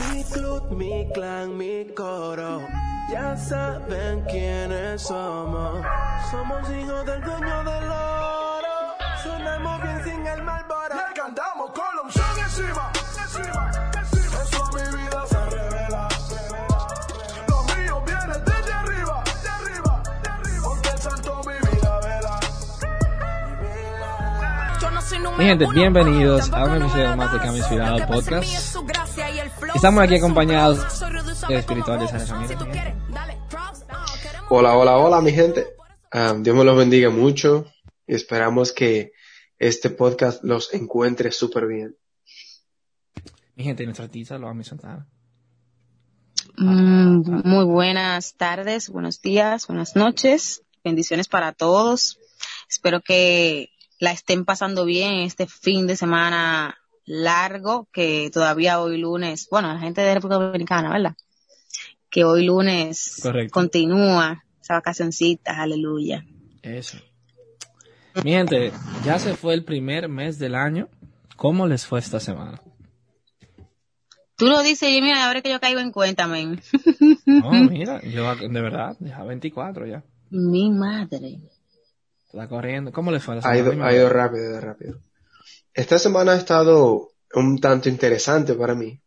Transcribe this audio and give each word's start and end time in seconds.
Mi 0.00 0.24
club, 0.24 0.70
mi 0.70 1.06
clan, 1.12 1.56
mi 1.58 1.84
coro. 1.94 2.60
Ya 3.10 3.36
saben 3.36 4.22
quiénes 4.22 5.02
somos. 5.02 5.84
Somos 6.30 6.70
hijos 6.70 7.04
del 7.04 7.20
dueño 7.20 7.64
del 7.64 7.90
oro. 7.90 8.96
Sonamos 9.22 9.82
bien 9.82 10.04
sin 10.04 10.26
el 10.26 10.42
malboro. 10.42 10.94
Le 10.94 11.14
cantamos 11.14 11.70
con 11.72 11.94
la 11.94 12.02
unción 12.02 12.38
encima. 12.42 12.90
Eso 14.42 14.64
a 14.64 14.70
mi 14.72 14.96
vida 14.96 15.26
se 15.26 15.40
revela. 15.50 16.08
Los 17.48 17.76
míos 17.76 18.02
vienen 18.06 18.44
desde 18.46 18.72
arriba. 18.72 19.24
De 19.42 19.48
arriba. 19.50 20.02
De 20.22 20.28
arriba. 20.30 20.62
Porque 20.64 20.88
el 20.88 20.98
santo 20.98 21.40
mi 21.46 21.70
vida 21.70 22.00
vela. 22.00 22.40
Mi 25.36 25.44
gente, 25.44 25.66
bienvenidos 25.74 26.50
a 26.50 26.64
un 26.64 26.82
episodio 26.82 27.16
más 27.16 27.32
de 27.32 27.38
Cambio 27.40 27.58
Inspirado 27.58 28.06
Podcast. 28.06 28.76
Estamos 29.74 30.04
aquí 30.04 30.16
acompañados 30.16 31.00
del 31.48 31.58
espiritual 31.58 31.98
de 32.00 32.08
San 32.08 32.26
Ramírez. 32.26 32.58
Hola, 34.48 34.76
hola, 34.76 34.96
hola, 34.98 35.20
mi 35.20 35.32
gente. 35.32 35.66
Dios 36.40 36.56
me 36.56 36.64
los 36.64 36.76
bendiga 36.76 37.10
mucho 37.10 37.66
y 38.06 38.14
esperamos 38.14 38.72
que 38.72 39.12
este 39.58 39.90
podcast 39.90 40.44
los 40.44 40.72
encuentre 40.74 41.32
súper 41.32 41.66
bien. 41.66 41.96
Mi 43.54 43.64
gente, 43.64 43.84
nuestra 43.84 44.04
artista 44.04 44.38
lo 44.38 44.46
vamos 44.46 44.66
a 44.66 44.70
Santana. 44.70 45.08
Mm, 46.56 47.48
muy 47.48 47.64
buenas 47.64 48.34
tardes, 48.34 48.90
buenos 48.90 49.22
días, 49.22 49.66
buenas 49.66 49.96
noches. 49.96 50.62
Bendiciones 50.84 51.28
para 51.28 51.52
todos. 51.52 52.18
Espero 52.68 53.00
que 53.00 53.70
la 53.98 54.12
estén 54.12 54.44
pasando 54.44 54.84
bien 54.84 55.20
este 55.20 55.46
fin 55.46 55.86
de 55.86 55.96
semana 55.96 56.81
largo, 57.04 57.88
que 57.92 58.30
todavía 58.32 58.80
hoy 58.80 58.98
lunes, 58.98 59.48
bueno, 59.50 59.72
la 59.72 59.80
gente 59.80 60.00
de 60.00 60.14
República 60.14 60.38
Dominicana, 60.42 60.90
¿verdad? 60.92 61.14
Que 62.10 62.24
hoy 62.24 62.44
lunes 62.44 63.20
Correcto. 63.22 63.52
continúa 63.52 64.44
esa 64.60 64.74
vacacioncita, 64.74 65.60
aleluya. 65.60 66.24
Eso. 66.62 66.98
Mi 68.24 68.32
gente, 68.32 68.72
ya 69.04 69.18
se 69.18 69.34
fue 69.34 69.54
el 69.54 69.64
primer 69.64 70.08
mes 70.08 70.38
del 70.38 70.54
año. 70.54 70.88
¿Cómo 71.36 71.66
les 71.66 71.86
fue 71.86 71.98
esta 71.98 72.20
semana? 72.20 72.60
Tú 74.36 74.46
lo 74.46 74.62
dices 74.62 74.88
y 74.90 75.00
mira, 75.00 75.26
ahora 75.26 75.40
que 75.40 75.50
yo 75.50 75.60
caigo 75.60 75.80
en 75.80 75.92
cuenta, 75.92 76.26
men. 76.26 76.60
No, 77.26 77.50
mira, 77.70 78.00
yo 78.02 78.34
de 78.36 78.60
verdad, 78.60 78.96
ya 79.00 79.22
24 79.24 79.86
ya. 79.86 80.02
Mi 80.30 80.70
madre. 80.70 81.40
Está 82.26 82.48
corriendo. 82.48 82.92
¿Cómo 82.92 83.10
les 83.10 83.22
fue 83.22 83.34
la 83.36 83.40
Ha 83.40 83.54
semana? 83.54 83.74
ido, 83.74 83.84
ha 83.84 83.92
ido 83.92 84.08
rápido, 84.08 84.44
ha 84.44 84.50
ido 84.50 84.60
rápido. 84.60 85.00
Esta 85.74 85.98
semana 85.98 86.32
ha 86.32 86.36
estado 86.36 87.12
un 87.34 87.58
tanto 87.58 87.88
interesante 87.88 88.54
para 88.54 88.74
mí. 88.74 89.00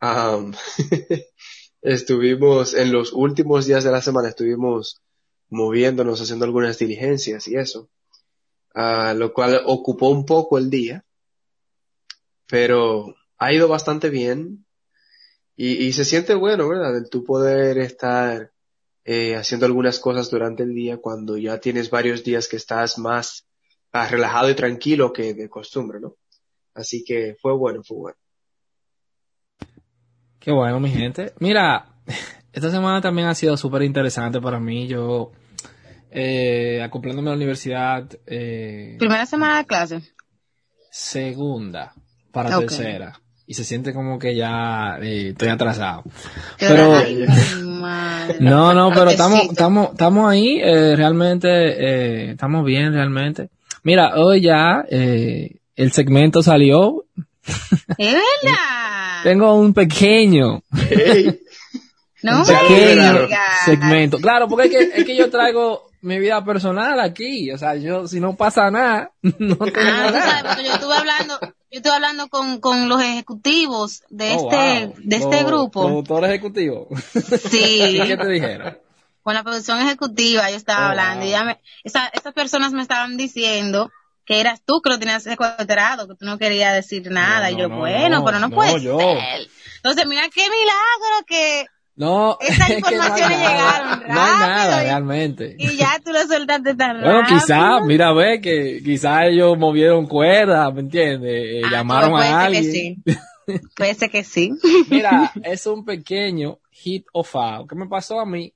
Am, 0.00 0.54
estuvimos 1.82 2.72
en 2.72 2.92
los 2.92 3.12
últimos 3.12 3.66
días 3.66 3.84
de 3.84 3.90
la 3.90 4.00
semana, 4.00 4.30
estuvimos 4.30 5.02
moviéndonos, 5.50 6.20
haciendo 6.20 6.46
algunas 6.46 6.78
diligencias 6.78 7.46
y 7.48 7.56
eso, 7.56 7.90
lo 8.74 9.32
cual 9.34 9.62
ocupó 9.66 10.08
un 10.08 10.24
poco 10.24 10.56
el 10.56 10.70
día, 10.70 11.04
pero 12.46 13.14
ha 13.36 13.52
ido 13.52 13.68
bastante 13.68 14.08
bien 14.08 14.64
y, 15.56 15.84
y 15.84 15.92
se 15.92 16.06
siente 16.06 16.34
bueno, 16.34 16.68
¿verdad? 16.68 16.96
El 16.96 17.10
tú 17.10 17.22
poder 17.22 17.78
estar 17.78 18.50
eh, 19.04 19.36
haciendo 19.36 19.66
algunas 19.66 20.00
cosas 20.00 20.30
durante 20.30 20.62
el 20.62 20.74
día 20.74 20.96
cuando 20.96 21.36
ya 21.36 21.60
tienes 21.60 21.90
varios 21.90 22.24
días 22.24 22.48
que 22.48 22.56
estás 22.56 22.98
más 22.98 23.45
ah, 24.02 24.08
relajado 24.08 24.50
y 24.50 24.54
tranquilo 24.54 25.12
que 25.12 25.34
de 25.34 25.48
costumbre, 25.48 25.98
¿no? 26.00 26.14
Así 26.74 27.04
que 27.04 27.36
fue 27.40 27.52
bueno, 27.56 27.82
fue 27.82 27.96
bueno. 27.96 28.16
Qué 30.38 30.52
bueno, 30.52 30.78
mi 30.80 30.90
gente. 30.90 31.32
Mira, 31.40 31.86
esta 32.52 32.70
semana 32.70 33.00
también 33.00 33.28
ha 33.28 33.34
sido 33.34 33.56
súper 33.56 33.82
interesante 33.82 34.40
para 34.40 34.60
mí. 34.60 34.86
Yo, 34.86 35.32
eh, 36.10 36.80
acoplándome 36.82 37.28
a 37.28 37.32
la 37.32 37.36
universidad, 37.36 38.08
eh, 38.26 38.96
Primera 38.98 39.26
semana 39.26 39.58
de 39.58 39.66
clase. 39.66 40.00
segunda 40.90 41.92
para 42.32 42.58
tercera. 42.58 43.20
Y 43.48 43.54
se 43.54 43.62
siente 43.64 43.92
como 43.94 44.18
que 44.18 44.34
ya 44.34 44.98
eh, 45.00 45.28
estoy 45.28 45.48
atrasado. 45.48 46.02
Pero- 46.58 46.94
ay, 46.96 47.24
madre. 47.64 48.38
No, 48.40 48.74
no, 48.74 48.90
pero 48.92 49.10
estamos, 49.10 49.40
estamos, 49.50 49.90
estamos 49.92 50.28
ahí, 50.28 50.58
eh, 50.60 50.96
realmente, 50.96 51.48
eh, 51.48 52.30
estamos 52.32 52.64
bien, 52.64 52.92
realmente. 52.92 53.50
Mira, 53.86 54.14
hoy 54.16 54.40
ya, 54.40 54.84
eh, 54.90 55.58
el 55.76 55.92
segmento 55.92 56.42
salió. 56.42 57.04
Es 57.96 58.12
verdad. 58.42 59.22
Tengo 59.22 59.54
un 59.54 59.72
pequeño, 59.72 60.60
No 62.24 62.40
un 62.40 62.46
pequeño 62.46 63.28
segmento. 63.64 64.18
Claro, 64.18 64.48
porque 64.48 64.66
es 64.66 64.70
que, 64.72 64.98
es 65.00 65.04
que 65.04 65.16
yo 65.16 65.30
traigo 65.30 65.88
mi 66.00 66.18
vida 66.18 66.44
personal 66.44 66.98
aquí. 66.98 67.48
O 67.52 67.58
sea, 67.58 67.76
yo, 67.76 68.08
si 68.08 68.18
no 68.18 68.34
pasa 68.34 68.72
nada, 68.72 69.12
no 69.22 69.54
tengo 69.56 69.70
Ah, 69.76 70.06
tú 70.08 70.14
nada. 70.14 70.20
sabes, 70.20 70.42
porque 70.48 70.64
yo 70.64 70.72
estuve 70.74 70.94
hablando, 70.96 71.38
yo 71.40 71.48
estuve 71.70 71.94
hablando 71.94 72.28
con, 72.28 72.58
con 72.60 72.88
los 72.88 73.00
ejecutivos 73.00 74.02
de 74.10 74.32
Oh, 74.32 74.50
este, 74.50 74.86
wow. 74.86 74.94
de 74.98 75.16
este 75.16 75.42
Los 75.42 75.46
grupo. 75.46 75.86
Productor 75.86 76.24
ejecutivo. 76.24 76.88
Sí, 77.50 77.82
¿Y 78.02 78.06
qué 78.06 78.16
te 78.16 78.28
dijeron? 78.28 78.78
Con 79.26 79.34
la 79.34 79.42
producción 79.42 79.80
ejecutiva 79.80 80.48
yo 80.50 80.56
estaba 80.56 80.86
Oh, 80.86 80.90
hablando 80.90 81.22
wow. 81.22 81.26
y 81.28 81.30
ya 81.32 81.42
me, 81.42 81.58
esa, 81.82 82.06
esas 82.08 82.32
personas 82.32 82.70
me 82.72 82.80
estaban 82.80 83.16
diciendo 83.16 83.90
que 84.24 84.38
eras 84.40 84.60
tú 84.64 84.80
que 84.80 84.88
lo 84.90 85.00
tenías 85.00 85.24
secuestrado, 85.24 86.06
que 86.06 86.14
tú 86.14 86.26
no 86.26 86.38
querías 86.38 86.72
decir 86.74 87.10
nada. 87.10 87.50
No, 87.50 87.56
y 87.56 87.60
yo, 87.60 87.68
no, 87.68 87.76
bueno, 87.78 88.20
no, 88.20 88.24
pero 88.24 88.38
no, 88.38 88.50
puede 88.50 88.80
yo. 88.80 88.96
ser. 89.00 89.48
Entonces, 89.78 90.06
mira 90.06 90.22
qué 90.32 90.42
milagro 90.48 91.26
que 91.26 91.66
No, 91.96 92.38
Esas 92.40 92.70
informaciones 92.70 93.36
nada. 93.40 93.50
llegaron 93.50 94.14
No 94.14 94.22
hay 94.22 94.32
nada, 94.34 94.46
rápido 94.46 94.80
y- 94.80 94.84
realmente. 94.84 95.56
y 95.58 95.76
ya 95.76 95.98
tú 96.04 96.12
lo 96.12 96.20
soltaste 96.24 96.76
tan 96.76 97.00
Bueno, 97.02 97.20
rápido. 97.22 97.40
quizá, 97.40 97.80
mira, 97.80 98.12
ve 98.12 98.40
que 98.40 98.80
quizá 98.84 99.26
ellos 99.26 99.58
movieron 99.58 100.06
cuerdas, 100.06 100.72
¿me 100.72 100.82
entiendes? 100.82 101.32
Eh, 101.32 101.62
Ah, 101.64 101.70
llamaron 101.72 102.12
pues, 102.12 102.30
a 102.30 102.42
alguien. 102.42 102.62
Que 102.64 102.70
sí. 102.72 103.60
Puede 103.76 103.94
ser 103.94 104.08
que 104.10 104.22
sí. 104.22 104.52
Mira, 104.88 105.32
es 105.42 105.66
un 105.66 105.84
pequeño 105.84 106.58
hit 106.70 107.06
o 107.12 107.24
foul 107.24 107.66
que 107.68 107.74
me 107.74 107.88
pasó 107.88 108.20
a 108.20 108.26
mí 108.26 108.52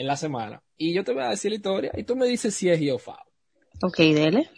en 0.00 0.06
la 0.06 0.16
semana. 0.16 0.62
Y 0.78 0.94
yo 0.94 1.04
te 1.04 1.12
voy 1.12 1.22
a 1.22 1.28
decir 1.28 1.50
la 1.50 1.56
historia 1.56 1.92
y 1.94 2.04
tú 2.04 2.16
me 2.16 2.26
dices 2.26 2.54
si 2.54 2.70
es 2.70 2.78
hit 2.78 2.92
o 2.92 2.98
foul. 2.98 3.18
Ok, 3.82 3.98
dele. 3.98 4.50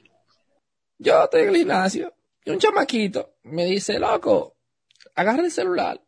Yo 0.99 1.25
estoy 1.25 1.43
en 1.43 1.49
el 1.49 1.57
gimnasio 1.57 2.15
y 2.45 2.51
un 2.51 2.59
chamaquito 2.59 3.35
me 3.43 3.65
dice, 3.67 3.99
loco, 3.99 4.55
agarra 5.17 5.43
el 5.43 5.51
celular. 5.51 6.01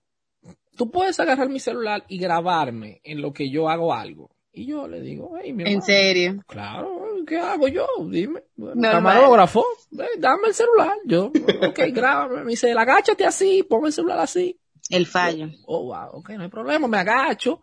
Tú 0.77 0.89
puedes 0.91 1.19
agarrar 1.19 1.49
mi 1.49 1.59
celular 1.59 2.05
y 2.09 2.19
grabarme 2.19 3.01
en 3.03 3.21
lo 3.21 3.33
que 3.33 3.51
yo 3.51 3.69
hago 3.69 3.93
algo. 3.93 4.31
Y 4.53 4.67
yo 4.67 4.87
le 4.87 5.01
digo, 5.01 5.33
hey, 5.37 5.53
mi 5.53 5.65
En 5.65 5.69
hermano, 5.69 5.85
serio. 5.85 6.45
Claro, 6.47 7.01
¿qué 7.27 7.39
hago 7.39 7.67
yo? 7.67 7.89
Dime. 8.09 8.45
Bueno, 8.55 8.83
camarógrafo, 8.83 9.65
ve, 9.91 10.07
dame 10.19 10.49
el 10.49 10.55
celular. 10.55 10.97
Yo, 11.07 11.33
ok, 11.69 11.81
grábame. 11.93 12.45
Me 12.45 12.51
dice, 12.51 12.71
agáchate 12.71 13.27
así, 13.27 13.65
pon 13.65 13.87
el 13.87 13.93
celular 13.93 14.21
así. 14.21 14.61
El 14.91 15.07
fallo. 15.07 15.49
Oh, 15.67 15.87
wow, 15.87 16.19
ok, 16.19 16.31
no 16.31 16.45
hay 16.45 16.51
problema, 16.51 16.87
me 16.87 16.99
agacho. 16.99 17.61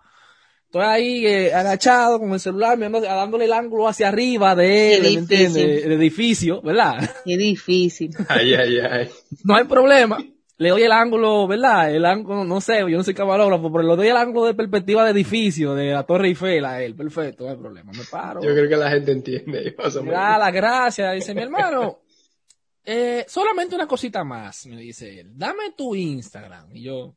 Estoy 0.72 0.84
ahí 0.86 1.28
eh, 1.28 1.54
agachado 1.54 2.18
con 2.18 2.32
el 2.32 2.40
celular, 2.40 2.78
mirando- 2.78 3.02
dándole 3.02 3.44
el 3.44 3.52
ángulo 3.52 3.90
hacia 3.90 4.08
arriba 4.08 4.56
de 4.56 4.94
él, 4.96 5.02
¿me 5.02 5.08
Edificio. 5.10 5.20
entiendes? 5.48 5.86
El 5.86 5.92
edificio, 5.92 6.62
¿verdad? 6.62 7.12
Qué 7.26 7.36
difícil. 7.36 8.12
Ay, 8.30 8.54
ay, 8.54 8.80
ay. 8.80 9.10
No 9.44 9.56
hay 9.58 9.66
problema. 9.66 10.18
Le 10.58 10.70
doy 10.70 10.84
el 10.84 10.92
ángulo, 10.94 11.46
¿verdad? 11.46 11.94
El 11.94 12.06
ángulo, 12.06 12.46
no 12.46 12.62
sé, 12.62 12.80
yo 12.80 12.88
no 12.98 13.04
soy 13.04 13.14
camarógrafo, 13.14 13.70
pero 13.70 13.84
le 13.86 13.96
doy 13.98 14.08
el 14.08 14.16
ángulo 14.16 14.46
de 14.46 14.54
perspectiva 14.54 15.04
de 15.04 15.12
edificio, 15.12 15.74
de 15.76 15.92
la 15.92 16.04
Torre 16.04 16.30
Eiffel 16.30 16.64
a 16.64 16.82
él. 16.82 16.96
Perfecto, 16.96 17.44
no 17.44 17.50
hay 17.50 17.58
problema. 17.58 17.92
Me 17.92 18.04
paro. 18.10 18.42
Yo 18.42 18.54
creo 18.54 18.70
que 18.70 18.78
la 18.78 18.90
gente 18.92 19.12
entiende. 19.12 19.76
Me 20.04 20.12
da 20.12 20.38
las 20.38 20.54
gracias. 20.54 21.16
Dice, 21.16 21.34
mi 21.36 21.42
hermano, 21.42 22.00
eh, 22.86 23.26
solamente 23.28 23.76
una 23.76 23.88
cosita 23.88 24.24
más, 24.24 24.66
me 24.68 24.78
dice 24.78 25.20
él. 25.20 25.32
Dame 25.36 25.72
tu 25.76 25.96
Instagram. 25.96 26.70
Y 26.74 26.84
yo, 26.84 27.14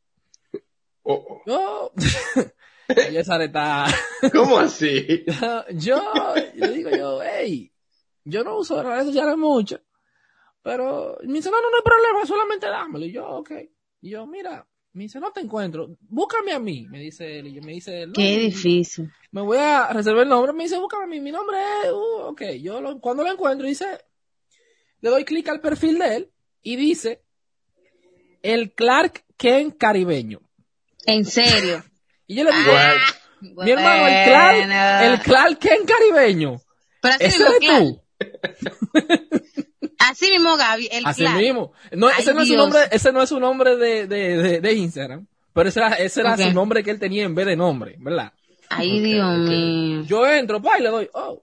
Oh, 1.07 1.12
oh. 1.28 1.42
yo, 1.47 1.92
está, 3.43 3.87
¿Cómo 4.33 4.59
así? 4.59 5.25
yo, 5.75 6.01
yo 6.55 6.73
digo 6.73 6.91
yo, 6.91 7.21
hey, 7.23 7.73
yo 8.25 8.45
no 8.45 8.59
uso 8.59 8.77
las 8.77 8.87
redes 8.87 9.07
sociales 9.07 9.37
mucho, 9.37 9.81
pero 10.63 11.19
me 11.25 11.35
dice, 11.35 11.51
no, 11.51 11.61
no, 11.61 11.71
no 11.71 11.77
hay 11.77 11.83
problema, 11.83 12.27
solamente 12.27 12.67
dámelo. 12.67 13.05
Y 13.05 13.13
yo, 13.13 13.29
ok. 13.29 13.51
Y 14.01 14.11
yo, 14.11 14.27
mira, 14.27 14.67
me 14.93 15.05
dice, 15.05 15.19
no 15.21 15.31
te 15.33 15.41
encuentro, 15.41 15.97
búscame 16.01 16.53
a 16.53 16.59
mí, 16.59 16.87
me 16.89 17.01
dice 17.01 17.39
él. 17.39 17.49
Y 17.49 17.55
yo 17.55 17.63
me 17.63 17.73
dice, 17.73 18.07
no, 18.07 18.13
Qué 18.15 18.39
difícil. 18.39 19.11
me 19.33 19.41
voy 19.43 19.59
a 19.59 19.89
reservar 19.93 20.23
el 20.25 20.29
nombre, 20.29 20.53
me 20.53 20.65
dice, 20.65 20.79
búscame 20.79 21.05
a 21.05 21.07
mí, 21.07 21.21
mi 21.21 21.33
nombre 21.33 21.57
es, 21.85 21.91
uh, 21.93 22.29
ok, 22.29 22.43
yo 22.63 22.81
lo- 22.81 23.01
cuando 23.01 23.23
lo 23.25 23.31
encuentro, 23.33 23.67
dice, 23.67 23.87
le 25.01 25.11
doy 25.11 25.25
clic 25.25 25.49
al 25.49 25.61
perfil 25.61 25.99
de 25.99 26.17
él 26.17 26.31
y 26.63 26.77
dice, 26.77 27.23
el 28.43 28.73
Clark 28.75 29.25
Ken 29.37 29.71
caribeño. 29.71 30.41
En 31.07 31.25
serio. 31.25 31.83
Y 32.26 32.36
yo 32.36 32.44
le 32.44 32.50
digo, 32.53 32.72
mi 33.65 33.71
hermano, 33.71 34.06
el 34.09 34.24
Clark, 34.24 35.03
el 35.04 35.21
Clark 35.21 35.59
Ken 35.59 35.84
caribeño. 35.86 36.60
Pero 37.00 37.15
así 37.15 37.24
¿Ese 37.24 37.42
eres 37.42 37.59
tú? 37.60 38.00
Así 39.98 40.30
mismo, 40.30 40.56
Gaby, 40.56 40.88
el 40.92 41.06
Así 41.06 41.22
Clark. 41.22 41.38
mismo. 41.38 41.72
No, 41.92 42.09
Ay, 42.09 42.15
ese 42.18 42.34
no 42.34 42.42
es 42.42 42.48
su 42.48 42.56
nombre, 42.56 42.80
ese 42.91 43.12
no 43.12 43.22
es 43.22 43.28
su 43.28 43.41
nombre 43.41 43.76
de, 43.76 44.06
de, 44.06 44.36
de, 44.36 44.60
de 44.60 44.72
Instagram. 44.74 45.26
Pero 45.53 45.68
ese 45.68 45.80
era, 45.80 45.88
ese 45.94 46.21
era 46.21 46.36
su 46.36 46.53
nombre 46.53 46.82
que 46.82 46.91
él 46.91 46.98
tenía 46.98 47.24
en 47.24 47.34
vez 47.34 47.47
de 47.47 47.56
nombre, 47.56 47.97
¿verdad? 47.98 48.32
Ay, 48.68 48.98
Ok, 48.98 49.04
Dios 49.04 49.38
mío. 49.38 50.03
Yo 50.04 50.26
entro, 50.26 50.60
pa, 50.60 50.78
y 50.78 50.82
le 50.82 50.88
doy, 50.88 51.09
oh, 51.15 51.42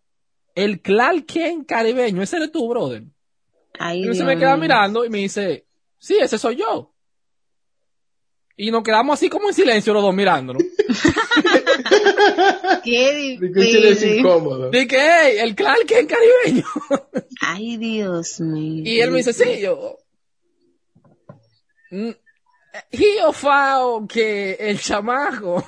el 0.54 0.82
Clark 0.82 1.26
Kent 1.26 1.68
caribeño, 1.68 2.22
ese 2.22 2.38
eres 2.38 2.52
tú, 2.52 2.68
brother. 2.68 3.04
Ay, 3.80 4.00
Y 4.00 4.02
él 4.02 4.06
Dios 4.08 4.18
se 4.18 4.26
me 4.26 4.38
queda 4.38 4.56
mío. 4.56 4.62
mirando 4.64 5.06
y 5.06 5.10
me 5.10 5.20
dice, 5.20 5.66
sí, 5.98 6.18
ese 6.20 6.38
soy 6.38 6.58
yo. 6.58 6.91
Y 8.58 8.70
nos 8.72 8.84
quedamos 8.84 9.18
así 9.18 9.30
como 9.30 9.48
en 9.50 9.56
silencio 9.56 9.94
los 9.94 10.04
dos 10.04 10.14
mirándonos. 10.14 10.62
Qué 12.84 13.38
difícil. 13.40 14.20
incómodo. 14.20 14.70
Dije, 14.70 14.98
hey, 15.00 15.38
el 15.40 15.56
Clark 15.56 15.86
Kent 15.88 16.10
caribeño. 16.12 16.66
Ay, 17.42 17.78
Dios 17.78 18.40
mío. 18.40 18.84
Y 18.86 19.00
él 19.00 19.12
me 19.12 19.18
dice, 19.18 19.34
sí, 19.34 19.62
yo. 19.62 19.98
mm, 21.92 22.10
He 22.92 23.22
ofao 23.26 24.08
que 24.08 24.54
el 24.60 24.80
chamaco, 24.80 25.66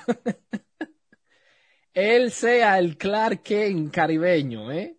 él 1.94 2.32
sea 2.32 2.80
el 2.80 2.98
Clark 2.98 3.44
Kent 3.44 3.94
caribeño, 3.94 4.72
¿eh? 4.72 4.96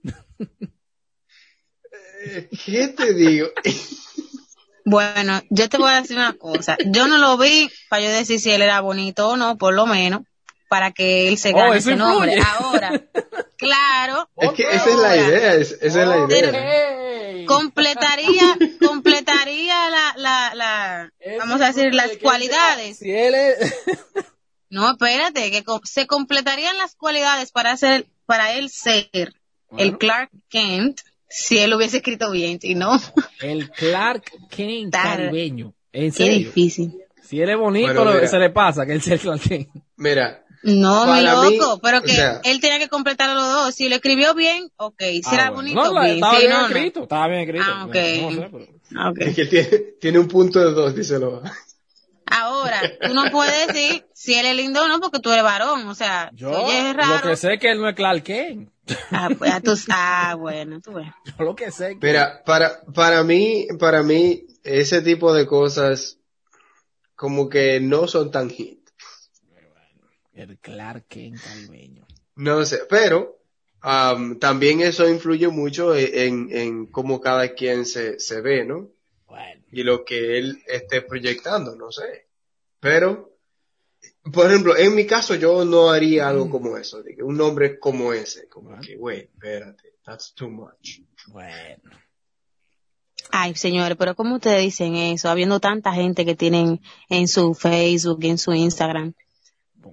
¿Qué 2.65 2.89
te 2.89 3.13
digo? 3.15 3.49
Bueno, 4.85 5.41
yo 5.51 5.69
te 5.69 5.79
voy 5.79 5.91
a 5.91 6.01
decir 6.03 6.17
una 6.17 6.35
cosa. 6.35 6.77
Yo 6.87 7.07
no 7.09 7.19
lo 7.19 7.39
vi 7.39 7.71
para 7.89 8.03
yo 8.03 8.11
decir 8.11 8.39
si 8.41 8.51
él 8.51 8.63
era 8.63 8.81
bonito 8.81 9.31
o 9.31 9.37
no, 9.37 9.57
por 9.57 9.73
lo 9.75 9.87
menos, 9.87 10.23
para 10.69 10.93
que 10.93 11.29
él 11.29 11.39
se 11.39 11.53
Oh, 11.53 11.57
gane 11.57 11.77
eso 11.79 11.91
ese 11.91 11.97
nombre. 11.97 12.37
Ahora, 12.59 13.03
claro, 13.57 14.29
Es 14.37 14.53
que 14.53 14.63
esa 14.65 14.91
es 14.91 14.97
la 14.97 15.17
idea, 15.17 15.55
es- 15.55 15.79
esa 15.81 16.03
es 16.03 16.09
la 16.09 16.19
idea. 16.19 16.51
Hey. 16.53 17.45
completaría, 17.47 18.57
completaría 18.85 19.91
la, 19.91 20.15
la, 20.17 20.55
la, 20.55 21.13
vamos 21.39 21.61
a 21.61 21.67
decir, 21.67 21.95
las 21.95 22.17
cualidades. 22.19 22.99
sea- 22.99 23.07
Si 23.07 23.11
él 23.15 23.35
es, 23.35 23.75
No, 24.71 24.91
espérate, 24.91 25.51
que 25.51 25.65
se 25.85 26.07
completarían 26.07 26.77
las 26.79 26.95
cualidades 26.97 27.53
para 27.53 27.71
hacer, 27.73 28.07
para 28.27 28.53
él 28.53 28.71
ser 28.71 29.09
el. 29.79 29.99
Clark 29.99 30.31
Kent, 30.49 31.01
si 31.29 31.59
él 31.59 31.71
lo 31.71 31.77
hubiese 31.77 31.99
escrito 31.99 32.31
bien, 32.31 32.61
si 32.61 32.75
no, 32.75 33.01
el 33.41 33.71
Clark 33.71 34.25
Kent 34.51 34.93
caribeño. 34.93 35.75
En 35.93 36.11
qué 36.11 36.13
serio. 36.13 36.39
difícil. 36.49 36.95
Si 37.23 37.41
él 37.41 37.49
es 37.51 37.57
bonito, 37.57 37.87
Bueno, 37.87 38.05
lo- 38.05 38.15
mira. 38.15 38.27
se 38.29 38.39
le 38.39 38.51
pasa 38.51 38.85
que 38.87 38.93
él 38.93 39.03
sea 39.03 39.15
el 39.15 39.21
Clark 39.21 39.41
Kent. 39.41 39.69
Mira, 39.97 40.45
No, 40.63 41.07
mí, 41.13 41.23
loco, 41.23 41.79
pero 41.83 41.99
o 41.99 42.03
que 42.03 42.13
sea- 42.13 42.41
él 42.45 42.61
tenía 42.61 42.79
que 42.79 42.89
completar 42.89 43.29
los 43.35 43.43
dos. 43.53 43.75
Si 43.75 43.89
lo 43.89 43.97
escribió 43.97 44.35
bien, 44.35 44.71
ok. 44.77 45.01
Si 45.01 45.23
Ah, 45.27 45.35
era 45.35 45.51
bueno. 45.51 45.57
bonito, 45.75 45.95
No, 45.95 46.01
bien. 46.03 46.15
Estaba 46.15 46.39
bien 46.39 46.51
no, 46.51 46.59
no. 46.61 46.67
escrito, 46.69 47.03
estaba 47.03 47.29
bien 47.29 47.41
escrito. 47.43 47.65
Ah, 47.69 47.85
ok. 47.85 47.95
No 47.95 48.31
sé, 48.33 48.49
pero- 48.51 48.67
Ah, 48.97 49.11
ok. 49.11 49.17
es 49.21 49.35
que 49.37 49.45
tiene, 49.47 49.69
tiene 50.01 50.19
un 50.19 50.29
punto 50.29 50.59
de 50.61 50.73
dos, 50.73 50.95
díselo. 50.95 51.43
Ahora, 52.27 52.81
tú 53.03 53.13
no 53.15 53.31
puedes 53.31 53.69
decir 53.69 54.07
si 54.15 54.35
él 54.35 54.47
es 54.47 54.57
lindo 54.57 54.83
o 54.83 54.89
no 54.89 55.01
porque 55.01 55.21
tú 55.21 55.31
eres 55.31 55.45
varón. 55.45 55.87
O 55.89 55.95
sea, 55.95 56.31
Yo 56.35 56.51
oye, 56.51 56.91
es 56.91 56.97
lo 56.97 57.21
que 57.23 57.37
sé 57.37 57.55
es 57.55 57.61
que 57.61 57.71
él 57.71 57.81
no 57.81 57.89
es 57.89 57.95
Clark 57.95 58.23
Kent. 58.23 58.71
Ah, 59.11 59.31
pues, 59.37 59.51
ah, 59.53 59.61
tú- 59.61 59.75
ah, 59.91 60.37
bueno, 60.39 60.81
tú 60.81 60.93
ves. 60.95 61.09
Yo 61.39 61.45
lo 61.45 61.55
que 61.57 61.71
sé 61.71 61.93
es 61.93 61.99
que 61.99 62.07
Mira, 62.07 62.43
para, 62.45 62.83
para 62.95 63.23
mí, 63.25 63.67
para 63.79 64.03
mí, 64.03 64.47
ese 64.63 65.01
tipo 65.03 65.33
de 65.33 65.47
cosas 65.47 66.19
como 67.17 67.49
que 67.49 67.81
no 67.81 68.07
son 68.09 68.31
tan 68.31 68.51
hit. 68.51 68.81
el 70.35 70.59
Clark 70.59 71.07
Kent 71.09 71.41
caribeño. 71.43 72.07
No 72.37 72.65
sé, 72.65 72.81
pero 72.91 73.39
am, 73.81 74.39
también 74.41 74.81
eso 74.81 75.09
influye 75.09 75.47
mucho 75.49 75.95
e, 75.95 76.27
en, 76.27 76.49
en 76.51 76.87
cómo 76.87 77.21
cada 77.21 77.55
quien 77.55 77.87
se, 77.87 78.19
se 78.19 78.41
ve, 78.41 78.65
¿no? 78.65 78.91
Bueno, 79.27 79.63
Y 79.71 79.85
lo 79.85 80.05
que 80.05 80.39
él 80.39 80.63
esté 80.67 81.03
proyectando, 81.03 81.77
no 81.77 81.93
sé. 81.93 82.27
Pero, 82.81 83.34
por 84.33 84.47
ejemplo, 84.47 84.77
en 84.77 84.95
mi 84.95 85.07
caso 85.07 85.35
yo 85.35 85.65
no 85.65 85.91
haría 85.91 86.29
algo 86.29 86.49
como 86.51 86.77
eso, 86.77 87.03
de 87.03 87.15
que 87.15 87.23
un 87.23 87.37
nombre 87.37 87.79
como 87.79 88.13
ese, 88.13 88.49
como 88.49 88.69
Bueno. 88.71 88.83
que, 88.83 88.97
wait, 88.97 89.31
espérate, 89.35 89.95
that's 90.05 90.33
too 90.35 90.49
much. 90.51 91.01
bueno. 91.29 91.91
Ay, 93.31 93.55
señores, 93.55 93.97
pero 93.99 94.15
¿cómo 94.15 94.35
ustedes 94.37 94.61
dicen 94.61 94.97
eso? 94.97 95.29
Habiendo 95.31 95.59
tanta 95.59 95.93
gente 95.93 96.25
que 96.25 96.35
tienen 96.35 96.81
en 97.09 97.27
su 97.27 97.55
Facebook 97.55 98.19
y 98.23 98.29
en 98.29 98.39
su 98.39 98.53
Instagram, 98.53 99.15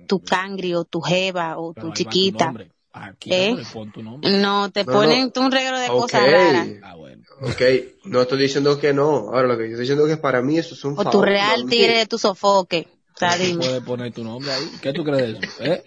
tu 0.07 0.22
cangri 0.22 0.74
o 0.75 0.83
tu 0.83 1.01
jeva 1.01 1.57
o 1.57 1.74
pero 1.74 1.88
tu 1.88 1.94
chiquita. 1.94 2.54
Aquí 2.94 3.30
¿Eh? 3.33 3.56
no 3.74 3.92
tu 3.92 4.04
nombre. 4.04 4.38
No, 4.42 4.69
te 4.69 4.83
No, 4.83 4.92
ponen 4.92 5.31
no. 5.33 5.42
un 5.44 5.51
regalo 5.51 5.80
de 5.80 5.88
cosas 5.88 6.30
raras. 6.30 6.68
Ah, 6.83 6.95
bueno. 6.95 7.24
Ok, 7.42 7.62
no 8.06 8.22
estoy 8.22 8.38
diciendo 8.39 8.78
que 8.78 8.94
no, 8.94 9.30
ahora 9.30 9.48
lo 9.48 9.57
que 9.57 9.63
yo 9.63 9.69
estoy 9.72 9.81
diciendo 9.83 10.06
es 10.07 10.16
que 10.16 10.22
para 10.22 10.42
mí 10.42 10.57
eso 10.57 10.75
es 10.75 10.83
un 10.83 10.95
O 11.00 11.10
tu 11.10 11.22
real 11.22 11.66
tigre 11.69 12.00
de 12.00 12.06
tu 12.06 12.18
sofoque. 12.18 12.88
O 13.25 13.29
sea, 13.29 13.38
Tú 13.38 13.44
dime. 13.44 13.65
puedes 13.65 13.83
poner 13.83 14.12
tu 14.13 14.23
nombre 14.23 14.51
ahí. 14.51 14.71
¿Qué 14.81 14.94
tú 14.94 15.03
crees 15.03 15.39
de 15.39 15.47
eso? 15.47 15.63
¿Eh? 15.63 15.83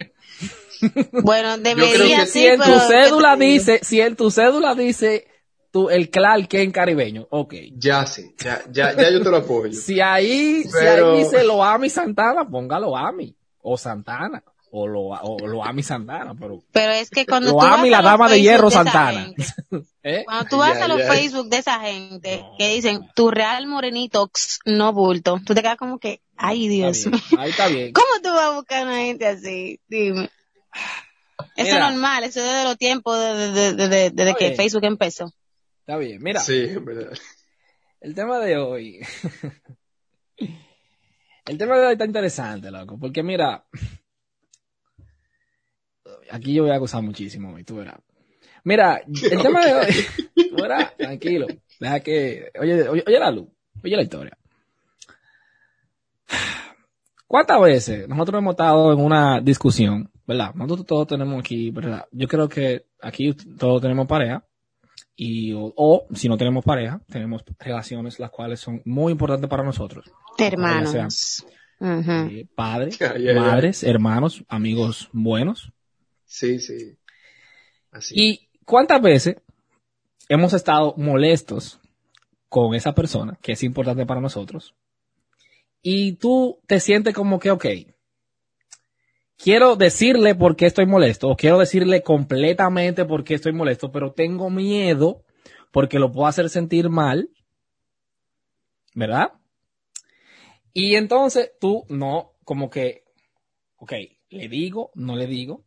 Bueno, 1.23 1.57
debería 1.57 2.19
que 2.21 2.25
sí, 2.27 2.39
si 2.39 2.47
en 2.47 2.59
tu 2.59 2.79
cédula 2.87 3.35
dice, 3.35 3.79
si 3.83 4.01
en 4.01 4.15
tu 4.15 4.29
cédula 4.31 4.75
dice 4.75 5.27
tu, 5.71 5.89
el 5.89 6.09
Clark 6.09 6.47
Kent 6.47 6.73
caribeño, 6.73 7.27
ok. 7.29 7.53
Ya 7.77 8.05
sí, 8.05 8.33
ya, 8.37 8.61
ya, 8.71 8.95
ya 8.95 9.09
yo 9.11 9.21
te 9.21 9.29
lo 9.29 9.37
apoyo. 9.37 9.73
Si 9.73 9.99
ahí, 9.99 10.63
si 10.63 10.77
ahí 10.85 11.17
dice 11.17 11.43
Loami 11.43 11.89
Santana, 11.89 12.47
póngalo 12.47 12.95
Ami. 12.95 13.35
O 13.61 13.77
Santana. 13.77 14.43
O 14.77 14.87
lo, 14.87 15.01
o 15.03 15.37
Loami 15.47 15.83
Santana, 15.83 16.33
pero. 16.37 16.59
Pero 16.73 16.91
es 16.91 17.09
que 17.09 17.25
cuando 17.25 17.51
Lo 17.51 17.59
tú 17.59 17.65
vas 17.65 17.79
a 17.79 17.85
la 17.85 18.01
los 18.01 18.03
dama 18.11 18.25
de 18.27 18.31
Facebook 18.35 18.43
hierro 18.43 18.69
Santana. 18.71 19.21
gente, 19.23 19.43
¿Eh? 20.03 20.23
Cuando 20.25 20.49
tú 20.49 20.57
vas 20.57 20.81
a 20.81 20.87
los. 20.89 21.01
Facebook 21.01 21.47
de 21.49 21.57
esa 21.57 21.79
gente 21.79 22.37
No. 22.39 22.55
que 22.59 22.69
dicen 22.73 23.09
tu 23.15 23.31
real 23.31 23.67
morenito 23.67 24.29
no 24.65 24.91
bulto, 24.91 25.39
tú 25.45 25.53
te 25.55 25.61
quedas 25.61 25.77
como 25.77 25.97
que, 25.97 26.19
ay 26.37 26.67
Dios 26.67 26.97
Está 26.97 27.09
mío, 27.09 27.19
bien, 27.29 27.39
Ahí 27.41 27.49
está 27.51 27.67
bien. 27.67 27.93
¿cómo 27.93 28.07
tú 28.23 28.29
vas 28.29 28.45
a 28.45 28.55
buscar 28.55 28.83
una 28.85 28.97
gente 28.99 29.27
así? 29.27 29.79
Dime. 29.87 30.29
Eso 31.55 31.75
es 31.75 31.79
normal, 31.79 32.23
eso 32.23 32.39
es 32.39 32.45
desde 32.45 32.63
los 32.63 32.77
tiempos 32.77 33.19
de, 33.19 33.35
de- 33.35 33.51
de- 33.51 33.73
de- 33.73 33.87
de- 33.87 34.09
desde 34.11 34.29
Está 34.29 34.39
que 34.39 34.45
bien. 34.45 34.57
Facebook 34.57 34.83
empezó. 34.85 35.31
Está 35.79 35.97
bien. 35.97 36.21
Mira, 36.21 36.39
Sí, 36.41 36.67
verdad. 36.81 37.13
el 38.01 38.15
tema 38.15 38.39
de 38.39 38.57
hoy. 38.57 38.99
el 41.45 41.57
tema 41.57 41.77
de 41.77 41.85
hoy 41.87 41.93
está 41.93 42.05
interesante, 42.05 42.71
loco. 42.71 42.97
Porque 42.99 43.23
mira. 43.23 43.65
Aquí 46.31 46.53
yo 46.53 46.63
voy 46.63 46.71
a 46.71 46.75
acusar 46.75 47.01
muchísimo, 47.03 47.57
y 47.59 47.63
tú 47.63 47.77
verás. 47.77 47.97
Mira, 48.63 49.01
el 49.05 49.13
tema 49.41 49.65
de 49.65 49.73
hoy. 49.73 50.05
Tú 50.49 50.55
verás, 50.55 50.95
tranquilo. 50.97 51.47
Deja 51.79 51.99
que. 51.99 52.51
Oye, 52.59 52.87
oye, 52.89 53.03
oye 53.05 53.19
la 53.19 53.31
luz. 53.31 53.47
Oye 53.83 53.95
la 53.95 54.03
historia. 54.03 54.37
¿Cuántas 57.27 57.59
veces 57.61 58.07
nosotros 58.07 58.39
hemos 58.39 58.53
estado 58.53 58.93
en 58.93 58.99
una 58.99 59.41
discusión, 59.41 60.11
verdad? 60.27 60.53
Nosotros 60.53 60.85
todos 60.85 61.07
tenemos 61.07 61.39
aquí, 61.39 61.71
¿verdad? 61.71 62.05
Yo 62.11 62.27
creo 62.27 62.47
que 62.47 62.85
aquí 63.01 63.33
todos 63.33 63.81
tenemos 63.81 64.07
pareja. 64.07 64.45
Y, 65.17 65.53
o, 65.53 65.73
o, 65.75 66.07
si 66.13 66.27
no 66.27 66.37
tenemos 66.37 66.63
pareja, 66.63 67.01
tenemos 67.07 67.43
relaciones 67.57 68.19
las 68.19 68.29
cuales 68.31 68.59
son 68.59 68.81
muy 68.85 69.13
importantes 69.13 69.49
para 69.49 69.63
nosotros. 69.63 70.11
Hermanos. 70.37 71.45
Eh, 71.81 72.47
padres, 72.55 72.99
madres, 73.35 73.83
hermanos, 73.83 74.43
amigos 74.47 75.09
buenos. 75.11 75.71
Sí, 76.25 76.59
sí. 76.59 76.97
Así. 77.91 78.15
¿Y 78.17 78.49
cuántas 78.65 79.01
veces 79.01 79.37
hemos 80.29 80.53
estado 80.53 80.93
molestos 80.97 81.79
con 82.49 82.75
esa 82.75 82.93
persona 82.93 83.37
que 83.41 83.53
es 83.53 83.63
importante 83.63 84.05
para 84.05 84.21
nosotros? 84.21 84.73
Y 85.87 86.13
tú 86.13 86.59
te 86.65 86.79
sientes 86.79 87.13
como 87.13 87.37
que, 87.37 87.51
ok, 87.51 87.65
quiero 89.37 89.75
decirle 89.75 90.33
por 90.33 90.55
qué 90.55 90.65
estoy 90.65 90.87
molesto, 90.87 91.29
o 91.29 91.35
quiero 91.35 91.59
decirle 91.59 92.01
completamente 92.01 93.05
por 93.05 93.23
qué 93.23 93.35
estoy 93.35 93.53
molesto, 93.53 93.91
pero 93.91 94.11
tengo 94.11 94.49
miedo 94.49 95.23
porque 95.71 95.99
lo 95.99 96.11
puedo 96.11 96.25
hacer 96.25 96.49
sentir 96.49 96.89
mal, 96.89 97.29
¿verdad? 98.95 99.33
Y 100.73 100.95
entonces 100.95 101.51
tú 101.61 101.85
no, 101.87 102.31
como 102.43 102.71
que, 102.71 103.03
ok, 103.75 103.93
le 104.29 104.47
digo, 104.49 104.89
no 104.95 105.15
le 105.15 105.27
digo. 105.27 105.65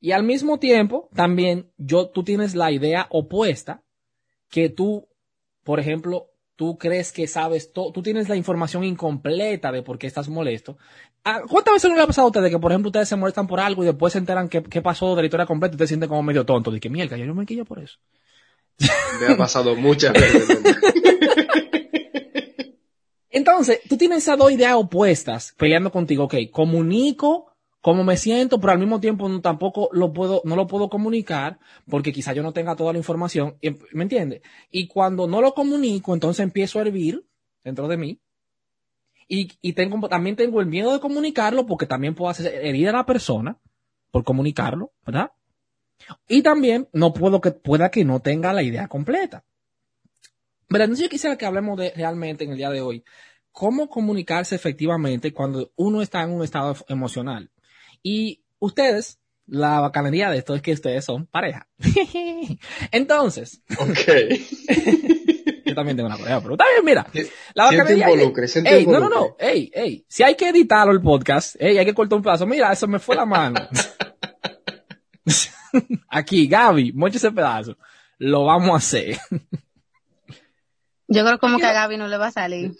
Y 0.00 0.12
al 0.12 0.22
mismo 0.22 0.58
tiempo, 0.58 1.10
también 1.14 1.70
yo, 1.76 2.08
tú 2.08 2.24
tienes 2.24 2.54
la 2.54 2.72
idea 2.72 3.08
opuesta 3.10 3.84
que 4.48 4.70
tú, 4.70 5.06
por 5.64 5.80
ejemplo, 5.80 6.30
tú 6.56 6.78
crees 6.78 7.12
que 7.12 7.26
sabes 7.26 7.72
todo, 7.72 7.92
tú 7.92 8.02
tienes 8.02 8.28
la 8.28 8.36
información 8.36 8.84
incompleta 8.84 9.72
de 9.72 9.82
por 9.82 9.98
qué 9.98 10.06
estás 10.06 10.28
molesto. 10.28 10.78
Ah, 11.24 11.40
¿Cuántas 11.48 11.74
veces 11.74 11.90
no 11.90 11.96
le 11.96 12.02
ha 12.02 12.06
pasado 12.06 12.26
a 12.26 12.30
ustedes 12.30 12.50
que, 12.50 12.58
por 12.58 12.70
ejemplo, 12.70 12.88
ustedes 12.88 13.08
se 13.08 13.16
molestan 13.16 13.46
por 13.46 13.60
algo 13.60 13.82
y 13.82 13.86
después 13.86 14.12
se 14.12 14.18
enteran 14.18 14.48
qué, 14.48 14.62
qué 14.62 14.82
pasó 14.82 15.14
de 15.16 15.22
la 15.22 15.26
historia 15.26 15.46
completa 15.46 15.72
y 15.72 15.76
ustedes 15.76 15.88
se 15.88 15.92
sienten 15.94 16.08
como 16.08 16.22
medio 16.22 16.44
tonto? 16.44 16.70
De 16.70 16.80
que, 16.80 16.90
mierda, 16.90 17.16
yo 17.16 17.26
no 17.26 17.34
me 17.34 17.46
quillo 17.46 17.64
por 17.64 17.78
eso. 17.78 17.98
Me 19.20 19.32
ha 19.32 19.36
pasado 19.36 19.76
muchas 19.76 20.12
veces. 20.12 20.58
Entonces, 23.30 23.80
tú 23.88 23.96
tienes 23.96 24.18
esas 24.18 24.38
dos 24.38 24.52
ideas 24.52 24.74
opuestas 24.74 25.54
peleando 25.56 25.90
contigo. 25.90 26.24
Ok, 26.24 26.34
comunico 26.52 27.53
cómo 27.84 28.02
me 28.02 28.16
siento, 28.16 28.58
pero 28.58 28.72
al 28.72 28.78
mismo 28.78 28.98
tiempo 28.98 29.28
no, 29.28 29.42
tampoco 29.42 29.90
lo 29.92 30.10
puedo, 30.10 30.40
no 30.46 30.56
lo 30.56 30.66
puedo 30.66 30.88
comunicar 30.88 31.58
porque 31.86 32.14
quizá 32.14 32.32
yo 32.32 32.42
no 32.42 32.54
tenga 32.54 32.74
toda 32.76 32.94
la 32.94 32.98
información, 32.98 33.58
¿me 33.92 34.04
entiendes? 34.04 34.40
Y 34.70 34.86
cuando 34.86 35.26
no 35.26 35.42
lo 35.42 35.52
comunico, 35.52 36.14
entonces 36.14 36.42
empiezo 36.42 36.78
a 36.78 36.82
hervir 36.82 37.26
dentro 37.62 37.86
de 37.86 37.98
mí. 37.98 38.18
Y, 39.28 39.52
y 39.60 39.74
tengo, 39.74 40.08
también 40.08 40.34
tengo 40.34 40.62
el 40.62 40.66
miedo 40.66 40.94
de 40.94 41.00
comunicarlo 41.00 41.66
porque 41.66 41.84
también 41.84 42.14
puedo 42.14 42.30
hacer 42.30 42.54
herir 42.64 42.88
a 42.88 42.92
la 42.92 43.04
persona 43.04 43.58
por 44.10 44.24
comunicarlo, 44.24 44.94
¿verdad? 45.04 45.32
Y 46.26 46.40
también 46.40 46.88
no 46.94 47.12
puedo 47.12 47.42
que, 47.42 47.50
pueda 47.50 47.90
que 47.90 48.02
no 48.02 48.20
tenga 48.20 48.54
la 48.54 48.62
idea 48.62 48.88
completa. 48.88 49.44
Pero 50.68 50.84
entonces 50.84 51.04
yo 51.04 51.10
quisiera 51.10 51.36
que 51.36 51.44
hablemos 51.44 51.78
de 51.78 51.92
realmente 51.94 52.44
en 52.44 52.52
el 52.52 52.56
día 52.56 52.70
de 52.70 52.80
hoy, 52.80 53.04
cómo 53.52 53.90
comunicarse 53.90 54.54
efectivamente 54.54 55.34
cuando 55.34 55.70
uno 55.76 56.00
está 56.00 56.22
en 56.22 56.30
un 56.30 56.42
estado 56.42 56.74
emocional. 56.88 57.50
Y 58.06 58.44
ustedes, 58.58 59.18
la 59.46 59.80
bacanería 59.80 60.30
de 60.30 60.36
esto 60.38 60.54
es 60.54 60.60
que 60.62 60.72
ustedes 60.72 61.04
son 61.04 61.26
pareja. 61.26 61.66
Entonces, 62.92 63.62
Ok. 63.78 63.98
yo 65.64 65.74
también 65.74 65.96
tengo 65.96 66.08
una 66.08 66.18
pareja, 66.18 66.40
pero 66.42 66.52
está 66.54 66.64
bien, 66.70 66.84
mira. 66.84 67.06
La 67.54 67.68
Siente 67.68 67.82
bacanería. 67.94 68.10
involucre, 68.12 68.46
siente 68.46 68.76
Ey, 68.76 68.86
no, 68.86 69.00
no, 69.00 69.08
no. 69.08 69.36
Ey, 69.38 69.70
ey. 69.74 70.04
Si 70.06 70.22
hay 70.22 70.34
que 70.36 70.50
editarlo 70.50 70.92
el 70.92 71.00
podcast, 71.00 71.56
ey, 71.58 71.78
hay 71.78 71.86
que 71.86 71.94
cortar 71.94 72.18
un 72.18 72.22
pedazo. 72.22 72.46
Mira, 72.46 72.70
eso 72.72 72.86
me 72.86 72.98
fue 72.98 73.16
la 73.16 73.24
mano. 73.24 73.58
Aquí, 76.08 76.46
Gaby, 76.46 76.92
moche 76.92 77.16
ese 77.16 77.32
pedazo. 77.32 77.76
Lo 78.18 78.44
vamos 78.44 78.70
a 78.70 78.76
hacer. 78.76 79.16
Yo 81.08 81.24
creo 81.24 81.38
como 81.38 81.58
que 81.58 81.66
a 81.66 81.72
Gaby 81.72 81.96
no 81.96 82.06
le 82.08 82.16
va 82.16 82.26
a 82.28 82.32
salir. 82.32 82.72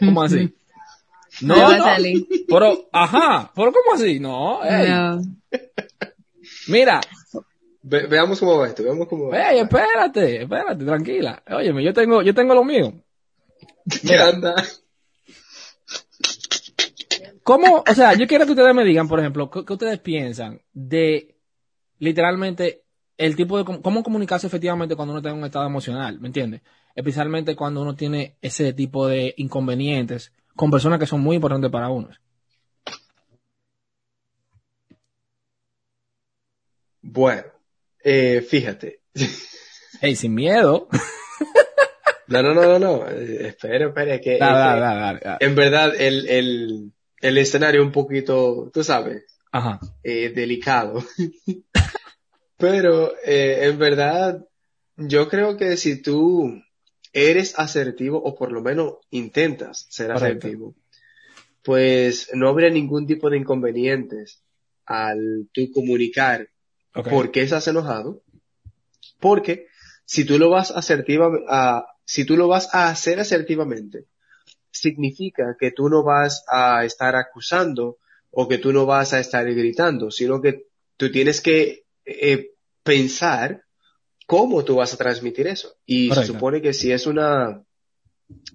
¿Cómo 0.00 0.22
así? 0.22 0.54
No, 1.42 1.76
No. 1.76 1.84
Pero, 2.48 2.88
ajá, 2.92 3.52
pero 3.54 3.72
¿cómo 3.72 3.94
así? 3.94 4.18
No. 4.20 4.60
Mira, 6.68 7.00
Ve- 7.82 8.06
veamos 8.06 8.38
cómo 8.40 8.58
va 8.58 8.66
esto, 8.68 8.82
veamos 8.82 9.08
cómo 9.08 9.28
va. 9.28 9.50
ey, 9.50 9.60
espérate, 9.60 10.42
espérate, 10.42 10.84
tranquila. 10.84 11.42
Óyeme, 11.50 11.82
yo 11.82 11.92
tengo, 11.94 12.22
yo 12.22 12.34
tengo 12.34 12.54
lo 12.54 12.64
mío. 12.64 12.92
¿Qué 14.06 14.16
anda? 14.18 14.54
¿Cómo, 17.42 17.82
o 17.88 17.94
sea, 17.94 18.14
yo 18.14 18.26
quiero 18.26 18.44
que 18.44 18.52
ustedes 18.52 18.74
me 18.74 18.84
digan, 18.84 19.08
por 19.08 19.18
ejemplo, 19.20 19.50
¿qué, 19.50 19.64
qué 19.64 19.72
ustedes 19.72 19.98
piensan 20.00 20.60
de 20.72 21.36
literalmente 21.98 22.84
el 23.16 23.34
tipo 23.36 23.58
de 23.58 23.64
cómo 23.82 24.02
comunicarse 24.02 24.46
efectivamente 24.46 24.94
cuando 24.96 25.12
uno 25.12 25.18
está 25.18 25.30
en 25.30 25.36
un 25.38 25.44
estado 25.44 25.66
emocional, 25.66 26.20
¿me 26.20 26.28
entiendes? 26.28 26.62
Especialmente 26.94 27.56
cuando 27.56 27.82
uno 27.82 27.94
tiene 27.94 28.36
ese 28.40 28.72
tipo 28.72 29.06
de 29.06 29.34
inconvenientes 29.36 30.32
con 30.56 30.70
personas 30.70 30.98
que 30.98 31.06
son 31.06 31.20
muy 31.20 31.36
importantes 31.36 31.70
para 31.70 31.88
uno. 31.88 32.08
Bueno, 37.02 37.44
eh, 38.02 38.44
fíjate. 38.48 39.00
Hey, 40.00 40.16
sin 40.16 40.34
miedo. 40.34 40.88
No, 42.28 42.42
no, 42.42 42.54
no, 42.54 42.62
no, 42.62 42.78
no. 42.78 43.08
Eh, 43.08 43.48
espera, 43.48 43.88
espera, 43.88 44.20
que, 44.20 44.38
Dale, 44.38 44.52
es 44.52 44.80
dale, 44.80 44.80
dale, 44.80 45.20
dale, 45.20 45.36
en 45.40 45.54
verdad 45.56 45.92
el, 45.98 46.28
el, 46.28 46.92
el 47.20 47.38
escenario 47.38 47.80
es 47.80 47.86
un 47.86 47.92
poquito, 47.92 48.70
tú 48.72 48.84
sabes, 48.84 49.24
Ajá. 49.50 49.80
eh, 50.04 50.28
delicado. 50.30 51.02
Pero 52.56 53.14
eh, 53.24 53.60
en 53.62 53.78
verdad, 53.78 54.46
yo 54.96 55.28
creo 55.28 55.56
que 55.56 55.76
si 55.76 56.00
tú 56.00 56.62
eres 57.12 57.58
asertivo 57.58 58.22
o 58.22 58.36
por 58.36 58.52
lo 58.52 58.62
menos 58.62 58.94
intentas 59.10 59.86
ser 59.90 60.12
Correcto. 60.12 60.46
asertivo, 60.46 60.74
pues 61.62 62.30
no 62.34 62.48
habría 62.48 62.70
ningún 62.70 63.06
tipo 63.06 63.30
de 63.30 63.38
inconvenientes 63.38 64.42
al 64.86 65.48
tú 65.52 65.70
comunicar 65.72 66.48
Ok. 66.94 67.08
por 67.08 67.30
qué 67.30 67.42
estás 67.42 67.68
enojado. 67.68 68.22
Porque 69.20 69.66
si 70.04 70.24
tú 70.24 70.38
lo 70.38 70.50
vas 70.50 70.70
asertiva, 70.70 71.30
a, 71.48 71.86
si 72.04 72.24
tú 72.24 72.36
lo 72.36 72.48
vas 72.48 72.74
a 72.74 72.88
hacer 72.88 73.20
asertivamente, 73.20 74.06
significa 74.70 75.56
que 75.58 75.70
tú 75.70 75.88
no 75.88 76.02
vas 76.02 76.44
a 76.48 76.84
estar 76.84 77.14
acusando 77.16 77.98
o 78.30 78.48
que 78.48 78.58
tú 78.58 78.72
no 78.72 78.86
vas 78.86 79.12
a 79.12 79.20
estar 79.20 79.44
gritando, 79.52 80.10
sino 80.10 80.40
que 80.40 80.66
tú 80.96 81.10
tienes 81.10 81.40
que 81.40 81.84
eh, 82.04 82.50
pensar 82.82 83.64
cómo 84.30 84.64
tú 84.64 84.76
vas 84.76 84.94
a 84.94 84.96
transmitir 84.96 85.48
eso. 85.48 85.74
Y 85.84 86.08
Correcto. 86.08 86.24
se 86.28 86.32
supone 86.32 86.62
que 86.62 86.72
si 86.72 86.92
es 86.92 87.08
una 87.08 87.64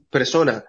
persona 0.09 0.63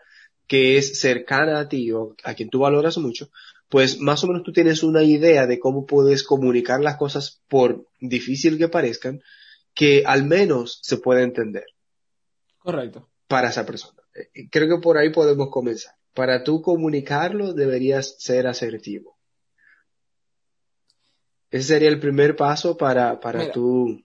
que 0.48 0.78
es 0.78 0.98
cercana 0.98 1.60
a 1.60 1.68
ti 1.68 1.92
o 1.92 2.16
a 2.25 2.34
quien 2.34 2.50
tú 2.50 2.58
valoras 2.58 2.98
mucho, 2.98 3.30
pues 3.68 4.00
más 4.00 4.25
o 4.25 4.26
menos 4.26 4.42
tú 4.42 4.52
tienes 4.52 4.82
una 4.82 5.04
idea 5.04 5.46
de 5.46 5.60
cómo 5.60 5.86
puedes 5.86 6.25
comunicar 6.25 6.80
las 6.80 6.96
cosas 6.96 7.40
por 7.46 7.86
difícil 8.00 8.58
que 8.58 8.66
parezcan, 8.68 9.22
que 9.75 10.02
al 10.04 10.25
menos 10.25 10.80
se 10.82 10.96
puede 10.96 11.22
entender 11.22 11.66
Correcto. 12.58 13.08
para 13.28 13.50
esa 13.50 13.64
persona. 13.64 14.02
Eh, 14.12 14.48
Creo 14.50 14.66
que 14.66 14.82
por 14.82 14.98
ahí 14.98 15.10
podemos 15.12 15.50
comenzar. 15.50 15.94
Para 16.14 16.42
tú 16.42 16.62
comunicarlo 16.62 17.52
deberías 17.52 18.16
ser 18.18 18.48
asertivo. 18.48 19.16
Ese 21.52 21.68
sería 21.68 21.90
el 21.90 22.00
primer 22.00 22.34
paso 22.34 22.76
para, 22.76 23.20
para 23.20 23.38
Mira. 23.38 23.52
tú 23.52 24.02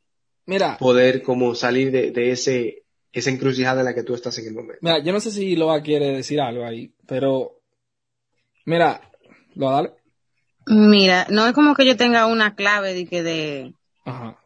Mira, 0.52 0.78
poder 0.78 1.24
como 1.24 1.56
salir 1.56 1.92
de, 1.92 2.12
de 2.12 2.32
ese, 2.32 2.84
esa 3.14 3.30
encrucijada 3.30 3.80
en 3.80 3.86
la 3.86 3.96
que 3.96 4.04
tú 4.04 4.14
estás 4.14 4.38
en 4.38 4.48
el 4.48 4.54
momento. 4.54 4.80
mira, 4.82 5.00
yo 5.02 5.14
no 5.14 5.22
sé 5.22 5.32
si 5.32 5.56
Loa 5.56 5.82
quiere 5.82 6.08
decir 6.08 6.42
algo 6.42 6.66
ahí, 6.66 6.94
pero 7.08 7.62
mira, 8.66 9.00
Loa, 9.56 9.72
dale. 9.76 9.92
Mira, 10.68 11.26
no 11.30 11.48
es 11.48 11.54
como 11.54 11.74
que 11.74 11.86
yo 11.86 11.96
tenga 11.96 12.26
una 12.26 12.54
clave 12.54 12.94
de 12.94 13.06
que 13.06 13.24
de, 13.24 13.74
Ajá. 14.04 14.38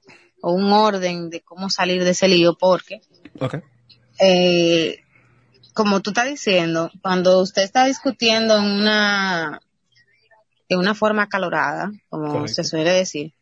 o 0.43 0.51
un 0.53 0.71
orden 0.71 1.31
de 1.31 1.41
cómo 1.41 1.71
salir 1.71 2.03
de 2.03 2.11
ese 2.11 2.27
lío, 2.27 2.55
porque, 2.55 3.01
Ok. 3.41 3.55
eh, 4.19 4.99
como 5.73 6.01
tú 6.01 6.11
estás 6.11 6.29
diciendo, 6.29 6.91
cuando 7.01 7.41
usted 7.41 7.63
está 7.63 7.85
discutiendo 7.85 8.55
en 8.59 8.63
una, 8.65 9.59
de 10.69 10.77
una 10.77 10.93
forma 10.93 11.23
acalorada, 11.23 11.91
como 12.09 12.31
Correcto. 12.31 12.53
se 12.53 12.63
suele 12.63 12.91
decir, 12.91 13.33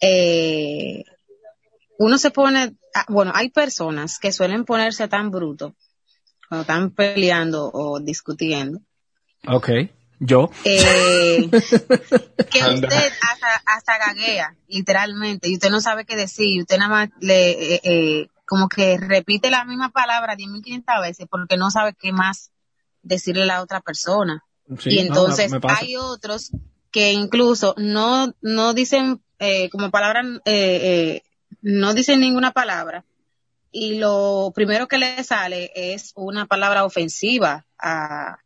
eh, 0.00 1.04
uno 1.98 2.18
se 2.18 2.30
pone, 2.30 2.76
ah, 2.94 3.04
bueno, 3.08 3.32
hay 3.34 3.50
personas 3.50 4.18
que 4.18 4.32
suelen 4.32 4.64
ponerse 4.64 5.08
tan 5.08 5.30
brutos 5.30 5.72
cuando 6.48 6.62
están 6.62 6.90
peleando 6.90 7.70
o 7.72 8.00
discutiendo, 8.00 8.80
Ok. 9.46 9.70
Yo. 10.20 10.50
eh, 10.64 11.48
que 11.50 12.64
usted 12.64 13.12
hasta, 13.22 13.62
hasta 13.66 13.98
gaguea, 13.98 14.56
literalmente, 14.66 15.48
y 15.48 15.54
usted 15.54 15.70
no 15.70 15.80
sabe 15.80 16.04
qué 16.04 16.16
decir, 16.16 16.46
y 16.48 16.60
usted 16.62 16.78
nada 16.78 16.90
más 16.90 17.10
le, 17.20 17.74
eh, 17.74 17.80
eh, 17.84 18.28
como 18.44 18.68
que 18.68 18.96
repite 18.98 19.50
la 19.50 19.64
misma 19.64 19.90
palabra 19.90 20.36
10.500 20.36 21.02
veces 21.02 21.26
porque 21.30 21.56
no 21.56 21.70
sabe 21.70 21.94
qué 21.94 22.12
más 22.12 22.50
decirle 23.02 23.42
a 23.44 23.46
la 23.46 23.62
otra 23.62 23.80
persona. 23.80 24.42
Sí, 24.78 24.90
y 24.90 24.98
entonces 24.98 25.52
hay 25.68 25.96
otros 25.96 26.50
que 26.90 27.12
incluso 27.12 27.74
no, 27.78 28.34
no 28.40 28.74
dicen 28.74 29.22
eh, 29.38 29.68
como 29.70 29.90
palabra, 29.90 30.22
eh, 30.22 30.40
eh, 30.46 31.22
no 31.68 31.92
dicen 31.92 32.20
ninguna 32.20 32.52
palabra 32.52 33.04
y 33.70 33.98
lo 33.98 34.52
primero 34.54 34.88
que 34.88 34.96
le 34.96 35.22
sale 35.22 35.70
es 35.74 36.12
una 36.16 36.46
palabra 36.46 36.84
ofensiva 36.84 37.66
a, 37.78 38.38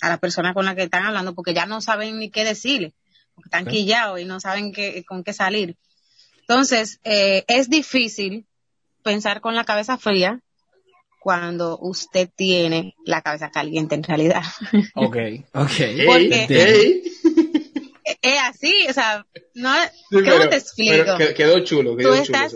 a 0.00 0.08
la 0.08 0.16
persona 0.16 0.54
con 0.54 0.64
la 0.64 0.74
que 0.74 0.84
están 0.84 1.04
hablando 1.04 1.34
porque 1.34 1.52
ya 1.52 1.66
no 1.66 1.82
saben 1.82 2.18
ni 2.18 2.30
qué 2.30 2.42
decirle, 2.44 2.94
porque 3.34 3.48
están 3.48 3.66
quillados 3.66 4.18
y 4.20 4.24
no 4.24 4.40
saben 4.40 4.72
qué, 4.72 5.04
con 5.04 5.22
qué 5.24 5.34
salir. 5.34 5.76
Entonces, 6.40 7.00
eh, 7.04 7.44
es 7.48 7.68
difícil 7.68 8.46
pensar 9.02 9.40
con 9.42 9.54
la 9.54 9.64
cabeza 9.64 9.98
fría 9.98 10.40
cuando 11.20 11.78
usted 11.78 12.30
tiene 12.34 12.94
la 13.04 13.20
cabeza 13.20 13.50
caliente 13.50 13.94
en 13.94 14.02
realidad. 14.04 14.42
Ok, 14.94 15.16
ok. 15.52 15.70
Porque- 16.06 17.02
Así, 18.70 18.88
o 18.88 18.92
sea, 18.92 19.26
no, 19.54 19.74
Sí, 19.82 19.88
¿cómo 20.10 20.22
pero- 20.24 20.48
te 20.48 20.56
explico? 20.56 21.14
pero 21.18 21.34
quedó 21.34 21.60
chulo, 21.64 21.96
quedó 21.96 22.10
Tú 22.16 22.24
chulo. 22.24 22.38
estás- 22.38 22.54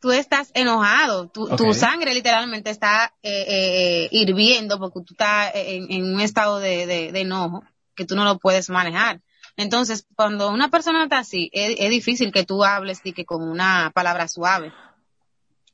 tú 0.00 0.12
estás 0.12 0.50
enojado, 0.54 1.28
tu, 1.28 1.46
tu 1.56 1.74
sangre 1.74 2.14
literalmente 2.14 2.70
está 2.70 3.14
eh, 3.22 3.44
eh, 3.48 4.08
hirviendo 4.12 4.78
porque 4.78 5.00
tú 5.06 5.12
estás 5.14 5.52
en, 5.54 5.90
en 5.92 6.14
un 6.14 6.20
estado 6.20 6.58
de, 6.58 6.86
de- 6.86 7.12
de 7.12 7.20
enojo 7.20 7.62
que 7.94 8.06
tú 8.06 8.16
no 8.16 8.24
lo 8.24 8.38
puedes 8.38 8.70
manejar. 8.70 9.20
Entonces, 9.56 10.06
cuando 10.16 10.48
una 10.50 10.70
persona 10.70 11.02
está 11.04 11.18
así, 11.18 11.50
es, 11.52 11.76
es 11.78 11.90
difícil 11.90 12.32
que 12.32 12.44
tú 12.44 12.64
hables 12.64 13.02
de 13.02 13.12
que 13.12 13.26
con 13.26 13.42
una 13.42 13.90
palabra 13.94 14.26
suave. 14.26 14.72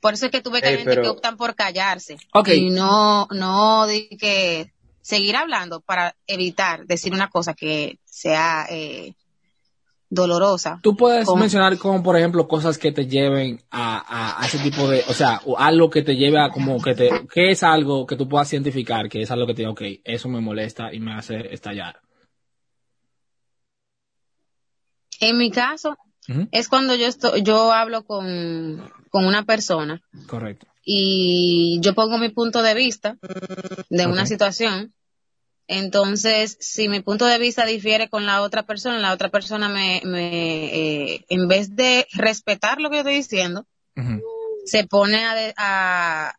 Por 0.01 0.15
eso 0.15 0.27
es 0.27 0.33
que 0.33 0.41
tú 0.41 0.51
ves 0.51 0.63
que 0.63 0.69
hay 0.69 0.75
Ey, 0.75 0.79
gente 0.81 0.91
pero- 0.91 1.03
que 1.03 1.09
optan 1.09 1.37
por 1.37 1.55
callarse 1.55 2.17
y 2.55 2.71
no, 2.71 3.29
no 3.31 3.87
de 3.87 4.09
que 4.21 4.73
seguir 5.03 5.37
hablando 5.37 5.81
para 5.83 6.17
evitar 6.27 6.85
decir 6.87 7.13
una 7.13 7.29
cosa 7.31 7.55
que 7.55 8.01
sea 8.05 8.67
eh, 8.71 9.15
dolorosa. 10.09 10.79
Tú 10.83 10.97
puedes 10.97 11.29
mencionar 11.35 11.79
como, 11.79 12.03
por 12.03 12.17
ejemplo, 12.17 12.47
cosas 12.47 12.79
que 12.79 12.93
te 12.93 13.07
lleven 13.07 13.63
a, 13.71 13.99
a, 13.99 14.43
a 14.43 14.47
ese 14.47 14.59
tipo 14.59 14.89
de, 14.89 15.03
o 15.09 15.13
sea, 15.13 15.41
o 15.45 15.59
algo 15.59 15.91
que 15.91 16.03
te 16.03 16.17
lleve 16.17 16.41
a 16.41 16.51
como 16.51 16.81
que 16.81 16.95
te, 16.95 17.27
que 17.33 17.51
es 17.51 17.63
algo 17.63 18.07
que 18.07 18.17
tú 18.17 18.29
puedas 18.29 18.53
identificar, 18.53 19.09
que 19.09 19.23
es 19.23 19.31
algo 19.31 19.47
que 19.47 19.55
te 19.55 19.63
diga, 19.63 19.73
ok, 19.73 19.83
eso 20.05 20.29
me 20.29 20.41
molesta 20.41 20.93
y 20.93 21.01
me 21.01 21.15
hace 21.15 21.53
estallar. 21.53 22.01
En 25.21 25.39
mi 25.39 25.51
caso, 25.51 25.97
es 26.51 26.69
cuando 26.69 26.95
yo 26.95 27.07
estoy, 27.07 27.43
yo 27.43 27.73
hablo 27.73 28.05
con, 28.05 28.91
con 29.11 29.27
una 29.27 29.45
persona 29.45 30.03
Correcto. 30.27 30.67
y 30.85 31.79
yo 31.81 31.95
pongo 31.95 32.19
mi 32.19 32.29
punto 32.29 32.63
de 32.63 32.75
vista 32.75 33.17
de 33.89 34.07
una 34.07 34.27
situación. 34.27 34.93
Entonces, 35.69 36.57
si 36.61 36.89
mi 36.89 37.01
punto 37.01 37.27
de 37.27 37.39
vista 37.39 37.67
difiere 37.67 38.09
con 38.09 38.25
la 38.25 38.43
otra 38.43 38.63
persona, 38.65 38.99
la 38.99 39.13
otra 39.13 39.31
persona 39.31 39.69
me, 39.69 40.01
me 40.05 40.67
eh, 41.15 41.25
en 41.29 41.49
vez 41.49 41.75
de 41.75 42.07
respetar 42.13 42.81
lo 42.81 42.89
que 42.89 42.97
yo 42.97 43.01
estoy 43.01 43.15
diciendo, 43.17 43.67
se 44.65 44.85
pone 44.85 45.25
a, 45.25 45.35
de- 45.35 45.55
a, 45.57 46.35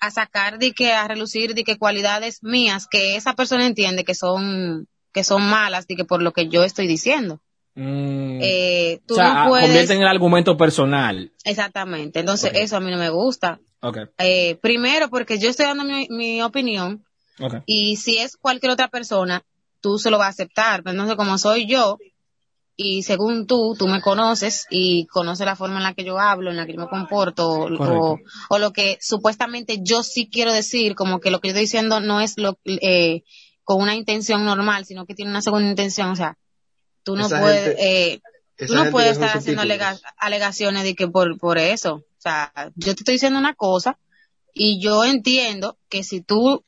a 0.00 0.10
sacar 0.10 0.58
de 0.58 0.72
que 0.72 0.92
a 0.92 1.06
relucir 1.08 1.54
de 1.54 1.64
que 1.64 1.76
cualidades 1.78 2.42
mías 2.42 2.86
que 2.90 3.16
esa 3.16 3.34
persona 3.34 3.66
entiende 3.66 4.04
que 4.04 4.14
son 4.14 4.86
que 5.12 5.24
son 5.24 5.42
malas 5.42 5.86
de 5.88 5.96
que 5.96 6.04
por 6.04 6.22
lo 6.22 6.32
que 6.32 6.48
yo 6.48 6.62
estoy 6.64 6.86
diciendo. 6.86 7.40
Mm, 7.74 8.38
Eh, 8.42 9.00
tú 9.06 9.14
o 9.14 9.16
sea, 9.16 9.34
no 9.44 9.48
puedes 9.50 9.66
convierte 9.66 9.92
en 9.94 10.02
el 10.02 10.08
argumento 10.08 10.56
personal. 10.56 11.32
exactamente. 11.44 12.20
Entonces 12.20 12.52
eso 12.54 12.76
a 12.76 12.80
mí 12.80 12.90
no 12.90 12.96
me 12.98 13.10
gusta. 13.10 13.60
Ok, 13.80 13.98
Eh, 14.18 14.56
primero 14.62 15.08
porque 15.10 15.38
yo 15.38 15.50
estoy 15.50 15.66
dando 15.66 15.84
mi, 15.84 16.06
mi 16.10 16.42
opinión 16.42 17.04
y 17.66 17.96
si 17.96 18.18
es 18.18 18.36
cualquier 18.36 18.72
otra 18.72 18.88
persona 18.88 19.42
tú 19.80 19.98
se 19.98 20.10
lo 20.10 20.18
vas 20.18 20.26
a 20.26 20.30
aceptar. 20.30 20.82
Pero 20.82 20.92
entonces 20.92 21.16
como 21.16 21.38
soy 21.38 21.66
yo 21.66 21.98
y 22.76 23.02
según 23.02 23.46
tú, 23.46 23.74
tú 23.78 23.88
me 23.88 24.00
conoces 24.00 24.66
y 24.70 25.06
conoces 25.06 25.44
la 25.46 25.56
forma 25.56 25.78
en 25.78 25.82
la 25.82 25.94
que 25.94 26.04
yo 26.04 26.18
hablo, 26.18 26.50
en 26.50 26.56
la 26.56 26.66
que 26.66 26.72
yo 26.74 26.80
me 26.80 26.88
comporto, 26.88 27.68
o, 28.48 28.58
lo 28.58 28.72
que 28.72 28.98
supuestamente 29.00 29.78
yo 29.82 30.02
sí 30.02 30.28
quiero 30.30 30.52
decir, 30.52 30.94
como 30.94 31.20
que 31.20 31.30
lo 31.30 31.40
que 31.40 31.48
yo 31.48 31.52
estoy 31.52 31.62
diciendo 31.64 32.00
no 32.00 32.20
es 32.20 32.38
lo 32.38 32.58
eh, 32.64 33.22
con 33.64 33.82
una 33.82 33.94
intención 33.94 34.44
normal, 34.44 34.84
sino 34.86 35.06
que 35.06 35.14
tiene 35.14 35.30
una 35.30 35.42
segunda 35.42 35.68
intención. 35.68 36.10
O 36.10 36.16
sea, 36.16 36.38
tú 37.02 37.16
no 37.16 37.26
Esa 37.26 37.40
puedes, 37.40 37.64
gente- 37.76 38.12
eh, 38.14 38.20
tú 38.66 38.74
no 38.74 38.90
puedes 38.90 39.12
estar 39.12 39.36
haciendo 39.36 39.62
alega- 39.62 39.98
alegaciones 40.18 40.82
de 40.84 40.94
que 40.94 41.06
por, 41.08 41.38
por 41.38 41.58
eso. 41.58 41.94
O 41.94 42.20
sea, 42.22 42.52
yo 42.76 42.94
te 42.94 43.00
estoy 43.00 43.14
diciendo 43.14 43.38
una 43.38 43.54
cosa 43.54 43.98
y 44.54 44.80
yo 44.80 45.04
entiendo 45.04 45.78
que 45.88 46.02
si 46.02 46.20
tú 46.20 46.64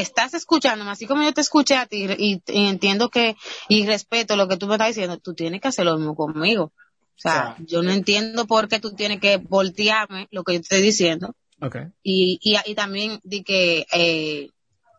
estás 0.00 0.34
escuchándome, 0.34 0.90
así 0.90 1.06
como 1.06 1.22
yo 1.22 1.32
te 1.32 1.40
escuché 1.40 1.76
a 1.76 1.86
ti 1.86 2.06
y, 2.18 2.42
y 2.46 2.66
entiendo 2.66 3.08
que 3.08 3.36
y 3.68 3.86
respeto 3.86 4.36
lo 4.36 4.48
que 4.48 4.56
tú 4.56 4.66
me 4.66 4.74
estás 4.74 4.88
diciendo, 4.88 5.18
tú 5.18 5.34
tienes 5.34 5.60
que 5.60 5.68
hacer 5.68 5.84
lo 5.84 5.96
mismo 5.96 6.14
conmigo. 6.14 6.64
O 6.64 7.18
sea, 7.18 7.52
O 7.52 7.56
sea, 7.56 7.66
yo 7.66 7.82
no 7.82 7.90
entiendo 7.90 8.46
por 8.46 8.68
qué 8.68 8.78
tú 8.78 8.94
tienes 8.94 9.20
que 9.20 9.38
voltearme 9.38 10.28
lo 10.30 10.44
que 10.44 10.54
yo 10.54 10.58
te 10.60 10.64
estoy 10.64 10.82
diciendo 10.82 11.34
Ok. 11.62 11.76
y, 12.02 12.38
y, 12.42 12.56
y 12.64 12.74
también 12.74 13.20
di 13.24 13.42
que, 13.42 13.86
eh, 13.92 14.50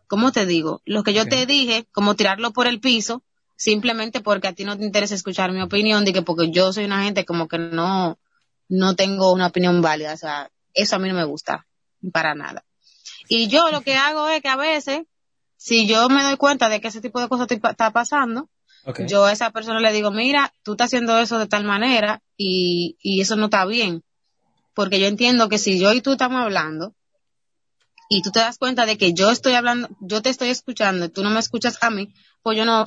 ¿cómo 0.08 0.32
te 0.32 0.44
digo? 0.44 0.82
Lo 0.84 1.04
que 1.04 1.12
yo 1.12 1.28
te 1.28 1.46
dije, 1.46 1.86
como 1.92 2.16
tirarlo 2.16 2.52
por 2.52 2.66
el 2.66 2.80
piso, 2.80 3.22
simplemente 3.56 4.20
porque 4.20 4.48
a 4.48 4.52
ti 4.52 4.64
no 4.64 4.76
te 4.76 4.84
interesa 4.84 5.14
escuchar 5.14 5.52
mi 5.52 5.60
opinión, 5.62 6.04
de 6.04 6.12
que 6.12 6.22
porque 6.22 6.50
yo 6.50 6.72
soy 6.72 6.84
una 6.84 7.04
gente 7.04 7.24
como 7.24 7.46
que 7.46 7.58
no, 7.58 8.18
no 8.68 8.96
tengo 8.96 9.32
una 9.32 9.48
opinión 9.48 9.80
válida, 9.82 10.14
o 10.14 10.16
sea, 10.16 10.50
eso 10.74 10.96
a 10.96 10.98
mí 10.98 11.08
no 11.08 11.14
me 11.14 11.24
gusta, 11.24 11.66
para 12.12 12.34
nada. 12.34 12.64
Y 13.28 13.48
yo 13.48 13.70
lo 13.70 13.82
que 13.82 13.96
hago 13.96 14.28
es 14.28 14.42
que 14.42 14.48
a 14.48 14.56
veces, 14.56 15.02
si 15.56 15.86
yo 15.86 16.08
me 16.08 16.22
doy 16.22 16.36
cuenta 16.36 16.68
de 16.68 16.80
que 16.80 16.88
ese 16.88 17.00
tipo 17.00 17.20
de 17.20 17.28
cosas 17.28 17.48
está 17.50 17.90
pasando, 17.90 18.48
yo 19.06 19.24
a 19.24 19.32
esa 19.32 19.50
persona 19.50 19.80
le 19.80 19.92
digo, 19.92 20.10
mira, 20.10 20.52
tú 20.62 20.72
estás 20.72 20.86
haciendo 20.86 21.18
eso 21.18 21.38
de 21.38 21.46
tal 21.46 21.64
manera 21.64 22.22
y, 22.36 22.96
y 23.02 23.20
eso 23.20 23.36
no 23.36 23.46
está 23.46 23.64
bien. 23.66 24.02
Porque 24.74 25.00
yo 25.00 25.06
entiendo 25.06 25.48
que 25.48 25.58
si 25.58 25.78
yo 25.78 25.92
y 25.92 26.00
tú 26.00 26.12
estamos 26.12 26.40
hablando 26.40 26.94
y 28.08 28.22
tú 28.22 28.30
te 28.30 28.40
das 28.40 28.56
cuenta 28.56 28.86
de 28.86 28.96
que 28.96 29.12
yo 29.12 29.30
estoy 29.30 29.54
hablando, 29.54 29.88
yo 30.00 30.22
te 30.22 30.30
estoy 30.30 30.48
escuchando 30.48 31.04
y 31.04 31.08
tú 31.10 31.22
no 31.22 31.30
me 31.30 31.40
escuchas 31.40 31.78
a 31.82 31.90
mí, 31.90 32.14
pues 32.42 32.56
yo 32.56 32.64
no 32.64 32.86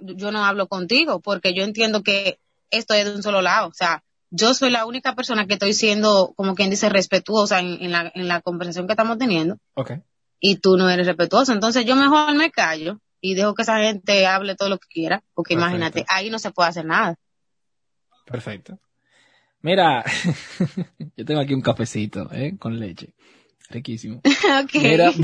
yo 0.00 0.32
no 0.32 0.44
hablo 0.44 0.68
contigo 0.68 1.20
porque 1.20 1.52
yo 1.54 1.64
entiendo 1.64 2.02
que 2.02 2.38
esto 2.70 2.94
es 2.94 3.04
de 3.04 3.14
un 3.14 3.22
solo 3.22 3.42
lado. 3.42 3.68
O 3.68 3.74
sea, 3.74 4.02
yo 4.34 4.54
soy 4.54 4.70
la 4.70 4.86
única 4.86 5.14
persona 5.14 5.46
que 5.46 5.52
estoy 5.54 5.74
siendo, 5.74 6.32
como 6.36 6.54
quien 6.54 6.70
dice, 6.70 6.88
respetuosa 6.88 7.60
en, 7.60 7.82
en 7.82 7.92
la, 7.92 8.10
en 8.14 8.28
la 8.28 8.40
conversación 8.40 8.86
que 8.86 8.94
estamos 8.94 9.18
teniendo 9.18 9.58
Ok. 9.74 9.92
y 10.40 10.56
tú 10.56 10.76
no 10.78 10.88
eres 10.88 11.06
respetuoso. 11.06 11.52
Entonces 11.52 11.84
yo 11.84 11.94
mejor 11.96 12.34
me 12.34 12.50
callo 12.50 12.98
y 13.20 13.34
dejo 13.34 13.54
que 13.54 13.62
esa 13.62 13.78
gente 13.80 14.26
hable 14.26 14.56
todo 14.56 14.70
lo 14.70 14.78
que 14.78 14.88
quiera, 14.88 15.22
porque 15.34 15.54
Perfecto. 15.54 15.76
imagínate, 15.76 16.04
ahí 16.08 16.30
no 16.30 16.38
se 16.38 16.50
puede 16.50 16.70
hacer 16.70 16.86
nada. 16.86 17.16
Perfecto. 18.24 18.78
Mira, 19.60 20.02
yo 21.16 21.24
tengo 21.24 21.40
aquí 21.40 21.52
un 21.54 21.60
cafecito, 21.60 22.28
¿eh? 22.32 22.56
Con 22.58 22.80
leche. 22.80 23.12
Riquísimo. 23.68 24.20
Ok. 24.64 24.74
Mira. 24.82 25.12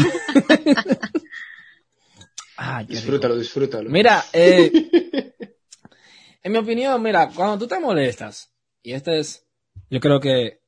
Ay, 2.57 2.87
qué 2.87 2.95
rico. 2.95 3.01
Disfrútalo, 3.01 3.37
disfrútalo. 3.37 3.91
Mira, 3.91 4.25
eh, 4.33 5.33
en 6.43 6.53
mi 6.53 6.59
opinión, 6.59 7.01
mira, 7.03 7.29
cuando 7.35 7.59
tú 7.59 7.67
te 7.69 7.79
molestas, 7.79 8.51
y 8.89 8.93
este 8.95 9.19
es, 9.19 9.47
yo 9.91 10.01
creo 10.01 10.19
que, 10.19 10.61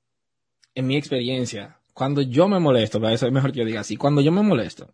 en 0.74 0.86
mi 0.86 0.96
experiencia, 0.96 1.78
cuando 1.94 2.20
yo 2.20 2.48
me 2.48 2.58
molesto, 2.60 3.00
para 3.00 3.14
eso 3.14 3.26
es 3.26 3.32
mejor 3.32 3.50
que 3.50 3.60
yo 3.60 3.64
diga 3.64 3.80
así, 3.80 3.96
cuando 3.96 4.20
yo 4.20 4.30
me 4.30 4.42
molesto, 4.42 4.92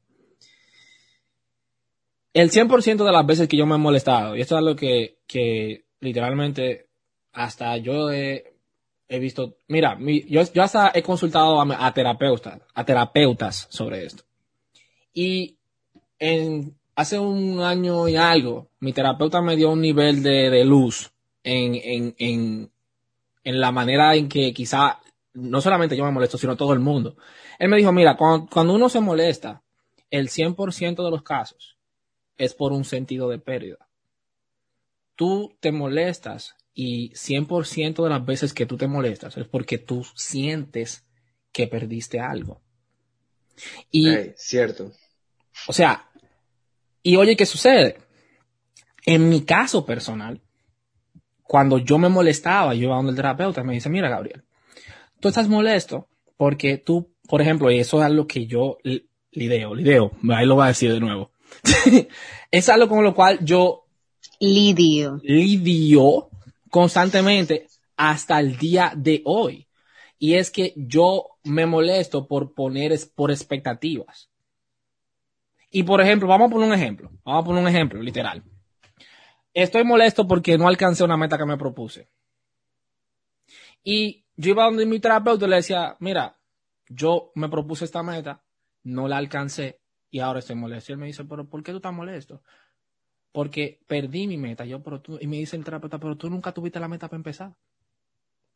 el 2.33 2.53
100% 2.53 3.05
de 3.05 3.11
las 3.11 3.27
veces 3.27 3.49
que 3.49 3.57
yo 3.57 3.67
me 3.67 3.75
he 3.75 3.79
molestado, 3.79 4.37
y 4.37 4.43
esto 4.43 4.55
es 4.55 4.59
algo 4.61 4.77
que, 4.77 5.19
que 5.27 5.87
literalmente 5.99 6.87
hasta 7.33 7.77
yo 7.79 8.13
he, 8.13 8.45
visto, 9.09 9.57
mira, 9.67 9.97
mi- 9.97 10.23
yo, 10.29 10.43
yo 10.55 10.63
hasta 10.63 10.93
he 10.95 11.03
consultado 11.03 11.61
a, 11.61 11.85
a 11.85 11.93
terapeutas, 11.93 12.61
a 12.75 12.85
terapeutas 12.85 13.67
sobre 13.71 14.05
esto. 14.07 14.23
Y 15.13 15.57
en, 16.21 16.79
hace 16.95 17.19
un 17.19 17.59
año 17.61 18.07
y 18.07 18.15
algo, 18.15 18.71
mi 18.79 18.93
terapeuta 18.93 19.43
me 19.43 19.57
dio 19.57 19.73
un 19.73 19.81
nivel 19.81 20.23
de, 20.23 20.49
de 20.49 20.65
luz 20.65 21.11
en, 21.43 22.15
en, 22.19 22.71
en 23.47 23.61
la 23.61 23.71
manera 23.71 24.17
en 24.17 24.29
que 24.29 24.53
quizá 24.53 24.99
no 25.35 25.61
solamente 25.61 25.97
yo 25.97 26.05
me 26.05 26.11
molesto, 26.11 26.37
sino 26.37 26.57
todo 26.57 26.73
el 26.73 26.81
mundo. 26.81 27.17
Él 27.61 27.69
me 27.69 27.77
dijo, 27.77 27.93
mira, 27.93 28.17
cuando, 28.17 28.49
cuando 28.49 28.75
uno 28.75 28.89
se 28.89 28.99
molesta, 28.99 29.63
el 30.11 30.31
100% 30.31 31.05
de 31.05 31.11
los 31.13 31.23
casos 31.23 31.79
es 32.37 32.55
por 32.55 32.73
un 32.73 32.85
sentido 32.85 33.29
de 33.29 33.39
pérdida. 33.39 33.89
Tú 35.15 35.57
te 35.61 35.71
molestas 35.71 36.57
y 36.75 37.11
100% 37.11 38.03
de 38.03 38.11
las 38.11 38.27
veces 38.27 38.53
que 38.53 38.67
tú 38.67 38.77
te 38.77 38.89
molestas 38.89 39.37
es 39.37 39.47
porque 39.47 39.79
tú 39.79 40.05
sientes 40.17 41.07
que 41.53 41.69
perdiste 41.69 42.19
algo. 42.19 42.63
Y 43.93 44.09
cierto. 44.35 44.91
o 45.69 45.73
sea, 45.73 46.11
y 47.01 47.15
oye, 47.15 47.37
¿qué 47.37 47.47
sucede? 47.47 47.99
En 49.05 49.29
mi 49.29 49.45
caso 49.45 49.87
personal, 49.87 50.43
cuando 51.47 51.79
yo 51.79 51.99
me 51.99 52.09
molestaba, 52.09 52.75
yo 52.75 52.85
iba 52.85 52.97
donde 52.97 53.11
el 53.11 53.17
terapeuta 53.17 53.63
me 53.63 53.75
dice, 53.75 53.89
mira, 53.89 54.09
Gabriel, 54.09 54.43
tú 55.21 55.29
estás 55.29 55.49
molesto 55.49 56.09
porque 56.37 56.77
tú, 56.79 57.15
por 57.29 57.41
ejemplo, 57.41 57.71
y 57.71 57.79
eso 57.79 57.99
es 57.99 58.05
algo 58.05 58.27
que 58.27 58.47
yo 58.47 58.79
li- 58.83 59.09
lideo, 59.33 59.75
lideo, 59.75 60.13
ahí 60.35 60.47
lo 60.47 60.55
voy 60.57 60.65
a 60.65 60.69
decir 60.69 60.93
de 60.93 61.01
nuevo. 61.01 61.31
es 62.51 62.69
algo 62.69 62.89
con 62.89 63.05
lo 63.05 63.15
cual 63.15 63.39
yo 63.45 63.85
Lidio. 64.41 65.21
lidio 65.23 66.29
constantemente 66.71 67.67
hasta 67.97 68.39
el 68.41 68.59
día 68.59 68.93
de 68.97 69.23
hoy. 69.25 69.67
Y 70.19 70.35
es 70.35 70.51
que 70.51 70.73
yo 70.77 71.27
me 71.45 71.65
molesto 71.67 72.27
por 72.27 72.53
poner 72.55 72.93
es- 72.93 73.07
por 73.07 73.31
expectativas. 73.31 74.29
Y 75.71 75.83
por 75.83 76.01
ejemplo, 76.01 76.29
vamos 76.29 76.49
a 76.49 76.53
poner 76.53 76.69
un 76.69 76.75
ejemplo. 76.75 77.11
Vamos 77.25 77.43
a 77.43 77.45
poner 77.47 77.63
un 77.63 77.69
ejemplo, 77.69 78.03
literal. 78.03 78.43
Estoy 79.57 79.85
molesto 79.85 80.29
porque 80.29 80.59
no 80.59 80.69
alcancé 80.69 81.03
una 81.03 81.17
meta 81.17 81.39
que 81.39 81.47
me 81.47 81.57
propuse. 81.57 82.11
Y 83.83 84.27
yo 84.37 84.51
iba 84.51 84.65
donde 84.65 84.85
mi 84.85 85.01
terapeuta 85.01 85.47
y 85.47 85.49
le 85.49 85.57
decía, 85.57 85.97
mira, 85.99 86.37
yo 86.91 87.33
me 87.35 87.49
propuse 87.49 87.87
esta 87.87 88.03
meta, 88.03 88.45
no 88.83 89.09
la 89.09 89.17
alcancé 89.17 89.81
y 90.11 90.21
ahora 90.21 90.41
estoy 90.41 90.57
molesto. 90.57 90.93
Y 90.93 90.93
él 90.93 90.99
me 90.99 91.07
dice, 91.07 91.25
pero 91.25 91.49
¿por 91.49 91.63
qué 91.63 91.71
tú 91.73 91.79
estás 91.79 91.95
molesto? 91.95 92.43
Porque 93.33 93.81
perdí 93.87 94.27
mi 94.27 94.37
meta. 94.37 94.67
Yo, 94.67 94.83
pero 94.83 95.01
tú, 95.01 95.17
y 95.19 95.27
me 95.27 95.39
dice 95.39 95.57
el 95.57 95.65
terapeuta, 95.65 95.99
pero 95.99 96.19
tú 96.19 96.29
nunca 96.29 96.53
tuviste 96.53 96.79
la 96.79 96.89
meta 96.89 97.09
para 97.09 97.17
empezar. 97.17 97.55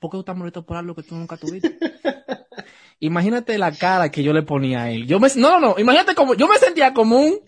¿Por 0.01 0.11
qué 0.11 0.17
tú 0.17 0.21
estás 0.21 0.37
molesto 0.37 0.67
por 0.67 0.77
algo 0.77 0.95
que 0.95 1.03
tú 1.03 1.15
nunca 1.15 1.39
tuviste? 1.39 1.79
imagínate 3.01 3.57
la 3.57 3.73
cara 3.73 4.11
que 4.11 4.23
yo 4.23 4.35
le 4.35 4.43
ponía 4.43 4.83
a 4.83 4.91
él. 4.91 5.07
Yo 5.07 5.19
me, 5.19 5.29
no, 5.37 5.59
no, 5.59 5.61
no, 5.61 5.79
imagínate 5.79 6.15
como, 6.15 6.35
yo 6.35 6.47
me 6.47 6.59
sentía 6.59 6.93
como 6.93 7.17
un 7.17 7.41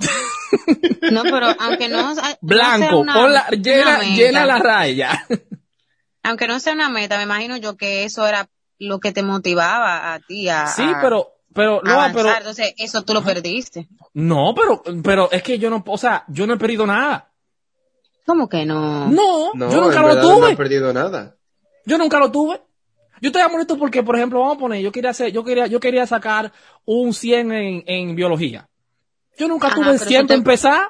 No, 1.10 1.22
pero 1.24 1.46
aunque 1.58 1.88
no, 1.88 2.02
no 2.02 2.14
sea 2.14 2.38
blanco, 2.40 2.98
una- 3.00 3.14
pon 3.14 3.32
la- 3.32 3.48
llena, 3.48 4.02
llena 4.14 4.46
la 4.46 4.58
raya. 4.58 5.26
Aunque 6.22 6.46
no 6.46 6.60
sea 6.60 6.74
una 6.74 6.90
meta, 6.90 7.16
me 7.16 7.22
imagino 7.22 7.56
yo 7.56 7.76
que 7.78 8.04
eso 8.04 8.26
era 8.26 8.46
lo 8.78 9.00
que 9.00 9.10
te 9.12 9.22
motivaba 9.22 10.12
a 10.12 10.20
ti 10.20 10.48
a, 10.50 10.66
sí, 10.66 10.82
a 10.84 10.98
pero, 11.00 11.28
pero, 11.54 11.80
no, 11.82 11.92
avanzar. 11.92 12.24
pero, 12.24 12.36
Entonces, 12.36 12.74
eso 12.76 13.02
tú 13.02 13.14
lo 13.14 13.22
perdiste. 13.24 13.88
no, 14.14 14.54
pero, 14.54 14.82
pero 15.02 15.30
es 15.32 15.42
que 15.42 15.58
yo 15.58 15.70
no, 15.70 15.82
o 15.86 15.98
sea, 15.98 16.24
yo 16.28 16.46
no 16.46 16.54
he 16.54 16.58
perdido 16.58 16.86
nada. 16.86 17.32
¿Cómo 18.26 18.48
que 18.48 18.64
no? 18.66 19.08
No, 19.08 19.50
No, 19.54 19.70
yo 19.72 19.80
nunca 19.80 19.96
en 19.96 20.02
lo 20.02 20.08
verdad 20.08 20.22
no 20.22 20.34
tuve. 20.36 20.52
he 20.52 20.56
perdido 20.56 20.92
nada. 20.92 21.36
Yo 21.86 21.96
nunca 21.98 22.18
lo 22.18 22.30
tuve. 22.30 22.60
Yo 23.22 23.28
estoy 23.30 23.42
molesto 23.50 23.76
porque, 23.78 24.02
por 24.02 24.14
ejemplo, 24.16 24.40
vamos 24.40 24.56
a 24.56 24.60
poner, 24.60 24.80
yo 24.82 24.92
quería 24.92 25.10
hacer, 25.10 25.32
yo 25.32 25.42
quería, 25.42 25.66
yo 25.66 25.80
quería 25.80 26.06
sacar 26.06 26.52
un 26.84 27.12
100 27.12 27.50
en, 27.52 27.82
en 27.86 28.14
biología. 28.14 28.68
Yo 29.38 29.48
nunca 29.48 29.68
Ajá, 29.68 29.76
tuve 29.76 29.84
pero 29.86 29.96
eso 29.96 30.04
siempre 30.06 30.34
te- 30.34 30.38
empezar. 30.38 30.88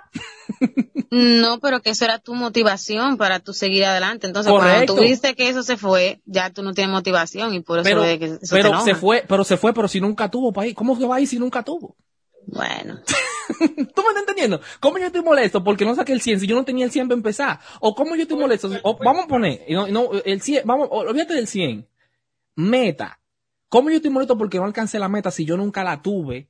No, 1.12 1.58
pero 1.60 1.80
que 1.80 1.90
eso 1.90 2.04
era 2.04 2.18
tu 2.20 2.34
motivación 2.34 3.16
para 3.16 3.40
tu 3.40 3.52
seguir 3.52 3.84
adelante. 3.84 4.26
Entonces, 4.28 4.52
Correcto. 4.52 4.74
cuando 4.94 4.94
tú 4.94 5.00
viste 5.02 5.34
que 5.34 5.48
eso 5.48 5.62
se 5.64 5.76
fue, 5.76 6.20
ya 6.24 6.50
tú 6.50 6.62
no 6.62 6.72
tienes 6.72 6.92
motivación 6.92 7.52
y 7.54 7.60
por 7.60 7.80
eso 7.80 7.84
Pero, 7.88 8.04
es 8.04 8.18
que 8.18 8.24
eso 8.26 8.38
te 8.40 8.62
pero 8.62 8.80
se 8.80 8.94
fue, 8.94 9.24
pero 9.26 9.42
se 9.44 9.56
fue, 9.56 9.72
pero 9.74 9.88
si 9.88 10.00
nunca 10.00 10.30
tuvo 10.30 10.52
país. 10.52 10.74
¿Cómo 10.74 10.96
que 10.98 11.06
va 11.06 11.16
a 11.16 11.20
ir 11.20 11.26
si 11.26 11.38
nunca 11.38 11.62
tuvo? 11.64 11.96
Bueno, 12.46 13.00
¿Tú 13.58 13.64
me 13.66 13.78
estás 14.08 14.16
entendiendo? 14.20 14.60
¿Cómo 14.80 14.98
yo 14.98 15.06
estoy 15.06 15.22
molesto 15.22 15.62
porque 15.64 15.84
no 15.84 15.94
saqué 15.94 16.12
el 16.12 16.20
100 16.20 16.40
si 16.40 16.46
yo 16.46 16.54
no 16.56 16.64
tenía 16.64 16.84
el 16.84 16.90
100 16.92 17.08
para 17.08 17.16
empezar? 17.16 17.60
¿O 17.80 17.94
cómo 17.94 18.14
yo 18.16 18.22
estoy 18.22 18.38
molesto? 18.38 18.70
O 18.82 18.96
vamos 18.98 19.24
a 19.24 19.28
poner, 19.28 19.62
y 19.68 19.74
no, 19.74 19.86
no, 19.88 20.10
el 20.24 20.40
100, 20.40 20.62
vamos, 20.64 20.88
olvídate 20.90 21.34
del 21.34 21.46
100. 21.48 21.88
Meta. 22.56 23.18
¿Cómo 23.68 23.90
yo 23.90 23.96
estoy 23.96 24.10
molesto 24.10 24.36
porque 24.36 24.58
no 24.58 24.64
alcancé 24.64 24.98
la 24.98 25.08
meta 25.08 25.30
si 25.30 25.44
yo 25.44 25.56
nunca 25.56 25.82
la 25.84 26.02
tuve? 26.02 26.49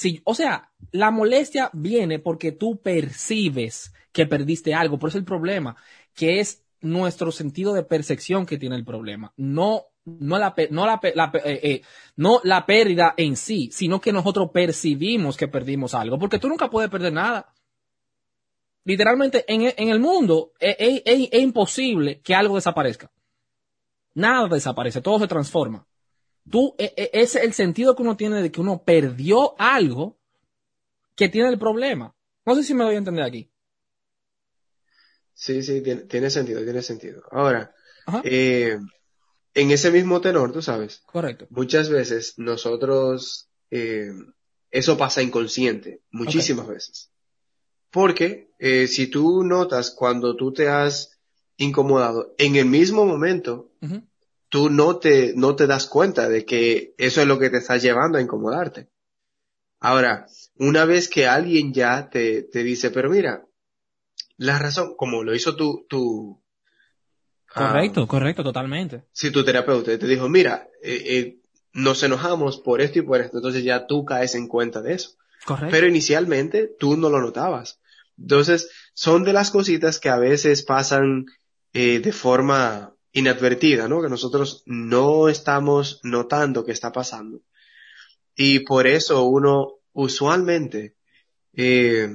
Si, 0.00 0.20
o 0.24 0.34
sea, 0.34 0.70
la 0.92 1.10
molestia 1.10 1.70
viene 1.72 2.18
porque 2.18 2.52
tú 2.52 2.80
percibes 2.82 3.94
que 4.12 4.26
perdiste 4.26 4.74
algo. 4.74 4.98
Por 4.98 5.08
eso 5.08 5.16
el 5.18 5.24
problema, 5.24 5.74
que 6.14 6.40
es 6.40 6.62
nuestro 6.82 7.32
sentido 7.32 7.72
de 7.72 7.82
percepción 7.82 8.44
que 8.44 8.58
tiene 8.58 8.76
el 8.76 8.84
problema. 8.84 9.32
No, 9.38 9.86
no 10.04 10.36
la, 10.38 10.54
no 10.70 10.84
la, 10.86 11.00
la 11.14 11.32
eh, 11.44 11.60
eh, 11.62 11.82
no 12.16 12.40
la 12.44 12.66
pérdida 12.66 13.14
en 13.16 13.36
sí, 13.36 13.70
sino 13.72 13.98
que 14.00 14.12
nosotros 14.12 14.50
percibimos 14.52 15.34
que 15.38 15.48
perdimos 15.48 15.94
algo. 15.94 16.18
Porque 16.18 16.38
tú 16.38 16.48
nunca 16.48 16.68
puedes 16.68 16.90
perder 16.90 17.14
nada. 17.14 17.54
Literalmente, 18.84 19.44
en, 19.48 19.88
el 19.90 20.00
mundo 20.00 20.52
es- 20.58 21.02
es 21.04 21.42
imposible 21.42 22.20
que 22.22 22.34
algo 22.34 22.54
desaparezca. 22.54 23.10
Nada 24.22 24.48
desaparece, 24.48 25.00
todo 25.00 25.20
se 25.20 25.28
transforma. 25.28 25.86
Tú, 26.50 26.74
e- 26.78 26.92
e- 26.96 27.10
ese 27.12 27.38
es 27.38 27.44
el 27.44 27.52
sentido 27.52 27.96
que 27.96 28.02
uno 28.02 28.16
tiene 28.16 28.40
de 28.42 28.52
que 28.52 28.60
uno 28.60 28.82
perdió 28.84 29.54
algo 29.60 30.18
que 31.14 31.28
tiene 31.28 31.48
el 31.48 31.58
problema. 31.58 32.14
No 32.44 32.54
sé 32.54 32.62
si 32.62 32.74
me 32.74 32.84
doy 32.84 32.94
a 32.94 32.98
entender 32.98 33.24
aquí. 33.24 33.50
Sí, 35.34 35.62
sí, 35.62 35.82
tiene, 35.82 36.02
tiene 36.02 36.30
sentido, 36.30 36.62
tiene 36.64 36.82
sentido. 36.82 37.22
Ahora, 37.30 37.74
eh, 38.24 38.78
en 39.54 39.70
ese 39.70 39.90
mismo 39.90 40.20
tenor, 40.20 40.52
tú 40.52 40.62
sabes, 40.62 41.02
Correcto. 41.06 41.46
muchas 41.50 41.90
veces 41.90 42.34
nosotros, 42.38 43.48
eh, 43.70 44.12
eso 44.70 44.96
pasa 44.96 45.22
inconsciente, 45.22 46.00
muchísimas 46.10 46.68
veces. 46.68 47.10
Porque 47.90 48.50
eh, 48.58 48.86
si 48.86 49.08
tú 49.08 49.42
notas 49.44 49.90
cuando 49.90 50.36
tú 50.36 50.52
te 50.52 50.68
has 50.68 51.18
incomodado, 51.56 52.34
en 52.38 52.56
el 52.56 52.66
mismo 52.66 53.04
momento. 53.04 53.70
Tú 54.48 54.70
no 54.70 54.98
te, 54.98 55.32
no 55.36 55.56
te 55.56 55.66
das 55.66 55.86
cuenta 55.86 56.28
de 56.28 56.44
que 56.44 56.94
eso 56.98 57.20
es 57.20 57.26
lo 57.26 57.38
que 57.38 57.50
te 57.50 57.58
está 57.58 57.76
llevando 57.76 58.18
a 58.18 58.20
incomodarte. 58.20 58.88
Ahora, 59.80 60.26
una 60.56 60.84
vez 60.84 61.08
que 61.08 61.26
alguien 61.26 61.72
ya 61.72 62.08
te, 62.10 62.42
te 62.42 62.62
dice, 62.62 62.90
pero 62.90 63.10
mira, 63.10 63.46
la 64.36 64.58
razón, 64.58 64.94
como 64.96 65.22
lo 65.22 65.34
hizo 65.34 65.56
tu, 65.56 65.86
tu, 65.88 66.42
ah, 67.54 67.68
Correcto, 67.68 68.06
correcto, 68.06 68.42
totalmente. 68.42 69.04
si 69.12 69.30
tu 69.30 69.44
terapeuta 69.44 69.98
te 69.98 70.06
dijo, 70.06 70.28
mira, 70.28 70.68
eh, 70.82 71.02
eh, 71.06 71.40
nos 71.72 72.02
enojamos 72.02 72.58
por 72.58 72.80
esto 72.80 72.98
y 72.98 73.02
por 73.02 73.20
esto, 73.20 73.36
entonces 73.38 73.64
ya 73.64 73.86
tú 73.86 74.04
caes 74.04 74.34
en 74.34 74.48
cuenta 74.48 74.80
de 74.80 74.94
eso. 74.94 75.10
Correcto. 75.44 75.70
Pero 75.70 75.86
inicialmente 75.86 76.68
tú 76.78 76.96
no 76.96 77.10
lo 77.10 77.20
notabas. 77.20 77.80
Entonces, 78.18 78.70
son 78.94 79.24
de 79.24 79.34
las 79.34 79.50
cositas 79.50 80.00
que 80.00 80.08
a 80.08 80.16
veces 80.16 80.62
pasan 80.62 81.26
eh, 81.74 82.00
de 82.00 82.12
forma 82.12 82.95
inadvertida, 83.16 83.88
¿no? 83.88 84.02
Que 84.02 84.08
nosotros 84.10 84.62
no 84.66 85.28
estamos 85.28 86.00
notando 86.02 86.64
que 86.64 86.72
está 86.72 86.92
pasando. 86.92 87.40
Y 88.36 88.60
por 88.60 88.86
eso 88.86 89.24
uno 89.24 89.78
usualmente 89.92 90.96
eh, 91.54 92.08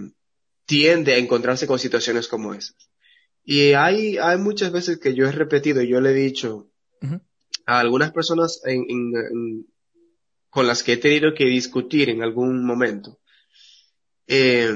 tiende 0.66 1.14
a 1.16 1.18
encontrarse 1.18 1.66
con 1.66 1.80
situaciones 1.80 2.28
como 2.28 2.54
esas. 2.54 2.76
Y 3.44 3.74
hay, 3.74 4.18
hay 4.20 4.38
muchas 4.38 4.72
veces 4.72 5.00
que 5.00 5.16
yo 5.16 5.26
he 5.28 5.32
repetido, 5.32 5.82
yo 5.82 6.00
le 6.02 6.12
he 6.12 6.14
dicho 6.14 6.70
a 7.66 7.80
algunas 7.80 8.12
personas 8.12 8.62
en- 8.66 8.86
en- 8.88 9.14
en- 9.16 9.66
con 10.52 10.68
las 10.68 10.84
que 10.84 10.94
he 10.94 10.98
tenido 10.98 11.34
que 11.34 11.46
discutir 11.46 12.10
en 12.10 12.22
algún 12.22 12.64
momento. 12.64 13.20
Eh, 14.28 14.72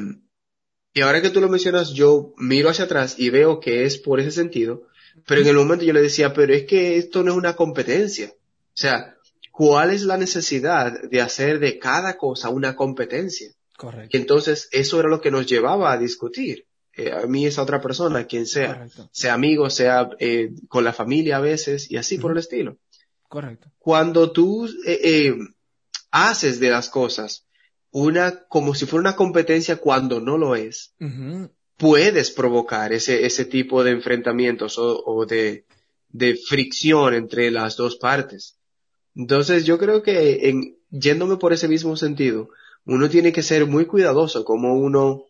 y 0.93 1.01
ahora 1.01 1.21
que 1.21 1.29
tú 1.29 1.39
lo 1.41 1.49
mencionas, 1.49 1.93
yo 1.93 2.33
miro 2.37 2.69
hacia 2.69 2.85
atrás 2.85 3.19
y 3.19 3.29
veo 3.29 3.59
que 3.59 3.83
es 3.85 3.97
por 3.99 4.19
ese 4.19 4.31
sentido, 4.31 4.87
pero 5.25 5.41
en 5.41 5.47
el 5.47 5.55
momento 5.55 5.85
yo 5.85 5.93
le 5.93 6.01
decía, 6.01 6.33
pero 6.33 6.53
es 6.53 6.65
que 6.65 6.97
esto 6.97 7.23
no 7.23 7.31
es 7.31 7.37
una 7.37 7.55
competencia. 7.55 8.31
O 8.31 8.77
sea, 8.77 9.15
¿cuál 9.51 9.91
es 9.91 10.03
la 10.03 10.17
necesidad 10.17 11.01
de 11.09 11.21
hacer 11.21 11.59
de 11.59 11.79
cada 11.79 12.17
cosa 12.17 12.49
una 12.49 12.75
competencia? 12.75 13.51
Correcto. 13.77 14.15
Y 14.15 14.19
entonces 14.19 14.69
eso 14.71 14.99
era 14.99 15.09
lo 15.09 15.21
que 15.21 15.31
nos 15.31 15.45
llevaba 15.45 15.91
a 15.91 15.97
discutir. 15.97 16.65
Eh, 16.93 17.11
a 17.11 17.25
mí 17.27 17.45
esa 17.45 17.61
otra 17.61 17.81
persona, 17.81 18.25
quien 18.25 18.45
sea, 18.45 18.73
Correcto. 18.75 19.09
sea 19.11 19.33
amigo, 19.33 19.69
sea 19.69 20.09
eh, 20.19 20.51
con 20.69 20.83
la 20.83 20.93
familia 20.93 21.37
a 21.37 21.41
veces 21.41 21.91
y 21.91 21.97
así 21.97 22.17
por 22.17 22.31
el 22.31 22.37
estilo 22.37 22.77
Correcto. 23.27 23.69
cuando 23.79 24.31
tú 24.31 24.65
eh, 24.85 24.99
eh, 25.03 25.35
haces 26.11 26.61
de 26.61 26.69
las 26.69 26.89
cosas 26.89 27.45
una 27.91 28.45
como 28.47 28.75
si 28.75 28.85
fuera 28.85 29.01
una 29.09 29.15
competencia 29.17 29.75
cuando 29.77 30.21
no 30.21 30.37
lo 30.37 30.55
es. 30.55 30.93
Puedes 31.77 32.31
provocar 32.31 32.93
ese, 32.93 33.25
ese 33.25 33.45
tipo 33.45 33.83
de 33.83 33.91
enfrentamientos 33.91 34.77
o, 34.77 35.03
o 35.05 35.25
de, 35.25 35.65
de 36.09 36.35
fricción 36.35 37.13
entre 37.13 37.51
las 37.51 37.75
dos 37.75 37.95
partes. 37.97 38.57
Entonces 39.15 39.65
yo 39.65 39.77
creo 39.77 40.01
que 40.03 40.49
en, 40.49 40.77
yéndome 40.89 41.37
por 41.37 41.53
ese 41.53 41.67
mismo 41.67 41.95
sentido, 41.97 42.49
uno 42.85 43.09
tiene 43.09 43.31
que 43.33 43.41
ser 43.43 43.65
muy 43.65 43.85
cuidadoso 43.85 44.43
como 44.45 44.73
uno 44.75 45.23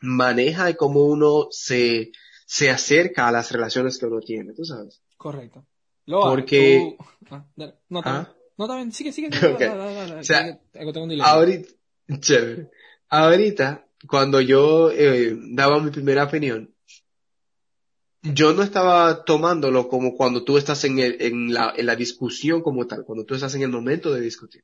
maneja 0.00 0.68
y 0.70 0.74
cómo 0.74 1.04
uno 1.04 1.46
se, 1.50 2.10
se 2.46 2.70
acerca 2.70 3.28
a 3.28 3.32
las 3.32 3.52
relaciones 3.52 3.98
que 3.98 4.06
uno 4.06 4.20
tiene, 4.20 4.52
tú 4.52 4.64
sabes. 4.64 5.00
Correcto. 5.16 5.64
Loa, 6.06 6.30
Porque- 6.30 6.96
tú- 6.98 7.04
Ah, 7.30 7.46
dale. 7.56 7.74
No, 7.88 8.02
Ah. 8.04 8.28
bien. 8.58 8.68
No, 8.68 8.76
bien. 8.76 8.92
Sigue, 8.92 9.12
sigue. 9.12 9.28
Dale, 9.30 9.54
dale. 9.94 10.14
O 10.20 10.24
sea, 10.24 10.60
tengo 10.72 11.02
un. 11.02 11.20
Ahorita, 11.22 11.68
chévere. 12.20 12.68
Ahorita, 13.08 13.86
cuando 14.08 14.40
yo 14.40 14.90
eh, 14.90 15.36
daba 15.52 15.80
mi 15.80 15.90
primera 15.90 16.24
opinión, 16.24 16.74
yo 18.22 18.52
no 18.52 18.62
estaba 18.62 19.24
tomándolo 19.24 19.88
como 19.88 20.16
cuando 20.16 20.44
tú 20.44 20.56
estás 20.58 20.84
en, 20.84 20.98
el, 21.00 21.16
en, 21.20 21.52
la, 21.52 21.72
en 21.76 21.86
la 21.86 21.96
discusión 21.96 22.62
como 22.62 22.86
tal, 22.86 23.04
cuando 23.04 23.24
tú 23.24 23.34
estás 23.34 23.54
en 23.54 23.62
el 23.62 23.68
momento 23.68 24.12
de 24.12 24.20
discutir. 24.20 24.62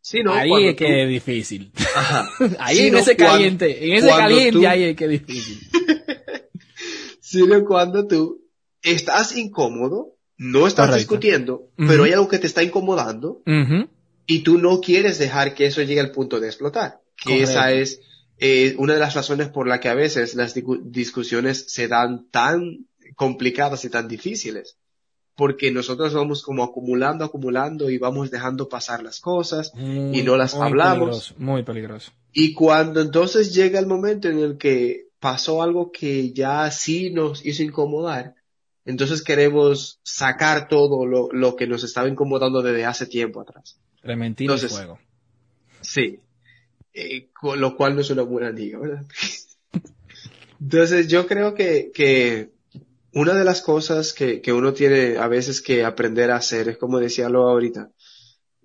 Sino 0.00 0.32
ahí 0.32 0.48
cuando 0.48 0.68
es 0.70 0.76
que 0.76 0.86
tú- 0.86 0.92
es 0.92 1.08
difícil. 1.08 1.72
Ajá. 1.96 2.28
Ahí 2.60 2.76
Sino 2.76 2.98
en 2.98 3.02
ese 3.02 3.16
cuando- 3.16 3.32
caliente, 3.34 3.86
en 3.88 3.92
ese 3.94 4.06
cuando 4.06 4.22
caliente 4.28 4.52
tú- 4.52 4.66
ahí 4.68 4.82
es 4.84 4.96
que 4.96 5.04
es 5.04 5.10
difícil. 5.10 5.58
Sino 7.20 7.64
cuando 7.64 8.06
tú 8.06 8.44
estás 8.82 9.36
incómodo, 9.36 10.14
no 10.38 10.66
estás 10.66 10.86
Correcto. 10.86 10.98
discutiendo, 10.98 11.70
pero 11.76 12.04
hay 12.04 12.12
algo 12.12 12.28
que 12.28 12.38
te 12.38 12.46
está 12.46 12.62
incomodando 12.62 13.42
y 14.26 14.40
tú 14.40 14.58
no 14.58 14.80
quieres 14.80 15.18
dejar 15.18 15.54
que 15.54 15.66
eso 15.66 15.82
llegue 15.82 16.00
al 16.00 16.12
punto 16.12 16.38
de 16.40 16.46
explotar. 16.48 17.00
Que 17.16 17.30
Correcto. 17.32 17.50
esa 17.50 17.72
es 17.72 18.00
eh, 18.38 18.74
una 18.78 18.94
de 18.94 19.00
las 19.00 19.14
razones 19.14 19.48
por 19.48 19.66
la 19.66 19.80
que 19.80 19.88
a 19.88 19.94
veces 19.94 20.34
las 20.34 20.54
discusiones 20.84 21.66
se 21.68 21.88
dan 21.88 22.28
tan 22.30 22.86
complicadas 23.14 23.84
y 23.84 23.90
tan 23.90 24.08
difíciles. 24.08 24.76
Porque 25.34 25.70
nosotros 25.70 26.14
vamos 26.14 26.42
como 26.42 26.62
acumulando, 26.64 27.22
acumulando 27.24 27.90
y 27.90 27.98
vamos 27.98 28.30
dejando 28.30 28.68
pasar 28.70 29.02
las 29.02 29.20
cosas. 29.20 29.70
Muy- 29.74 30.20
Y 30.20 30.22
no 30.22 30.36
las 30.36 30.54
muy 30.54 30.66
hablamos. 30.66 30.98
peligroso, 30.98 31.34
muy 31.38 31.62
peligroso. 31.62 32.12
Y 32.32 32.54
cuando 32.54 33.00
entonces 33.02 33.54
llega 33.54 33.78
el 33.78 33.86
momento 33.86 34.28
en 34.28 34.38
el 34.38 34.56
que 34.56 35.08
pasó 35.20 35.62
algo 35.62 35.90
que 35.92 36.32
ya 36.32 36.70
sí 36.70 37.10
nos 37.10 37.44
hizo 37.44 37.62
incomodar, 37.62 38.34
entonces 38.86 39.22
queremos 39.22 39.98
sacar 40.04 40.68
todo 40.68 41.04
lo, 41.04 41.28
lo 41.32 41.54
que 41.56 41.66
nos 41.66 41.84
estaba 41.84 42.08
incomodando 42.08 42.62
desde 42.62 42.86
hace 42.86 43.06
tiempo 43.06 43.40
atrás. 43.42 43.78
Clementina 44.00 44.52
y 44.52 44.54
Entonces- 44.54 44.72
fuego. 44.76 44.98
Sí. 45.82 46.20
Eh, 46.98 47.28
con 47.38 47.60
lo 47.60 47.76
cual 47.76 47.94
no 47.94 48.00
es 48.00 48.08
una 48.08 48.22
buena 48.22 48.50
liga, 48.50 48.78
¿verdad? 48.78 49.04
Entonces 50.60 51.08
yo 51.08 51.26
creo 51.26 51.54
que, 51.54 51.90
que 51.92 52.52
una 53.12 53.34
de 53.34 53.44
las 53.44 53.60
cosas 53.60 54.14
que, 54.14 54.40
que 54.40 54.52
uno 54.54 54.72
tiene 54.72 55.18
a 55.18 55.28
veces 55.28 55.60
que 55.60 55.84
aprender 55.84 56.30
a 56.30 56.36
hacer 56.36 56.70
es 56.70 56.78
como 56.78 56.98
decía 56.98 57.28
lo 57.28 57.48
ahorita, 57.48 57.90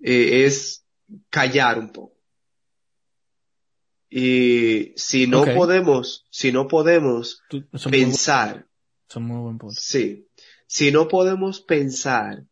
eh, 0.00 0.44
es 0.46 0.86
callar 1.28 1.78
un 1.78 1.90
poco. 1.92 2.16
Y 4.08 4.92
si 4.96 5.26
no 5.26 5.44
podemos, 5.44 6.26
si 6.30 6.52
no 6.52 6.68
podemos 6.68 7.42
Tú- 7.48 7.64
son, 7.74 7.92
muy, 7.92 8.00
bu- 8.00 8.04
pensar, 8.06 8.66
son 9.08 9.22
muy 9.24 9.38
buen 9.42 9.58
punto. 9.58 9.76
sí, 9.78 10.26
si 10.66 10.90
no 10.92 11.08
podemos 11.08 11.60
pensar 11.60 12.44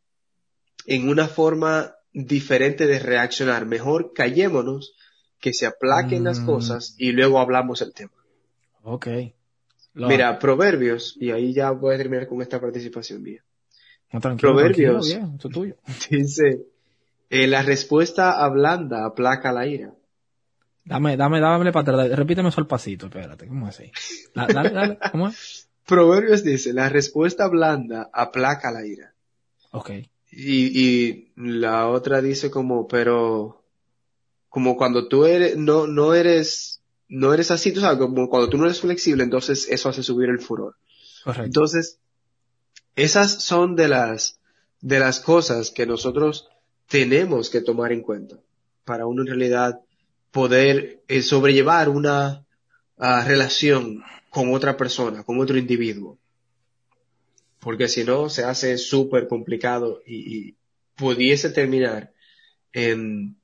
en 0.87 1.09
una 1.09 1.29
forma 1.29 1.95
diferente 2.13 2.87
de 2.87 2.99
reaccionar, 2.99 3.67
mejor 3.67 4.13
callémonos, 4.15 4.95
que 5.41 5.53
se 5.55 5.67
aplaquen 5.67 6.25
las 6.25 6.41
Mm. 6.41 6.47
cosas 6.47 6.95
y 6.99 7.13
luego 7.13 7.39
hablamos 7.41 7.81
el 7.83 7.93
tema. 7.95 8.13
Ok. 8.83 9.07
Lo- 9.95 10.09
Mira, 10.09 10.39
Proverbios, 10.39 11.17
y 11.19 11.31
ahí 11.33 11.53
ya 11.53 11.71
voy 11.73 11.95
a 11.95 11.99
terminar 11.99 12.29
con 12.29 12.41
esta 12.43 12.61
participación 12.61 13.23
mía. 13.23 13.43
no, 14.13 14.21
tranquilo, 14.21 14.53
Proverbios. 14.53 15.09
tranquilo, 15.09 15.21
bien, 15.27 15.35
esto 15.37 15.49
es 15.49 15.55
tuyo. 15.55 15.77
Dice, 16.11 16.67
eh, 17.31 17.47
la 17.47 17.63
respuesta 17.63 18.43
ablanda 18.45 19.05
aplaca 19.05 19.53
la 19.53 19.67
ira. 19.67 19.95
Dame, 20.85 21.17
dame, 21.17 21.41
dame 21.41 21.71
para 21.73 21.93
atrás. 22.05 22.19
Repíteme 22.19 22.49
eso 22.49 22.61
al 22.61 22.67
pasito, 22.67 23.07
espérate, 23.07 23.47
¿cómo 23.47 23.69
es 23.69 23.79
así? 23.79 23.93
Da- 24.35 24.47
Dale, 24.47 24.71
dale, 24.71 24.99
¿cómo 25.13 25.29
es? 25.29 25.69
Proverbios 25.87 26.43
dice, 26.45 26.73
la 26.73 26.89
respuesta 26.89 27.49
blanda 27.49 28.11
aplaca 28.13 28.71
la 28.71 28.87
ira. 28.87 29.13
Ok. 29.73 29.91
Y, 30.33 30.81
y 30.81 31.33
la 31.37 31.89
otra 31.89 32.21
dice 32.23 32.51
como, 32.51 32.87
pero, 32.87 33.60
como 34.51 34.77
cuando 34.77 35.09
tú 35.09 35.25
eres, 35.25 35.57
no, 35.57 35.87
no 35.87 36.13
eres, 36.13 36.83
no 37.09 37.33
eres 37.33 37.51
así, 37.53 37.73
tú 37.73 37.81
sabes, 37.81 37.99
como 37.99 38.29
cuando 38.29 38.51
tú 38.51 38.59
no 38.59 38.65
eres 38.65 38.81
flexible, 38.81 39.23
entonces 39.23 39.69
eso 39.71 39.89
hace 39.89 40.03
subir 40.03 40.29
el 40.29 40.41
furor. 40.41 40.77
Correcto. 41.25 41.47
Entonces, 41.47 42.01
esas 42.97 43.43
son 43.43 43.77
de 43.77 43.89
las, 43.89 44.41
de 44.81 44.99
las 44.99 45.21
cosas 45.21 45.71
que 45.71 45.87
nosotros 45.87 46.49
tenemos 46.89 47.49
que 47.49 47.61
tomar 47.61 47.93
en 47.93 48.03
cuenta 48.03 48.37
para 48.85 49.07
uno 49.07 49.23
en 49.23 49.29
realidad 49.29 49.81
poder 50.33 51.01
eh, 51.07 51.23
sobrellevar 51.23 51.89
una 51.89 52.45
ah, 52.99 53.25
relación 53.25 54.03
con 54.31 54.53
otra 54.53 54.77
persona, 54.77 55.23
con 55.23 55.39
otro 55.39 55.57
individuo. 55.59 56.19
Porque 57.61 57.87
si 57.87 58.03
no, 58.03 58.29
se 58.29 58.43
hace 58.43 58.79
súper 58.79 59.29
complicado 59.29 60.03
y, 60.05 60.49
y 60.49 60.57
pudiese 60.97 61.51
terminar 61.51 62.13
en, 62.73 63.40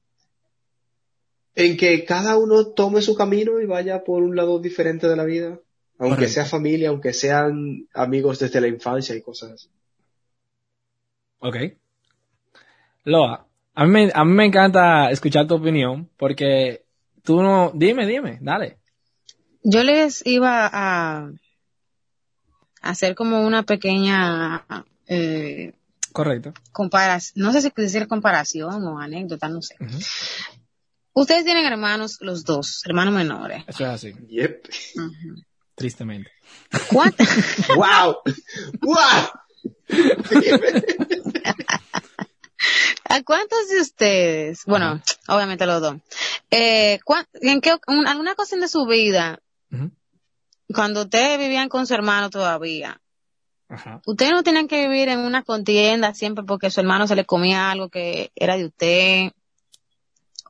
en 1.56 1.76
que 1.78 2.04
cada 2.04 2.36
uno 2.36 2.66
tome 2.66 3.00
su 3.00 3.16
camino 3.16 3.60
y 3.60 3.66
vaya 3.66 4.04
por 4.04 4.22
un 4.22 4.36
lado 4.36 4.60
diferente 4.60 5.08
de 5.08 5.16
la 5.16 5.24
vida. 5.24 5.58
Aunque 5.98 6.16
Correcto. 6.16 6.34
sea 6.34 6.44
familia, 6.44 6.90
aunque 6.90 7.14
sean 7.14 7.88
amigos 7.94 8.38
desde 8.38 8.60
la 8.60 8.68
infancia 8.68 9.16
y 9.16 9.22
cosas 9.22 9.52
así. 9.52 9.68
Ok. 11.38 11.56
Loa, 13.04 13.46
a 13.74 13.84
mí, 13.86 13.90
me, 13.90 14.12
a 14.14 14.24
mí 14.26 14.32
me 14.32 14.44
encanta 14.44 15.10
escuchar 15.10 15.46
tu 15.46 15.54
opinión 15.54 16.10
porque 16.18 16.84
tú 17.22 17.42
no... 17.42 17.72
Dime, 17.74 18.06
dime, 18.06 18.38
dale. 18.42 18.76
Yo 19.62 19.82
les 19.82 20.26
iba 20.26 20.68
a 20.70 21.30
hacer 22.82 23.14
como 23.14 23.46
una 23.46 23.62
pequeña 23.62 24.66
eh, 25.06 25.72
Correcto. 26.12 26.52
comparación, 26.72 27.42
no 27.42 27.52
sé 27.52 27.62
si 27.62 27.72
decir 27.74 28.06
comparación 28.06 28.84
o 28.84 28.98
anécdota, 28.98 29.48
no 29.48 29.62
sé. 29.62 29.76
Ustedes 31.18 31.44
tienen 31.44 31.64
hermanos 31.64 32.18
los 32.20 32.44
dos, 32.44 32.83
hermanos 32.85 33.14
menores. 33.14 33.64
Eso 33.66 33.85
es 33.85 33.90
así, 33.90 34.12
Yep. 34.29 34.68
Tristemente. 35.74 36.31
¿Cuántas? 36.92 37.26
¡Wow! 37.76 38.16
¡Wow! 38.83 39.31
¿A 43.09 43.22
cuántos 43.22 43.68
de 43.68 43.81
ustedes? 43.81 44.62
Bueno, 44.66 45.00
obviamente 45.29 45.64
los 45.66 45.81
dos. 45.81 45.96
Eh, 46.50 46.98
¿cuán- 47.05 47.26
¿En 47.40 47.61
qué, 47.61 47.74
un- 47.87 48.07
alguna 48.07 48.35
cosa 48.35 48.57
de 48.57 48.68
su 48.68 48.85
vida, 48.87 49.38
cuando 50.74 51.02
ustedes 51.02 51.38
vivían 51.38 51.68
con 51.68 51.87
su 51.87 51.94
hermano 51.94 52.29
todavía, 52.29 53.00
Ajá. 53.68 54.00
ustedes 54.07 54.33
no 54.33 54.42
tenían 54.42 54.68
que 54.68 54.87
vivir 54.88 55.09
en 55.09 55.20
una 55.20 55.42
contienda 55.44 56.12
siempre 56.14 56.44
porque 56.44 56.70
su 56.70 56.81
hermano 56.81 57.07
se 57.07 57.14
le 57.16 57.24
comía 57.24 57.70
algo 57.70 57.88
que 57.88 58.33
era 58.35 58.57
de 58.57 58.66
usted, 58.66 59.31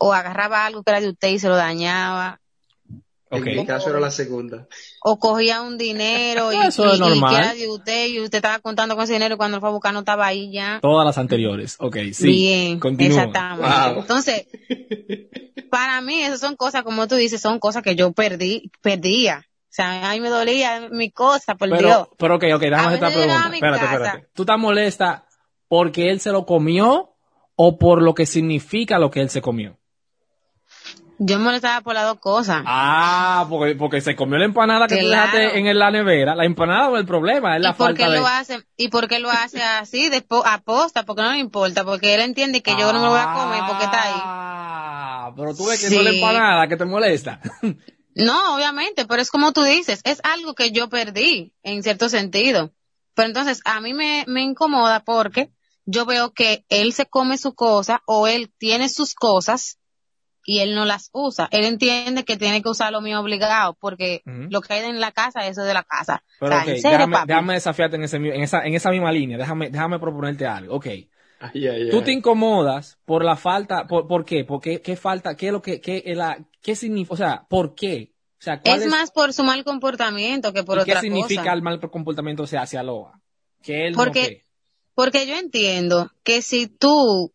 o 0.01 0.13
agarraba 0.13 0.67
algo 0.67 0.83
que 0.83 0.91
era 0.91 1.01
de 1.01 1.09
usted 1.11 1.29
y 1.29 1.39
se 1.39 1.49
lo 1.49 1.57
dañaba, 1.57 2.41
Ok. 3.29 3.45
En 3.49 3.57
mi 3.57 3.67
caso 3.67 3.91
era 3.91 3.99
la 3.99 4.13
segunda. 4.13 4.69
o 5.03 5.19
cogía 5.19 5.61
un 5.61 5.77
dinero 5.77 6.53
y, 6.53 6.57
Eso 6.69 6.85
es 6.87 6.93
y- 6.93 6.97
y 6.97 7.01
normal. 7.01 7.31
que 7.35 7.37
era 7.41 7.55
de 7.55 7.69
usted 7.69 8.07
y 8.07 8.21
usted 8.21 8.37
estaba 8.39 8.61
contando 8.61 8.95
con 8.95 9.03
ese 9.03 9.15
dinero 9.15 9.35
y 9.35 9.37
cuando 9.37 9.57
lo 9.57 9.61
fue 9.61 9.69
a 9.69 9.73
buscar 9.73 9.93
no 9.93 9.99
estaba 10.01 10.27
ahí 10.29 10.53
ya. 10.53 10.79
Todas 10.81 11.05
las 11.05 11.19
anteriores. 11.19 11.77
Ok, 11.81 11.97
sí. 12.13 12.29
Bien, 12.29 12.79
Continúa. 12.79 13.25
exactamente. 13.25 13.91
Wow. 13.91 14.01
Entonces, 14.03 14.47
para 15.71 16.01
mí 16.03 16.23
esas 16.23 16.39
son 16.41 16.55
cosas, 16.57 16.83
como 16.85 17.09
tú 17.09 17.17
dices, 17.17 17.41
son 17.41 17.59
cosas 17.59 17.83
que 17.83 17.97
yo 17.97 18.13
perdí, 18.13 18.71
perdía. 18.81 19.45
O 19.49 19.69
sea, 19.77 20.09
a 20.11 20.15
mí 20.15 20.21
me 20.21 20.29
dolía 20.31 20.89
mi 20.91 21.11
cosa, 21.11 21.57
por 21.57 21.69
Dios. 21.77 22.09
Pero, 22.17 22.37
ok, 22.37 22.45
ok, 22.55 22.63
hacer 22.63 22.93
esta 22.95 23.09
pregunta. 23.09 23.51
Espérate, 23.53 23.81
casa. 23.81 23.93
espérate. 23.95 24.29
¿Tú 24.35 24.43
estás 24.43 24.59
molesta 24.59 25.27
porque 25.69 26.11
él 26.11 26.21
se 26.21 26.31
lo 26.31 26.47
comió 26.47 27.15
o 27.57 27.77
por 27.79 28.03
lo 28.03 28.15
que 28.15 28.25
significa 28.25 28.99
lo 28.99 29.11
que 29.11 29.21
él 29.21 29.31
se 29.31 29.43
comió? 29.43 29.79
Yo 31.19 31.39
me 31.39 31.45
molestaba 31.45 31.81
por 31.81 31.95
las 31.95 32.05
dos 32.05 32.19
cosas. 32.21 32.63
Ah, 32.67 33.47
porque, 33.49 33.75
porque 33.75 34.01
se 34.03 34.15
comió 34.15 34.37
la 34.39 34.45
empanada 34.45 34.87
que 34.87 34.97
tú 34.97 35.07
Claro. 35.07 35.33
dejaste 35.39 35.59
en 35.59 35.79
la 35.79 35.91
nevera. 35.91 36.35
La 36.35 36.45
empanada 36.45 36.89
no 36.89 36.97
es 36.97 37.01
el 37.01 37.07
problema, 37.07 37.57
es 37.57 37.63
la 37.63 37.71
¿Y 37.71 37.73
por 37.73 37.87
falta 37.87 38.05
qué 38.05 38.11
de... 38.11 38.19
lo 38.21 38.27
hace? 38.27 38.61
¿Y 38.77 38.89
por 38.89 39.09
qué 39.09 39.19
lo 39.19 39.31
hace 39.31 39.63
así, 39.63 40.11
despo- 40.11 40.43
aposta? 40.45 41.05
Porque 41.05 41.23
no 41.23 41.33
le 41.33 41.39
importa, 41.39 41.85
porque 41.85 42.15
él 42.15 42.21
entiende 42.21 42.63
que 42.63 42.73
yo 42.73 42.93
no 42.93 42.99
me 43.01 43.05
lo 43.07 43.11
voy 43.13 43.21
a 43.21 43.33
comer 43.33 43.61
porque 43.67 43.85
está 43.85 44.03
ahí. 44.03 44.13
Ah, 44.17 45.33
pero 45.37 45.55
tú 45.55 45.67
ves 45.67 45.81
que 45.81 45.87
Sí. 45.89 45.95
no 45.95 46.01
es 46.01 46.05
la 46.05 46.13
empanada 46.13 46.69
que 46.69 46.77
te 46.77 46.85
molesta. 46.85 47.41
No, 48.19 48.55
obviamente, 48.55 49.05
pero 49.05 49.21
es 49.21 49.31
como 49.31 49.53
tú 49.53 49.63
dices, 49.63 50.01
es 50.05 50.23
algo 50.25 50.55
que 50.55 50.71
yo 50.71 50.89
perdí, 50.89 51.53
en 51.63 51.83
cierto 51.83 52.09
sentido. 52.09 52.73
Pero 53.13 53.29
entonces, 53.29 53.61
a 53.67 53.79
mí 53.83 53.93
me, 53.93 54.25
me 54.27 54.41
incomoda 54.41 55.01
porque 55.05 55.51
yo 55.85 56.07
veo 56.07 56.33
que 56.33 56.65
él 56.71 56.95
se 56.95 57.05
come 57.05 57.37
su 57.37 57.55
cosa 57.55 58.01
o 58.07 58.27
él 58.27 58.51
tiene 58.57 58.89
sus 58.89 59.15
cosas 59.15 59.77
y 60.47 60.61
él 60.61 60.75
no 60.75 60.85
las 60.87 61.11
usa. 61.13 61.49
Él 61.51 61.65
entiende 61.67 62.25
que 62.25 62.37
tiene 62.37 62.63
que 62.63 62.69
usar 62.71 62.93
lo 62.93 63.01
mío 63.03 63.21
obligado 63.21 63.77
porque 63.81 64.23
lo 64.25 64.61
que 64.63 64.75
hay 64.75 64.85
en 64.89 65.01
la 65.01 65.11
casa, 65.13 65.47
eso 65.47 65.61
es 65.63 65.67
de 65.67 65.75
la 65.75 65.83
casa. 65.83 66.23
Pero 66.41 66.55
O 66.55 66.59
en 66.61 66.65
serio, 66.81 66.91
déjame, 66.99 67.13
papi. 67.17 67.27
déjame 67.29 67.55
desafiarte 67.55 67.97
en, 67.97 68.05
ese, 68.05 68.17
en, 68.17 68.43
esa, 68.43 68.65
en 68.65 68.75
esa 68.75 68.91
misma 68.91 69.13
línea. 69.13 69.37
Déjame, 69.37 69.71
déjame 69.71 69.99
proponerte 69.99 70.47
algo. 70.47 70.77
Ok. 70.77 70.87
Ay, 70.87 71.67
ay, 71.69 71.91
Tú 71.91 71.99
ay. 71.99 72.05
te 72.05 72.13
incomodas 72.13 72.99
por 73.05 73.23
la 73.25 73.37
falta, 73.37 73.87
por, 73.87 74.07
¿por 74.07 74.25
qué? 74.25 74.45
¿Por 74.45 74.61
qué, 74.61 74.81
qué 74.81 74.97
falta? 74.97 75.37
¿Qué 75.37 75.49
es 75.49 75.53
lo 75.53 75.61
que, 75.61 75.81
qué, 75.83 76.03
la, 76.15 76.39
qué 76.63 76.75
significa? 76.75 77.13
O 77.15 77.17
sea, 77.17 77.47
¿por 77.49 77.75
qué? 77.75 78.13
O 78.39 78.43
sea, 78.43 78.61
¿cuál 78.61 78.81
Es 78.83 78.87
más 78.89 79.11
por 79.11 79.33
su 79.33 79.43
mal 79.45 79.65
comportamiento 79.65 80.53
que 80.53 80.63
por 80.63 80.79
¿y 80.79 80.81
otra 80.83 80.95
qué 80.95 81.01
significa 81.01 81.43
cosa. 81.43 81.53
el 81.55 81.63
mal 81.63 81.81
comportamiento 81.91 82.45
o 82.45 82.47
sea, 82.47 82.63
hacia 82.63 82.83
Loa? 82.83 83.21
Que 83.63 83.87
él 83.89 83.95
Porque- 83.95 84.21
no 84.23 84.29
qué. 84.29 84.43
Porque 84.95 85.27
yo 85.27 85.35
entiendo 85.37 86.11
que 86.23 86.41
si 86.41 86.69
tú, 86.69 87.31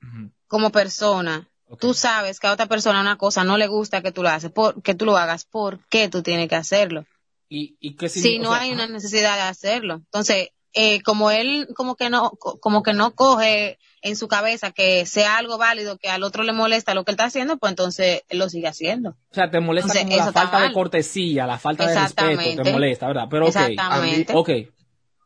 como 0.47 0.71
persona, 0.71 1.47
Tú 1.79 1.93
sabes 1.93 2.39
que 2.39 2.47
a 2.47 2.53
otra 2.53 2.65
persona 2.67 3.01
una 3.01 3.17
cosa 3.17 3.43
no 3.43 3.57
le 3.57 3.67
gusta 3.67 4.01
que 4.01 4.12
tú 4.12 4.23
lo 4.23 4.29
haces, 4.29 4.51
por, 4.51 4.81
que 4.81 4.93
tú 4.95 5.05
lo 5.05 5.17
hagas, 5.17 5.45
¿por 5.45 5.79
qué 5.89 6.10
tú 6.10 6.21
tienes 6.23 6.47
que 6.49 6.55
hacerlo? 6.55 7.05
¿Y, 7.49 7.75
y 7.79 7.95
qué 7.95 8.10
Si 8.10 8.39
no 8.39 8.49
sea, 8.51 8.60
hay 8.62 8.71
una 8.71 8.88
necesidad 8.88 9.36
de 9.36 9.41
hacerlo. 9.43 9.95
Entonces, 9.95 10.49
eh, 10.73 11.01
como 11.01 11.31
él 11.31 11.67
como 11.75 11.95
que 11.95 12.10
no 12.10 12.31
co- 12.31 12.60
como 12.60 12.81
que 12.81 12.93
no 12.93 13.13
coge 13.13 13.77
en 14.01 14.15
su 14.15 14.27
cabeza 14.27 14.71
que 14.71 15.05
sea 15.05 15.38
algo 15.38 15.57
válido 15.57 15.97
que 15.97 16.10
al 16.10 16.23
otro 16.23 16.43
le 16.43 16.53
molesta 16.53 16.93
lo 16.93 17.03
que 17.03 17.12
él 17.12 17.15
está 17.15 17.25
haciendo, 17.25 17.57
pues 17.57 17.71
entonces 17.71 18.23
él 18.29 18.39
lo 18.39 18.49
sigue 18.49 18.67
haciendo. 18.67 19.12
O 19.31 19.34
sea, 19.36 19.51
te 19.51 19.60
molesta 19.60 19.93
Entonces, 19.99 20.03
como 20.05 20.25
la 20.25 20.31
falta 20.31 20.60
de 20.62 20.73
cortesía, 20.73 21.45
la 21.45 21.60
falta 21.60 21.88
de 21.88 21.95
respeto, 21.99 22.63
te 22.63 22.71
molesta, 22.71 23.07
¿verdad? 23.07 23.27
Pero 23.29 23.47
ok, 23.47 23.55
Exactamente. 23.55 24.34
ok, 24.34 24.49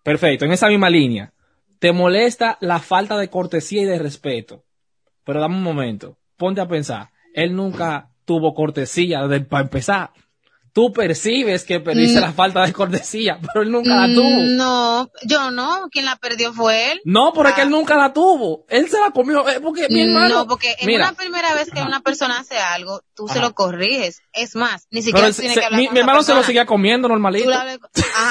perfecto, 0.04 0.46
en 0.46 0.52
esa 0.52 0.68
misma 0.68 0.90
línea. 0.90 1.34
Te 1.80 1.92
molesta 1.92 2.58
la 2.62 2.80
falta 2.80 3.18
de 3.18 3.30
cortesía 3.30 3.82
y 3.82 3.86
de 3.86 4.00
respeto. 4.00 4.64
Pero 5.24 5.40
dame 5.42 5.56
un 5.56 5.64
momento, 5.64 6.18
ponte 6.38 6.62
a 6.62 6.68
pensar, 6.68 7.10
él 7.34 7.56
nunca 7.56 8.10
tuvo 8.26 8.54
cortesía 8.54 9.22
para 9.50 9.64
empezar. 9.64 10.12
Tú 10.76 10.92
percibes 10.92 11.64
que 11.64 11.80
perdiste 11.80 12.20
Mm. 12.20 12.22
la 12.22 12.34
falta 12.34 12.66
de 12.66 12.74
cortesía, 12.74 13.40
pero 13.42 13.64
él 13.64 13.72
nunca 13.72 13.96
la 13.96 14.14
tuvo. 14.14 14.30
Mm, 14.42 14.58
No, 14.58 15.10
yo 15.24 15.50
no, 15.50 15.88
quien 15.90 16.04
la 16.04 16.18
perdió 16.18 16.52
fue 16.52 16.92
él. 16.92 17.02
No, 17.06 17.32
pero 17.34 17.48
es 17.48 17.56
que 17.56 17.62
Ah. 17.62 17.64
él 17.64 17.70
nunca 17.70 17.96
la 17.96 18.12
tuvo. 18.12 18.66
Él 18.68 18.90
se 18.90 19.00
la 19.00 19.12
comió, 19.12 19.48
eh, 19.48 19.62
porque 19.62 19.88
mi 19.90 20.02
hermano... 20.02 20.36
No, 20.40 20.48
porque 20.48 20.76
en 20.78 20.86
Mira, 20.88 21.08
una 21.08 21.16
primera 21.16 21.54
vez 21.54 21.72
que 21.72 21.82
una 21.82 22.02
persona 22.02 22.40
hace 22.40 22.58
algo, 22.58 23.02
tú 23.16 23.30
se 23.30 23.40
lo 23.40 23.54
corriges. 23.56 24.20
Es 24.34 24.58
más, 24.58 24.86
ni 24.92 25.02
siquiera 25.02 25.28
él 25.28 25.34
se- 25.34 25.44
tienes 25.44 25.56
se- 25.56 25.60
que 25.62 25.66
hablar 25.68 25.80
mi, 25.80 25.86
con 25.88 25.94
mi 25.94 26.00
hermano 26.02 26.24
se 26.24 26.34
lo 26.36 26.44
seguía 26.44 26.66
comiendo 26.66 27.08
normalito. 27.08 27.50
Le 27.50 27.56
Ajá, 27.56 27.80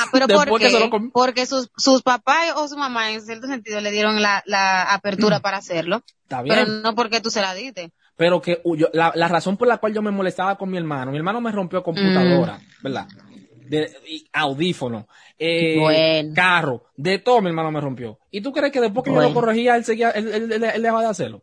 pero 0.12 0.28
¿por 0.28 0.58
qué? 0.60 0.90
Porque 1.14 1.46
sus, 1.46 1.70
sus 1.78 2.02
papás 2.02 2.52
o 2.56 2.68
su 2.68 2.76
mamá 2.76 3.10
en 3.12 3.22
cierto 3.22 3.46
sentido 3.46 3.80
le 3.80 3.90
dieron 3.90 4.20
la, 4.20 4.42
la 4.44 4.82
apertura 4.92 5.40
para 5.40 5.56
hacerlo, 5.56 6.02
Está 6.24 6.42
bien. 6.42 6.56
pero 6.56 6.70
no 6.82 6.94
porque 6.94 7.22
tú 7.22 7.30
se 7.30 7.40
la 7.40 7.54
diste. 7.54 7.90
Pero 8.16 8.40
que 8.40 8.60
uh, 8.64 8.76
yo- 8.76 8.88
la, 8.92 9.12
la 9.14 9.28
razón 9.28 9.56
por 9.56 9.66
la 9.68 9.78
cual 9.78 9.92
yo 9.94 10.02
me 10.02 10.10
molestaba 10.10 10.56
con 10.56 10.70
mi 10.70 10.76
hermano, 10.78 11.10
mi 11.10 11.16
hermano 11.18 11.40
me 11.40 11.50
rompió 11.52 11.82
computadora, 11.82 12.60
¿verdad? 12.82 13.06
De, 13.66 13.90
y 14.06 14.26
audífono, 14.32 15.08
eh, 15.38 15.76
Bueno. 15.80 16.32
carro, 16.34 16.84
de 16.96 17.18
todo 17.18 17.40
mi 17.40 17.48
hermano 17.48 17.70
me 17.70 17.80
rompió. 17.80 18.18
¿Y 18.30 18.40
tú 18.42 18.52
crees 18.52 18.72
que 18.72 18.80
después 18.80 19.04
que 19.04 19.10
yo 19.10 19.14
Bueno. 19.16 19.30
lo 19.30 19.34
corregía, 19.34 19.74
él 19.76 19.84
seguía, 19.84 20.10
él, 20.10 20.28
él, 20.28 20.52
él- 20.52 20.64
él 20.64 20.82
dejaba 20.82 21.00
de 21.02 21.08
hacerlo? 21.08 21.42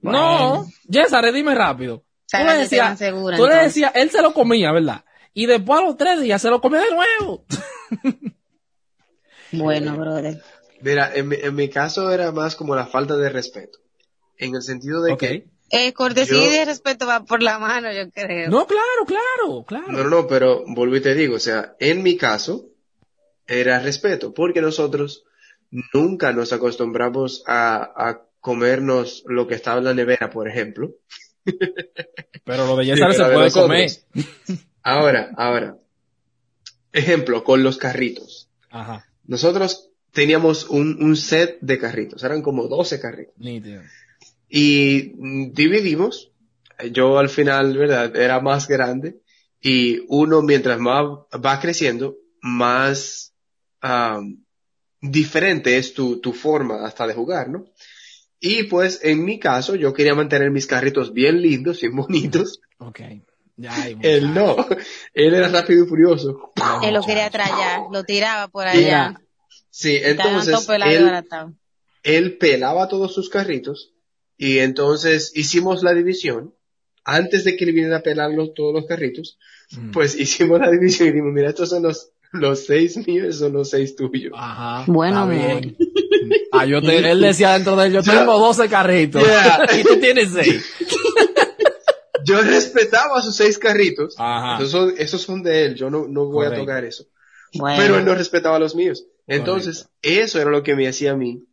Bueno. 0.00 0.18
No, 0.58 0.66
Yesare, 0.88 1.32
dime 1.32 1.54
rápido. 1.54 2.04
sea, 2.26 2.40
tú 2.40 2.46
le 2.52 2.58
decías, 2.58 2.98
segura, 2.98 3.36
tú 3.36 3.46
le 3.46 3.54
decías, 3.54 3.92
él 3.94 4.10
se 4.10 4.20
lo 4.22 4.34
comía, 4.34 4.72
¿verdad? 4.72 5.04
Y 5.32 5.46
después 5.46 5.80
a 5.80 5.84
los 5.84 5.96
tres 5.96 6.20
días 6.20 6.42
se 6.42 6.50
lo 6.50 6.60
comía 6.60 6.80
de 6.80 6.90
nuevo. 6.90 7.44
Bueno, 9.52 9.96
brother. 9.96 10.42
Mira, 10.80 11.14
en 11.14 11.28
mi, 11.28 11.36
en 11.36 11.54
mi 11.54 11.68
caso 11.68 12.10
era 12.10 12.32
más 12.32 12.56
como 12.56 12.74
la 12.74 12.86
falta 12.86 13.16
de 13.16 13.28
respeto. 13.28 13.78
En 14.36 14.54
el 14.54 14.62
sentido 14.62 15.00
de 15.02 15.16
que, 15.16 15.46
Eh, 15.70 15.92
cortesía 15.92 16.36
Yo- 16.36 16.62
y 16.62 16.64
respeto 16.64 17.06
va 17.06 17.24
por 17.24 17.42
la 17.42 17.58
mano, 17.58 17.90
yo 17.92 18.10
creo. 18.10 18.50
No, 18.50 18.66
claro, 18.66 19.04
claro, 19.06 19.64
claro. 19.66 19.86
no, 19.92 20.04
no, 20.04 20.10
no, 20.10 20.26
pero 20.28 20.62
vuelvo 20.66 20.96
y 20.96 21.00
te 21.00 21.14
digo, 21.14 21.36
o 21.36 21.40
sea, 21.40 21.74
en 21.80 22.02
mi 22.02 22.16
caso 22.16 22.66
era 23.46 23.78
respeto, 23.80 24.32
porque 24.34 24.60
nosotros 24.60 25.24
nunca 25.92 26.32
nos 26.32 26.52
acostumbramos 26.52 27.42
a, 27.46 27.76
a 27.96 28.22
comernos 28.40 29.24
lo 29.26 29.46
que 29.46 29.54
estaba 29.54 29.78
en 29.78 29.84
la 29.84 29.94
nevera, 29.94 30.30
por 30.30 30.48
ejemplo. 30.48 30.92
Pero 32.44 32.66
lo 32.66 32.76
de 32.76 32.84
Sí, 32.84 32.90
Yesar 32.90 33.12
se 33.14 33.22
puede 33.24 33.34
nosotros. 33.36 33.62
comer. 33.64 33.90
Ahora, 34.82 35.30
ahora. 35.36 35.76
Ejemplo, 36.92 37.42
con 37.42 37.62
los 37.64 37.76
carritos. 37.78 38.48
Ajá, 38.70 39.06
Nosotros 39.26 39.90
teníamos 40.12 40.68
un, 40.68 41.02
un 41.02 41.16
set 41.16 41.58
de 41.60 41.78
carritos, 41.78 42.22
eran 42.22 42.42
como 42.42 42.68
12 42.68 43.00
carritos. 43.00 43.34
nítido. 43.38 43.82
Y 44.56 45.14
dividimos. 45.50 46.30
Yo 46.92 47.18
al 47.18 47.28
final, 47.28 47.76
¿verdad? 47.76 48.14
Era 48.14 48.38
más 48.38 48.68
grande. 48.68 49.16
Y 49.60 50.04
uno, 50.06 50.42
mientras 50.42 50.78
más 50.78 51.04
va 51.44 51.58
creciendo, 51.58 52.18
más 52.40 53.34
am, 53.80 54.44
diferente 55.00 55.76
es 55.76 55.92
tu, 55.92 56.20
tu 56.20 56.32
forma 56.32 56.86
hasta 56.86 57.04
de 57.04 57.14
jugar, 57.14 57.48
¿no? 57.48 57.64
Y 58.38 58.64
pues 58.64 59.00
en 59.02 59.24
mi 59.24 59.40
caso, 59.40 59.74
yo 59.74 59.92
quería 59.92 60.14
mantener 60.14 60.52
mis 60.52 60.68
carritos 60.68 61.12
bien 61.12 61.42
lindos 61.42 61.82
y 61.82 61.88
bonitos. 61.88 62.60
Ok. 62.78 63.00
Ya 63.56 63.74
hay 63.74 63.96
Él 64.02 64.34
no. 64.34 64.54
Él 65.14 65.34
era 65.34 65.48
rápido 65.48 65.84
y 65.84 65.88
furioso. 65.88 66.52
Él 66.80 66.94
lo 66.94 67.02
quería 67.02 67.28
traer, 67.28 67.80
lo 67.90 68.04
tiraba 68.04 68.46
por 68.46 68.68
allá. 68.68 69.20
Sí, 69.70 69.98
entonces 70.00 70.68
él, 70.68 71.10
él 72.04 72.38
pelaba 72.38 72.86
todos 72.86 73.12
sus 73.12 73.28
carritos 73.28 73.93
y 74.36 74.58
entonces 74.58 75.32
hicimos 75.34 75.82
la 75.82 75.94
división. 75.94 76.54
Antes 77.06 77.44
de 77.44 77.54
que 77.56 77.64
él 77.64 77.72
viniera 77.72 77.98
a 77.98 78.02
pelar 78.02 78.30
los- 78.30 78.54
todos 78.54 78.72
los 78.72 78.86
carritos, 78.86 79.38
mm, 79.72 79.90
pues 79.90 80.14
hicimos 80.18 80.58
la 80.60 80.70
división 80.70 81.08
y 81.08 81.12
dijimos, 81.12 81.32
mira, 81.34 81.50
estos 81.50 81.68
son 81.68 81.82
los, 81.82 82.12
los 82.32 82.64
seis 82.66 82.96
míos, 83.06 83.36
son 83.38 83.52
los 83.52 83.70
seis 83.70 83.94
tuyos. 83.94 84.32
Ajá. 84.34 84.84
Bueno, 84.90 85.28
bien. 85.28 85.76
Ah, 86.52 86.64
yo 86.64 86.80
te- 86.80 87.10
él 87.10 87.20
decía 87.20 87.52
dentro 87.54 87.76
de 87.76 87.86
él, 87.88 87.92
yo 87.92 88.02
tengo 88.02 88.38
12 88.38 88.68
carritos. 88.68 89.22
Yeah. 89.22 89.66
y 89.80 89.82
tú 89.82 89.98
tienes 90.00 90.30
6. 90.32 90.64
Yo 92.26 92.40
respetaba 92.40 93.20
sus 93.20 93.36
seis 93.36 93.58
carritos. 93.58 94.14
Ajá. 94.18 94.56
Esos 94.56 94.70
son, 94.70 94.94
esos 94.96 95.20
son 95.20 95.42
de 95.42 95.66
él, 95.66 95.74
yo 95.74 95.90
no, 95.90 96.06
no 96.08 96.24
voy 96.24 96.46
Correcto. 96.46 96.56
a 96.56 96.58
tocar 96.60 96.84
eso. 96.86 97.04
Bueno, 97.52 97.76
Pero 97.78 97.98
él 97.98 98.04
no 98.06 98.14
respetaba 98.14 98.58
los 98.58 98.74
míos. 98.74 99.04
Entonces, 99.26 99.90
eso 100.00 100.40
era 100.40 100.50
lo 100.50 100.62
que 100.62 100.74
me 100.74 100.88
hacía 100.88 101.12
a 101.12 101.16
mí 101.16 101.44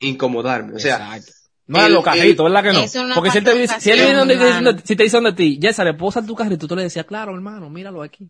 incomodarme. 0.00 0.74
O 0.74 0.78
sea, 0.78 0.96
Exacto. 1.16 1.32
No 1.66 1.78
eran 1.78 1.88
el- 1.88 1.94
los 1.94 2.04
carritos, 2.04 2.44
¿verdad 2.44 2.62
que 2.62 2.72
no? 2.72 2.80
Es 2.84 2.94
una 2.94 3.14
Porque 3.14 3.30
si 3.30 3.38
él 3.38 3.44
te 3.44 3.54
dice, 3.58 3.80
si 3.80 3.90
él 3.90 4.00
viene 4.00 4.14
donde 4.14 4.36
te 4.36 4.86
si 4.86 4.96
te 4.96 5.02
dice 5.04 5.16
donde 5.16 5.32
ti, 5.32 5.58
Yesa, 5.58 5.84
¿le 5.84 5.94
puedo 5.94 6.08
usar 6.10 6.26
tu 6.26 6.34
carrito? 6.34 6.66
Tú 6.68 6.76
le 6.76 6.82
decías, 6.82 7.06
claro, 7.06 7.34
hermano, 7.34 7.70
míralo 7.70 8.02
aquí. 8.02 8.28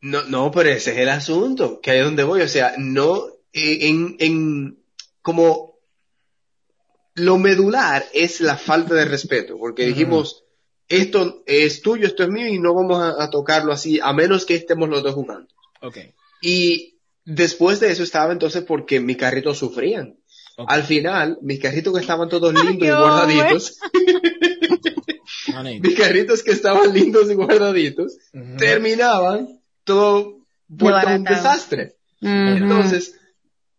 No, 0.00 0.22
no, 0.24 0.50
pero 0.50 0.70
ese 0.70 0.92
es 0.92 0.98
el 0.98 1.08
asunto, 1.08 1.80
que 1.80 1.90
ahí 1.90 1.98
es 1.98 2.04
donde 2.04 2.24
voy, 2.24 2.40
o 2.42 2.48
sea, 2.48 2.74
no, 2.78 3.26
eh, 3.52 3.78
en, 3.88 4.16
en, 4.18 4.78
como, 5.22 5.78
lo 7.14 7.38
medular 7.38 8.04
es 8.12 8.40
la 8.40 8.56
falta 8.56 8.94
de 8.94 9.04
respeto, 9.04 9.56
porque 9.58 9.86
dijimos, 9.86 10.44
esto 10.88 11.42
es 11.46 11.80
tuyo, 11.80 12.06
esto 12.06 12.22
es 12.24 12.28
mío, 12.28 12.48
y 12.48 12.58
no 12.58 12.74
vamos 12.74 12.98
a, 13.00 13.22
a 13.22 13.30
tocarlo 13.30 13.72
así, 13.72 14.00
a 14.02 14.12
menos 14.12 14.44
que 14.44 14.54
estemos 14.54 14.88
los 14.88 15.02
dos 15.02 15.14
jugando. 15.14 15.48
Ok. 15.80 15.98
Y 16.42 16.98
después 17.24 17.80
de 17.80 17.90
eso 17.90 18.02
estaba 18.02 18.32
entonces 18.32 18.64
porque 18.64 19.00
mis 19.00 19.16
carritos 19.16 19.58
sufrían. 19.58 20.18
Al 20.56 20.84
final, 20.84 21.38
mis 21.42 21.60
carritos 21.60 21.92
que 21.94 22.00
estaban 22.00 22.28
todos 22.28 22.54
lindos 22.54 22.88
y 22.88 22.90
guardaditos, 22.90 23.78
mis 25.80 25.94
carritos 25.96 26.42
que 26.42 26.52
estaban 26.52 26.92
lindos 26.92 27.30
y 27.30 27.34
guardaditos, 27.34 28.18
terminaban 28.58 29.60
todo 29.82 30.38
vuelto 30.68 31.08
un 31.08 31.24
desastre. 31.24 31.96
Entonces, 32.20 33.18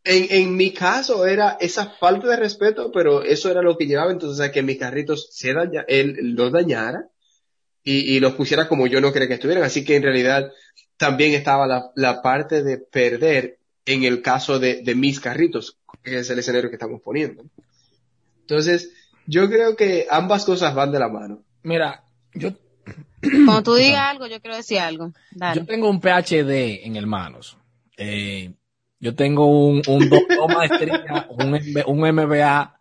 en, 0.03 0.27
en 0.29 0.55
mi 0.55 0.71
caso 0.71 1.25
era 1.25 1.57
esa 1.59 1.89
falta 1.91 2.27
de 2.27 2.35
respeto, 2.35 2.91
pero 2.91 3.23
eso 3.23 3.49
era 3.49 3.61
lo 3.61 3.77
que 3.77 3.87
llevaba 3.87 4.11
entonces 4.11 4.45
a 4.45 4.51
que 4.51 4.61
mis 4.61 4.77
carritos 4.77 5.29
se 5.31 5.53
daña, 5.53 5.83
él 5.87 6.35
los 6.35 6.51
dañara 6.51 7.09
y, 7.83 8.15
y 8.15 8.19
los 8.19 8.33
pusiera 8.33 8.67
como 8.67 8.85
yo 8.87 9.01
no 9.01 9.11
quería 9.11 9.27
que 9.27 9.33
estuvieran. 9.35 9.63
Así 9.63 9.83
que 9.83 9.95
en 9.95 10.03
realidad 10.03 10.51
también 10.97 11.33
estaba 11.33 11.67
la, 11.67 11.91
la 11.95 12.21
parte 12.21 12.63
de 12.63 12.77
perder 12.77 13.57
en 13.85 14.03
el 14.03 14.21
caso 14.21 14.59
de, 14.59 14.81
de 14.83 14.95
mis 14.95 15.19
carritos, 15.19 15.77
que 16.05 16.19
es 16.19 16.29
el 16.29 16.39
escenario 16.39 16.69
que 16.69 16.75
estamos 16.75 17.01
poniendo. 17.01 17.43
Entonces, 18.41 18.91
yo 19.25 19.49
creo 19.49 19.75
que 19.75 20.05
ambas 20.09 20.45
cosas 20.45 20.73
van 20.75 20.91
de 20.91 20.99
la 20.99 21.09
mano. 21.09 21.43
Mira, 21.63 22.03
yo, 22.33 22.51
Cuando 23.21 23.63
tú 23.63 23.73
digas 23.75 24.01
algo, 24.11 24.27
yo 24.27 24.39
quiero 24.39 24.55
decir 24.55 24.79
algo. 24.79 25.11
Dale. 25.31 25.61
yo 25.61 25.65
tengo 25.65 25.89
un 25.89 25.99
PhD 25.99 26.85
en 26.85 26.95
hermanos. 26.95 27.57
Eh, 27.97 28.53
yo 28.99 29.15
tengo 29.15 29.47
un, 29.47 29.81
un 29.87 30.09
do- 30.09 30.19
dos 30.37 30.47
maestrías, 30.53 31.01
un, 31.87 31.99
MBA, 31.99 32.79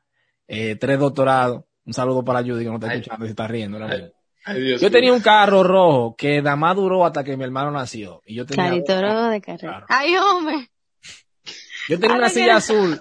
eh, 0.49 0.77
tres 0.77 0.99
doctorados. 0.99 1.65
Un 1.87 1.93
saludo 1.93 2.25
para 2.25 2.41
Judy 2.43 2.65
que 2.65 2.71
no 2.71 2.75
está 2.77 2.89
Ay. 2.91 2.99
escuchando 2.99 3.25
y 3.25 3.29
se 3.29 3.33
está 3.33 3.47
riendo. 3.49 3.77
ahora 3.79 3.93
Ay, 3.95 4.01
mismo. 4.03 4.15
Ay, 4.47 4.63
Dios 4.63 4.81
Yo 4.83 4.91
tenía 4.91 5.13
un 5.13 5.21
carro 5.21 5.63
rojo 5.63 6.15
que 6.17 6.43
nada 6.43 6.57
más 6.57 6.77
duró 6.77 7.05
hasta 7.07 7.25
que 7.25 7.37
mi 7.37 7.45
hermano 7.45 7.71
nació. 7.71 8.21
Y 8.27 8.35
yo 8.35 8.45
tenía, 8.45 8.67
Carito 8.69 9.01
rojo 9.01 9.29
de 9.29 9.41
carrera. 9.41 9.71
Claro. 9.71 9.87
Ay, 9.89 10.15
hombre. 10.17 10.71
Yo 11.89 11.99
tenía 12.01 12.17
una 12.17 12.29
silla 12.29 12.57
azul 12.57 13.01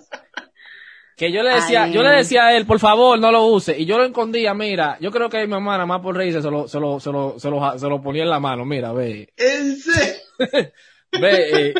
que 1.15 1.31
yo 1.31 1.43
le 1.43 1.53
decía, 1.55 1.83
Ay. 1.83 1.93
yo 1.93 2.01
le 2.01 2.09
decía 2.09 2.47
a 2.47 2.55
él, 2.57 2.65
por 2.65 2.79
favor, 2.79 3.19
no 3.19 3.31
lo 3.31 3.45
use. 3.45 3.77
Y 3.79 3.85
yo 3.85 3.97
lo 3.99 4.05
escondía, 4.05 4.53
mira, 4.55 4.97
yo 4.99 5.11
creo 5.11 5.29
que 5.29 5.39
mi 5.41 5.47
mamá 5.47 5.73
nada 5.73 5.85
más 5.85 6.01
por 6.01 6.15
reírse 6.17 6.41
se 6.41 6.49
lo, 6.49 6.67
se 6.67 6.79
lo, 6.79 6.99
se 6.99 7.11
lo, 7.11 7.39
se 7.39 7.49
lo, 7.51 7.77
se 7.79 7.87
lo 7.87 8.01
ponía 8.01 8.23
en 8.23 8.29
la 8.29 8.39
mano, 8.39 8.65
mira, 8.65 8.91
ve, 8.93 9.31
¿En 9.37 9.77
serio? 9.77 10.13
ve, 11.11 11.67
eh. 11.69 11.73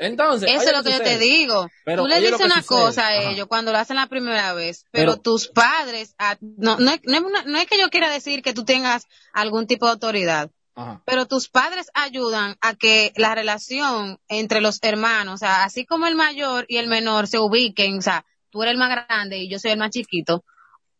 Entonces, 0.00 0.50
Eso 0.50 0.70
es 0.70 0.76
lo 0.76 0.82
que 0.84 0.92
yo 0.92 1.00
te 1.00 1.18
digo. 1.18 1.68
Pero, 1.84 2.02
tú 2.02 2.08
le 2.08 2.20
dices 2.20 2.40
una 2.40 2.62
sucede. 2.62 2.66
cosa 2.66 3.06
a 3.06 3.10
Ajá. 3.18 3.30
ellos 3.30 3.46
cuando 3.48 3.72
lo 3.72 3.78
hacen 3.78 3.96
la 3.96 4.06
primera 4.06 4.52
vez, 4.54 4.84
pero, 4.92 5.12
Pero- 5.12 5.22
tus 5.22 5.48
padres, 5.48 6.14
ah, 6.18 6.36
no, 6.40 6.76
no, 6.78 6.90
es- 6.92 7.00
no, 7.04 7.14
es 7.16 7.22
una- 7.22 7.42
no 7.44 7.58
es 7.58 7.66
que 7.66 7.78
yo 7.78 7.88
quiera 7.90 8.10
decir 8.10 8.42
que 8.42 8.52
tú 8.54 8.64
tengas 8.64 9.06
algún 9.32 9.66
tipo 9.66 9.86
de 9.86 9.92
autoridad, 9.92 10.50
Ajá. 10.78 11.02
pero 11.04 11.26
tus 11.26 11.48
padres 11.48 11.90
ayudan 11.92 12.56
a 12.60 12.74
que 12.74 13.12
la 13.16 13.34
relación 13.34 14.20
entre 14.28 14.60
los 14.60 14.78
hermanos, 14.82 15.34
o 15.34 15.38
sea, 15.38 15.64
así 15.64 15.84
como 15.84 16.06
el 16.06 16.14
mayor 16.14 16.66
y 16.68 16.76
el 16.76 16.86
menor 16.86 17.26
se 17.26 17.40
ubiquen, 17.40 17.98
o 17.98 18.02
sea, 18.02 18.24
tú 18.50 18.62
eres 18.62 18.72
el 18.72 18.78
más 18.78 18.90
grande 18.90 19.38
y 19.38 19.50
yo 19.50 19.58
soy 19.58 19.72
el 19.72 19.78
más 19.78 19.90
chiquito, 19.90 20.44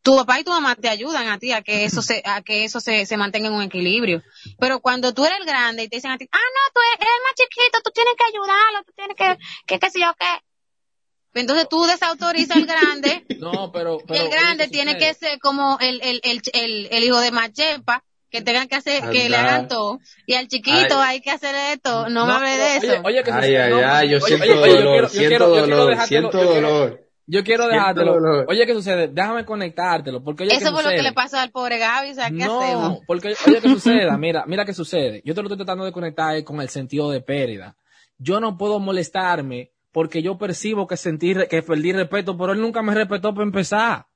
tu 0.02 0.16
papá 0.16 0.40
y 0.40 0.44
tu 0.44 0.50
mamá 0.50 0.74
te 0.74 0.88
ayudan 0.88 1.28
a 1.28 1.38
ti 1.38 1.52
a 1.52 1.62
que 1.62 1.84
eso 1.84 2.02
se, 2.02 2.22
a 2.24 2.42
que 2.42 2.64
eso 2.64 2.80
se, 2.80 3.06
se 3.06 3.16
mantenga 3.16 3.48
en 3.48 3.54
un 3.54 3.62
equilibrio. 3.62 4.22
Pero 4.58 4.80
cuando 4.80 5.12
tú 5.12 5.24
eres 5.24 5.38
el 5.38 5.46
grande 5.46 5.84
y 5.84 5.88
te 5.88 5.96
dicen 5.96 6.10
a 6.10 6.18
ti, 6.18 6.28
ah, 6.32 6.38
no, 6.38 6.72
tú 6.72 6.80
eres 6.94 7.14
el 7.14 7.22
más 7.24 7.34
chiquito, 7.34 7.80
tú 7.84 7.90
tienes 7.92 8.14
que 8.16 8.24
ayudarlo, 8.24 8.84
tú 8.86 8.92
tienes 8.96 9.16
que, 9.16 9.38
que, 9.66 9.78
qué 9.78 9.90
sé 9.90 10.00
yo 10.00 10.14
qué. 10.18 11.40
Entonces 11.40 11.68
tú 11.68 11.84
desautorizas 11.84 12.56
al 12.56 12.66
grande 12.66 13.26
No, 13.38 13.70
pero, 13.70 13.98
y 14.00 14.06
pero 14.06 14.20
el 14.20 14.26
oye, 14.28 14.36
grande 14.36 14.64
¿qué 14.64 14.70
tiene 14.70 14.98
que 14.98 15.14
ser 15.14 15.38
como 15.40 15.78
el, 15.80 16.00
el, 16.02 16.20
el, 16.24 16.42
el, 16.52 16.88
el 16.90 17.04
hijo 17.04 17.20
de 17.20 17.30
Machepa, 17.30 18.02
que 18.30 18.42
tengan 18.42 18.68
que 18.68 18.76
hacer, 18.76 19.10
que 19.10 19.28
le 19.28 19.36
hagan 19.36 19.68
todo. 19.68 20.00
Y 20.26 20.34
al 20.34 20.48
chiquito 20.48 20.98
Ay. 20.98 21.16
hay 21.16 21.20
que 21.20 21.30
hacer 21.30 21.54
esto. 21.72 22.08
No, 22.08 22.26
me 22.26 22.32
hable 22.32 22.50
de 22.50 22.78
oye, 22.78 22.94
eso. 22.94 23.02
Oye, 23.04 23.22
que 23.22 23.30
Ay, 23.30 23.40
sucede, 23.40 23.62
ay, 23.62 23.70
no, 23.70 23.78
ay, 23.84 24.08
yo 24.10 24.16
oye, 24.18 24.26
siento 24.26 24.44
oye, 24.44 24.72
oye, 24.72 24.82
dolor, 24.82 25.08
siento 25.08 25.48
dolor, 25.48 25.96
siento 26.06 26.44
dolor. 26.44 27.08
Yo 27.30 27.44
quiero 27.44 27.68
dejártelo. 27.68 28.14
dolor. 28.14 28.46
Oye, 28.48 28.64
¿qué 28.64 28.72
sucede? 28.72 29.08
Déjame 29.08 29.44
conectártelo, 29.44 30.24
porque 30.24 30.44
oye, 30.44 30.54
eso 30.54 30.66
¿qué 30.66 30.70
fue 30.70 30.82
lo 30.82 30.88
que 30.88 30.96
sucede? 30.96 31.10
le 31.10 31.12
pasó 31.12 31.36
al 31.36 31.50
pobre 31.50 31.78
Gaby. 31.78 32.10
O 32.10 32.14
sea, 32.14 32.28
¿qué 32.28 32.36
no, 32.36 32.60
hacemos? 32.60 32.98
porque 33.06 33.34
oye, 33.46 33.60
¿qué 33.60 33.68
sucede? 33.68 34.16
Mira, 34.16 34.44
mira 34.46 34.64
qué 34.64 34.72
sucede. 34.72 35.20
Yo 35.26 35.34
te 35.34 35.42
lo 35.42 35.48
estoy 35.48 35.58
tratando 35.58 35.84
de 35.84 35.92
conectar 35.92 36.42
con 36.44 36.60
el 36.62 36.70
sentido 36.70 37.10
de 37.10 37.20
pérdida. 37.20 37.76
Yo 38.16 38.40
no 38.40 38.56
puedo 38.56 38.80
molestarme 38.80 39.72
porque 39.92 40.22
yo 40.22 40.38
percibo 40.38 40.86
que 40.86 40.96
sentí, 40.96 41.34
que 41.48 41.62
perdí 41.62 41.92
respeto, 41.92 42.36
pero 42.36 42.52
él 42.52 42.60
nunca 42.60 42.82
me 42.82 42.94
respetó 42.94 43.34
para 43.34 43.44
empezar. 43.44 44.06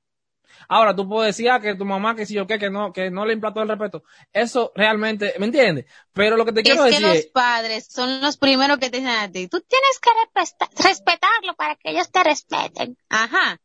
Ahora, 0.68 0.94
tú 0.94 1.08
puedes 1.08 1.36
decir, 1.36 1.50
ah, 1.50 1.60
que 1.60 1.74
tu 1.74 1.84
mamá, 1.84 2.14
que 2.14 2.26
si 2.26 2.34
yo 2.34 2.46
qué, 2.46 2.58
que 2.58 2.70
no, 2.70 2.92
que 2.92 3.10
no 3.10 3.24
le 3.26 3.32
implantó 3.34 3.62
el 3.62 3.68
respeto. 3.68 4.02
Eso 4.32 4.72
realmente, 4.74 5.34
¿me 5.38 5.46
entiendes? 5.46 5.86
Pero 6.12 6.36
lo 6.36 6.44
que 6.44 6.52
te 6.52 6.60
Es 6.60 6.64
quiero 6.64 6.84
que 6.84 6.90
decir 6.90 7.06
los 7.06 7.16
es, 7.16 7.26
padres 7.26 7.86
son 7.90 8.20
los 8.20 8.36
primeros 8.36 8.78
que 8.78 8.90
te 8.90 8.98
dicen 8.98 9.12
a 9.12 9.30
ti, 9.30 9.48
tú 9.48 9.60
tienes 9.60 9.98
que 10.00 10.10
respeta- 10.34 10.70
respetarlo 10.88 11.54
para 11.56 11.76
que 11.76 11.90
ellos 11.90 12.10
te 12.10 12.22
respeten. 12.22 12.96
Ajá. 13.08 13.60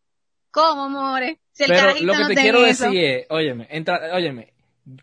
¿Cómo, 0.52 0.90
more? 0.90 1.40
Si 1.52 1.64
el 1.64 1.70
pero 1.70 1.88
lo 2.02 2.14
que 2.14 2.20
no 2.20 2.28
te 2.30 2.36
quiero 2.36 2.66
eso. 2.66 2.86
decir 2.86 3.04
es, 3.04 3.26
óyeme, 3.30 3.68
entra, 3.70 4.00
óyeme, 4.14 4.54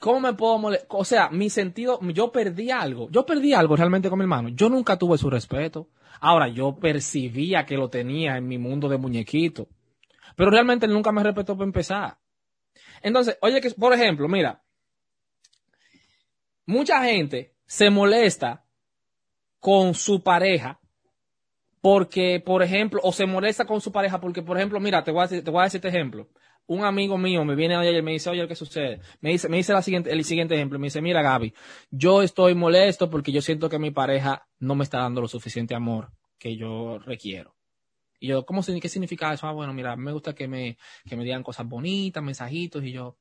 ¿cómo 0.01 0.21
me 0.21 0.33
puedo 0.35 0.59
molestar? 0.59 0.89
O 0.91 1.05
sea, 1.05 1.29
mi 1.31 1.51
sentido, 1.51 2.01
yo 2.13 2.33
perdí 2.33 2.71
algo. 2.71 3.09
Yo 3.11 3.25
perdí 3.27 3.53
algo 3.55 3.77
realmente 3.77 4.09
con 4.09 4.19
mi 4.19 4.25
hermano. 4.25 4.49
Yo 4.49 4.69
nunca 4.69 4.97
tuve 4.97 5.19
su 5.19 5.31
respeto. 5.31 5.89
Ahora, 6.21 6.49
yo 6.49 6.77
percibía 6.77 7.67
que 7.67 7.77
lo 7.77 7.89
tenía 7.91 8.37
en 8.37 8.49
mi 8.49 8.57
mundo 8.59 8.89
de 8.89 8.97
muñequito. 8.99 9.69
Pero 10.37 10.51
realmente 10.51 10.87
nunca 10.89 11.13
me 11.13 11.23
respetó 11.23 11.57
para 11.57 11.67
empezar. 11.67 12.19
Entonces, 13.03 13.39
oye, 13.41 13.61
que, 13.61 13.71
por 13.71 13.93
ejemplo, 13.93 14.29
mira, 14.29 14.63
mucha 16.67 17.03
gente 17.05 17.55
se 17.67 17.91
molesta 17.91 18.65
con 19.61 19.95
su 19.95 20.23
pareja 20.23 20.81
porque, 21.81 22.43
por 22.45 22.63
ejemplo, 22.63 23.01
o 23.03 23.13
se 23.13 23.27
molesta 23.27 23.67
con 23.67 23.81
su 23.81 23.93
pareja 23.93 24.21
porque, 24.21 24.43
por 24.43 24.57
ejemplo, 24.57 24.81
mira, 24.81 25.05
te 25.05 25.11
voy 25.11 25.21
a 25.21 25.27
decir, 25.27 25.45
te 25.45 25.51
voy 25.51 25.61
a 25.61 25.65
decir 25.65 25.79
este 25.79 25.89
ejemplo. 25.89 26.31
Un 26.67 26.83
amigo 26.83 27.19
mío 27.19 27.45
me 27.45 27.55
viene 27.55 27.77
ayer 27.77 27.97
y 27.97 28.03
me 28.03 28.13
dice, 28.13 28.31
oye, 28.31 28.49
¿qué 28.49 28.55
sucede? 28.55 29.01
Me 29.21 29.31
dice, 29.31 29.51
me 29.51 29.59
dice 29.59 29.75
la 29.75 29.83
siguiente, 29.83 30.11
el 30.11 30.25
siguiente 30.25 30.55
ejemplo. 30.55 30.79
Me 30.79 30.87
dice, 30.87 31.03
mira, 31.03 31.21
Gaby, 31.21 31.53
yo 31.91 32.23
estoy 32.23 32.55
molesto 32.55 33.11
porque 33.11 33.33
yo 33.33 33.43
siento 33.43 33.69
que 33.69 33.79
mi 33.79 33.91
pareja 33.91 34.47
no 34.59 34.75
me 34.75 34.85
está 34.85 35.01
dando 35.01 35.21
lo 35.21 35.29
suficiente 35.29 35.75
amor 35.75 36.11
que 36.39 36.57
yo 36.57 36.99
requiero. 37.01 37.55
Y 38.25 38.29
yo, 38.29 38.47
¿cómo, 38.47 38.63
qué 38.63 38.89
significa 38.89 39.33
eso? 39.33 39.47
Ah, 39.47 39.53
bueno, 39.53 39.75
mira, 39.75 39.97
me 39.97 40.13
gusta 40.13 40.35
que 40.35 40.49
me, 40.49 40.79
que 41.07 41.15
me 41.15 41.25
digan 41.25 41.43
cosas 41.43 41.69
bonitas, 41.69 42.23
mensajitos, 42.23 42.83
y 42.85 42.93
yo, 42.93 43.19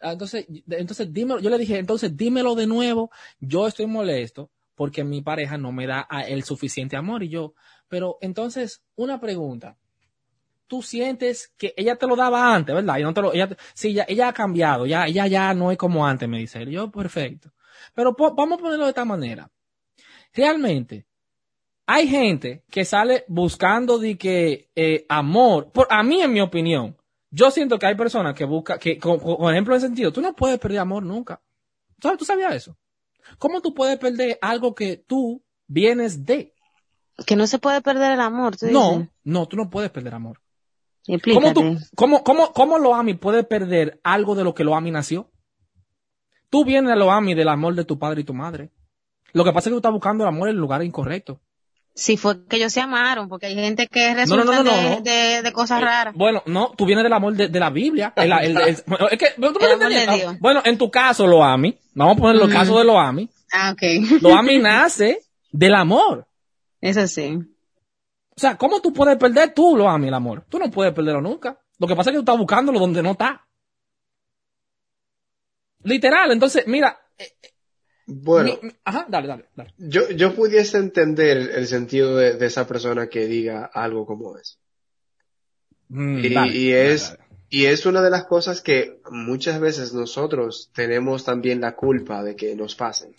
Ah, 0.00 0.12
Entonces, 0.12 0.46
entonces 0.70 1.12
dímelo, 1.12 1.40
yo 1.40 1.50
le 1.50 1.58
dije, 1.58 1.78
entonces 1.78 2.16
dímelo 2.16 2.54
de 2.54 2.66
nuevo, 2.66 3.10
yo 3.40 3.66
estoy 3.66 3.86
molesto 3.86 4.50
porque 4.74 5.02
mi 5.02 5.22
pareja 5.22 5.58
no 5.58 5.72
me 5.72 5.86
da 5.88 6.06
a 6.08 6.22
el 6.22 6.44
suficiente 6.44 6.96
amor 6.96 7.24
y 7.24 7.28
yo, 7.28 7.54
pero 7.88 8.16
entonces, 8.20 8.80
una 8.94 9.20
pregunta, 9.20 9.76
tú 10.68 10.82
sientes 10.82 11.52
que 11.58 11.74
ella 11.76 11.96
te 11.96 12.06
lo 12.06 12.14
daba 12.14 12.54
antes, 12.54 12.74
¿verdad? 12.74 12.98
Y 12.98 13.02
no 13.02 13.12
te 13.12 13.22
lo, 13.22 13.32
ella, 13.32 13.48
sí, 13.74 13.92
ya, 13.92 14.04
ella 14.08 14.28
ha 14.28 14.32
cambiado, 14.32 14.86
ya, 14.86 15.06
ella 15.06 15.26
ya 15.26 15.52
no 15.54 15.72
es 15.72 15.78
como 15.78 16.06
antes, 16.06 16.28
me 16.28 16.38
dice 16.38 16.62
él. 16.62 16.70
Yo, 16.70 16.90
perfecto. 16.92 17.52
Pero 17.94 18.14
vamos 18.14 18.58
a 18.58 18.62
ponerlo 18.62 18.84
de 18.84 18.90
esta 18.90 19.04
manera. 19.04 19.50
Realmente, 20.32 21.06
hay 21.90 22.06
gente 22.06 22.64
que 22.70 22.84
sale 22.84 23.24
buscando 23.28 23.98
de 23.98 24.18
que 24.18 24.68
eh, 24.76 25.06
amor, 25.08 25.72
por, 25.72 25.86
a 25.90 26.02
mí 26.02 26.20
en 26.20 26.30
mi 26.34 26.40
opinión, 26.42 26.94
yo 27.30 27.50
siento 27.50 27.78
que 27.78 27.86
hay 27.86 27.94
personas 27.94 28.34
que 28.34 28.44
buscan, 28.44 28.78
que, 28.78 28.98
con- 28.98 29.18
ejemplo, 29.50 29.74
en 29.74 29.80
sentido, 29.80 30.12
tú 30.12 30.20
no 30.20 30.34
puedes 30.36 30.58
perder 30.58 30.80
amor 30.80 31.02
nunca. 31.02 31.40
¿Sabes? 32.02 32.18
¿Tú 32.18 32.26
sabías 32.26 32.54
eso? 32.54 32.76
¿Cómo 33.38 33.62
tú 33.62 33.72
puedes 33.72 33.96
perder 33.98 34.38
algo 34.42 34.74
que 34.74 34.98
tú 34.98 35.42
vienes 35.66 36.26
de? 36.26 36.54
Que 37.26 37.36
no 37.36 37.46
se 37.46 37.58
puede 37.58 37.80
perder 37.80 38.12
el 38.12 38.20
amor, 38.20 38.56
tú 38.56 38.66
No, 38.66 38.90
dices. 38.98 39.08
no, 39.24 39.46
tú 39.48 39.56
no 39.56 39.70
puedes 39.70 39.90
perder 39.90 40.12
amor. 40.14 40.40
¿Cómo, 41.32 41.54
tú, 41.54 41.78
cómo, 41.96 42.22
cómo, 42.22 42.52
cómo 42.52 42.78
Loami 42.78 43.14
puede 43.14 43.44
perder 43.44 43.98
algo 44.04 44.34
de 44.34 44.44
lo 44.44 44.54
que 44.54 44.62
Loami 44.62 44.90
nació? 44.90 45.30
Tú 46.50 46.66
vienes 46.66 46.92
a 46.92 46.96
Loami 46.96 47.32
del 47.34 47.48
amor 47.48 47.74
de 47.74 47.84
tu 47.86 47.98
padre 47.98 48.20
y 48.20 48.24
tu 48.24 48.34
madre. 48.34 48.70
Lo 49.32 49.42
que 49.42 49.52
pasa 49.52 49.60
es 49.60 49.64
que 49.70 49.70
tú 49.70 49.76
estás 49.78 49.92
buscando 49.92 50.24
el 50.24 50.28
amor 50.28 50.48
en 50.48 50.54
el 50.56 50.60
lugar 50.60 50.82
incorrecto. 50.82 51.40
Si 51.98 52.16
fue 52.16 52.46
que 52.46 52.56
ellos 52.58 52.72
se 52.72 52.80
amaron, 52.80 53.28
porque 53.28 53.46
hay 53.46 53.56
gente 53.56 53.88
que 53.88 54.14
resulta 54.14 54.44
no, 54.44 54.62
no, 54.62 54.72
de, 54.72 54.90
no. 54.90 55.00
de- 55.00 55.42
de 55.42 55.52
cosas 55.52 55.80
Eh, 55.82 55.84
raras. 55.84 56.14
Bueno, 56.14 56.44
no, 56.46 56.70
tú 56.76 56.86
vienes 56.86 57.02
del 57.02 57.12
amor 57.12 57.34
de, 57.34 57.48
de 57.48 57.58
la 57.58 57.70
Biblia. 57.70 58.12
El- 58.16 58.30
el- 58.32 58.56
el- 58.56 58.82
bueno, 58.86 59.08
es 59.10 59.18
que, 59.18 59.26
¿tú 59.34 59.52
me? 59.60 60.16
Dios. 60.16 60.38
Bueno, 60.38 60.62
en 60.64 60.78
tu 60.78 60.92
caso, 60.92 61.26
Loami, 61.26 61.76
vamos 61.94 62.16
a 62.16 62.20
poner 62.20 62.36
los 62.36 62.48
Mm. 62.48 62.52
casos 62.52 62.78
de 62.78 62.84
Loami. 62.84 63.28
Ah, 63.52 63.72
ok. 63.72 64.22
Loami 64.22 64.58
nace 64.60 65.22
del 65.50 65.74
amor. 65.74 66.24
Eso 66.80 67.04
sí. 67.08 67.36
O 67.36 68.40
sea, 68.40 68.56
¿cómo 68.56 68.80
tú 68.80 68.92
puedes 68.92 69.16
perder 69.16 69.52
tú, 69.52 69.76
Loami, 69.76 70.06
el 70.06 70.14
amor? 70.14 70.44
Tú 70.48 70.60
no 70.60 70.70
puedes 70.70 70.94
perderlo 70.94 71.20
nunca. 71.20 71.58
Lo 71.80 71.88
que 71.88 71.96
pasa 71.96 72.10
es 72.10 72.12
que 72.12 72.18
tú 72.18 72.22
estás 72.22 72.38
buscándolo 72.38 72.78
donde 72.78 73.02
no 73.02 73.10
está. 73.10 73.44
Literal, 75.82 76.30
entonces, 76.30 76.64
mira. 76.68 76.96
Bueno, 78.10 78.58
mi- 78.62 78.70
ajá, 78.84 79.06
dale, 79.08 79.28
dale, 79.28 79.44
dale. 79.54 79.74
yo, 79.76 80.08
yo 80.10 80.34
pudiese 80.34 80.78
entender 80.78 81.36
el 81.54 81.66
sentido 81.66 82.16
de, 82.16 82.34
de 82.38 82.46
esa 82.46 82.66
persona 82.66 83.08
que 83.08 83.26
diga 83.26 83.66
algo 83.72 84.06
como 84.06 84.38
eso. 84.38 84.56
Mm, 85.88 86.18
Y, 86.24 86.34
dale, 86.34 86.56
y 86.56 86.70
dale, 86.72 86.92
es, 86.94 87.10
dale. 87.10 87.24
y 87.50 87.64
es 87.66 87.84
una 87.84 88.00
de 88.00 88.08
las 88.10 88.24
cosas 88.24 88.62
que 88.62 89.00
muchas 89.10 89.60
veces 89.60 89.92
nosotros 89.92 90.70
tenemos 90.74 91.24
también 91.24 91.60
la 91.60 91.76
culpa 91.76 92.22
de 92.22 92.34
que 92.34 92.54
nos 92.56 92.74
pasen. 92.74 93.14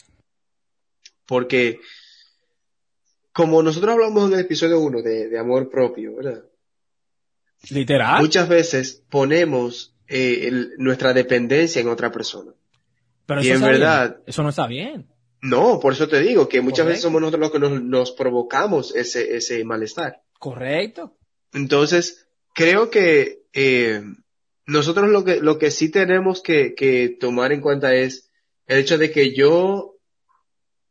Porque, 1.27 1.79
como 3.31 3.61
nosotros 3.61 3.93
hablamos 3.93 4.27
en 4.27 4.33
el 4.33 4.45
episodio 4.45 4.79
1 4.79 5.03
de, 5.03 5.29
de 5.29 5.37
amor 5.39 5.69
propio, 5.69 6.15
¿verdad? 6.15 6.43
Literal. 7.69 8.21
Muchas 8.21 8.49
veces 8.49 9.03
ponemos 9.09 9.93
eh, 10.07 10.47
el- 10.47 10.71
nuestra 10.79 11.13
dependencia 11.13 11.79
en 11.79 11.89
otra 11.89 12.11
persona. 12.11 12.51
Pero 13.29 13.41
y 13.41 13.45
eso 13.49 13.53
en 13.53 13.59
bien. 13.61 13.71
verdad- 13.79 14.17
Eso 14.25 14.43
no 14.43 14.49
está 14.49 14.67
bien. 14.67 15.07
No, 15.41 15.79
por 15.79 15.93
eso 15.93 16.07
te 16.09 16.19
digo 16.19 16.49
que 16.49 16.59
muchas 16.61 16.85
veces 16.87 17.01
somos 17.03 17.21
nosotros 17.21 17.39
los 17.41 17.51
que 17.51 17.59
nos, 17.59 17.81
nos 17.81 18.11
provocamos 18.11 18.93
ese, 18.95 19.37
ese 19.37 19.63
malestar. 19.63 20.21
Correcto. 20.37 21.17
Entonces, 21.53 22.27
creo 22.53 22.89
que 22.89 23.43
eh, 23.53 24.01
nosotros 24.65 25.09
lo 25.09 25.23
que, 25.23 25.37
lo 25.39 25.57
que 25.57 25.71
sí 25.71 25.89
tenemos 25.91 26.41
que, 26.41 26.73
que 26.75 27.15
tomar 27.19 27.53
en 27.53 27.61
cuenta 27.61 27.93
es 27.93 28.29
el 28.67 28.79
hecho 28.79 28.97
de 28.97 29.11
que 29.11 29.33
yo 29.33 29.95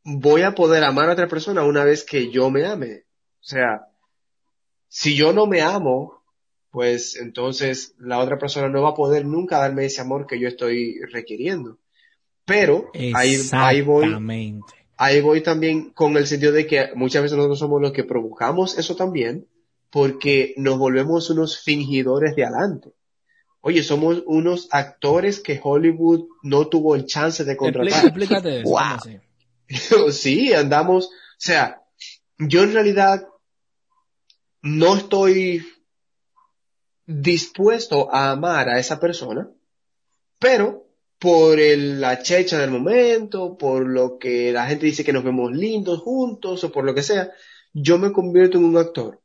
voy 0.05 0.43
a 0.43 0.55
poder 0.55 0.83
amar 0.85 1.11
a 1.11 1.13
otra 1.13 1.29
persona 1.29 1.65
una 1.65 1.85
vez 1.85 2.05
que 2.05 2.31
yo 2.31 2.51
me 2.51 2.65
ame. 2.65 3.03
O 3.41 3.45
sea, 3.45 3.83
si 4.89 5.15
yo 5.15 5.33
no 5.35 5.47
me 5.47 5.61
amo, 5.61 6.23
pues 6.71 7.17
entonces 7.17 7.95
la 7.99 8.19
otra 8.19 8.39
persona 8.39 8.69
no 8.69 8.83
va 8.83 8.91
a 8.91 8.95
poder 8.95 9.27
nunca 9.27 9.59
darme 9.59 9.85
ese 9.85 10.01
amor 10.01 10.27
que 10.27 10.41
yo 10.41 10.49
estoy 10.49 10.99
requiriendo. 11.13 11.79
Pero 12.49 12.91
ahí, 13.15 13.37
ahí 13.53 13.83
voy, 13.83 14.17
ahí 14.97 15.21
voy 15.21 15.43
también 15.43 15.91
con 15.91 16.17
el 16.17 16.27
sentido 16.27 16.53
de 16.53 16.67
que 16.67 16.89
muchas 16.95 17.21
veces 17.21 17.37
nosotros 17.37 17.59
somos 17.59 17.83
los 17.83 17.93
que 17.93 18.05
provocamos 18.05 18.79
eso 18.79 18.97
también, 18.97 19.47
porque 19.91 20.55
nos 20.57 20.79
volvemos 20.79 21.29
unos 21.29 21.59
fingidores 21.61 22.35
de 22.35 22.47
adelante. 22.47 22.95
Oye, 23.61 23.83
somos 23.83 24.23
unos 24.25 24.69
actores 24.71 25.41
que 25.41 25.61
Hollywood 25.63 26.27
no 26.43 26.69
tuvo 26.69 26.95
el 26.95 27.05
chance 27.05 27.45
de 27.45 27.55
contratar. 27.55 28.07
explícate 28.07 28.61
eso. 28.61 28.71
Wow. 28.71 30.11
sí, 30.11 30.55
andamos, 30.55 31.09
o 31.09 31.11
sea, 31.37 31.83
yo 32.39 32.63
en 32.63 32.73
realidad 32.73 33.29
no 34.63 34.97
estoy 34.97 35.67
dispuesto 37.05 38.11
a 38.11 38.31
amar 38.31 38.71
a 38.71 38.79
esa 38.79 38.99
persona, 38.99 39.51
pero 40.39 40.88
por 41.19 41.59
el- 41.61 42.01
la 42.01 42.23
checha 42.23 42.59
del 42.59 42.71
momento, 42.71 43.57
por 43.59 43.87
lo 43.87 44.19
que 44.19 44.53
la 44.53 44.67
gente 44.67 44.87
dice 44.87 45.05
que 45.05 45.13
nos 45.13 45.25
vemos 45.25 45.53
lindos 45.53 46.01
juntos 46.01 46.63
o 46.65 46.73
por 46.73 46.85
lo 46.85 46.95
que 46.95 47.03
sea, 47.03 47.33
yo 47.73 47.99
me 47.99 48.13
convierto 48.13 48.59
en 48.59 48.65
un 48.65 48.77
actor. 48.77 49.21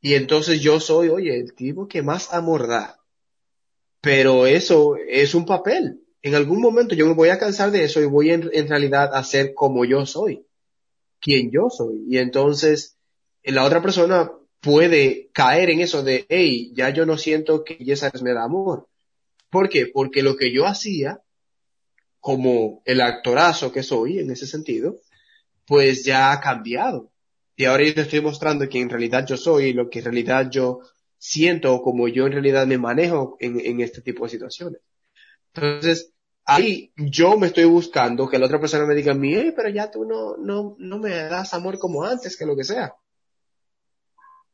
Y 0.00 0.14
entonces 0.14 0.60
yo 0.60 0.80
soy, 0.80 1.08
oye, 1.08 1.38
el 1.38 1.54
tipo 1.54 1.88
que 1.88 2.02
más 2.02 2.32
amor 2.32 2.68
da. 2.68 3.00
Pero 4.00 4.46
eso 4.46 4.96
es 4.96 5.34
un 5.34 5.44
papel. 5.44 6.00
En 6.22 6.34
algún 6.34 6.60
momento 6.60 6.94
yo 6.94 7.06
me 7.06 7.14
voy 7.14 7.28
a 7.30 7.38
cansar 7.38 7.70
de 7.70 7.84
eso 7.84 8.00
y 8.00 8.06
voy 8.06 8.30
en, 8.30 8.48
en 8.52 8.68
realidad 8.68 9.14
a 9.14 9.22
ser 9.24 9.54
como 9.54 9.84
yo 9.84 10.06
soy. 10.06 10.46
Quien 11.20 11.50
yo 11.50 11.68
soy. 11.70 12.04
Y 12.08 12.18
entonces 12.18 12.98
la 13.44 13.64
otra 13.64 13.82
persona 13.82 14.30
puede 14.60 15.30
caer 15.32 15.70
en 15.70 15.80
eso 15.80 16.02
de, 16.02 16.26
hey, 16.28 16.72
ya 16.74 16.90
yo 16.90 17.06
no 17.06 17.18
siento 17.18 17.64
que 17.64 17.78
esa 17.80 18.10
me 18.22 18.32
da 18.34 18.44
amor. 18.44 18.88
¿Por 19.50 19.68
qué? 19.68 19.86
Porque 19.86 20.22
lo 20.22 20.36
que 20.36 20.52
yo 20.52 20.66
hacía, 20.66 21.20
como 22.20 22.82
el 22.84 23.00
actorazo 23.00 23.72
que 23.72 23.82
soy 23.82 24.18
en 24.18 24.30
ese 24.30 24.46
sentido, 24.46 25.00
pues 25.66 26.04
ya 26.04 26.32
ha 26.32 26.40
cambiado. 26.40 27.10
Y 27.56 27.64
ahora 27.64 27.84
yo 27.84 27.94
te 27.94 28.02
estoy 28.02 28.20
mostrando 28.20 28.68
que 28.68 28.80
en 28.80 28.90
realidad 28.90 29.26
yo 29.26 29.36
soy 29.36 29.72
lo 29.72 29.90
que 29.90 29.98
en 30.00 30.04
realidad 30.06 30.50
yo 30.50 30.80
siento 31.18 31.74
o 31.74 31.82
como 31.82 32.08
yo 32.08 32.26
en 32.26 32.32
realidad 32.32 32.66
me 32.66 32.78
manejo 32.78 33.36
en, 33.40 33.60
en 33.60 33.80
este 33.80 34.00
tipo 34.00 34.24
de 34.24 34.30
situaciones. 34.30 34.80
Entonces, 35.52 36.12
ahí 36.44 36.92
yo 36.96 37.36
me 37.36 37.48
estoy 37.48 37.64
buscando 37.64 38.28
que 38.28 38.38
la 38.38 38.46
otra 38.46 38.60
persona 38.60 38.86
me 38.86 38.94
diga 38.94 39.12
"Ey, 39.12 39.52
pero 39.52 39.68
ya 39.68 39.90
tú 39.90 40.04
no, 40.04 40.36
no, 40.36 40.76
no 40.78 40.98
me 40.98 41.10
das 41.10 41.52
amor 41.52 41.78
como 41.78 42.04
antes, 42.04 42.36
que 42.36 42.46
lo 42.46 42.56
que 42.56 42.64
sea. 42.64 42.94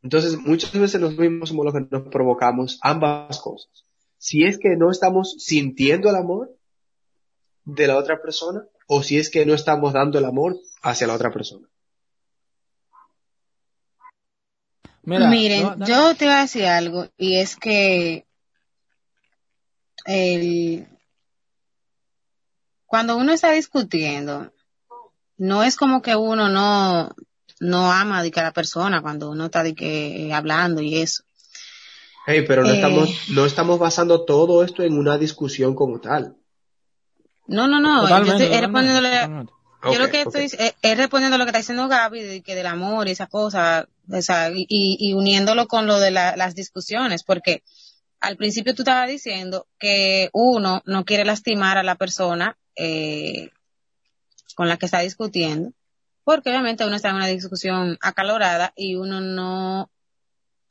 Entonces, 0.03 0.37
muchas 0.37 0.73
veces 0.73 1.01
nosotros 1.01 1.29
mismos 1.29 1.49
somos 1.49 1.65
los 1.65 1.75
que 1.75 1.87
nos 1.91 2.09
provocamos 2.09 2.79
ambas 2.83 3.39
cosas. 3.41 3.84
Si 4.25 4.43
es 4.45 4.57
que 4.57 4.75
no 4.75 4.91
estamos 4.91 5.37
sintiendo 5.39 6.09
el 6.09 6.17
amor 6.17 6.57
de 7.67 7.87
la 7.87 7.99
otra 7.99 8.23
persona 8.23 8.65
o 8.87 9.03
si 9.03 9.19
es 9.19 9.29
que 9.29 9.45
no 9.45 9.53
estamos 9.53 9.93
dando 9.93 10.19
el 10.19 10.25
amor 10.25 10.57
hacia 10.81 11.07
la 11.07 11.13
otra 11.13 11.31
persona. 11.31 11.69
Mira, 15.03 15.29
Miren, 15.29 15.79
no, 15.79 15.87
yo 15.87 16.15
te 16.15 16.25
iba 16.25 16.39
a 16.39 16.41
decir 16.41 16.65
algo, 16.65 17.07
y 17.19 17.37
es 17.37 17.55
que 17.57 18.27
el, 20.07 20.89
cuando 22.87 23.19
uno 23.19 23.31
está 23.31 23.51
discutiendo, 23.51 24.55
no 25.37 25.65
es 25.65 25.77
como 25.77 26.01
que 26.01 26.17
uno 26.17 26.49
no, 26.49 27.15
no 27.61 27.93
ama 27.93 28.23
de 28.23 28.31
que 28.31 28.41
a 28.41 28.45
la 28.45 28.53
persona 28.55 29.03
cuando 29.03 29.31
uno 29.31 29.45
está 29.45 29.63
de 29.63 29.75
que 29.75 30.33
hablando 30.33 30.81
y 30.81 30.97
eso. 30.97 31.25
Hey, 32.27 32.45
pero 32.47 32.63
no 32.63 32.71
Eh. 32.71 32.75
estamos, 32.77 33.29
no 33.31 33.45
estamos 33.45 33.79
basando 33.79 34.25
todo 34.25 34.65
esto 34.65 34.83
en 34.83 34.97
una 34.99 35.19
discusión 35.19 35.75
como 35.75 36.01
tal. 36.01 36.37
No, 37.47 37.67
no, 37.69 37.79
no, 37.81 38.09
yo 38.09 38.33
estoy 38.33 38.49
respondiéndole, 38.61 39.11
yo 39.93 39.99
lo 39.99 40.09
que 40.09 40.23
estoy 40.23 40.45
es, 40.45 40.57
es 40.81 40.97
respondiendo 40.97 41.37
lo 41.37 41.45
que 41.45 41.51
está 41.51 41.59
diciendo 41.59 41.89
Gaby, 41.89 42.23
de 42.23 42.43
que 42.43 42.55
del 42.55 42.67
amor 42.67 43.07
y 43.07 43.11
esa 43.11 43.27
cosa, 43.27 43.87
o 44.11 44.23
sea, 44.23 44.51
y, 44.51 44.67
y 44.69 45.13
uniéndolo 45.13 45.67
con 45.69 45.87
lo 45.87 46.01
de 46.01 46.11
la- 46.11 46.37
las 46.37 46.55
discusiones, 46.55 47.23
porque 47.23 47.63
al 48.21 48.37
principio 48.39 48.75
tú 48.75 48.81
estabas 48.81 49.11
diciendo 49.11 49.67
que 49.79 50.31
uno 50.33 50.81
no 50.87 51.05
quiere 51.05 51.27
lastimar 51.27 51.77
a 51.77 51.83
la 51.83 51.97
persona 51.97 52.57
eh, 52.77 53.51
con 54.55 54.67
la 54.69 54.79
que 54.79 54.87
está 54.87 55.01
discutiendo, 55.01 55.73
porque 56.25 56.49
obviamente 56.49 56.87
uno 56.87 56.97
está 56.97 57.11
en 57.11 57.17
una 57.17 57.27
discusión 57.27 57.99
acalorada 58.01 58.73
y 58.75 58.95
uno 58.95 59.21
no, 59.21 59.91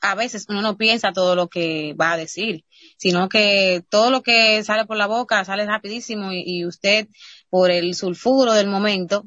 a 0.03 0.15
veces 0.15 0.45
uno 0.49 0.61
no 0.61 0.75
piensa 0.75 1.13
todo 1.13 1.33
lo 1.33 1.47
que 1.47 1.95
va 1.99 2.11
a 2.11 2.17
decir, 2.17 2.65
sino 2.97 3.29
que 3.29 3.85
todo 3.89 4.11
lo 4.11 4.21
que 4.21 4.61
sale 4.63 4.85
por 4.85 4.97
la 4.97 5.07
boca 5.07 5.45
sale 5.45 5.65
rapidísimo 5.65 6.33
y, 6.33 6.43
y 6.45 6.65
usted, 6.65 7.07
por 7.49 7.71
el 7.71 7.95
sulfuro 7.95 8.51
del 8.51 8.67
momento, 8.67 9.25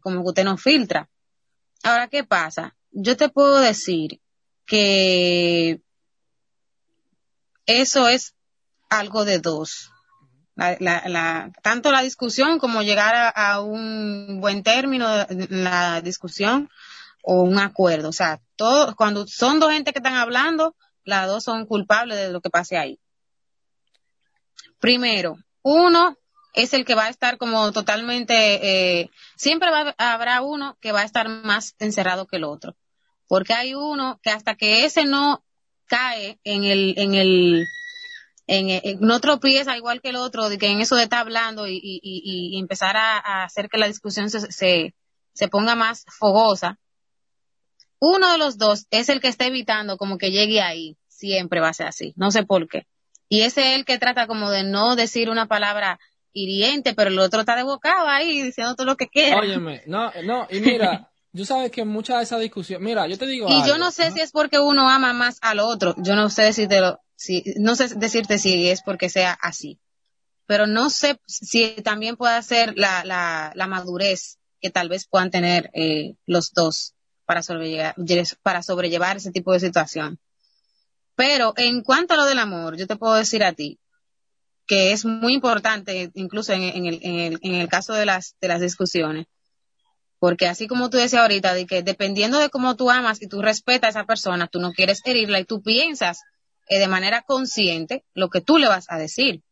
como 0.00 0.22
que 0.22 0.28
usted 0.28 0.44
no 0.44 0.58
filtra. 0.58 1.08
Ahora, 1.82 2.08
¿qué 2.08 2.22
pasa? 2.22 2.76
Yo 2.90 3.16
te 3.16 3.30
puedo 3.30 3.60
decir 3.60 4.20
que 4.66 5.80
eso 7.64 8.06
es 8.06 8.34
algo 8.90 9.24
de 9.24 9.38
dos. 9.38 9.90
La, 10.54 10.76
la, 10.80 11.02
la, 11.08 11.50
tanto 11.62 11.90
la 11.90 12.02
discusión 12.02 12.58
como 12.58 12.82
llegar 12.82 13.14
a, 13.14 13.28
a 13.30 13.62
un 13.62 14.38
buen 14.42 14.62
término 14.62 15.08
la 15.48 16.02
discusión 16.02 16.68
o 17.22 17.42
un 17.42 17.58
acuerdo. 17.58 18.10
O 18.10 18.12
sea, 18.12 18.42
cuando 18.96 19.26
son 19.26 19.60
dos 19.60 19.72
gente 19.72 19.92
que 19.92 19.98
están 19.98 20.14
hablando, 20.14 20.76
las 21.04 21.26
dos 21.26 21.44
son 21.44 21.66
culpables 21.66 22.18
de 22.18 22.32
lo 22.32 22.40
que 22.40 22.50
pase 22.50 22.76
ahí. 22.76 22.98
Primero, 24.78 25.36
uno 25.62 26.16
es 26.52 26.72
el 26.72 26.84
que 26.84 26.94
va 26.94 27.06
a 27.06 27.10
estar 27.10 27.38
como 27.38 27.72
totalmente, 27.72 29.00
eh, 29.00 29.10
siempre 29.36 29.70
habrá 29.98 30.42
uno 30.42 30.76
que 30.80 30.92
va 30.92 31.00
a 31.00 31.04
estar 31.04 31.28
más 31.28 31.74
encerrado 31.78 32.26
que 32.26 32.36
el 32.36 32.44
otro. 32.44 32.76
Porque 33.28 33.54
hay 33.54 33.74
uno 33.74 34.18
que 34.22 34.30
hasta 34.30 34.56
que 34.56 34.84
ese 34.84 35.04
no 35.04 35.44
cae 35.86 36.40
en 36.44 36.64
el, 36.64 36.94
en 36.98 37.14
el, 37.14 37.66
en, 38.46 38.70
en 38.70 39.00
no 39.00 39.20
tropieza 39.20 39.76
igual 39.76 40.00
que 40.00 40.10
el 40.10 40.16
otro, 40.16 40.48
de 40.48 40.58
que 40.58 40.66
en 40.66 40.80
eso 40.80 40.96
de 40.96 41.04
estar 41.04 41.20
hablando 41.20 41.68
y, 41.68 41.76
y, 41.76 42.00
y, 42.02 42.58
empezar 42.58 42.96
a, 42.96 43.44
hacer 43.44 43.68
que 43.68 43.78
la 43.78 43.86
discusión 43.86 44.28
se, 44.30 44.94
se 45.32 45.48
ponga 45.48 45.76
más 45.76 46.04
fogosa, 46.18 46.78
uno 48.00 48.32
de 48.32 48.38
los 48.38 48.58
dos 48.58 48.86
es 48.90 49.08
el 49.08 49.20
que 49.20 49.28
está 49.28 49.46
evitando 49.46 49.96
como 49.96 50.18
que 50.18 50.30
llegue 50.30 50.60
ahí. 50.60 50.96
Siempre 51.06 51.60
va 51.60 51.68
a 51.68 51.74
ser 51.74 51.86
así. 51.86 52.14
No 52.16 52.30
sé 52.30 52.44
por 52.44 52.66
qué. 52.66 52.86
Y 53.28 53.42
ese 53.42 53.72
es 53.72 53.78
el 53.78 53.84
que 53.84 53.98
trata 53.98 54.26
como 54.26 54.50
de 54.50 54.64
no 54.64 54.96
decir 54.96 55.30
una 55.30 55.46
palabra 55.46 56.00
hiriente, 56.32 56.94
pero 56.94 57.10
el 57.10 57.18
otro 57.18 57.40
está 57.40 57.54
de 57.56 57.62
bocado 57.62 58.08
ahí 58.08 58.42
diciendo 58.42 58.74
todo 58.74 58.86
lo 58.86 58.96
que 58.96 59.08
quiera. 59.08 59.38
Óyeme, 59.38 59.82
no, 59.86 60.10
no, 60.24 60.46
y 60.50 60.60
mira, 60.60 61.10
yo 61.32 61.44
sabes 61.44 61.70
que 61.70 61.84
mucha 61.84 62.16
de 62.18 62.24
esa 62.24 62.38
discusión, 62.38 62.82
mira, 62.82 63.06
yo 63.06 63.18
te 63.18 63.26
digo 63.26 63.48
Y 63.48 63.54
algo, 63.54 63.66
yo 63.66 63.78
no 63.78 63.90
sé 63.90 64.08
¿no? 64.08 64.14
si 64.14 64.20
es 64.20 64.32
porque 64.32 64.58
uno 64.58 64.88
ama 64.88 65.12
más 65.12 65.38
al 65.42 65.60
otro. 65.60 65.94
Yo 65.98 66.16
no 66.16 66.30
sé 66.30 66.42
decirte 66.42 66.80
si, 67.16 67.44
no 67.58 67.76
sé 67.76 67.88
decirte 67.96 68.38
si 68.38 68.68
es 68.68 68.82
porque 68.82 69.08
sea 69.08 69.32
así. 69.40 69.78
Pero 70.46 70.66
no 70.66 70.90
sé 70.90 71.20
si 71.26 71.76
también 71.82 72.16
puede 72.16 72.42
ser 72.42 72.76
la, 72.76 73.04
la, 73.04 73.52
la 73.54 73.66
madurez 73.66 74.38
que 74.60 74.70
tal 74.70 74.88
vez 74.88 75.06
puedan 75.06 75.30
tener 75.30 75.70
eh, 75.74 76.14
los 76.26 76.52
dos 76.52 76.94
para 77.30 77.44
sobrellevar, 77.44 77.94
para 78.42 78.60
sobrellevar 78.60 79.18
ese 79.18 79.30
tipo 79.30 79.52
de 79.52 79.60
situación. 79.60 80.18
Pero 81.14 81.54
en 81.56 81.84
cuanto 81.84 82.14
a 82.14 82.16
lo 82.16 82.24
del 82.24 82.40
amor, 82.40 82.76
yo 82.76 82.88
te 82.88 82.96
puedo 82.96 83.14
decir 83.14 83.44
a 83.44 83.52
ti 83.52 83.78
que 84.66 84.90
es 84.90 85.04
muy 85.04 85.34
importante, 85.34 86.10
incluso 86.14 86.52
en, 86.52 86.64
el, 86.64 87.68
caso 87.68 87.92
de 87.92 88.04
las, 88.04 88.34
de 88.40 88.48
las 88.48 88.60
discusiones, 88.60 89.26
porque 90.18 90.48
así 90.48 90.66
como 90.66 90.90
tú 90.90 90.96
decías 90.96 91.22
ahorita, 91.22 91.54
de 91.54 91.66
que 91.66 91.84
dependiendo 91.84 92.40
de 92.40 92.50
cómo 92.50 92.74
tú 92.74 92.90
amas 92.90 93.22
y 93.22 93.28
tú 93.28 93.40
respetas 93.42 93.94
a 93.94 94.00
esa 94.00 94.06
persona, 94.06 94.48
tú 94.48 94.58
no 94.58 94.72
quieres 94.72 95.00
herirla 95.04 95.38
y 95.38 95.44
tú 95.44 95.62
piensas 95.62 96.22
eh, 96.68 96.80
de 96.80 96.88
manera 96.88 97.22
consciente 97.22 98.04
lo 98.12 98.28
que 98.28 98.40
tú 98.40 98.58
le 98.58 98.66
vas 98.66 98.86
a 98.88 98.98
decir. 98.98 99.44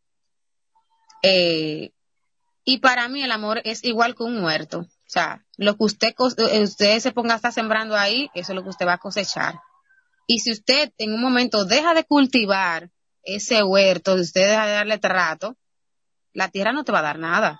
Eh, 1.22 1.92
y 2.64 2.78
para 2.78 3.08
mí 3.08 3.22
el 3.22 3.30
amor 3.30 3.60
es 3.62 3.84
igual 3.84 4.16
que 4.16 4.24
un 4.24 4.40
muerto. 4.40 4.84
O 5.08 5.10
sea, 5.10 5.42
lo 5.56 5.74
que 5.78 5.84
usted, 5.84 6.14
usted 6.18 7.00
se 7.00 7.12
ponga 7.12 7.32
a 7.32 7.36
estar 7.36 7.50
sembrando 7.50 7.96
ahí, 7.96 8.30
eso 8.34 8.52
es 8.52 8.56
lo 8.56 8.62
que 8.62 8.68
usted 8.68 8.86
va 8.86 8.92
a 8.92 8.98
cosechar. 8.98 9.58
Y 10.26 10.40
si 10.40 10.52
usted 10.52 10.92
en 10.98 11.14
un 11.14 11.22
momento 11.22 11.64
deja 11.64 11.94
de 11.94 12.04
cultivar 12.04 12.90
ese 13.22 13.62
huerto, 13.62 14.16
si 14.16 14.20
usted 14.20 14.50
deja 14.50 14.66
de 14.66 14.72
darle 14.72 14.98
trato, 14.98 15.56
la 16.34 16.50
tierra 16.50 16.72
no 16.72 16.84
te 16.84 16.92
va 16.92 16.98
a 16.98 17.02
dar 17.02 17.18
nada. 17.18 17.58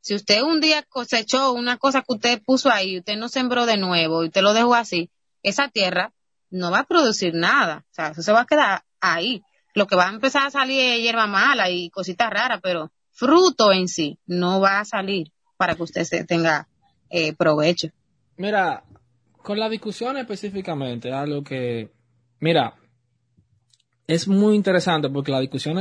Si 0.00 0.12
usted 0.16 0.42
un 0.42 0.60
día 0.60 0.82
cosechó 0.82 1.52
una 1.52 1.76
cosa 1.76 2.00
que 2.00 2.14
usted 2.14 2.42
puso 2.42 2.68
ahí, 2.68 2.98
usted 2.98 3.16
no 3.16 3.28
sembró 3.28 3.64
de 3.64 3.76
nuevo 3.76 4.24
y 4.24 4.26
usted 4.26 4.42
lo 4.42 4.52
dejó 4.52 4.74
así, 4.74 5.08
esa 5.44 5.68
tierra 5.68 6.12
no 6.50 6.72
va 6.72 6.80
a 6.80 6.84
producir 6.84 7.32
nada. 7.32 7.84
O 7.92 7.94
sea, 7.94 8.08
eso 8.08 8.22
se 8.22 8.32
va 8.32 8.40
a 8.40 8.46
quedar 8.46 8.82
ahí. 9.00 9.40
Lo 9.74 9.86
que 9.86 9.94
va 9.94 10.08
a 10.08 10.12
empezar 10.12 10.48
a 10.48 10.50
salir 10.50 10.80
es 10.80 11.00
hierba 11.00 11.28
mala 11.28 11.70
y 11.70 11.90
cositas 11.90 12.28
raras, 12.28 12.58
pero 12.60 12.90
fruto 13.12 13.70
en 13.70 13.86
sí 13.86 14.18
no 14.26 14.60
va 14.60 14.80
a 14.80 14.84
salir 14.84 15.32
para 15.60 15.74
que 15.74 15.82
usted 15.82 16.04
se 16.04 16.24
tenga 16.24 16.66
eh, 17.10 17.34
provecho. 17.34 17.88
Mira, 18.38 18.82
con 19.42 19.58
la 19.58 19.68
discusión 19.68 20.16
específicamente, 20.16 21.12
algo 21.12 21.44
que, 21.44 21.92
mira, 22.38 22.76
es 24.06 24.26
muy 24.26 24.54
interesante 24.56 25.10
porque 25.10 25.30
la 25.30 25.40
discusión 25.40 25.76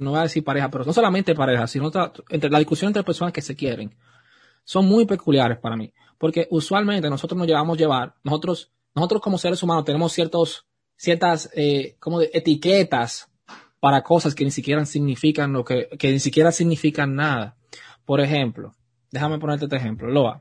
no 0.00 0.10
voy 0.10 0.18
a 0.18 0.22
decir 0.24 0.42
pareja, 0.42 0.68
pero 0.68 0.84
no 0.84 0.92
solamente 0.92 1.36
pareja, 1.36 1.68
sino 1.68 1.92
entre 2.28 2.50
la 2.50 2.58
discusión 2.58 2.88
entre 2.88 3.04
personas 3.04 3.32
que 3.32 3.42
se 3.42 3.54
quieren, 3.54 3.94
son 4.64 4.86
muy 4.86 5.06
peculiares 5.06 5.58
para 5.58 5.76
mí, 5.76 5.92
porque 6.18 6.48
usualmente 6.50 7.08
nosotros 7.08 7.38
nos 7.38 7.46
llevamos 7.46 7.76
a 7.76 7.78
llevar, 7.78 8.14
nosotros, 8.24 8.72
nosotros 8.92 9.22
como 9.22 9.38
seres 9.38 9.62
humanos 9.62 9.84
tenemos 9.84 10.12
ciertos, 10.12 10.66
ciertas, 10.96 11.48
eh, 11.54 11.94
como 12.00 12.18
de 12.18 12.28
etiquetas 12.34 13.31
para 13.82 14.04
cosas 14.04 14.36
que 14.36 14.44
ni 14.44 14.52
siquiera 14.52 14.86
significan 14.86 15.52
lo 15.52 15.64
que, 15.64 15.88
que 15.98 16.12
ni 16.12 16.20
siquiera 16.20 16.52
significan 16.52 17.16
nada. 17.16 17.56
Por 18.04 18.20
ejemplo, 18.20 18.76
déjame 19.10 19.40
ponerte 19.40 19.64
este 19.64 19.76
ejemplo, 19.76 20.08
Loa. 20.08 20.40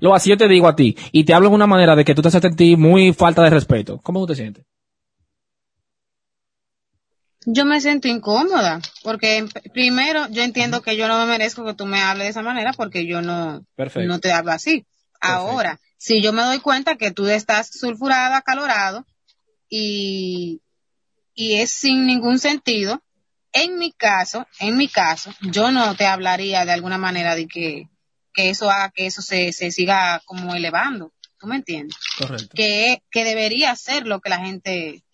Loa, 0.00 0.18
si 0.18 0.30
yo 0.30 0.36
te 0.36 0.48
digo 0.48 0.66
a 0.66 0.74
ti 0.74 0.96
y 1.12 1.22
te 1.22 1.32
hablo 1.32 1.48
de 1.48 1.54
una 1.54 1.68
manera 1.68 1.94
de 1.94 2.04
que 2.04 2.12
tú 2.12 2.22
te 2.22 2.28
haces 2.28 2.56
ti 2.56 2.74
muy 2.74 3.12
falta 3.12 3.40
de 3.44 3.50
respeto, 3.50 4.00
¿cómo 4.02 4.18
tú 4.18 4.26
te 4.26 4.34
sientes? 4.34 4.64
Yo 7.46 7.64
me 7.64 7.80
siento 7.80 8.08
incómoda, 8.08 8.80
porque 9.04 9.46
primero 9.72 10.26
yo 10.30 10.42
entiendo 10.42 10.82
que 10.82 10.96
yo 10.96 11.06
no 11.06 11.20
me 11.20 11.26
merezco 11.26 11.64
que 11.64 11.74
tú 11.74 11.86
me 11.86 12.00
hables 12.00 12.24
de 12.24 12.30
esa 12.30 12.42
manera 12.42 12.72
porque 12.72 13.06
yo 13.06 13.22
no, 13.22 13.64
Perfecto. 13.76 14.08
no 14.08 14.18
te 14.18 14.32
hablo 14.32 14.50
así. 14.50 14.80
Perfecto. 14.80 15.20
Ahora, 15.20 15.80
si 15.98 16.20
yo 16.20 16.32
me 16.32 16.42
doy 16.42 16.58
cuenta 16.58 16.96
que 16.96 17.12
tú 17.12 17.28
estás 17.28 17.70
sulfurado, 17.78 18.34
acalorado 18.34 19.06
y, 19.68 20.63
y 21.34 21.54
es 21.54 21.70
sin 21.70 22.06
ningún 22.06 22.38
sentido, 22.38 23.02
en 23.52 23.78
mi 23.78 23.92
caso, 23.92 24.46
en 24.58 24.76
mi 24.76 24.88
caso, 24.88 25.32
yo 25.40 25.70
no 25.70 25.94
te 25.94 26.06
hablaría 26.06 26.64
de 26.64 26.72
alguna 26.72 26.98
manera 26.98 27.34
de 27.34 27.46
que, 27.46 27.88
que 28.32 28.50
eso 28.50 28.70
haga 28.70 28.90
que 28.90 29.06
eso 29.06 29.22
se, 29.22 29.52
se 29.52 29.70
siga 29.70 30.20
como 30.24 30.54
elevando. 30.54 31.12
¿Tú 31.38 31.46
me 31.46 31.56
entiendes? 31.56 31.96
Correcto. 32.18 32.48
Que, 32.54 33.02
que 33.10 33.24
debería 33.24 33.76
ser 33.76 34.06
lo 34.06 34.20
que 34.20 34.30
la 34.30 34.38
gente 34.38 35.04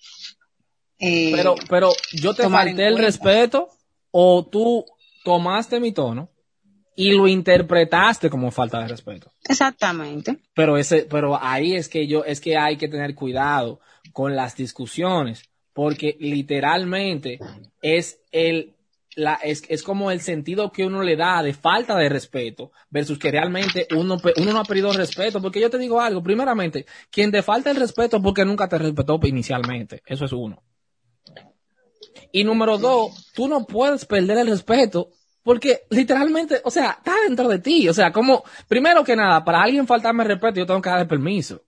eh, 1.01 1.33
Pero, 1.35 1.55
pero 1.69 1.93
yo 2.13 2.35
te 2.35 2.49
falté 2.49 2.87
el 2.87 2.99
respeto 2.99 3.69
o 4.11 4.47
tú 4.47 4.85
tomaste 5.25 5.81
mi 5.81 5.93
tono 5.93 6.29
y 6.95 7.13
lo 7.13 7.27
interpretaste 7.27 8.29
como 8.29 8.51
falta 8.51 8.81
de 8.81 8.89
respeto. 8.89 9.33
Exactamente. 9.49 10.39
Pero 10.55 10.77
ese, 10.77 11.07
pero 11.09 11.43
ahí 11.43 11.75
es 11.75 11.89
que 11.89 12.07
yo, 12.07 12.25
es 12.25 12.41
que 12.41 12.59
hay 12.59 12.77
que 12.77 12.89
tener 12.89 13.15
cuidado 13.15 13.81
con 14.13 14.37
las 14.37 14.57
discusiones, 14.57 15.45
porque 15.81 16.19
literalmente 16.21 17.39
es 17.81 18.21
el, 18.33 18.75
la, 19.17 19.37
es, 19.37 19.63
es 19.67 19.83
como 19.83 20.11
el 20.11 20.21
sentido 20.21 20.73
que 20.73 20.85
uno 20.85 21.03
le 21.03 21.17
da 21.17 21.43
de 21.43 21.55
falta 21.55 21.97
de 21.97 22.11
respeto 22.11 22.71
versus 22.91 23.19
que 23.19 23.31
realmente 23.31 23.89
uno, 23.97 24.19
uno 24.37 24.53
no 24.53 24.61
ha 24.61 24.65
perdido 24.65 24.93
respeto. 24.93 25.41
Porque 25.41 25.59
yo 25.59 25.71
te 25.71 25.79
digo 25.79 25.99
algo, 25.99 26.23
primeramente, 26.23 26.85
quien 27.11 27.33
te 27.33 27.43
falta 27.43 27.71
el 27.71 27.79
respeto 27.79 28.19
es 28.19 28.23
porque 28.23 28.45
nunca 28.45 28.69
te 28.69 28.77
respetó 28.77 29.19
inicialmente. 29.23 30.03
Eso 30.05 30.27
es 30.27 30.33
uno. 30.33 30.63
Y 32.31 32.45
número 32.45 32.77
dos, 32.77 33.33
tú 33.33 33.49
no 33.49 33.65
puedes 33.65 34.05
perder 34.05 34.37
el 34.37 34.49
respeto 34.49 35.09
porque 35.43 35.85
literalmente, 35.89 36.61
o 36.63 36.71
sea, 36.71 36.99
está 36.99 37.15
dentro 37.27 37.49
de 37.49 37.59
ti. 37.61 37.89
O 37.89 37.95
sea, 37.95 38.13
como, 38.13 38.45
primero 38.69 39.03
que 39.03 39.17
nada, 39.17 39.43
para 39.47 39.63
alguien 39.63 39.87
faltarme 39.87 40.25
respeto, 40.25 40.61
yo 40.61 40.67
tengo 40.67 40.83
que 40.83 40.91
darle 40.91 41.07
permiso. 41.07 41.63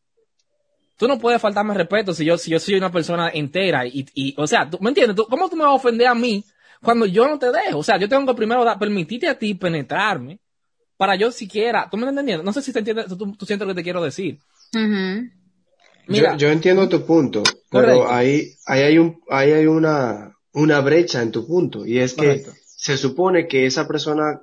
Tú 1.03 1.09
no 1.09 1.19
puedes 1.19 1.43
faltarme 1.43 1.75
respeto 1.75 2.15
si 2.15 2.25
yo, 2.25 2.39
si 2.39 2.53
yo 2.53 2.61
soy 2.61 2.77
una 2.77 2.93
persona 2.93 3.29
entera 3.35 3.85
y, 3.85 4.07
y 4.15 4.37
o 4.39 4.47
sea, 4.47 4.71
tú, 4.71 4.79
¿me 4.81 4.91
entiendes? 4.91 5.17
¿Tú- 5.17 5.27
¿Cómo 5.29 5.51
tú 5.51 5.57
me 5.57 5.65
vas 5.65 5.73
a 5.73 5.75
ofender 5.75 6.07
a 6.07 6.15
mí 6.15 6.45
cuando 6.81 7.07
yo 7.07 7.27
no 7.27 7.41
te 7.41 7.51
dejo? 7.51 7.79
O 7.79 7.83
sea, 7.83 7.99
yo 7.99 8.09
tengo 8.09 8.25
que 8.25 8.37
primero 8.37 8.65
permitirte 8.79 9.29
a 9.29 9.37
ti 9.37 9.53
penetrarme 9.55 10.39
para 10.97 11.17
yo 11.17 11.33
siquiera, 11.33 11.89
¿tú 11.91 11.97
me 11.97 12.05
estás 12.05 12.13
entendiendo? 12.13 12.45
No 12.45 12.53
sé 12.53 12.63
si 12.63 12.73
te 12.73 12.79
entiendes, 12.79 13.09
tú, 13.09 13.33
tú 13.37 13.45
sientes 13.45 13.67
lo 13.67 13.75
que 13.75 13.81
te 13.81 13.83
quiero 13.83 14.01
decir. 14.01 14.39
Mira, 16.07 16.35
yo, 16.35 16.39
yo 16.39 16.53
entiendo 16.53 16.89
tu 16.89 17.05
punto, 17.05 17.43
pero 17.69 18.09
ahí, 18.09 18.53
ahí 18.67 18.83
hay 18.83 18.99
un, 18.99 19.21
ahí 19.29 19.51
hay 19.51 19.67
una, 19.67 20.37
una 20.53 20.81
brecha 20.83 21.21
en 21.21 21.33
tu 21.33 21.49
punto, 21.49 21.85
y 21.85 21.99
es 21.99 22.13
que 22.15 22.21
Correcto. 22.21 22.53
se 22.65 22.97
supone 22.97 23.49
que 23.49 23.67
esa 23.67 23.89
persona 23.89 24.41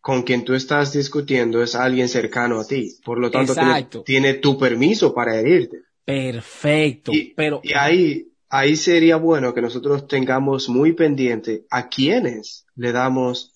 con 0.00 0.22
quien 0.22 0.44
tú 0.44 0.54
estás 0.54 0.92
discutiendo 0.92 1.64
es 1.64 1.74
alguien 1.74 2.08
cercano 2.08 2.60
a 2.60 2.64
ti, 2.64 2.96
por 3.04 3.18
lo 3.18 3.28
tanto 3.28 3.54
tiene, 3.54 3.88
tiene 4.04 4.34
tu 4.34 4.56
permiso 4.56 5.12
para 5.12 5.34
herirte. 5.36 5.78
Perfecto, 6.06 7.12
Y, 7.12 7.34
pero 7.34 7.60
y 7.62 7.74
ahí, 7.74 8.28
ahí 8.48 8.76
sería 8.76 9.16
bueno 9.16 9.52
que 9.52 9.60
nosotros 9.60 10.06
tengamos 10.08 10.68
muy 10.68 10.92
pendiente 10.92 11.66
a 11.70 11.88
quienes 11.88 12.64
le 12.76 12.92
damos 12.92 13.52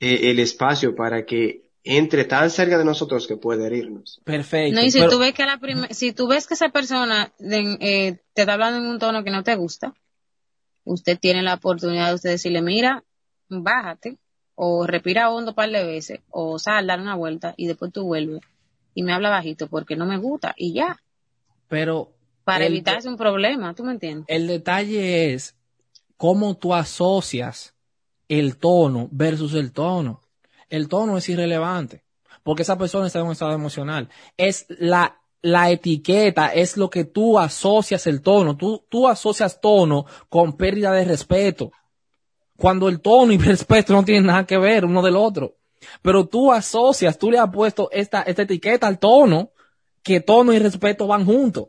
eh, 0.00 0.30
el 0.30 0.40
espacio 0.40 0.96
para 0.96 1.24
que 1.24 1.68
entre 1.84 2.24
tan 2.24 2.50
cerca 2.50 2.76
de 2.78 2.84
nosotros 2.84 3.26
que 3.26 3.36
puede 3.36 3.66
herirnos. 3.66 4.20
perfecto. 4.24 4.74
No, 4.74 4.82
y 4.84 4.90
si 4.90 4.98
pero- 4.98 5.10
tú 5.12 5.18
ves 5.18 5.34
que 5.34 5.44
la 5.44 5.58
si 5.90 6.12
tú 6.12 6.26
ves 6.26 6.46
que 6.46 6.54
esa 6.54 6.70
persona 6.70 7.32
de- 7.38 7.78
eh, 7.80 8.18
te 8.34 8.42
está 8.42 8.54
hablando 8.54 8.78
en 8.80 8.86
un 8.86 8.98
tono 8.98 9.22
que 9.22 9.30
no 9.30 9.42
te 9.44 9.54
gusta, 9.54 9.94
usted 10.84 11.18
tiene 11.18 11.42
la 11.42 11.54
oportunidad 11.54 12.08
de 12.08 12.14
usted 12.16 12.30
decirle, 12.30 12.62
mira, 12.62 13.04
bájate, 13.48 14.18
o 14.54 14.86
respira 14.86 15.30
hondo 15.30 15.52
un 15.52 15.54
par 15.54 15.70
de 15.70 15.84
veces, 15.84 16.20
o 16.30 16.58
sal, 16.58 16.86
dar 16.86 17.00
una 17.00 17.14
vuelta, 17.14 17.54
y 17.56 17.66
después 17.66 17.92
tú 17.92 18.04
vuelves 18.04 18.40
y 18.94 19.02
me 19.02 19.12
habla 19.12 19.30
bajito 19.30 19.68
porque 19.68 19.96
no 19.96 20.06
me 20.06 20.16
gusta, 20.18 20.54
y 20.56 20.72
ya. 20.74 20.98
Pero 21.70 22.12
para 22.44 22.66
El- 22.66 22.72
evitarse 22.74 23.08
un 23.08 23.16
problema, 23.16 23.72
¿tú 23.74 23.84
me 23.84 23.92
entiendes? 23.92 24.26
El 24.28 24.46
detalle 24.48 25.32
es 25.32 25.54
cómo 26.18 26.56
tú 26.58 26.74
asocias 26.74 27.74
el 28.28 28.58
tono 28.58 29.08
versus 29.12 29.54
el 29.54 29.72
tono. 29.72 30.20
El 30.68 30.88
tono 30.88 31.16
es 31.16 31.28
irrelevante, 31.28 32.02
porque 32.42 32.62
esa 32.62 32.76
persona 32.76 33.06
está 33.06 33.20
en 33.20 33.26
un 33.26 33.32
estado 33.32 33.52
emocional. 33.52 34.08
Es 34.36 34.66
la, 34.68 35.20
la 35.42 35.70
etiqueta, 35.70 36.48
es 36.48 36.76
lo 36.76 36.90
que 36.90 37.04
tú 37.04 37.38
asocias 37.38 38.06
el 38.08 38.20
tono. 38.20 38.56
Tú, 38.56 38.84
tú 38.88 39.08
asocias 39.08 39.60
tono 39.60 40.04
con 40.28 40.56
pérdida 40.56 40.92
de 40.92 41.04
respeto. 41.04 41.70
Cuando 42.56 42.88
el 42.88 43.00
tono 43.00 43.32
y 43.32 43.36
el 43.36 43.44
respeto 43.44 43.92
no 43.92 44.04
tienen 44.04 44.26
nada 44.26 44.44
que 44.44 44.58
ver 44.58 44.84
uno 44.84 45.02
del 45.02 45.16
otro. 45.16 45.54
Pero 46.02 46.26
tú 46.26 46.52
asocias, 46.52 47.16
tú 47.16 47.30
le 47.30 47.38
has 47.38 47.50
puesto 47.50 47.88
esta, 47.92 48.22
esta 48.22 48.42
etiqueta 48.42 48.86
al 48.88 48.98
tono, 48.98 49.50
que 50.02 50.20
tono 50.20 50.52
y 50.52 50.58
respeto 50.58 51.06
van 51.06 51.24
juntos. 51.26 51.68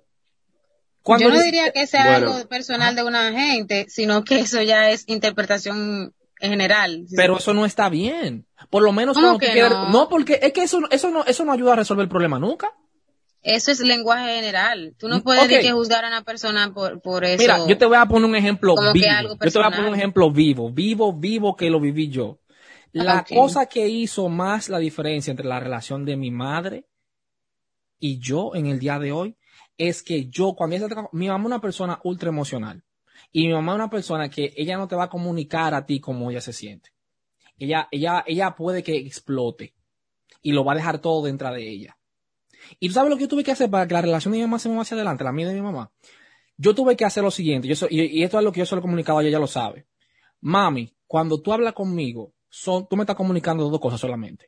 Cuando 1.04 1.30
Yo 1.30 1.34
no 1.36 1.42
diría 1.42 1.72
que 1.72 1.88
sea 1.88 2.06
Bueno. 2.06 2.34
algo 2.34 2.48
personal 2.48 2.96
de 2.96 3.04
una 3.04 3.32
gente, 3.32 3.88
sino 3.90 4.24
que 4.24 4.40
eso 4.40 4.62
ya 4.62 4.92
es 4.92 5.04
interpretación 5.08 6.14
en 6.40 6.50
general. 6.52 7.06
Pero 7.16 7.38
eso 7.38 7.54
no 7.54 7.66
está 7.66 7.90
bien. 7.90 8.46
Por 8.70 8.84
lo 8.84 8.92
menos 8.92 9.16
¿Cómo 9.16 9.28
cuando 9.28 9.40
tú 9.40 9.46
que 9.48 9.52
quieres- 9.54 9.72
no? 9.72 9.90
no, 9.90 10.10
porque 10.10 10.40
es 10.42 10.54
que 10.54 10.62
eso, 10.64 10.80
eso 10.92 11.10
no, 11.10 11.24
eso 11.26 11.44
no 11.44 11.52
ayuda 11.52 11.74
a 11.74 11.78
resolver 11.78 12.04
el 12.04 12.10
problema 12.10 12.38
nunca. 12.40 12.72
Eso 13.44 13.72
es 13.72 13.80
lenguaje 13.80 14.36
general. 14.36 14.94
Tú 15.00 15.08
Mm, 15.08 15.10
no 15.10 15.24
puedes 15.24 15.42
ok. 15.44 15.50
decir 15.50 15.66
que 15.66 15.72
juzgar 15.74 16.06
a 16.06 16.10
una 16.10 16.24
persona 16.24 16.72
por, 16.72 17.02
por 17.02 17.26
eso. 17.26 17.42
Mira, 17.42 17.58
yo 17.68 17.76
te 17.76 17.86
voy 17.88 17.98
a 17.98 18.06
poner 18.06 18.30
un 18.30 18.36
ejemplo 18.36 18.76
Como 18.76 18.94
que 18.94 19.00
vivo. 19.00 19.12
algo 19.12 19.34
Yo 19.44 19.52
te 19.52 19.58
voy 19.58 19.68
a 19.68 19.72
poner 19.72 19.90
un 19.90 19.96
ejemplo 19.96 20.32
vivo, 20.32 20.70
vivo, 20.72 21.14
vivo 21.14 21.56
que 21.56 21.70
lo 21.72 21.80
viví 21.80 22.10
yo. 22.10 22.38
La 22.94 23.24
cosa 23.24 23.66
que 23.66 23.88
hizo 23.88 24.30
más 24.30 24.70
la 24.70 24.78
diferencia 24.78 25.32
entre 25.32 25.48
la 25.48 25.60
relación 25.60 26.06
de 26.06 26.16
mi 26.18 26.30
madre 26.30 26.86
y 28.02 28.20
yo 28.20 28.56
en 28.56 28.66
el 28.66 28.80
día 28.80 29.00
de 29.00 29.14
hoy 29.14 29.38
es 29.78 30.04
que 30.04 30.28
yo, 30.28 30.54
cuando 30.56 30.76
ella 30.76 30.88
mi 31.14 31.28
mamá 31.28 31.44
es 31.44 31.46
una 31.46 31.62
persona 31.62 32.00
ultra 32.04 32.30
emocional 32.30 32.84
y 33.32 33.48
mi 33.48 33.54
mamá 33.54 33.74
es 33.74 33.76
una 33.76 33.90
persona 33.90 34.30
que 34.30 34.54
ella 34.58 34.76
no 34.76 34.88
te 34.88 34.96
va 34.96 35.06
a 35.06 35.10
comunicar 35.10 35.74
a 35.74 35.86
ti 35.86 36.02
cómo 36.02 36.30
ella 36.32 36.42
se 36.42 36.52
siente. 36.52 36.90
Ella, 37.58 37.88
ella, 37.92 38.24
ella 38.26 38.56
puede 38.56 38.82
que 38.82 38.98
explote 38.98 39.76
y 40.42 40.52
lo 40.52 40.66
va 40.66 40.74
a 40.74 40.76
dejar 40.76 41.00
todo 41.00 41.24
dentro 41.24 41.54
de 41.54 41.70
ella. 41.70 41.98
Y 42.80 42.88
tú 42.88 42.96
sabes 42.96 43.12
lo 43.12 43.18
que 43.18 43.24
yo 43.24 43.28
tuve 43.28 43.44
que 43.44 43.52
hacer 43.52 43.70
para 43.70 43.88
que 43.88 43.94
la 43.94 44.02
relación 44.02 44.32
de 44.32 44.40
mi 44.40 44.44
mamá 44.44 44.58
se 44.58 44.68
mueva 44.68 44.82
hacia 44.82 44.96
adelante, 44.96 45.24
la 45.24 45.32
mía 45.32 45.48
de 45.48 45.54
mi 45.54 45.62
mamá. 45.62 45.92
Yo 46.58 46.74
tuve 46.74 46.98
que 46.98 47.06
hacer 47.06 47.24
lo 47.24 47.32
siguiente, 47.32 47.68
y, 47.68 48.24
esto 48.24 48.38
es 48.38 48.44
lo 48.44 48.52
que 48.52 48.60
yo 48.60 48.66
se 48.66 48.76
lo 48.76 48.80
he 48.80 48.82
comunicado 48.82 49.20
ella, 49.22 49.30
ella 49.30 49.40
lo 49.40 49.48
sabe. 49.48 49.88
Mami, 50.42 50.96
cuando 51.06 51.40
tú 51.40 51.54
hablas 51.54 51.74
conmigo, 51.74 52.34
son, 52.50 52.88
tú 52.88 52.96
me 52.96 53.04
estás 53.04 53.16
comunicando 53.16 53.70
dos 53.70 53.80
cosas 53.80 54.00
solamente. 54.00 54.48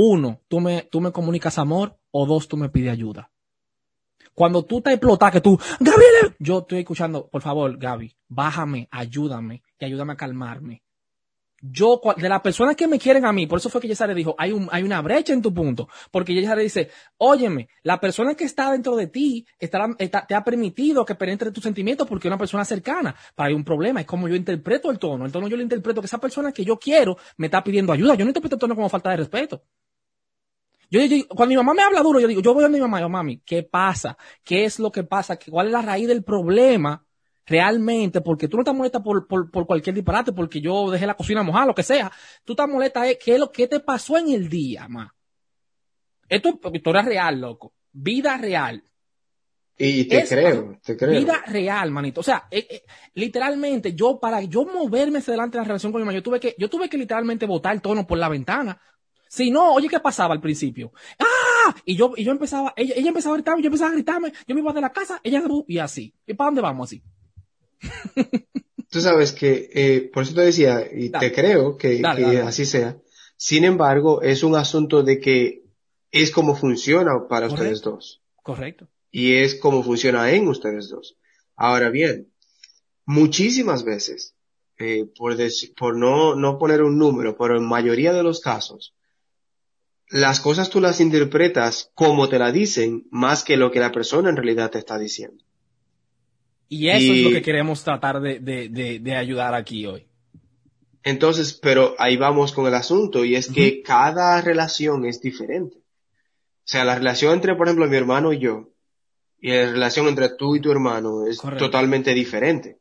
Uno, 0.00 0.42
tú 0.46 0.60
me, 0.60 0.82
tú 0.82 1.00
me 1.00 1.10
comunicas 1.10 1.58
amor, 1.58 1.98
o 2.12 2.24
dos, 2.24 2.46
tú 2.46 2.56
me 2.56 2.68
pides 2.68 2.92
ayuda. 2.92 3.32
Cuando 4.32 4.64
tú 4.64 4.80
te 4.80 4.92
explotas, 4.92 5.32
que 5.32 5.40
tú, 5.40 5.58
Gabriel, 5.80 6.36
yo 6.38 6.58
estoy 6.60 6.78
escuchando, 6.78 7.26
por 7.28 7.42
favor, 7.42 7.76
Gaby, 7.76 8.14
bájame, 8.28 8.86
ayúdame 8.92 9.64
y 9.76 9.84
ayúdame 9.84 10.12
a 10.12 10.16
calmarme. 10.16 10.84
Yo, 11.60 12.00
de 12.16 12.28
las 12.28 12.40
personas 12.42 12.76
que 12.76 12.86
me 12.86 13.00
quieren 13.00 13.24
a 13.24 13.32
mí, 13.32 13.48
por 13.48 13.58
eso 13.58 13.68
fue 13.68 13.80
que 13.80 13.88
Yesara 13.88 14.14
dijo, 14.14 14.36
hay, 14.38 14.52
un, 14.52 14.68
hay 14.70 14.84
una 14.84 15.02
brecha 15.02 15.32
en 15.32 15.42
tu 15.42 15.52
punto. 15.52 15.88
Porque 16.12 16.32
Yesara 16.32 16.60
dice, 16.60 16.90
óyeme, 17.16 17.68
la 17.82 17.98
persona 17.98 18.36
que 18.36 18.44
está 18.44 18.70
dentro 18.70 18.94
de 18.94 19.08
ti 19.08 19.44
está- 19.58 20.24
te 20.28 20.34
ha 20.36 20.44
permitido 20.44 21.04
que 21.04 21.16
penetre 21.16 21.50
tus 21.50 21.64
sentimientos 21.64 22.06
porque 22.06 22.28
es 22.28 22.30
una 22.30 22.38
persona 22.38 22.64
cercana. 22.64 23.16
Pero 23.34 23.48
hay 23.48 23.54
un 23.54 23.64
problema, 23.64 24.00
es 24.00 24.06
como 24.06 24.28
yo 24.28 24.36
interpreto 24.36 24.92
el 24.92 25.00
tono. 25.00 25.26
El 25.26 25.32
tono 25.32 25.48
yo 25.48 25.56
lo 25.56 25.62
interpreto 25.64 26.00
que 26.00 26.06
esa 26.06 26.18
persona 26.18 26.52
que 26.52 26.64
yo 26.64 26.78
quiero 26.78 27.16
me 27.38 27.48
está 27.48 27.64
pidiendo 27.64 27.92
ayuda. 27.92 28.14
Yo 28.14 28.24
no 28.24 28.30
interpreto 28.30 28.54
el 28.54 28.60
tono 28.60 28.76
como 28.76 28.88
falta 28.88 29.10
de 29.10 29.16
respeto. 29.16 29.64
Yo, 30.90 31.00
yo- 31.04 31.28
cuando 31.28 31.50
mi 31.50 31.56
mamá 31.56 31.74
me 31.74 31.82
habla 31.82 32.00
duro, 32.02 32.18
yo 32.20 32.26
digo, 32.28 32.40
yo 32.40 32.54
voy 32.54 32.64
a 32.64 32.68
mi 32.68 32.80
mamá, 32.80 33.00
yo, 33.00 33.08
mami, 33.08 33.40
¿qué 33.44 33.62
pasa? 33.62 34.16
¿Qué 34.42 34.64
es 34.64 34.78
lo 34.78 34.90
que 34.90 35.04
pasa? 35.04 35.36
¿Qué- 35.36 35.50
¿Cuál 35.50 35.66
es 35.66 35.72
la 35.72 35.82
raíz 35.82 36.08
del 36.08 36.24
problema? 36.24 37.04
Realmente, 37.44 38.20
porque 38.20 38.46
tú 38.48 38.56
no 38.56 38.62
estás 38.62 38.74
molesta 38.74 39.02
por, 39.02 39.26
por, 39.26 39.50
por 39.50 39.66
cualquier 39.66 39.94
disparate, 39.94 40.32
porque 40.32 40.60
yo 40.60 40.90
dejé 40.90 41.06
la 41.06 41.14
cocina 41.14 41.42
mojada, 41.42 41.66
lo 41.66 41.74
que 41.74 41.82
sea. 41.82 42.10
Tú 42.44 42.52
estás 42.52 42.68
molesta, 42.68 43.06
es 43.06 43.18
qué 43.22 43.34
es 43.34 43.40
lo 43.40 43.50
que 43.50 43.66
te 43.68 43.80
pasó 43.80 44.18
en 44.18 44.30
el 44.30 44.48
día, 44.48 44.86
ma. 44.88 45.14
Esto 46.28 46.48
es 46.62 46.74
historia 46.74 47.02
real, 47.02 47.40
loco. 47.40 47.72
Vida 47.92 48.36
real. 48.36 48.82
Y 49.78 50.04
te 50.04 50.18
Es- 50.18 50.28
creo, 50.28 50.78
te 50.84 50.96
creo. 50.96 51.20
Vida 51.20 51.42
real, 51.46 51.90
manito. 51.90 52.20
O 52.20 52.24
sea, 52.24 52.48
eh, 52.50 52.66
eh, 52.68 52.82
literalmente, 53.14 53.94
yo, 53.94 54.18
para 54.18 54.42
yo 54.42 54.64
moverme 54.66 55.18
hacia 55.18 55.32
adelante 55.32 55.56
en 55.56 55.62
la 55.62 55.68
relación 55.68 55.92
con 55.92 56.00
mi 56.02 56.04
mamá, 56.06 56.14
yo 56.16 56.22
tuve 56.22 56.40
que, 56.40 56.54
yo 56.58 56.68
tuve 56.68 56.88
que 56.88 56.98
literalmente 56.98 57.46
botar 57.46 57.72
el 57.74 57.80
tono 57.80 58.06
por 58.06 58.18
la 58.18 58.28
ventana. 58.28 58.78
Si 59.28 59.50
no, 59.50 59.72
oye, 59.74 59.88
¿qué 59.88 60.00
pasaba 60.00 60.34
al 60.34 60.40
principio? 60.40 60.92
¡Ah! 61.18 61.74
Y 61.84 61.96
yo, 61.96 62.12
y 62.16 62.24
yo 62.24 62.32
empezaba, 62.32 62.72
ella, 62.76 62.94
ella 62.96 63.08
empezaba 63.08 63.34
a 63.34 63.36
gritarme, 63.38 63.62
yo 63.62 63.66
empezaba 63.68 63.90
a 63.90 63.94
gritarme, 63.94 64.32
yo 64.46 64.54
me 64.54 64.60
iba 64.60 64.72
de 64.72 64.80
la 64.80 64.92
casa, 64.92 65.20
ella 65.22 65.42
y 65.66 65.78
así. 65.78 66.14
¿Y 66.26 66.34
para 66.34 66.48
dónde 66.48 66.60
vamos 66.62 66.88
así? 66.88 67.02
Tú 68.90 69.00
sabes 69.00 69.32
que, 69.32 69.68
eh, 69.74 70.10
por 70.12 70.22
eso 70.22 70.34
te 70.34 70.40
decía, 70.40 70.86
y 70.90 71.10
Dale. 71.10 71.28
te 71.28 71.34
creo 71.34 71.76
que, 71.76 72.00
Dale, 72.00 72.16
que 72.16 72.22
dale, 72.22 72.36
dale. 72.36 72.48
así 72.48 72.64
sea. 72.64 72.96
Sin 73.36 73.64
embargo, 73.64 74.22
es 74.22 74.42
un 74.42 74.56
asunto 74.56 75.02
de 75.02 75.20
que 75.20 75.62
es 76.10 76.30
como 76.30 76.56
funciona 76.56 77.12
para 77.28 77.48
Correcto. 77.48 77.54
ustedes 77.54 77.82
dos. 77.82 78.22
Correcto. 78.42 78.88
Y 79.10 79.34
es 79.34 79.54
como 79.56 79.82
funciona 79.82 80.30
en 80.32 80.48
ustedes 80.48 80.88
dos. 80.88 81.16
Ahora 81.54 81.90
bien, 81.90 82.32
muchísimas 83.04 83.84
veces, 83.84 84.34
eh, 84.78 85.06
por, 85.16 85.36
por 85.76 85.96
no, 85.96 86.34
no 86.34 86.58
poner 86.58 86.82
un 86.82 86.96
número, 86.98 87.36
pero 87.36 87.56
en 87.58 87.64
mayoría 87.66 88.12
de 88.12 88.22
los 88.22 88.40
casos, 88.40 88.94
las 90.10 90.40
cosas 90.40 90.70
tú 90.70 90.80
las 90.80 91.00
interpretas 91.00 91.90
como 91.94 92.28
te 92.28 92.38
la 92.38 92.50
dicen 92.52 93.06
más 93.10 93.44
que 93.44 93.56
lo 93.56 93.70
que 93.70 93.80
la 93.80 93.92
persona 93.92 94.30
en 94.30 94.36
realidad 94.36 94.70
te 94.70 94.78
está 94.78 94.98
diciendo. 94.98 95.42
Y 96.68 96.88
eso 96.88 97.12
Y- 97.12 97.18
es 97.18 97.24
lo 97.24 97.30
que 97.30 97.42
queremos 97.42 97.82
tratar 97.84 98.20
de, 98.20 98.40
de, 98.40 98.68
de, 98.68 98.98
de 99.00 99.16
ayudar 99.16 99.54
aquí 99.54 99.86
hoy. 99.86 100.06
Entonces, 101.02 101.54
pero 101.54 101.94
ahí 101.98 102.16
vamos 102.16 102.52
con 102.52 102.66
el 102.66 102.74
asunto 102.74 103.24
y 103.24 103.34
es 103.36 103.48
que 103.50 103.82
cada 103.82 104.40
relación 104.42 105.04
es 105.06 105.20
diferente. 105.20 105.78
O 105.78 106.70
sea, 106.70 106.84
la 106.84 106.96
relación 106.96 107.32
entre, 107.34 107.54
por 107.54 107.66
ejemplo, 107.66 107.86
mi 107.86 107.96
hermano 107.96 108.32
y 108.32 108.38
yo 108.38 108.70
y 109.40 109.50
la 109.52 109.70
relación 109.70 110.08
entre 110.08 110.30
tú 110.30 110.56
y 110.56 110.60
tu 110.60 110.70
hermano 110.72 111.26
es 111.26 111.38
Correcto. 111.38 111.66
totalmente 111.66 112.12
diferente. 112.12 112.78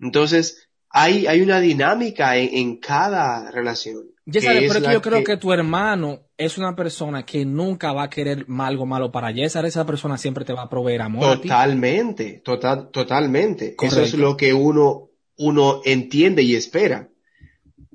Entonces, 0.00 0.68
hay, 0.90 1.26
hay 1.26 1.40
una 1.40 1.60
dinámica 1.60 2.36
en, 2.36 2.50
en 2.52 2.76
cada 2.78 3.50
relación. 3.50 4.08
Yesare, 4.26 4.58
que 4.58 4.66
es 4.66 4.72
pero 4.72 4.80
es 4.84 4.88
que 4.88 4.92
yo 4.94 5.02
creo 5.02 5.24
que 5.24 5.36
tu 5.36 5.52
hermano 5.52 6.26
es 6.40 6.56
una 6.58 6.74
persona 6.74 7.24
que 7.24 7.44
nunca 7.44 7.92
va 7.92 8.04
a 8.04 8.10
querer 8.10 8.46
algo 8.60 8.86
malo 8.86 9.12
para 9.12 9.30
Yesare. 9.30 9.68
Esa 9.68 9.84
persona 9.84 10.16
siempre 10.16 10.44
te 10.44 10.52
va 10.54 10.62
a 10.62 10.68
proveer 10.70 11.02
amor. 11.02 11.24
a 11.24 11.36
ti. 11.36 11.42
Totalmente, 11.42 12.40
total, 12.44 12.88
totalmente. 12.90 13.76
Eso 13.80 14.00
es 14.02 14.14
lo 14.14 14.36
que 14.36 14.54
uno, 14.54 15.08
uno 15.36 15.82
entiende 15.84 16.42
y 16.42 16.54
espera. 16.54 17.08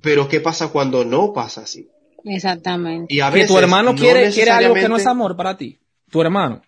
Pero 0.02 0.28
¿qué 0.28 0.40
pasa 0.40 0.68
cuando 0.70 1.04
no 1.04 1.34
pasa 1.34 1.62
así? 1.62 1.90
Exactamente. 2.24 3.14
Y 3.14 3.20
a 3.22 3.30
que 3.30 3.36
veces 3.36 3.48
tu 3.50 3.58
hermano 3.58 3.94
no 3.94 3.98
quiere, 4.00 4.30
quiere 4.32 4.52
algo 4.52 4.74
que 4.76 4.88
no 4.90 4.98
es 4.98 5.08
amor 5.08 5.36
para 5.36 5.58
ti. 5.58 5.80
Tu 6.12 6.22
hermano. 6.22 6.62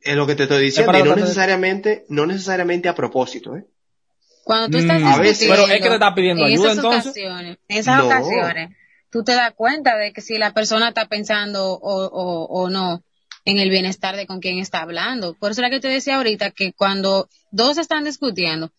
Es 0.00 0.16
lo 0.16 0.26
que 0.26 0.34
te 0.34 0.42
estoy 0.44 0.62
diciendo, 0.64 0.92
para 0.92 0.98
y 1.04 1.08
no 1.08 1.16
necesariamente, 1.16 2.04
no 2.08 2.26
necesariamente 2.26 2.88
a 2.88 2.94
propósito, 2.94 3.56
¿eh? 3.56 3.64
Cuando 4.44 4.68
tú 4.70 4.78
estás 4.78 5.00
Mm, 5.00 5.06
a 5.06 5.18
veces- 5.18 5.38
discutiendo, 5.40 5.54
Pero 5.64 5.74
es 5.76 5.82
que 5.82 5.88
te 5.88 5.94
está 5.94 6.14
pidiendo 6.14 6.42
en 6.44 6.52
ayuda, 6.52 6.72
esas 6.72 6.76
entonces. 6.84 7.06
ocasiones, 7.12 7.58
en 7.68 7.76
esas 7.78 7.98
No. 7.98 8.06
ocasiones, 8.06 8.70
tú 9.12 9.22
te 9.22 9.34
das 9.34 9.52
cuenta 9.54 9.96
de 9.96 10.12
que 10.12 10.22
si 10.22 10.38
la 10.38 10.52
persona 10.52 10.88
está 10.88 11.06
pensando 11.06 11.74
o, 11.74 12.06
o, 12.06 12.46
o 12.46 12.70
no 12.70 13.04
en 13.44 13.58
el 13.58 13.70
bienestar 13.70 14.16
de 14.16 14.26
con 14.26 14.40
quien 14.40 14.58
está 14.58 14.80
hablando. 14.80 15.34
Por 15.34 15.50
eso 15.50 15.60
era 15.60 15.70
que 15.70 15.80
te 15.80 15.88
decía 15.88 16.16
ahorita 16.16 16.50
que 16.50 16.72
cuando 16.72 17.28
dos 17.50 17.78
están 17.78 18.04
discutiendo, 18.04 18.70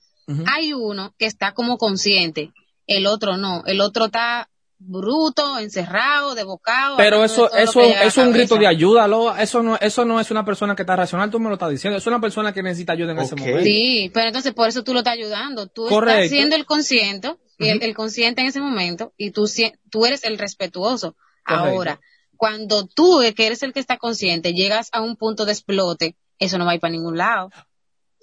hay 0.47 0.73
uno 0.73 1.13
que 1.17 1.25
está 1.25 1.53
como 1.53 1.77
consciente, 1.77 2.51
el 2.87 3.07
otro 3.07 3.37
no, 3.37 3.63
el 3.65 3.81
otro 3.81 4.05
está 4.05 4.49
bruto, 4.85 5.59
encerrado, 5.59 6.35
desbocado. 6.35 6.97
Pero 6.97 7.23
eso, 7.23 7.49
de 7.49 7.63
eso, 7.63 7.81
es 7.81 8.17
un 8.17 8.31
grito 8.31 8.57
de 8.57 8.67
ayuda, 8.67 9.07
Loa. 9.07 9.41
Eso 9.41 9.63
no, 9.63 9.77
eso 9.77 10.05
no 10.05 10.19
es 10.19 10.31
una 10.31 10.45
persona 10.45 10.75
que 10.75 10.83
está 10.83 10.95
racional, 10.95 11.29
tú 11.29 11.39
me 11.39 11.49
lo 11.49 11.53
estás 11.53 11.69
diciendo. 11.69 11.97
Es 11.97 12.07
una 12.07 12.19
persona 12.19 12.53
que 12.53 12.63
necesita 12.63 12.93
ayuda 12.93 13.11
en 13.11 13.19
ese 13.19 13.35
momento. 13.35 13.63
Sí, 13.63 14.11
pero 14.13 14.27
entonces 14.27 14.53
por 14.53 14.67
eso 14.67 14.83
tú 14.83 14.93
lo 14.93 14.99
estás 14.99 15.13
ayudando. 15.13 15.67
Tú 15.67 15.87
Correcto. 15.87 16.23
estás 16.23 16.37
siendo 16.37 16.55
el 16.55 16.65
consciente, 16.65 17.35
el, 17.69 17.93
consciente 17.95 18.41
en 18.41 18.47
ese 18.47 18.61
momento, 18.61 19.13
y 19.17 19.31
tú, 19.31 19.47
si- 19.47 19.73
tú 19.89 20.05
eres 20.05 20.23
el 20.23 20.37
respetuoso. 20.37 21.15
Correcto. 21.45 21.69
Ahora, 21.69 21.99
cuando 22.37 22.85
tú, 22.87 23.21
que 23.35 23.45
eres 23.47 23.63
el 23.63 23.73
que 23.73 23.79
está 23.79 23.97
consciente, 23.97 24.53
llegas 24.53 24.89
a 24.91 25.01
un 25.01 25.15
punto 25.15 25.45
de 25.45 25.51
explote, 25.53 26.15
eso 26.39 26.57
no 26.57 26.65
va 26.65 26.71
a 26.71 26.75
ir 26.75 26.81
para 26.81 26.91
ningún 26.91 27.17
lado. 27.17 27.49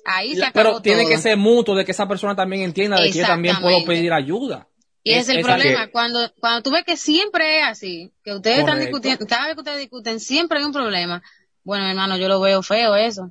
Ahí 0.04 0.34
se 0.34 0.44
acabó 0.44 0.52
Pero 0.70 0.82
tiene 0.82 1.02
todo. 1.02 1.10
que 1.10 1.18
ser 1.18 1.36
mutuo, 1.36 1.74
de 1.74 1.84
que 1.84 1.92
esa 1.92 2.08
persona 2.08 2.34
también 2.34 2.62
entienda 2.62 2.96
de 3.00 3.10
que 3.10 3.18
yo 3.18 3.26
también 3.26 3.56
puedo 3.60 3.84
pedir 3.84 4.12
ayuda. 4.12 4.66
Y 5.02 5.12
ese 5.12 5.32
Es- 5.32 5.38
el 5.38 5.42
problema. 5.44 5.86
que- 5.86 5.92
Cuando, 5.92 6.30
cuando 6.40 6.62
tú 6.62 6.70
ves 6.70 6.84
que 6.84 6.96
siempre 6.96 7.60
es 7.60 7.66
así, 7.66 8.12
que 8.24 8.34
ustedes 8.34 8.58
están 8.60 8.80
discutiendo, 8.80 9.26
cada 9.26 9.46
vez 9.46 9.54
que 9.54 9.60
ustedes 9.60 9.78
discuten, 9.78 10.20
siempre 10.20 10.58
hay 10.58 10.64
un 10.64 10.72
problema. 10.72 11.22
Bueno, 11.64 11.86
hermano, 11.86 12.16
yo 12.16 12.28
lo 12.28 12.40
veo 12.40 12.62
feo 12.62 12.94
eso. 12.96 13.30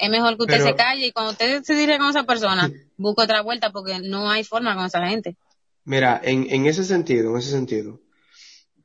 Es 0.00 0.08
mejor 0.10 0.36
que 0.36 0.42
usted 0.42 0.54
Pero- 0.54 0.66
se 0.66 0.74
calle 0.74 1.06
y 1.06 1.12
cuando 1.12 1.32
usted 1.32 1.62
se 1.62 1.74
dirige 1.74 1.98
con 1.98 2.10
esa 2.10 2.24
persona, 2.24 2.70
busque 2.96 3.22
otra 3.22 3.42
vuelta 3.42 3.70
porque 3.70 3.98
no 4.00 4.30
hay 4.30 4.42
forma 4.44 4.74
con 4.74 4.86
esa 4.86 5.06
gente. 5.06 5.36
Mira, 5.84 6.20
en, 6.22 6.46
en 6.50 6.66
ese 6.66 6.84
sentido, 6.84 7.30
en 7.32 7.38
ese 7.38 7.50
sentido, 7.50 8.00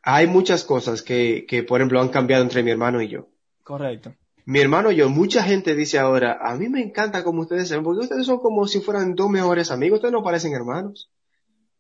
hay 0.04 0.28
muchas 0.28 0.64
cosas 0.64 1.02
que, 1.02 1.46
que, 1.48 1.64
por 1.64 1.80
ejemplo, 1.80 2.02
han 2.02 2.10
cambiado 2.10 2.44
entre 2.44 2.64
mi 2.64 2.72
hermano 2.72 3.02
y 3.02 3.08
yo. 3.10 3.28
Correcto. 3.64 4.14
mi 4.46 4.60
hermano 4.60 4.92
y 4.92 4.96
yo, 4.96 5.10
mucha 5.10 5.44
gente 5.44 5.76
dice 5.76 6.00
ahora, 6.00 6.40
a 6.42 6.56
mí 6.56 6.70
me 6.70 6.82
encanta 6.82 7.24
como 7.24 7.42
ustedes 7.42 7.68
se 7.68 7.76
ven, 7.76 7.84
porque 7.84 8.02
ustedes 8.04 8.26
son 8.26 8.40
como 8.40 8.66
si 8.68 8.80
fueran 8.82 9.14
dos 9.16 9.30
mejores 9.30 9.72
amigos, 9.72 9.98
ustedes 9.98 10.14
no 10.14 10.24
parecen 10.24 10.54
hermanos. 10.54 11.10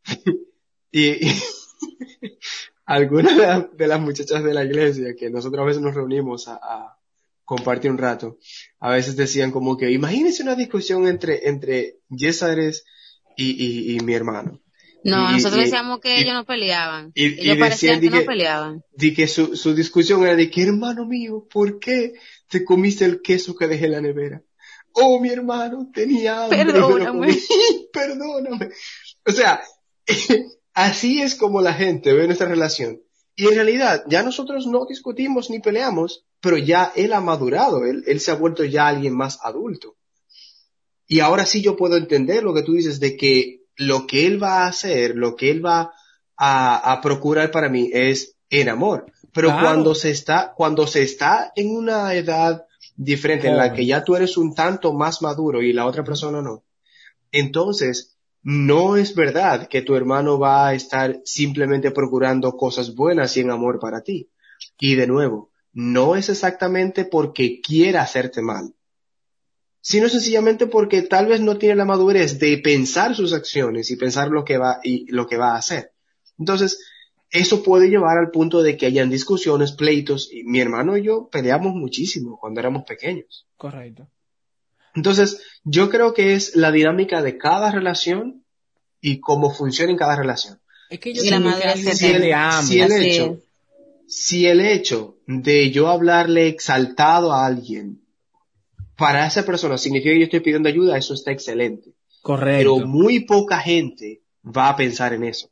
y, 0.91 1.27
y 1.27 1.31
algunas 2.85 3.35
de, 3.37 3.41
la- 3.47 3.69
de 3.73 3.87
las 3.87 3.99
muchachas 3.99 4.43
de 4.43 4.53
la 4.53 4.63
iglesia 4.63 5.15
que 5.17 5.29
nosotros 5.29 5.61
a 5.61 5.65
veces 5.65 5.81
nos 5.81 5.95
reunimos 5.95 6.47
a, 6.47 6.55
a 6.61 6.96
compartir 7.47 7.89
un 7.89 7.97
rato, 7.97 8.37
a 8.81 8.91
veces 8.91 9.15
decían 9.15 9.51
como 9.51 9.77
que, 9.77 9.89
imagínense 9.89 10.43
una 10.43 10.55
discusión 10.55 11.07
entre, 11.07 11.47
entre 11.47 11.95
Yesares 12.09 12.83
y, 13.37 13.51
y, 13.51 13.95
y 13.95 13.99
mi 14.01 14.13
hermano. 14.13 14.61
No, 15.05 15.29
Y- 15.29 15.35
nosotros 15.35 15.63
decíamos 15.63 16.01
que 16.01 16.19
ellos 16.19 16.33
no 16.33 16.43
peleaban. 16.45 17.13
y- 17.15 17.39
ellos 17.39 17.57
parecían 17.57 18.01
que 18.01 18.09
no 18.09 18.25
peleaban. 18.25 18.81
de 18.91 19.13
que 19.13 19.27
su, 19.29 19.55
su 19.55 19.73
discusión 19.73 20.23
era 20.23 20.35
de 20.35 20.49
que, 20.51 20.63
hermano 20.63 21.05
mío, 21.05 21.47
¿por 21.49 21.79
qué 21.79 22.15
te 22.49 22.65
comiste 22.65 23.05
el 23.05 23.21
queso 23.21 23.55
que 23.55 23.67
dejé 23.67 23.85
en 23.85 23.91
la 23.93 24.01
nevera? 24.01 24.43
Oh, 24.91 25.21
mi 25.21 25.29
hermano, 25.29 25.89
tenía 25.93 26.43
hambre 26.43 26.65
Perdóname. 26.65 27.37
Perdóname. 27.93 28.69
O 29.25 29.31
sea, 29.31 29.63
así 30.73 31.21
es 31.21 31.35
como 31.35 31.61
la 31.61 31.73
gente 31.73 32.11
ve 32.11 32.25
nuestra 32.25 32.47
relación. 32.49 32.99
Y 33.39 33.45
en 33.47 33.53
realidad, 33.55 34.03
ya 34.07 34.23
nosotros 34.23 34.65
no 34.65 34.85
discutimos 34.85 35.49
ni 35.51 35.59
peleamos, 35.59 36.25
pero 36.41 36.57
ya 36.57 36.91
él 36.95 37.13
ha 37.13 37.21
madurado, 37.21 37.85
él, 37.85 38.03
él 38.07 38.19
se 38.19 38.31
ha 38.31 38.35
vuelto 38.35 38.63
ya 38.63 38.87
alguien 38.87 39.15
más 39.15 39.39
adulto. 39.43 39.95
Y 41.07 41.19
ahora 41.19 41.45
sí 41.45 41.61
yo 41.61 41.77
puedo 41.77 41.95
entender 41.97 42.41
lo 42.43 42.53
que 42.53 42.63
tú 42.63 42.73
dices 42.73 42.99
de 42.99 43.15
que 43.15 43.61
lo 43.75 44.07
que 44.07 44.25
él 44.25 44.41
va 44.41 44.63
a 44.63 44.67
hacer, 44.67 45.15
lo 45.15 45.35
que 45.35 45.51
él 45.51 45.63
va 45.63 45.93
a, 46.35 46.91
a 46.91 46.99
procurar 47.01 47.51
para 47.51 47.69
mí 47.69 47.91
es 47.93 48.35
en 48.49 48.69
amor. 48.69 49.05
Pero 49.31 49.49
Claro. 49.49 49.65
cuando 49.65 49.93
se 49.93 50.09
está, 50.09 50.53
cuando 50.57 50.87
se 50.87 51.03
está 51.03 51.51
en 51.55 51.69
una 51.69 52.15
edad 52.15 52.65
diferente 52.95 53.47
en 53.47 53.57
la 53.57 53.71
que 53.71 53.85
ya 53.85 54.03
tú 54.03 54.15
eres 54.15 54.35
un 54.35 54.55
tanto 54.55 54.93
más 54.93 55.21
maduro 55.21 55.61
y 55.61 55.73
la 55.73 55.85
otra 55.85 56.03
persona 56.03 56.41
no, 56.41 56.63
entonces 57.31 58.16
no 58.49 58.95
es 58.95 59.13
verdad 59.13 59.67
que 59.67 59.81
tu 59.81 59.97
hermano 59.97 60.39
va 60.39 60.69
a 60.69 60.73
estar 60.73 61.19
simplemente 61.25 61.91
procurando 61.91 62.55
cosas 62.55 62.95
buenas 62.95 63.35
y 63.35 63.41
en 63.41 63.51
amor 63.51 63.77
para 63.77 64.03
ti. 64.03 64.29
Y 64.79 64.95
de 64.95 65.05
nuevo, 65.05 65.51
no 65.73 66.15
es 66.15 66.29
exactamente 66.29 67.03
porque 67.03 67.59
quiera 67.59 68.03
hacerte 68.03 68.41
mal, 68.41 68.73
sino 69.81 70.07
sencillamente 70.07 70.65
porque 70.65 71.01
tal 71.01 71.25
vez 71.25 71.41
no 71.41 71.57
tiene 71.57 71.75
la 71.75 71.83
madurez 71.83 72.39
de 72.39 72.57
pensar 72.59 73.15
sus 73.15 73.33
acciones 73.33 73.91
y 73.91 73.97
pensar 73.97 74.29
lo 74.29 74.45
que 74.45 74.57
va 74.57 74.79
y 74.81 75.11
lo 75.11 75.27
que 75.27 75.35
va 75.35 75.51
a 75.51 75.57
hacer. 75.57 75.91
Entonces, 76.39 76.79
eso 77.29 77.63
puede 77.63 77.89
llevar 77.89 78.17
al 78.17 78.31
punto 78.31 78.63
de 78.63 78.77
que 78.77 78.85
hayan 78.85 79.09
discusiones, 79.09 79.73
pleitos, 79.73 80.31
y 80.31 80.45
mi 80.45 80.61
hermano 80.61 80.95
y 80.95 81.03
yo 81.03 81.27
peleamos 81.29 81.73
muchísimo 81.75 82.37
cuando 82.39 82.61
éramos 82.61 82.85
pequeños. 82.85 83.45
Correcto. 83.57 84.07
Entonces, 84.97 85.43
yo 85.63 85.91
creo 85.91 86.15
que 86.15 86.33
es 86.33 86.55
la 86.55 86.71
dinámica 86.71 87.21
de 87.21 87.37
cada 87.37 87.69
relación 87.71 88.43
y 88.99 89.19
cómo 89.19 89.53
funciona 89.53 89.91
en 89.91 89.97
cada 89.97 90.15
relación. 90.15 90.59
Es 90.89 90.99
que 90.99 91.13
yo 91.13 91.23
Y 91.23 91.29
la 91.29 91.37
tiene. 91.75 92.19
te 92.19 92.33
ame. 92.33 92.63
si 92.63 92.81
el 92.81 92.91
hecho, 92.93 93.39
si 94.07 94.47
el 94.47 94.59
hecho 94.59 95.19
de 95.27 95.69
yo 95.69 95.89
hablarle 95.89 96.47
exaltado 96.47 97.31
a 97.31 97.45
alguien 97.45 98.01
para 98.95 99.27
esa 99.27 99.45
persona 99.45 99.77
significa 99.77 100.13
que 100.13 100.19
yo 100.19 100.25
estoy 100.25 100.39
pidiendo 100.39 100.67
ayuda, 100.67 100.97
eso 100.97 101.13
está 101.13 101.31
excelente. 101.31 101.91
Correcto. 102.23 102.57
Pero 102.57 102.87
muy 102.87 103.19
poca 103.19 103.59
gente 103.59 104.23
va 104.43 104.69
a 104.69 104.75
pensar 104.75 105.13
en 105.13 105.25
eso. 105.25 105.51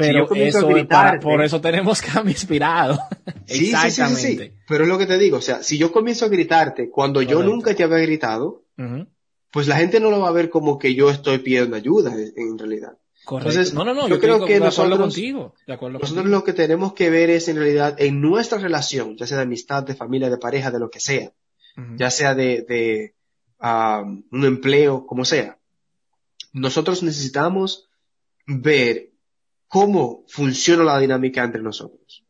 Pero 0.00 0.18
yo 0.20 0.26
comienzo 0.28 0.58
a 0.58 0.60
eso 0.60 0.68
para, 0.88 1.12
gritarte- 1.12 1.22
por 1.22 1.42
eso 1.44 1.60
tenemos 1.60 2.00
cambio 2.12 2.32
inspirado. 2.32 2.98
Sí, 3.46 3.54
sí, 3.58 3.58
sí, 3.58 3.66
sí, 3.66 3.86
Exactamente. 3.86 4.44
sí. 4.46 4.52
Pero 4.68 4.84
es 4.84 4.88
lo 4.90 4.98
que 4.98 5.06
te 5.06 5.18
digo, 5.18 5.38
o 5.38 5.40
sea, 5.42 5.62
si 5.62 5.78
yo 5.78 5.92
comienzo 5.92 6.24
a 6.24 6.28
gritarte 6.28 6.90
cuando 6.90 7.22
yo 7.22 7.42
nunca 7.42 7.74
te 7.74 7.84
había 7.84 7.98
gritado, 7.98 8.64
pues 9.50 9.66
la 9.68 9.76
gente 9.76 10.00
no 10.00 10.10
lo 10.10 10.20
va 10.20 10.28
a 10.28 10.32
ver 10.32 10.48
como 10.50 10.78
que 10.78 10.94
yo 10.94 11.10
estoy 11.10 11.38
pidiendo 11.38 11.76
ayuda 11.76 12.14
en- 12.14 12.58
realidad. 12.58 12.96
Correcto. 13.24 13.50
Entonces, 13.50 13.74
no, 13.74 13.84
no, 13.84 13.92
no, 13.94 14.02
yo 14.08 14.14
yo, 14.16 14.20
creo 14.20 14.44
que 14.46 14.54
de 14.54 14.60
nosotros- 14.60 14.98
contigo. 14.98 15.54
De 15.66 15.74
acuerdo 15.74 15.98
Nosotros 15.98 16.22
contigo. 16.24 16.36
lo 16.38 16.44
que 16.44 16.52
tenemos 16.54 16.94
que 16.94 17.10
ver 17.10 17.28
es 17.30 17.48
en 17.48 17.56
realidad 17.56 17.94
en 17.98 18.20
nuestra 18.20 18.58
relación, 18.58 19.16
ya 19.16 19.26
sea 19.26 19.36
de 19.36 19.42
amistad, 19.44 19.82
de 19.82 19.94
familia, 19.94 20.30
de 20.30 20.38
pareja, 20.38 20.70
de 20.70 20.78
lo 20.80 20.88
que 20.90 21.00
sea, 21.00 21.30
ya 21.96 22.10
sea 22.10 22.34
de, 22.34 22.62
de 22.68 23.14
ah, 23.60 24.02
un 24.04 24.44
empleo, 24.44 25.04
como 25.06 25.24
sea. 25.24 25.58
Nosotros 26.52 27.02
necesitamos 27.02 27.88
ver 28.46 29.09
cómo 29.70 30.24
funciona 30.26 30.82
la 30.82 30.98
dinámica 30.98 31.44
entre 31.44 31.62
nosotros. 31.62 32.24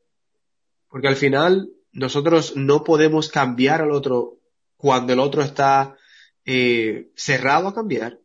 Porque 0.91 1.09
al 1.09 1.16
final 1.16 1.70
nosotros 1.91 2.55
no 2.55 2.84
podemos 2.84 3.30
cambiar 3.30 3.80
al 3.80 3.93
otro 3.93 4.41
cuando 4.76 5.14
el 5.14 5.20
otro 5.20 5.41
está 5.41 5.97
eh, 6.45 7.11
cerrado 7.16 7.68
a 7.68 7.74
cambiar 7.74 8.20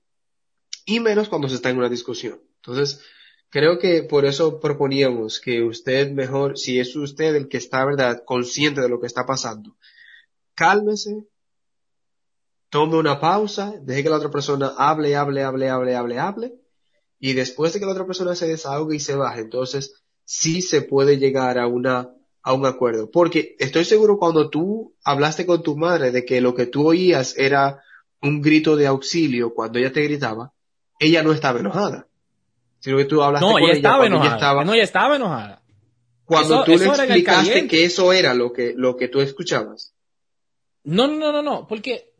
y 0.84 0.99
menos 0.99 1.30
cuando 1.30 1.47
se 1.47 1.55
está 1.55 1.70
en 1.70 1.78
una 1.78 1.88
discusión. 1.88 2.41
Entonces, 2.57 3.05
creo 3.49 3.80
que 3.80 4.03
por 4.03 4.26
eso 4.26 4.59
proponíamos 4.59 5.39
que 5.39 5.63
usted 5.63 6.11
mejor, 6.11 6.57
si 6.57 6.82
es 6.82 6.93
usted 6.97 7.36
el 7.36 7.47
que 7.47 7.55
está, 7.55 7.86
verdad, 7.86 8.22
consciente 8.26 8.82
de 8.82 8.89
lo 8.89 8.99
que 8.99 9.07
está 9.07 9.26
pasando, 9.26 9.78
cálmese, 10.55 11.26
tome 12.70 12.97
una 12.97 13.22
pausa, 13.22 13.76
deje 13.82 14.03
que 14.03 14.09
la 14.09 14.18
otra 14.18 14.30
persona 14.30 14.74
hable, 14.78 15.16
hable, 15.16 15.41
hable, 15.41 15.70
hable, 15.70 15.95
hable, 15.95 16.20
hable, 16.20 16.64
y 17.20 17.34
después 17.34 17.74
de 17.74 17.80
que 17.80 17.86
la 17.86 17.91
otra 17.93 18.05
persona 18.05 18.36
se 18.36 18.47
desahogue 18.47 18.95
y 18.95 18.99
se 18.99 19.16
baje, 19.16 19.41
entonces 19.41 20.03
sí 20.24 20.61
se 20.61 20.82
puede 20.82 21.18
llegar 21.18 21.57
a 21.59 21.68
una 21.68 22.09
a 22.47 22.53
un 22.53 22.66
acuerdo. 22.68 23.09
Porque 23.09 23.55
estoy 23.57 23.86
seguro 23.86 24.20
cuando 24.20 24.49
tú 24.51 24.93
hablaste 25.03 25.47
con 25.47 25.63
tu 25.63 25.76
madre 25.78 26.11
de 26.11 26.26
que 26.26 26.41
lo 26.41 26.53
que 26.53 26.68
tú 26.68 26.88
oías 26.88 27.36
era 27.38 27.82
un 28.22 28.39
grito 28.41 28.76
de 28.76 28.86
auxilio 28.86 29.53
cuando 29.55 29.80
ella 29.80 29.91
te 29.91 30.01
gritaba, 30.03 30.53
ella 30.99 31.24
no 31.24 31.32
estaba 31.32 31.59
enojada. 31.59 32.07
Sino 32.80 32.97
que 32.97 33.05
tú 33.05 33.24
hablaste 33.24 33.45
No, 33.47 33.53
con 33.53 33.61
ella 33.63 33.70
ella 33.72 33.78
estaba 33.78 34.05
enojada. 34.05 34.28
ella 34.28 34.36
estaba, 34.36 34.63
No, 34.63 34.74
ella 34.76 34.84
estaba 34.84 35.16
enojada. 35.16 35.63
cuando 36.24 36.53
eso- 36.55 36.63
tú 36.66 36.72
eso 36.74 36.84
le 36.95 37.03
explicaste 37.03 37.68
que 37.68 37.84
eso 37.86 38.13
era 38.13 38.36
lo 38.36 38.53
que, 38.53 38.74
lo 38.76 38.95
que 38.95 39.07
tú 39.07 39.22
escuchabas. 39.22 39.95
No, 40.84 41.07
no, 41.07 41.16
no, 41.18 41.32
no, 41.32 41.41
no, 41.41 41.68
porque 41.68 42.13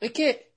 es 0.00 0.12
que 0.12 0.51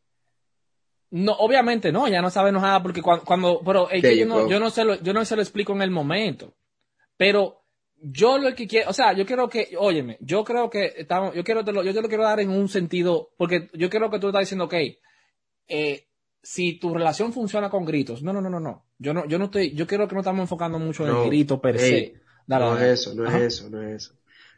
no, 1.12 1.34
obviamente 1.34 1.92
no, 1.92 2.08
ya 2.08 2.22
no 2.22 2.30
estaba 2.30 2.50
enojada 2.50 2.82
porque 2.82 3.02
cuando, 3.02 3.24
cuando 3.24 3.62
pero 3.64 3.90
es 3.90 4.02
que 4.02 4.18
yo 4.18 4.26
no, 4.26 4.50
yo 4.50 4.60
no 4.60 4.70
se 4.70 4.84
lo, 4.84 5.02
yo 5.02 5.14
no 5.14 5.24
se 5.24 5.36
lo 5.36 5.42
explico 5.42 5.74
en 5.74 5.82
el 5.82 5.92
momento. 5.92 6.56
Pero 7.18 7.66
yo 7.98 8.38
lo 8.38 8.54
que 8.54 8.68
quiero, 8.68 8.90
o 8.90 8.94
sea, 8.94 9.14
yo 9.14 9.26
quiero 9.26 9.50
que, 9.50 9.76
óyeme, 9.78 10.18
yo 10.20 10.44
creo 10.44 10.70
que 10.70 10.94
estamos, 10.98 11.34
yo 11.34 11.44
quiero 11.44 11.64
te 11.64 11.72
lo, 11.72 11.84
yo 11.84 11.94
te 11.94 12.02
lo 12.02 12.08
quiero 12.08 12.24
dar 12.24 12.40
en 12.40 12.50
un 12.50 12.68
sentido, 12.68 13.32
porque 13.38 13.70
yo 13.74 13.90
creo 13.90 14.10
que 14.10 14.20
tú 14.20 14.28
estás 14.28 14.42
diciendo, 14.42 14.66
ok, 14.66 14.74
eh, 15.68 16.08
si 16.42 16.78
tu 16.78 16.94
relación 16.94 17.34
funciona 17.34 17.70
con 17.70 17.86
gritos, 17.86 18.22
no, 18.22 18.34
no, 18.34 18.42
no, 18.42 18.50
no, 18.50 18.60
no, 18.60 18.86
yo 19.00 19.14
no, 19.14 19.26
yo 19.28 19.40
no 19.40 19.46
estoy, 19.46 19.74
yo 19.74 19.88
creo 19.88 20.08
que 20.08 20.16
no 20.16 20.22
estamos 20.22 20.42
enfocando 20.42 20.78
mucho 20.78 21.08
en 21.08 21.16
el 21.16 21.26
grito 21.28 21.60
per 21.62 21.80
se. 21.80 22.22
Dale, 22.46 22.66
no 22.66 22.76
dale. 22.76 22.92
es 22.92 23.00
eso, 23.00 23.16
no 23.16 23.28
Ajá. 23.28 23.38
es 23.40 23.44
eso, 23.44 23.70
no 23.70 23.82
es 23.82 24.04
eso. 24.04 24.14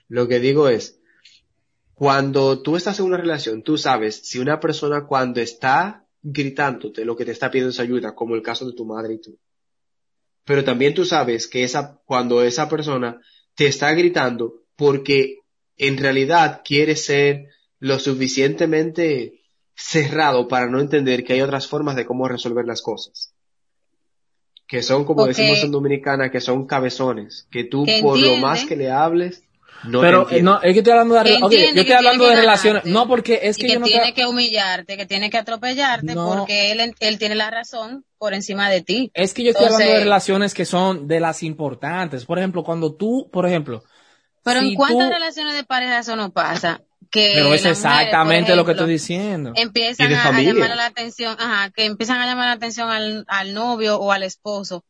Lo 0.09 0.27
que 0.27 0.39
digo 0.39 0.67
es, 0.67 0.99
cuando 1.93 2.61
tú 2.61 2.75
estás 2.75 2.99
en 2.99 3.05
una 3.05 3.17
relación, 3.17 3.63
tú 3.63 3.77
sabes 3.77 4.27
si 4.27 4.39
una 4.39 4.59
persona 4.59 5.05
cuando 5.05 5.39
está 5.39 6.06
gritándote 6.29 7.05
lo 7.05 7.15
que 7.15 7.23
te 7.23 7.31
está 7.31 7.49
pidiendo 7.49 7.69
es 7.69 7.79
ayuda, 7.79 8.13
como 8.13 8.35
el 8.35 8.41
caso 8.41 8.65
de 8.65 8.73
tu 8.73 8.85
madre 8.85 9.13
y 9.13 9.21
tú. 9.21 9.39
Pero 10.43 10.63
también 10.63 10.93
tú 10.93 11.05
sabes 11.05 11.47
que 11.47 11.63
esa, 11.63 12.01
cuando 12.05 12.43
esa 12.43 12.67
persona 12.67 13.21
te 13.55 13.67
está 13.67 13.93
gritando 13.93 14.63
porque 14.75 15.39
en 15.77 15.97
realidad 15.97 16.61
quiere 16.65 16.95
ser 16.95 17.47
lo 17.79 17.99
suficientemente 17.99 19.41
cerrado 19.73 20.47
para 20.47 20.67
no 20.67 20.81
entender 20.81 21.23
que 21.23 21.33
hay 21.33 21.41
otras 21.41 21.67
formas 21.67 21.95
de 21.95 22.05
cómo 22.05 22.27
resolver 22.27 22.65
las 22.65 22.81
cosas. 22.81 23.33
Que 24.67 24.83
son, 24.83 25.05
como 25.05 25.25
decimos 25.25 25.63
en 25.63 25.71
Dominicana, 25.71 26.29
que 26.29 26.41
son 26.41 26.67
cabezones. 26.67 27.47
Que 27.49 27.63
tú, 27.63 27.85
Que 27.85 28.01
por 28.01 28.19
lo 28.19 28.35
más 28.37 28.65
que 28.65 28.75
le 28.75 28.91
hables, 28.91 29.43
no 29.83 30.01
Pero 30.01 30.29
eh, 30.29 30.41
no, 30.41 30.61
es 30.61 30.73
que 30.73 30.79
estoy 30.79 30.91
hablando 30.93 31.15
de, 31.15 31.39
yo 31.39 31.47
estoy 31.49 31.91
hablando 31.93 32.27
relaciones, 32.27 32.83
ganarte. 32.83 32.89
no 32.89 33.07
porque 33.07 33.39
es 33.43 33.57
y 33.57 33.61
que 33.61 33.67
que 33.67 33.73
yo 33.73 33.79
no 33.79 33.85
tiene 33.85 34.05
te- 34.07 34.13
que 34.13 34.25
humillarte, 34.25 34.97
que 34.97 35.05
tiene 35.05 35.29
que 35.29 35.37
atropellarte 35.37 36.15
No. 36.15 36.35
porque 36.37 36.71
él, 36.71 36.93
él 36.99 37.19
tiene 37.19 37.35
la 37.35 37.49
razón 37.51 38.03
por 38.17 38.33
encima 38.33 38.69
de 38.69 38.81
ti. 38.81 39.11
Es 39.13 39.33
que 39.33 39.43
yo 39.43 39.51
estoy 39.51 39.65
hablando 39.65 39.79
de 39.79 39.89
Entonces- 39.91 40.03
relaciones 40.05 40.53
que 40.53 40.65
son 40.65 41.07
de 41.07 41.19
las 41.19 41.43
importantes. 41.43 42.25
Por 42.25 42.39
ejemplo, 42.39 42.63
cuando 42.63 42.93
tú, 42.95 43.29
por 43.31 43.45
ejemplo. 43.45 43.83
Pero 44.43 44.61
si 44.61 44.69
en 44.69 44.75
cuántas 44.75 45.07
tú- 45.07 45.13
relaciones 45.13 45.55
de 45.55 45.63
pareja 45.63 45.99
eso 45.99 46.15
no 46.15 46.31
pasa. 46.31 46.81
Que 47.09 47.31
Pero 47.35 47.53
es 47.53 47.61
mujeres, 47.61 47.77
exactamente 47.77 48.53
lo 48.55 48.65
que 48.65 48.71
estoy 48.71 48.89
diciendo. 48.89 49.53
Empiezan 49.55 50.13
a, 50.13 50.41
llamar 50.41 50.75
la 50.75 50.87
atención, 50.87 51.37
ajá, 51.39 51.69
que 51.69 51.85
empiezan 51.85 52.19
a 52.19 52.25
llamar 52.25 52.47
la 52.47 52.51
atención 52.53 52.89
al, 52.89 53.23
al 53.29 53.53
novio 53.53 53.97
o 53.97 54.11
al 54.11 54.23
esposo 54.23 54.83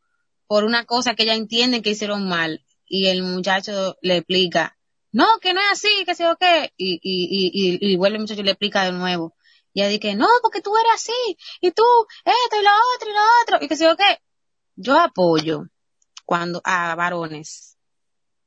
por 0.48 0.64
una 0.64 0.86
cosa 0.86 1.14
que 1.14 1.24
ella 1.24 1.36
entiende 1.36 1.82
que 1.84 1.92
hicieron 1.92 2.28
mal 2.28 2.64
y 2.88 3.08
el 3.10 3.22
muchacho 3.22 3.98
le 4.02 4.18
explica, 4.18 4.77
no, 5.18 5.26
que 5.41 5.53
no 5.53 5.61
es 5.61 5.68
así, 5.72 6.03
que 6.05 6.15
sé 6.15 6.24
yo 6.24 6.38
qué, 6.38 6.74
y, 6.78 6.99
y, 7.01 7.01
y, 7.01 7.88
y, 7.89 7.93
y 7.93 7.97
vuelve 7.97 8.18
el 8.18 8.22
muchacho 8.22 8.41
y 8.41 8.43
le 8.43 8.51
explica 8.51 8.84
de 8.84 8.91
nuevo. 8.91 9.36
Y 9.74 9.82
ella 9.82 9.89
dice, 9.89 10.15
no, 10.15 10.28
porque 10.41 10.61
tú 10.61 10.76
eres 10.78 10.91
así, 10.93 11.38
y 11.61 11.72
tú, 11.72 11.84
esto 12.26 12.59
y 12.59 12.63
lo 12.63 12.72
otro 12.95 13.09
y 13.09 13.13
lo 13.13 13.20
otro, 13.43 13.65
y 13.65 13.68
que 13.68 13.76
sé 13.76 13.86
yo 13.86 13.95
qué. 13.95 14.20
Yo 14.76 14.99
apoyo 14.99 15.63
cuando 16.26 16.61
a 16.63 16.95
varones 16.95 17.78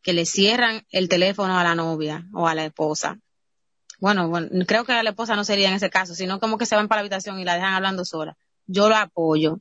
que 0.03 0.13
le 0.13 0.27
cierran 0.27 0.87
el 0.91 1.09
teléfono 1.09 1.59
a 1.59 1.65
la 1.65 1.75
novia 1.75 2.27
o 2.33 2.47
a 2.47 2.55
la 2.55 2.65
esposa 2.65 3.19
bueno, 4.01 4.29
bueno, 4.31 4.49
creo 4.67 4.85
que 4.85 5.03
la 5.03 5.11
esposa 5.11 5.37
no 5.37 5.45
sería 5.45 5.69
en 5.69 5.75
ese 5.75 5.91
caso, 5.91 6.15
sino 6.15 6.41
como 6.41 6.57
que 6.57 6.67
se 6.67 6.75
van 6.75 6.89
para 6.89 7.01
la 7.01 7.03
habitación 7.03 7.39
y 7.39 7.45
la 7.45 7.55
dejan 7.55 7.75
hablando 7.75 8.05
sola. 8.05 8.37
Yo 8.67 8.89
lo 8.89 8.97
apoyo. 8.97 9.61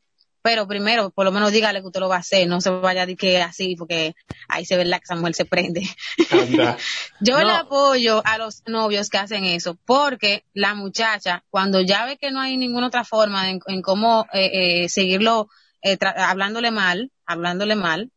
Pero 0.51 0.67
primero, 0.67 1.11
por 1.11 1.25
lo 1.25 1.31
menos 1.31 1.51
dígale 1.51 1.79
que 1.79 1.85
usted 1.85 1.99
lo 1.99 2.09
va 2.09 2.15
a 2.15 2.19
hacer, 2.21 2.47
no 2.47 2.59
se 2.59 2.71
vaya 2.71 3.03
a 3.03 3.05
decir 3.05 3.19
que 3.19 3.39
así, 3.39 3.75
porque 3.75 4.15
ahí 4.47 4.65
se 4.65 4.77
ve 4.77 4.83
la 4.83 4.97
que 4.97 5.03
esa 5.03 5.15
mujer 5.15 5.35
se 5.35 5.45
prende. 5.45 5.81
Yo 7.19 7.37
No. 7.37 7.45
le 7.45 7.51
apoyo 7.53 8.23
a 8.25 8.39
los 8.39 8.63
novios 8.65 9.11
que 9.11 9.19
hacen 9.19 9.45
eso, 9.45 9.77
porque 9.85 10.45
la 10.55 10.73
muchacha, 10.73 11.43
cuando 11.51 11.81
ya 11.81 12.05
ve 12.05 12.17
que 12.17 12.31
no 12.31 12.41
hay 12.41 12.57
ninguna 12.57 12.87
otra 12.87 13.03
forma 13.03 13.51
en, 13.51 13.59
en 13.67 13.83
cómo 13.83 14.25
eh, 14.33 14.85
eh, 14.85 14.89
seguirlo 14.89 15.49
eh, 15.83 15.99
hablándole 16.15 16.71
mal, 16.71 17.11
hablándole 17.27 17.75
mal, 17.75 18.09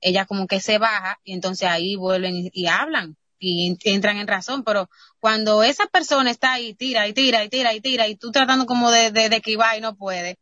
ella 0.00 0.26
como 0.26 0.48
que 0.48 0.58
se 0.60 0.78
baja 0.78 1.20
y 1.22 1.34
entonces 1.34 1.68
ahí 1.68 1.94
vuelven 1.94 2.34
y, 2.36 2.50
y 2.52 2.66
hablan 2.66 3.16
y 3.38 3.68
en- 3.68 3.78
entran 3.84 4.16
en 4.16 4.26
razón, 4.26 4.64
pero 4.64 4.90
cuando 5.20 5.62
esa 5.62 5.86
persona 5.86 6.32
está 6.32 6.54
ahí, 6.54 6.74
tira 6.74 7.06
y 7.06 7.12
tira 7.12 7.44
y 7.44 7.48
tira 7.48 7.74
y 7.74 7.80
tira 7.80 8.08
y 8.08 8.16
tú 8.16 8.32
tratando 8.32 8.66
como 8.66 8.90
de, 8.90 9.12
de, 9.12 9.28
de 9.28 9.36
esquivar 9.36 9.78
y 9.78 9.80
no 9.80 9.94
puede, 9.94 10.32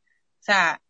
o 0.41 0.43
sea, 0.47 0.81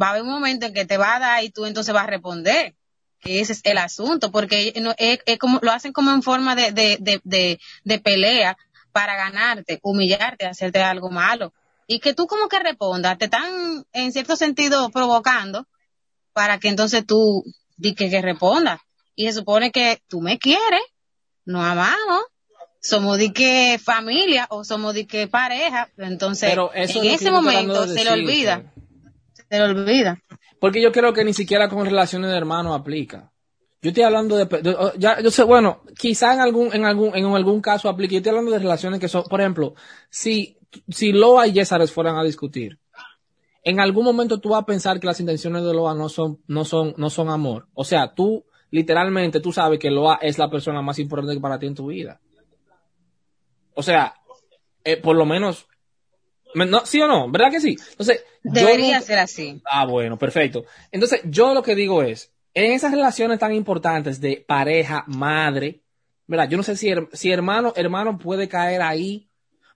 va 0.00 0.08
a 0.08 0.10
haber 0.10 0.22
un 0.22 0.30
momento 0.30 0.66
en 0.66 0.74
que 0.74 0.84
te 0.86 0.96
va 0.96 1.16
a 1.16 1.18
dar 1.18 1.44
y 1.44 1.50
tú 1.50 1.66
entonces 1.66 1.92
vas 1.94 2.04
a 2.04 2.10
responder 2.10 2.74
que 3.20 3.40
ese 3.40 3.52
es 3.52 3.60
el 3.64 3.78
asunto, 3.78 4.30
porque 4.30 4.72
no- 4.80 4.94
es, 4.96 5.18
es 5.26 5.38
como, 5.38 5.58
lo 5.62 5.72
hacen 5.72 5.92
como 5.92 6.12
en 6.12 6.22
forma 6.22 6.54
de, 6.54 6.70
de, 6.72 6.98
de, 7.00 7.20
de, 7.24 7.58
de 7.84 7.98
pelea 7.98 8.56
para 8.92 9.16
ganarte, 9.16 9.80
humillarte, 9.82 10.46
hacerte 10.46 10.80
algo 10.82 11.10
malo. 11.10 11.52
Y 11.88 11.98
que 12.00 12.14
tú 12.14 12.26
como 12.26 12.48
que 12.48 12.58
respondas, 12.60 13.18
te 13.18 13.24
están 13.24 13.84
en 13.92 14.12
cierto 14.12 14.36
sentido 14.36 14.90
provocando 14.90 15.66
para 16.32 16.58
que 16.58 16.68
entonces 16.68 17.04
tú 17.06 17.42
di 17.76 17.94
que, 17.94 18.08
que 18.10 18.22
respondas. 18.22 18.80
Y 19.16 19.26
se 19.26 19.32
supone 19.32 19.72
que 19.72 20.00
tú 20.06 20.20
me 20.20 20.38
quieres, 20.38 20.82
nos 21.44 21.64
amamos, 21.64 22.22
somos 22.80 23.18
de 23.18 23.32
que 23.32 23.80
familia 23.82 24.46
o 24.50 24.62
somos 24.62 24.94
de 24.94 25.06
que 25.08 25.26
pareja, 25.26 25.88
entonces 25.96 26.48
Pero 26.50 26.72
eso 26.72 27.02
en 27.02 27.08
es 27.08 27.14
ese 27.22 27.30
momento 27.32 27.86
se 27.88 28.04
le 28.04 28.10
olvida, 28.12 28.62
se 29.50 29.62
olvida. 29.62 30.20
Porque 30.60 30.82
yo 30.82 30.92
creo 30.92 31.12
que 31.12 31.24
ni 31.24 31.32
siquiera 31.32 31.68
con 31.68 31.84
relaciones 31.84 32.30
de 32.30 32.36
hermanos 32.36 32.78
aplica. 32.78 33.30
Yo 33.80 33.90
estoy 33.90 34.02
hablando 34.02 34.36
de, 34.36 34.76
oh, 34.76 34.92
ya, 34.98 35.20
yo 35.20 35.30
sé, 35.30 35.44
bueno, 35.44 35.82
quizá 35.96 36.34
en 36.34 36.40
algún, 36.40 36.74
en 36.74 36.84
algún, 36.84 37.14
en 37.16 37.26
algún 37.26 37.60
caso 37.60 37.88
aplique. 37.88 38.14
Yo 38.14 38.18
estoy 38.18 38.30
hablando 38.30 38.50
de 38.50 38.58
relaciones 38.58 38.98
que 38.98 39.08
son, 39.08 39.22
por 39.24 39.40
ejemplo, 39.40 39.74
si, 40.10 40.58
si 40.88 41.12
Loa 41.12 41.46
y 41.46 41.52
Yesares 41.52 41.92
fueran 41.92 42.16
a 42.16 42.24
discutir, 42.24 42.78
en 43.62 43.78
algún 43.80 44.04
momento 44.04 44.40
tú 44.40 44.50
vas 44.50 44.62
a 44.62 44.66
pensar 44.66 44.98
que 44.98 45.06
las 45.06 45.20
intenciones 45.20 45.62
de 45.62 45.72
Loa 45.74 45.94
no 45.94 46.08
son, 46.08 46.40
no 46.48 46.64
son, 46.64 46.94
no 46.96 47.08
son 47.08 47.28
amor. 47.28 47.68
O 47.74 47.84
sea, 47.84 48.14
tú, 48.14 48.44
literalmente, 48.70 49.40
tú 49.40 49.52
sabes 49.52 49.78
que 49.78 49.90
Loa 49.90 50.18
es 50.22 50.38
la 50.38 50.50
persona 50.50 50.82
más 50.82 50.98
importante 50.98 51.40
para 51.40 51.58
ti 51.58 51.66
en 51.66 51.74
tu 51.76 51.86
vida. 51.86 52.20
O 53.74 53.82
sea, 53.82 54.14
eh, 54.82 54.96
por 54.96 55.14
lo 55.14 55.24
menos, 55.24 55.68
me- 55.77 55.77
no, 56.54 56.86
¿sí 56.86 57.00
o 57.00 57.06
no? 57.06 57.30
¿Verdad 57.30 57.50
que 57.50 57.60
sí? 57.60 57.76
Entonces, 57.90 58.24
Debería 58.42 58.94
nunca- 58.94 59.06
ser 59.06 59.18
así. 59.18 59.60
Ah, 59.64 59.84
bueno, 59.86 60.18
perfecto. 60.18 60.64
Entonces, 60.92 61.20
yo 61.24 61.54
lo 61.54 61.62
que 61.62 61.74
digo 61.74 62.02
es, 62.02 62.30
en 62.54 62.72
esas 62.72 62.92
relaciones 62.92 63.38
tan 63.38 63.52
importantes 63.52 64.20
de 64.20 64.44
pareja, 64.46 65.04
madre, 65.06 65.80
¿verdad? 66.26 66.48
Yo 66.48 66.56
no 66.56 66.62
sé 66.62 66.76
si, 66.76 66.88
her- 66.88 67.08
si 67.12 67.30
hermano, 67.30 67.72
hermano 67.76 68.18
puede 68.18 68.48
caer 68.48 68.82
ahí, 68.82 69.26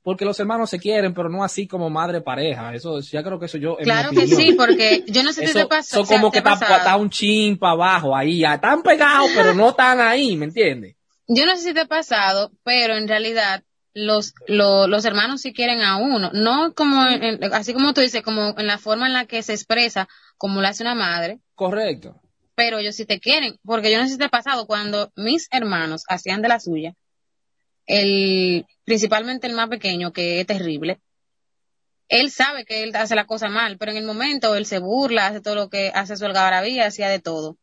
porque 0.02 0.24
los 0.24 0.40
hermanos 0.40 0.68
se 0.68 0.80
quieren, 0.80 1.14
pero 1.14 1.28
no 1.28 1.44
así 1.44 1.68
como 1.68 1.88
madre, 1.88 2.20
pareja. 2.20 2.74
Eso, 2.74 2.98
ya 3.00 3.22
creo 3.22 3.38
que 3.38 3.46
eso 3.46 3.56
yo. 3.58 3.76
Claro 3.76 4.10
que 4.10 4.26
sí, 4.26 4.52
porque 4.58 5.04
yo 5.06 5.22
no 5.22 5.32
sé 5.32 5.46
si 5.46 5.52
te 5.52 5.66
pasó. 5.66 6.02
eso 6.02 6.12
como 6.12 6.32
que 6.32 6.38
está 6.38 6.96
un 6.96 7.08
chin 7.08 7.56
para 7.56 7.72
abajo, 7.74 8.16
ahí, 8.16 8.40
ya 8.40 8.54
están 8.54 8.82
pegados, 8.82 9.30
pero 9.36 9.54
no 9.54 9.68
están 9.70 10.00
ahí, 10.00 10.36
¿me 10.36 10.46
entiendes? 10.46 10.96
Yo 11.28 11.46
no 11.46 11.54
sé 11.56 11.62
si 11.68 11.72
te 11.74 11.80
ha 11.82 11.86
pasado, 11.86 12.50
pero 12.64 12.96
en 12.96 13.06
realidad 13.06 13.62
los, 13.94 14.34
lo- 14.46 14.86
los 14.86 15.04
hermanos 15.04 15.40
sí 15.42 15.52
quieren 15.52 15.82
a 15.82 15.96
uno. 15.96 16.30
No 16.32 16.72
como, 16.74 17.06
en- 17.06 17.22
en- 17.22 17.54
así 17.54 17.72
como 17.74 17.92
tú 17.94 18.00
dices, 18.00 18.22
como 18.22 18.54
en 18.58 18.66
la 18.66 18.78
forma 18.78 19.06
en 19.06 19.12
la 19.12 19.26
que 19.26 19.42
se 19.42 19.52
expresa, 19.52 20.08
como 20.38 20.60
lo 20.60 20.68
hace 20.68 20.82
una 20.82 20.94
madre, 20.94 21.40
Correcto. 21.54 22.20
pero 22.54 22.78
ellos 22.78 22.96
sí 22.96 23.04
te 23.06 23.20
quieren. 23.20 23.56
Porque 23.64 23.90
yo 23.92 23.98
no 23.98 24.04
sé 24.06 24.12
si 24.12 24.18
te 24.18 24.24
ha 24.24 24.28
pasado 24.28 24.66
cuando 24.66 25.12
mis 25.16 25.48
hermanos 25.50 26.04
hacían 26.08 26.42
de 26.42 26.48
la 26.48 26.60
suya, 26.60 26.94
el, 27.86 28.64
principalmente 28.84 29.46
el 29.46 29.54
más 29.54 29.68
pequeño, 29.68 30.12
que 30.12 30.40
es 30.40 30.46
terrible, 30.46 31.00
él 32.08 32.30
sabe 32.30 32.64
que 32.64 32.82
él 32.82 32.94
hace 32.94 33.14
la 33.14 33.26
cosa 33.26 33.48
mal, 33.48 33.78
pero 33.78 33.90
en 33.92 33.98
el 33.98 34.04
momento 34.04 34.54
él 34.54 34.66
se 34.66 34.78
burla, 34.78 35.26
hace 35.28 35.40
todo 35.40 35.54
lo 35.54 35.68
que 35.70 35.90
hace 35.94 36.16
su 36.16 36.26
algarabía, 36.26 36.86
hacía 36.86 37.08
de 37.08 37.20
todo. 37.20 37.56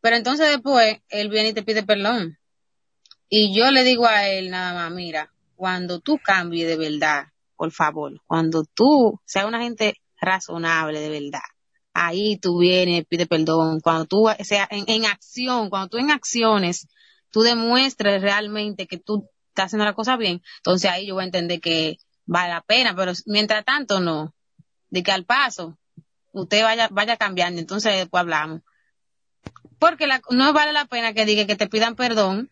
Pero 0.00 0.16
entonces 0.16 0.48
después 0.48 0.98
él 1.08 1.28
viene 1.28 1.50
y 1.50 1.52
te 1.52 1.62
pide 1.62 1.82
perdón. 1.84 2.36
Y 3.28 3.54
yo 3.54 3.70
le 3.70 3.84
digo 3.84 4.06
a 4.06 4.26
él 4.28 4.50
nada 4.50 4.74
más, 4.74 4.90
mira, 4.90 5.32
cuando 5.60 6.00
tú 6.00 6.18
cambies 6.24 6.66
de 6.66 6.78
verdad, 6.78 7.26
por 7.54 7.70
favor, 7.70 8.18
cuando 8.26 8.64
tú 8.64 9.20
seas 9.26 9.44
una 9.44 9.60
gente 9.60 9.96
razonable 10.18 10.98
de 11.00 11.10
verdad, 11.10 11.42
ahí 11.92 12.38
tú 12.38 12.60
vienes, 12.60 13.04
pide 13.06 13.26
perdón, 13.26 13.80
cuando 13.82 14.06
tú 14.06 14.26
sea 14.42 14.66
en, 14.70 14.84
en 14.88 15.04
acción, 15.04 15.68
cuando 15.68 15.90
tú 15.90 15.98
en 15.98 16.10
acciones, 16.10 16.88
tú 17.30 17.42
demuestres 17.42 18.22
realmente 18.22 18.86
que 18.86 18.96
tú 18.96 19.28
estás 19.48 19.66
haciendo 19.66 19.84
la 19.84 19.92
cosa 19.92 20.16
bien, 20.16 20.40
entonces 20.60 20.90
ahí 20.90 21.06
yo 21.08 21.14
voy 21.16 21.24
a 21.24 21.26
entender 21.26 21.60
que 21.60 21.98
vale 22.24 22.54
la 22.54 22.62
pena, 22.62 22.96
pero 22.96 23.12
mientras 23.26 23.62
tanto 23.62 24.00
no, 24.00 24.32
de 24.88 25.02
que 25.02 25.12
al 25.12 25.26
paso 25.26 25.76
usted 26.32 26.62
vaya, 26.62 26.88
vaya 26.90 27.18
cambiando, 27.18 27.60
entonces 27.60 27.94
después 27.96 28.22
hablamos. 28.22 28.62
Porque 29.78 30.06
la- 30.06 30.22
no 30.30 30.54
vale 30.54 30.72
la 30.72 30.86
pena 30.86 31.12
que 31.12 31.26
diga 31.26 31.46
que 31.46 31.56
te 31.56 31.68
pidan 31.68 31.96
perdón 31.96 32.48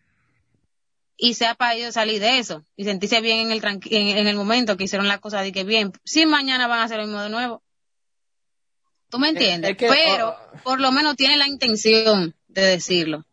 y 1.19 1.33
sea 1.33 1.53
para 1.53 1.75
ellos 1.75 1.93
salir 1.93 2.21
de 2.21 2.39
eso 2.39 2.63
y 2.77 2.85
sentirse 2.85 3.19
bien 3.21 3.39
en 3.39 3.51
el 3.51 3.61
tranqui- 3.61 3.91
en, 3.91 4.17
en 4.17 4.27
el 4.27 4.35
momento 4.35 4.77
que 4.77 4.85
hicieron 4.85 5.07
la 5.07 5.17
cosa 5.19 5.41
de 5.41 5.51
que 5.51 5.63
bien, 5.65 5.91
si 6.05 6.25
mañana 6.25 6.67
van 6.67 6.79
a 6.79 6.83
hacer 6.83 6.97
lo 6.97 7.05
mismo 7.05 7.21
de 7.21 7.29
nuevo. 7.29 7.61
¿Tú 9.09 9.19
me 9.19 9.29
entiendes? 9.29 9.71
es 9.71 9.77
que, 9.77 9.87
Pero 9.87 10.29
oh. 10.29 10.57
por 10.63 10.79
lo 10.79 10.91
menos 10.91 11.15
tiene 11.15 11.35
la 11.37 11.47
intención 11.47 12.35
de 12.47 12.61
decirlo. 12.61 13.25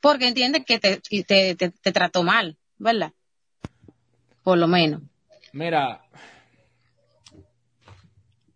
Porque 0.00 0.28
entiende 0.28 0.64
que 0.64 0.78
te, 0.78 0.98
te, 0.98 1.54
te 1.54 1.92
trató 1.92 2.22
mal, 2.22 2.56
¿verdad? 2.78 3.12
Por 4.42 4.58
lo 4.58 4.66
menos. 4.66 5.00
Mira. 5.52 6.02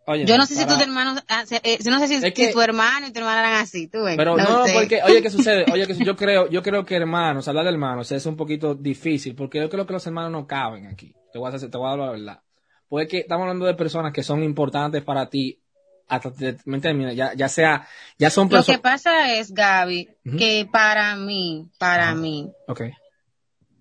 Oye, 0.09 0.24
Yo 0.24 0.38
no 0.38 0.46
sé 0.46 0.54
si 0.54 0.64
tus 0.66 0.80
hermanos, 0.80 1.20
ah, 1.28 1.42
eh, 1.64 1.78
yo 1.82 1.90
no 1.90 1.98
sé 1.98 2.07
si, 2.07 2.14
Es 2.24 2.32
que- 2.32 2.46
si 2.46 2.52
tu 2.52 2.61
hermano 2.61 3.09
y 3.09 3.12
tu 3.12 3.18
hermana 3.18 3.40
eran 3.40 3.54
así, 3.54 3.88
tú 3.88 4.04
ves. 4.04 4.16
Pero 4.16 4.36
no, 4.36 4.62
porque, 4.72 5.02
oye, 5.02 5.20
¿qué 5.20 5.30
sucede? 5.30 5.66
Oye, 5.72 5.86
que 5.86 5.94
yo 5.94 6.14
creo, 6.14 6.48
yo 6.48 6.62
creo 6.62 6.84
que 6.84 6.94
hermanos, 6.94 7.48
hablar 7.48 7.64
de 7.64 7.70
hermanos 7.72 8.12
es 8.12 8.24
un 8.24 8.36
poquito 8.36 8.74
difícil, 8.76 9.34
porque 9.34 9.59
yo 9.59 9.68
creo 9.68 9.84
que 9.84 9.92
los 9.92 10.07
hermanos 10.07 10.30
no 10.30 10.46
caben 10.46 10.86
aquí. 10.86 11.12
Te 11.32 11.40
voy 11.40 11.50
a, 11.50 11.57
hacer, 11.57 11.70
te 11.70 11.76
voy 11.76 11.88
a 11.88 11.90
dar 11.90 11.98
la 11.98 12.11
verdad. 12.12 12.40
Pues 12.88 13.07
es 13.07 13.11
que 13.11 13.18
estamos 13.18 13.42
hablando 13.42 13.66
de 13.66 13.74
personas 13.74 14.12
que 14.12 14.22
son 14.22 14.44
importantes 14.44 15.02
para 15.02 15.28
ti, 15.28 15.61
hasta, 16.07 16.30
¿me 16.66 16.76
entiendes? 16.76 17.16
Ya, 17.16 17.34
ya 17.34 17.48
sea, 17.48 17.88
ya 18.16 18.30
son 18.30 18.44
Lo 18.44 18.50
que 18.50 18.59
personas. 18.59 18.80
pasa 18.82 19.34
es, 19.34 19.52
Gaby, 19.52 20.09
que 20.38 20.68
para 20.70 21.16
mí, 21.16 21.68
para 21.80 22.14
mí, 22.14 22.48
Ok. 22.68 22.82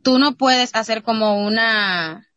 tú 0.01 0.17
no 0.17 0.33
puedes 0.35 0.73
hacer 0.73 1.03
como 1.03 1.45
una, 1.45 2.27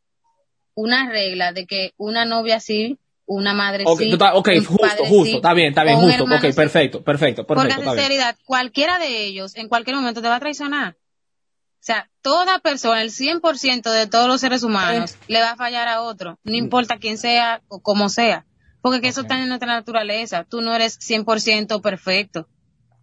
una 0.74 1.08
regla 1.10 1.52
de 1.54 1.66
que 1.66 1.94
una 1.96 2.26
novia 2.26 2.60
sí, 2.60 2.98
una 3.28 3.54
madre 3.54 3.84
Ok, 3.86 4.00
sí. 4.00 4.08
tú 4.08 4.14
estás- 4.14 4.32
ok, 4.34 4.48
un 4.56 4.64
justo, 4.64 4.86
padre 4.86 5.08
justo, 5.08 5.24
sí, 5.26 5.36
está 5.36 5.54
bien, 5.54 5.68
está 5.68 5.84
bien, 5.84 5.96
justo, 6.00 6.24
ok, 6.24 6.40
sí. 6.40 6.52
perfecto, 6.54 7.02
perfecto, 7.04 7.46
Porque 7.46 7.62
perfecto, 7.62 7.82
en 7.82 7.88
está 7.88 8.00
sinceridad, 8.02 8.36
cualquiera 8.44 8.98
de 8.98 9.24
ellos 9.26 9.54
en 9.56 9.68
cualquier 9.68 9.96
momento 9.96 10.20
te 10.22 10.28
va 10.28 10.36
a 10.36 10.40
traicionar. 10.40 10.96
O 10.96 11.80
sea, 11.88 12.10
toda 12.22 12.58
persona, 12.58 13.02
el 13.02 13.10
100% 13.12 13.90
de 13.92 14.06
todos 14.08 14.26
los 14.28 14.40
seres 14.40 14.62
humanos, 14.64 15.12
Eh. 15.12 15.16
le 15.28 15.40
va 15.40 15.52
a 15.52 15.56
fallar 15.56 15.86
a 15.88 16.02
otro, 16.02 16.38
no 16.42 16.54
importa 16.56 16.98
quién 16.98 17.16
sea 17.18 17.62
o 17.68 17.80
cómo 17.80 18.08
sea. 18.08 18.44
Porque 18.80 19.00
que 19.00 19.08
eso 19.08 19.22
está 19.22 19.40
en 19.40 19.48
nuestra 19.48 19.68
naturaleza. 19.68 20.44
Tú 20.44 20.60
no 20.60 20.74
eres 20.74 20.98
100% 21.00 21.80
perfecto. 21.82 22.48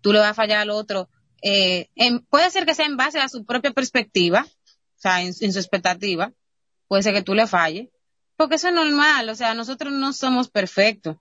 Tú 0.01 0.11
le 0.13 0.19
vas 0.19 0.29
a 0.29 0.33
fallar 0.33 0.59
al 0.59 0.69
otro. 0.69 1.09
Eh, 1.41 1.89
en- 1.95 2.19
puede 2.25 2.49
ser 2.49 2.65
que 2.65 2.73
sea 2.73 2.85
en 2.85 2.95
base 2.97 3.19
a 3.19 3.27
su 3.29 3.45
propia 3.45 3.71
perspectiva, 3.71 4.45
o 4.47 4.97
sea, 4.99 5.21
en, 5.21 5.33
en 5.39 5.53
su 5.53 5.59
expectativa. 5.59 6.31
Puede 6.87 7.03
ser 7.03 7.13
que 7.13 7.21
tú 7.23 7.33
le 7.35 7.45
falles. 7.45 7.89
Porque 8.35 8.55
eso 8.55 8.69
es 8.69 8.73
normal. 8.73 9.29
O 9.29 9.35
sea, 9.35 9.53
nosotros 9.53 9.93
no 9.93 10.13
somos 10.13 10.49
perfectos. 10.49 11.17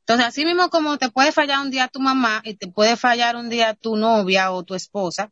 Entonces, 0.00 0.26
así 0.26 0.44
mismo 0.44 0.70
como 0.70 0.98
te 0.98 1.10
puede 1.10 1.32
fallar 1.32 1.60
un 1.60 1.70
día 1.70 1.88
tu 1.88 2.00
mamá 2.00 2.42
y 2.44 2.54
te 2.54 2.66
puede 2.66 2.96
fallar 2.96 3.36
un 3.36 3.48
día 3.48 3.74
tu 3.74 3.96
novia 3.96 4.50
o 4.50 4.64
tu 4.64 4.74
esposa, 4.74 5.30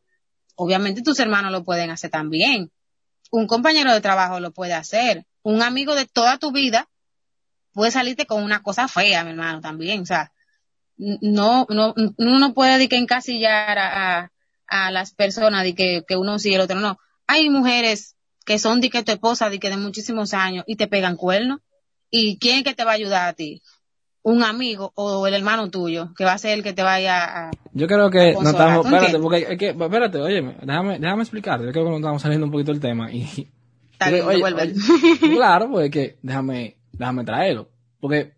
obviamente 0.55 1.03
tus 1.03 1.19
hermanos 1.19 1.51
lo 1.51 1.65
pueden 1.65 1.91
hacer 1.91 2.11
también. 2.11 2.71
Un 3.31 3.47
compañero 3.47 3.93
de 3.93 4.01
trabajo 4.01 4.41
lo 4.41 4.53
puede 4.53 4.75
hacer. 4.75 5.27
Un 5.43 5.63
amigo 5.63 5.95
de 5.95 6.07
toda 6.07 6.39
tu 6.39 6.53
vida 6.53 6.89
puede 7.73 7.91
salirte 7.91 8.27
con 8.27 8.43
una 8.43 8.63
cosa 8.63 8.89
fea, 8.89 9.25
mi 9.25 9.31
hermano, 9.31 9.61
también. 9.61 10.03
O 10.03 10.07
sea, 10.07 10.33
no, 10.97 11.67
no, 11.71 11.95
uno 11.97 12.39
no 12.39 12.55
puede 12.55 12.79
de 12.79 12.89
que 12.89 12.97
encasillar 12.99 13.79
a, 13.79 14.19
a, 14.21 14.33
a 14.67 14.91
las 14.91 15.13
personas 15.13 15.65
de 15.65 15.75
que, 15.75 16.05
que 16.07 16.17
uno 16.17 16.39
sí 16.39 16.51
y 16.51 16.55
el 16.55 16.61
otro 16.61 16.79
no. 16.79 16.99
Hay 17.27 17.51
mujeres 17.51 18.17
que 18.49 18.59
son 18.59 18.81
de 18.81 18.89
que 18.89 19.03
tu 19.03 19.13
esposa, 19.13 19.51
de 19.51 19.59
que 19.59 19.69
de 19.69 19.77
muchísimos 19.77 20.33
años 20.33 20.65
y 20.67 20.77
te 20.77 20.87
pegan 20.89 21.17
cuernos. 21.17 21.61
¿Y 22.11 22.39
quién 22.39 22.57
es 22.59 22.65
que 22.65 22.73
te 22.75 22.83
va 22.83 22.93
a 22.93 22.95
ayudar 22.95 23.29
a 23.29 23.35
ti? 23.35 23.61
Un 24.23 24.43
amigo 24.43 24.91
o 24.95 25.27
el 25.27 25.35
hermano 25.35 25.69
tuyo, 25.71 26.15
que 26.17 26.25
va 26.25 26.33
a 26.33 26.39
ser 26.39 26.53
el 26.57 26.63
que 26.63 26.73
te 26.73 26.83
vaya 26.83 27.49
a... 27.49 27.51
Yo 27.75 27.87
creo 27.87 28.09
que 28.11 28.33
no 28.33 28.49
estamos, 28.49 28.87
¿tú 28.87 28.95
espérate, 28.95 29.19
porque 29.19 29.47
es 29.51 29.59
que, 29.59 29.69
espérate, 29.69 30.19
oye, 30.19 30.41
déjame, 30.63 30.99
déjame 30.99 31.23
explicarte, 31.25 31.67
yo 31.67 31.73
creo 31.73 31.85
que 31.85 31.91
nos 31.91 31.99
estamos 32.01 32.23
saliendo 32.23 32.47
un 32.47 32.53
poquito 32.53 32.73
del 32.73 32.81
tema 32.81 33.13
y 33.13 33.51
Está 33.93 34.11
bien, 34.11 34.25
Oye, 34.25 34.43
oye, 34.43 34.75
claro, 35.21 35.71
pues 35.71 35.85
es 35.87 35.91
que 35.91 36.19
déjame, 36.23 36.79
déjame 36.93 37.25
traerlo. 37.25 37.69
Porque 38.01 38.33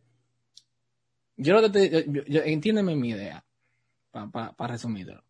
yo 1.36 1.54
lo 1.54 1.62
que 1.62 1.70
te, 1.70 1.88
yo- 1.88 2.12
yo- 2.12 2.24
yo- 2.26 2.42
entiéndeme 2.42 2.96
mi 2.96 3.10
idea, 3.10 3.44
para 4.10 4.72
resumirlo. 4.72 5.22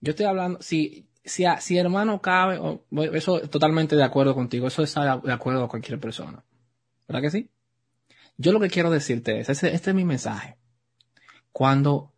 Yo 0.00 0.10
estoy 0.10 0.26
hablando, 0.26 0.62
si, 0.62 1.07
si, 1.28 1.44
a- 1.44 1.60
si 1.60 1.78
hermano 1.78 2.20
cabe, 2.20 2.58
o- 2.58 2.82
bueno, 2.90 3.14
eso 3.14 3.40
totalmente 3.42 3.94
de 3.96 4.02
acuerdo 4.04 4.34
contigo, 4.34 4.66
eso 4.66 4.82
está 4.82 5.18
de 5.18 5.32
acuerdo 5.32 5.64
a 5.64 5.68
cualquier 5.68 5.98
persona. 6.00 6.42
¿Verdad 7.06 7.22
que 7.22 7.30
sí? 7.30 7.50
Yo 8.36 8.52
lo 8.52 8.60
que 8.60 8.68
quiero 8.68 8.90
decirte 8.90 9.40
es, 9.40 9.48
ese- 9.48 9.72
este 9.74 9.90
es 9.90 9.96
mi 9.96 10.04
mensaje. 10.04 10.56
Cuando 11.52 12.12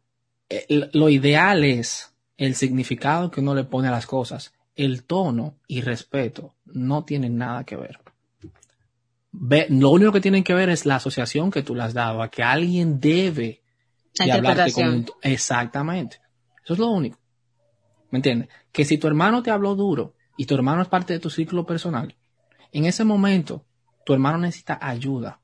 eh, 0.48 0.88
lo 0.92 1.08
ideal 1.08 1.62
es 1.62 2.12
el 2.36 2.54
significado 2.56 3.30
que 3.30 3.40
uno 3.40 3.54
le 3.54 3.64
pone 3.64 3.86
a 3.88 3.92
las 3.92 4.06
cosas, 4.06 4.52
el 4.74 5.04
tono 5.04 5.54
y 5.68 5.80
respeto 5.82 6.54
no 6.64 7.04
tienen 7.04 7.36
nada 7.38 7.62
que 7.64 7.76
ver. 7.76 8.00
Ve- 9.32 9.66
lo 9.70 9.90
único 9.90 10.10
que 10.10 10.20
tienen 10.20 10.42
que 10.42 10.54
ver 10.54 10.68
es 10.70 10.86
la 10.86 10.96
asociación 10.96 11.52
que 11.52 11.62
tú 11.62 11.74
le 11.76 11.84
has 11.84 11.94
dado 11.94 12.20
a 12.20 12.30
que 12.30 12.42
alguien 12.42 12.98
debe 12.98 13.62
de 14.24 14.32
hablarte 14.32 14.72
con 14.72 14.88
un 14.88 15.06
Exactamente. 15.22 16.20
Eso 16.64 16.72
es 16.72 16.78
lo 16.80 16.88
único. 16.88 17.19
¿Me 18.10 18.18
entiendes? 18.18 18.48
Que 18.72 18.84
si 18.84 18.98
tu 18.98 19.06
hermano 19.06 19.42
te 19.42 19.50
habló 19.50 19.74
duro 19.74 20.14
y 20.36 20.46
tu 20.46 20.54
hermano 20.54 20.82
es 20.82 20.88
parte 20.88 21.12
de 21.12 21.18
tu 21.20 21.30
círculo 21.30 21.64
personal, 21.66 22.16
en 22.72 22.84
ese 22.86 23.04
momento 23.04 23.64
tu 24.04 24.12
hermano 24.12 24.38
necesita 24.38 24.78
ayuda. 24.80 25.40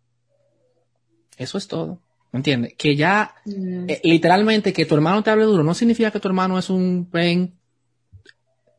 Eso 1.37 1.59
es 1.59 1.69
todo. 1.69 2.01
¿Me 2.33 2.39
entiendes? 2.39 2.75
Que 2.77 2.97
ya 2.97 3.35
Mm. 3.45 3.89
eh, 3.89 4.01
literalmente 4.05 4.73
que 4.73 4.85
tu 4.87 4.95
hermano 4.95 5.23
te 5.23 5.31
hable 5.31 5.45
duro 5.45 5.63
no 5.63 5.75
significa 5.75 6.11
que 6.11 6.21
tu 6.21 6.29
hermano 6.29 6.59
es 6.59 6.69
un 6.71 7.09
pen, 7.11 7.55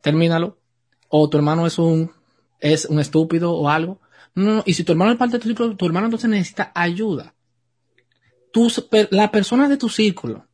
termínalo, 0.02 0.58
o 1.08 1.28
tu 1.28 1.36
hermano 1.38 1.66
es 1.66 1.78
un 1.78 2.10
es 2.60 2.84
un 2.86 2.98
estúpido 2.98 3.52
o 3.54 3.68
algo. 3.68 4.00
No, 4.34 4.44
no, 4.44 4.54
no. 4.56 4.62
Y 4.66 4.74
si 4.74 4.82
tu 4.84 4.92
hermano 4.92 5.12
es 5.12 5.18
parte 5.18 5.36
de 5.36 5.40
tu 5.42 5.48
círculo, 5.48 5.76
tu 5.76 5.86
hermano 5.86 6.06
entonces 6.06 6.28
necesita 6.28 6.72
ayuda. 6.74 7.34
Tus, 8.52 8.80
per- 8.80 9.08
las 9.12 9.30
personas 9.30 9.68
de 9.68 9.76
tu 9.76 9.88
círculo 9.88 10.44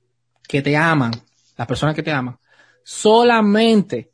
que 0.46 0.60
te 0.62 0.76
aman, 0.76 1.12
las 1.56 1.66
personas 1.66 1.94
que 1.94 2.02
te 2.02 2.12
aman, 2.12 2.38
solamente 2.84 4.12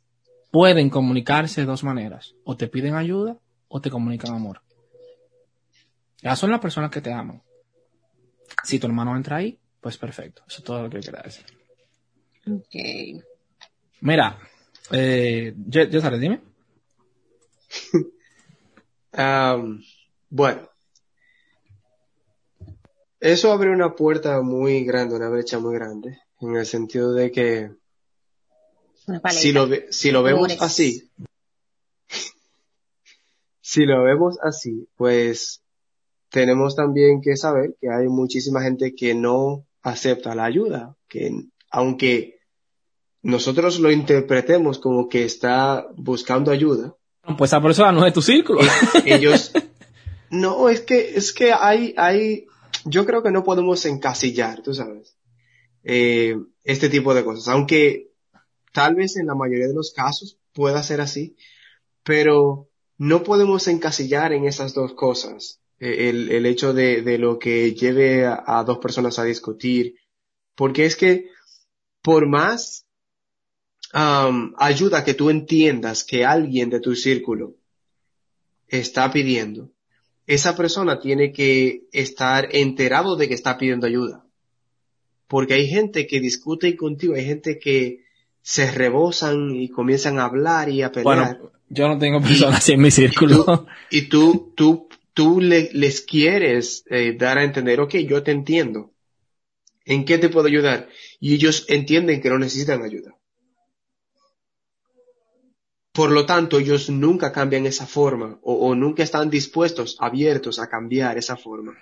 pueden 0.49 0.89
comunicarse 0.89 1.61
de 1.61 1.67
dos 1.67 1.83
maneras. 1.83 2.33
O 2.43 2.57
te 2.57 2.67
piden 2.67 2.95
ayuda 2.95 3.37
o 3.67 3.79
te 3.79 3.91
comunican 3.91 4.33
amor. 4.33 4.61
Esas 6.21 6.39
son 6.39 6.51
las 6.51 6.59
personas 6.59 6.89
que 6.89 7.01
te 7.01 7.13
aman. 7.13 7.41
Si 8.63 8.79
tu 8.79 8.87
hermano 8.87 9.15
entra 9.15 9.37
ahí, 9.37 9.59
pues 9.79 9.97
perfecto. 9.97 10.43
Eso 10.47 10.59
es 10.59 10.63
todo 10.63 10.83
lo 10.83 10.89
que 10.89 10.99
quería 10.99 11.21
decir. 11.21 11.45
Ok. 12.47 13.23
Mira, 14.01 14.39
eh, 14.91 15.53
yo, 15.67 15.83
yo 15.83 16.01
sabes, 16.01 16.19
dime. 16.19 16.41
Am, 19.13 19.83
bueno, 20.29 20.69
eso 23.19 23.51
abre 23.51 23.69
una 23.69 23.93
puerta 23.95 24.41
muy 24.41 24.83
grande, 24.83 25.15
una 25.15 25.29
brecha 25.29 25.59
muy 25.59 25.75
grande, 25.75 26.19
en 26.39 26.55
el 26.55 26.65
sentido 26.65 27.13
de 27.13 27.31
que 27.31 27.71
Una 29.07 29.19
si 29.31 29.51
lo, 29.51 29.67
ve- 29.67 29.87
si 29.89 30.11
lo 30.11 30.21
vemos 30.23 30.51
así, 30.61 31.09
si 33.61 33.85
lo 33.85 34.03
vemos 34.03 34.37
así, 34.43 34.87
pues 34.95 35.61
tenemos 36.29 36.75
también 36.75 37.21
que 37.21 37.35
saber 37.37 37.75
que 37.79 37.89
hay 37.89 38.07
muchísima 38.07 38.61
gente 38.61 38.93
que 38.95 39.13
no 39.15 39.65
acepta 39.81 40.35
la 40.35 40.45
ayuda, 40.45 40.95
que 41.07 41.31
aunque 41.69 42.39
nosotros 43.21 43.79
lo 43.79 43.91
interpretemos 43.91 44.79
como 44.79 45.07
que 45.09 45.23
está 45.25 45.87
buscando 45.95 46.51
ayuda, 46.51 46.95
Pues 47.37 47.49
esa 47.49 47.61
persona 47.61 47.91
no 47.91 47.99
es 47.99 48.05
de 48.05 48.15
tu 48.15 48.21
círculo. 48.21 48.61
ellos. 49.05 49.51
No 50.29 50.69
es 50.69 50.81
que 50.81 51.15
es 51.15 51.33
que 51.33 51.51
hay 51.53 51.93
hay 51.97 52.45
yo 52.85 53.05
creo 53.05 53.21
que 53.21 53.31
no 53.31 53.43
podemos 53.43 53.85
encasillar 53.85 54.61
tú 54.63 54.73
sabes 54.73 55.15
eh, 55.83 56.35
este 56.63 56.89
tipo 56.89 57.13
de 57.13 57.23
cosas. 57.23 57.47
Aunque 57.49 58.10
tal 58.71 58.95
vez 58.95 59.17
en 59.17 59.27
la 59.27 59.35
mayoría 59.35 59.67
de 59.67 59.73
los 59.73 59.91
casos 59.91 60.37
pueda 60.53 60.83
ser 60.83 61.01
así 61.01 61.35
pero 62.03 62.69
no 62.97 63.23
podemos 63.23 63.67
encasillar 63.67 64.33
en 64.33 64.45
esas 64.45 64.73
dos 64.73 64.93
cosas 64.93 65.59
eh, 65.79 66.09
el, 66.09 66.31
el 66.31 66.45
hecho 66.45 66.73
de, 66.73 67.01
de 67.01 67.17
lo 67.17 67.39
que 67.39 67.73
lleve 67.73 68.25
a, 68.25 68.63
dos 68.65 68.79
personas 68.79 69.19
a 69.19 69.23
discutir 69.23 69.95
porque 70.55 70.85
es 70.85 70.95
que 70.95 71.29
por 72.01 72.27
más 72.27 72.85
ayuda 73.93 75.03
que 75.03 75.13
tú 75.13 75.29
entiendas 75.29 76.03
que 76.03 76.25
alguien 76.25 76.69
de 76.69 76.79
tu 76.79 76.95
círculo 76.95 77.55
está 78.67 79.11
pidiendo, 79.11 79.71
esa 80.27 80.55
persona 80.55 80.99
tiene 80.99 81.33
que 81.33 81.87
estar 81.91 82.55
enterado 82.55 83.15
de 83.15 83.27
que 83.27 83.33
está 83.33 83.57
pidiendo 83.57 83.87
ayuda. 83.87 84.25
Porque 85.27 85.53
hay 85.53 85.67
gente 85.67 86.07
que 86.07 86.19
discute 86.19 86.75
contigo, 86.75 87.15
hay 87.15 87.25
gente 87.25 87.59
que 87.59 88.05
se 88.41 88.71
rebosan 88.71 89.55
y 89.55 89.69
comienzan 89.69 90.19
a 90.19 90.25
hablar 90.25 90.69
y 90.69 90.81
a 90.81 90.91
pelear. 90.91 91.37
Bueno, 91.37 91.51
yo 91.69 91.87
no 91.87 91.97
tengo 91.97 92.19
personas 92.21 92.57
así 92.57 92.73
en 92.73 92.81
mi 92.81 92.87
y 92.87 92.91
círculo. 92.91 93.45
tú, 93.45 93.67
y 93.91 94.01
tú, 94.09 94.53
tú, 94.55 94.89
tú 95.13 95.41
le- 95.41 95.69
les 95.73 96.01
quieres 96.01 96.83
eh, 96.89 97.15
dar 97.17 97.37
a 97.37 97.43
entender, 97.43 97.79
ok, 97.79 97.95
yo 97.97 98.23
te 98.23 98.31
entiendo. 98.31 98.91
¿En 99.85 100.05
qué 100.05 100.17
te 100.17 100.29
puedo 100.29 100.47
ayudar? 100.47 100.89
Y 101.19 101.33
ellos 101.33 101.65
entienden 101.67 102.21
que 102.21 102.29
no 102.29 102.37
necesitan 102.37 102.83
ayuda. 102.83 103.15
Por 105.93 106.11
lo 106.11 106.25
tanto, 106.25 106.59
ellos 106.59 106.89
nunca 106.89 107.31
cambian 107.33 107.65
esa 107.65 107.85
forma 107.85 108.39
o, 108.43 108.53
o 108.53 108.75
nunca 108.75 109.03
están 109.03 109.29
dispuestos, 109.29 109.97
abiertos 109.99 110.57
a 110.59 110.69
cambiar 110.69 111.17
esa 111.17 111.35
forma 111.35 111.77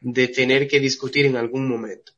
de 0.00 0.28
tener 0.28 0.66
que 0.66 0.80
discutir 0.80 1.26
en 1.26 1.36
algún 1.36 1.68
momento. 1.68 2.12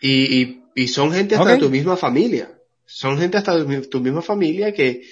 Y, 0.00 0.40
y, 0.40 0.61
y 0.74 0.88
son 0.88 1.12
gente 1.12 1.34
hasta 1.34 1.52
de 1.52 1.58
tu 1.58 1.70
misma 1.70 1.96
familia. 1.96 2.58
Son 2.86 3.18
gente 3.18 3.38
hasta 3.38 3.56
de 3.56 3.86
tu 3.86 4.00
misma 4.00 4.22
familia 4.22 4.72
que 4.72 5.02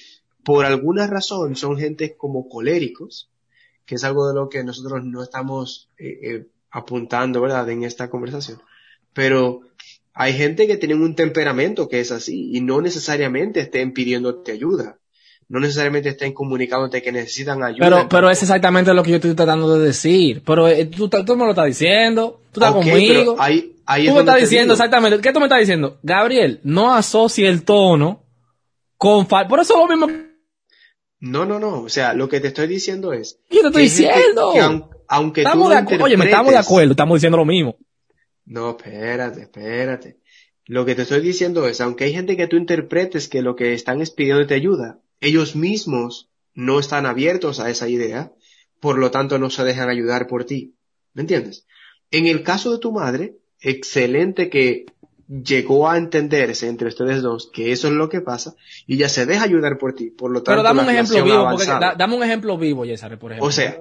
por 0.45 0.65
alguna 0.65 1.07
razón 1.07 1.57
son 1.57 1.79
gente 1.79 2.17
como 2.17 2.49
coléricos, 2.49 3.31
que 3.87 3.97
es 3.97 4.05
algo 4.05 4.29
de 4.29 4.35
lo 4.35 4.49
que 4.49 4.65
nosotros 4.65 5.05
no 5.05 5.23
estamos 5.23 5.91
eh, 5.99 6.19
eh, 6.23 6.47
apuntando, 6.71 7.41
¿verdad?, 7.41 7.69
en 7.71 7.85
esta 7.85 8.09
conversación. 8.11 8.61
Pero 9.13 9.63
hay 10.15 10.33
gente 10.33 10.67
que 10.67 10.77
tiene 10.77 10.95
un 10.95 11.15
temperamento 11.15 11.89
que 11.89 12.01
es 12.01 12.13
así 12.13 12.51
y 12.55 12.61
no 12.61 12.81
necesariamente 12.81 13.61
estén 13.61 13.93
pidiéndote 13.93 14.53
ayuda. 14.53 14.99
No 15.49 15.59
necesariamente 15.59 16.11
estén 16.11 16.33
comunicándote 16.33 17.03
que 17.03 17.11
necesitan 17.11 17.63
ayuda. 17.65 17.85
Pero, 17.85 18.09
pero 18.09 18.31
es 18.31 18.41
exactamente 18.41 18.95
lo 18.95 19.03
que 19.03 19.11
yo 19.11 19.17
estoy 19.17 19.35
tratando 19.35 19.77
de 19.77 19.87
decir. 19.87 20.43
Pero 20.47 20.69
eh, 20.69 20.87
tú, 20.87 21.09
tú 21.09 21.37
me 21.37 21.45
lo 21.45 21.51
estás 21.51 21.67
diciendo. 21.67 22.41
Tú 22.53 22.61
estás 22.61 22.73
conmigo. 22.73 23.37
pero 23.37 23.73
ahí 23.93 24.05
tú 24.05 24.11
es 24.11 24.15
me 24.15 24.21
estás 24.21 24.41
diciendo 24.41 24.75
digo. 24.75 24.85
exactamente. 24.85 25.21
¿Qué 25.21 25.33
tú 25.33 25.39
me 25.41 25.47
estás 25.47 25.61
diciendo? 25.61 25.99
Gabriel, 26.03 26.61
no 26.65 26.95
asocie 26.95 27.49
el 27.49 27.65
tono 27.65 28.25
con 28.97 29.27
fal- 29.29 29.49
Por 29.49 29.61
eso 29.61 29.75
es 29.75 29.81
lo 29.81 29.89
mismo 29.97 30.25
No, 31.21 31.45
no, 31.45 31.59
no. 31.59 31.83
O 31.83 31.89
sea, 31.89 32.15
lo 32.15 32.29
que 32.29 32.41
te 32.41 32.49
estoy 32.49 32.67
diciendo 32.67 33.13
es. 33.13 33.41
yo 33.51 33.61
te 33.63 33.67
estoy 33.69 33.83
diciendo. 33.85 34.53
que 34.55 34.61
aun- 34.61 34.89
aunque 35.09 35.43
tú 35.43 35.49
Estamos 35.49 35.69
no 35.69 35.75
de 35.75 35.81
acuerdo. 35.81 36.05
Oye, 36.05 36.15
estamos 36.15 36.53
de 36.53 36.59
acuerdo. 36.59 36.91
Estamos 36.93 37.17
diciendo 37.17 37.37
lo 37.39 37.45
mismo. 37.45 37.77
No, 38.47 38.71
espérate, 38.71 39.43
espérate. 39.43 40.21
Lo 40.67 40.85
que 40.85 40.95
te 40.95 41.03
estoy 41.03 41.21
diciendo 41.21 41.67
es, 41.67 41.81
aunque 41.81 42.05
hay 42.05 42.13
gente 42.13 42.37
que 42.37 42.47
tú 42.47 42.57
interpretes 42.57 43.29
que 43.29 43.43
lo 43.43 43.57
que 43.57 43.75
están 43.75 44.01
es 44.01 44.11
pidiéndote 44.13 44.55
ayuda, 44.55 45.01
ellos 45.21 45.57
mismos 45.57 46.31
no 46.55 46.79
están 46.81 47.07
abiertos 47.07 47.59
a 47.61 47.71
esa 47.71 47.89
idea, 47.89 48.33
por 48.81 48.99
lo 48.99 49.11
tanto 49.11 49.39
no 49.39 49.51
se 49.51 49.65
dejan 49.65 49.89
ayudar 49.89 50.27
por 50.29 50.45
ti. 50.45 50.75
¿Me 51.13 51.23
entiendes? 51.23 51.67
En 52.13 52.27
el 52.27 52.43
caso 52.45 52.73
de 52.73 52.79
tu 52.79 52.93
madre, 52.93 53.37
excelente 53.61 54.49
que 54.51 54.87
llegó 55.29 55.89
a 55.89 55.97
entenderse 55.97 56.67
entre 56.69 56.89
ustedes 56.89 57.23
dos 57.23 57.51
que 57.53 57.71
eso 57.71 57.87
es 57.89 57.95
lo 57.95 58.09
que 58.09 58.21
pasa 58.21 58.55
y 58.87 58.97
ya 58.97 59.09
se 59.09 59.27
deja 59.27 59.45
ayudar 59.45 59.79
por 59.79 59.95
ti. 59.95 60.11
Por 60.11 60.31
lo 60.33 60.43
tanto, 60.43 60.51
Pero 60.51 60.63
dame 60.63 60.83
un 60.83 60.91
ejemplo 60.91 61.23
vivo. 61.25 61.49
Porque, 61.51 61.67
da- 61.67 61.95
dame 61.97 62.17
un 62.17 62.23
ejemplo 62.25 62.59
vivo, 62.59 62.85
Yesare, 62.85 63.17
por 63.17 63.33
ejemplo. 63.33 63.49
O 63.49 63.53
sea, 63.53 63.79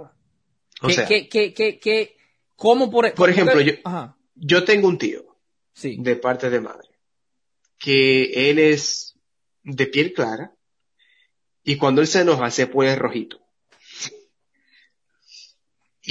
o 0.81 0.87
que, 0.87 0.93
sea, 0.93 1.05
que, 1.07 1.27
que, 1.27 1.53
que, 1.53 1.79
que- 1.79 2.17
¿cómo 2.55 2.91
por, 2.91 3.11
Por 3.13 3.29
ejemplo, 3.29 3.53
porque- 3.55 3.71
yo- 3.71 3.77
Ajá, 3.83 4.15
yo 4.35 4.63
tengo 4.63 4.87
un 4.87 4.97
tío 4.97 5.25
sí. 5.73 5.97
de 5.99 6.15
parte 6.15 6.49
de 6.49 6.59
madre, 6.61 6.87
que 7.77 8.49
él 8.49 8.59
es 8.59 9.15
de 9.63 9.87
piel 9.87 10.13
clara 10.13 10.53
y 11.63 11.77
cuando 11.77 12.01
él 12.01 12.07
se 12.07 12.21
enoja 12.21 12.51
se 12.51 12.67
pone 12.67 12.95
rojito. 12.95 13.39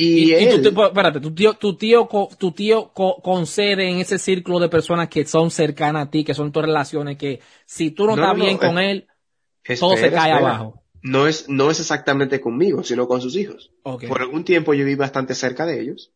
Y, 0.01 0.32
Y, 0.32 0.49
tu, 0.49 0.62
tío- 0.62 0.86
espérate, 0.86 1.18
tu 1.18 1.34
tío, 1.34 1.55
tu 1.55 1.74
tío, 1.74 2.09
tu 2.38 2.55
concede 3.20 3.88
en 3.90 3.99
ese 3.99 4.16
círculo 4.20 4.61
de 4.61 4.68
personas 4.68 5.09
que 5.09 5.24
son 5.24 5.51
cercanas 5.51 6.07
a 6.07 6.11
ti, 6.11 6.22
que 6.22 6.34
son 6.34 6.53
tus 6.53 6.62
relaciones, 6.62 7.18
que 7.18 7.40
si 7.66 7.90
tú 7.90 8.07
no, 8.07 8.14
No, 8.14 8.22
estás 8.22 8.36
no, 8.38 8.38
no, 8.38 8.44
bien 8.44 8.59
con 8.59 8.78
eh, 8.78 8.92
él, 8.92 9.09
todo 9.80 9.96
se 9.96 10.12
cae 10.12 10.30
espera. 10.30 10.36
abajo. 10.38 10.84
No 11.03 11.26
es, 11.26 11.49
no 11.49 11.68
es 11.72 11.80
exactamente 11.80 12.40
conmigo, 12.40 12.84
sino 12.84 13.09
con 13.09 13.20
sus 13.20 13.34
hijos. 13.36 13.72
Por 13.82 14.20
algún 14.20 14.44
tiempo 14.44 14.72
yo 14.72 14.84
viví 14.84 14.94
bastante 14.94 15.34
cerca 15.34 15.66
de 15.66 15.80
ellos 15.80 16.12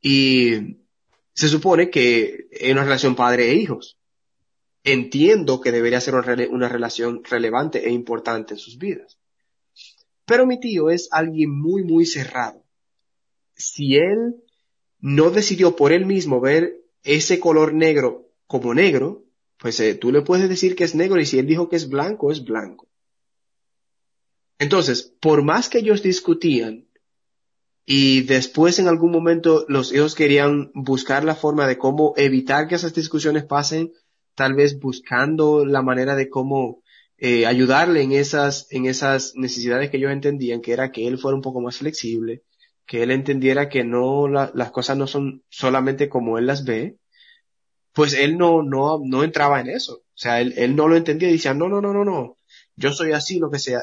y 0.00 0.78
se 1.34 1.48
supone 1.48 1.90
que 1.90 2.46
es 2.50 2.72
una 2.72 2.84
relación 2.84 3.14
padre 3.14 3.50
e 3.50 3.54
hijos. 3.56 3.98
Entiendo 4.84 5.60
que 5.60 5.70
debería 5.72 6.00
ser 6.00 6.14
una 6.14 6.68
relación 6.70 7.22
relevante 7.24 7.86
e 7.86 7.90
importante 7.90 8.54
en 8.54 8.58
sus 8.58 8.78
vidas. 8.78 9.18
Pero 10.24 10.46
mi 10.46 10.58
tío 10.60 10.88
es 10.88 11.08
alguien 11.10 11.50
muy, 11.50 11.82
muy 11.84 12.06
cerrado. 12.06 12.65
Si 13.56 13.96
él 13.96 14.36
no 15.00 15.30
decidió 15.30 15.76
por 15.76 15.92
él 15.92 16.06
mismo 16.06 16.40
ver 16.40 16.84
ese 17.02 17.40
color 17.40 17.74
negro 17.74 18.28
como 18.46 18.74
negro, 18.74 19.24
pues 19.58 19.80
eh, 19.80 19.94
tú 19.94 20.12
le 20.12 20.22
puedes 20.22 20.48
decir 20.48 20.76
que 20.76 20.84
es 20.84 20.94
negro 20.94 21.20
y 21.20 21.26
si 21.26 21.38
él 21.38 21.46
dijo 21.46 21.68
que 21.68 21.76
es 21.76 21.88
blanco, 21.88 22.30
es 22.30 22.44
blanco. 22.44 22.88
Entonces, 24.58 25.14
por 25.20 25.42
más 25.42 25.68
que 25.68 25.78
ellos 25.78 26.02
discutían 26.02 26.86
y 27.84 28.22
después 28.22 28.78
en 28.78 28.88
algún 28.88 29.12
momento 29.12 29.64
los 29.68 29.92
hijos 29.92 30.14
querían 30.14 30.70
buscar 30.74 31.24
la 31.24 31.34
forma 31.34 31.66
de 31.66 31.78
cómo 31.78 32.14
evitar 32.16 32.66
que 32.66 32.74
esas 32.74 32.94
discusiones 32.94 33.44
pasen, 33.44 33.92
tal 34.34 34.54
vez 34.54 34.78
buscando 34.78 35.64
la 35.64 35.82
manera 35.82 36.16
de 36.16 36.28
cómo 36.28 36.82
eh, 37.18 37.46
ayudarle 37.46 38.02
en 38.02 38.12
esas, 38.12 38.66
en 38.70 38.86
esas 38.86 39.34
necesidades 39.36 39.90
que 39.90 39.98
ellos 39.98 40.12
entendían, 40.12 40.60
que 40.60 40.72
era 40.72 40.90
que 40.90 41.06
él 41.06 41.18
fuera 41.18 41.36
un 41.36 41.42
poco 41.42 41.60
más 41.60 41.78
flexible, 41.78 42.42
que 42.86 43.02
él 43.02 43.10
entendiera 43.10 43.68
que 43.68 43.84
no 43.84 44.28
las 44.28 44.70
cosas 44.70 44.96
no 44.96 45.06
son 45.06 45.42
solamente 45.48 46.08
como 46.08 46.38
él 46.38 46.46
las 46.46 46.64
ve, 46.64 46.98
pues 47.92 48.14
él 48.14 48.38
no, 48.38 48.62
no, 48.62 49.00
no 49.04 49.24
entraba 49.24 49.60
en 49.60 49.68
eso. 49.68 49.94
O 49.94 50.18
sea, 50.18 50.40
él, 50.40 50.54
él 50.56 50.76
no 50.76 50.88
lo 50.88 50.96
entendía 50.96 51.28
y 51.28 51.32
decía, 51.32 51.54
no, 51.54 51.68
no, 51.68 51.80
no, 51.80 51.92
no, 51.92 52.04
no, 52.04 52.36
yo 52.76 52.92
soy 52.92 53.12
así, 53.12 53.38
lo 53.38 53.50
que 53.50 53.58
sea. 53.58 53.80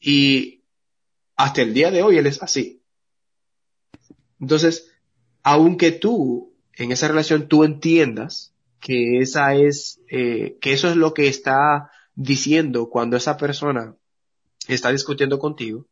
Y 0.00 0.62
hasta 1.36 1.62
el 1.62 1.72
día 1.72 1.90
de 1.90 2.02
hoy 2.02 2.18
él 2.18 2.26
es 2.26 2.42
así. 2.42 2.82
Entonces, 4.40 4.92
aunque 5.42 5.92
tú, 5.92 6.54
en 6.74 6.92
esa 6.92 7.08
relación, 7.08 7.48
tú 7.48 7.64
entiendas 7.64 8.54
que 8.80 9.20
esa 9.20 9.54
es, 9.54 10.00
eh, 10.10 10.58
que 10.60 10.72
eso 10.72 10.88
es 10.90 10.96
lo 10.96 11.14
que 11.14 11.28
está 11.28 11.90
diciendo 12.14 12.90
cuando 12.90 13.16
esa 13.16 13.36
persona 13.36 13.96
está 14.68 14.90
discutiendo 14.90 15.38
contigo, 15.38 15.86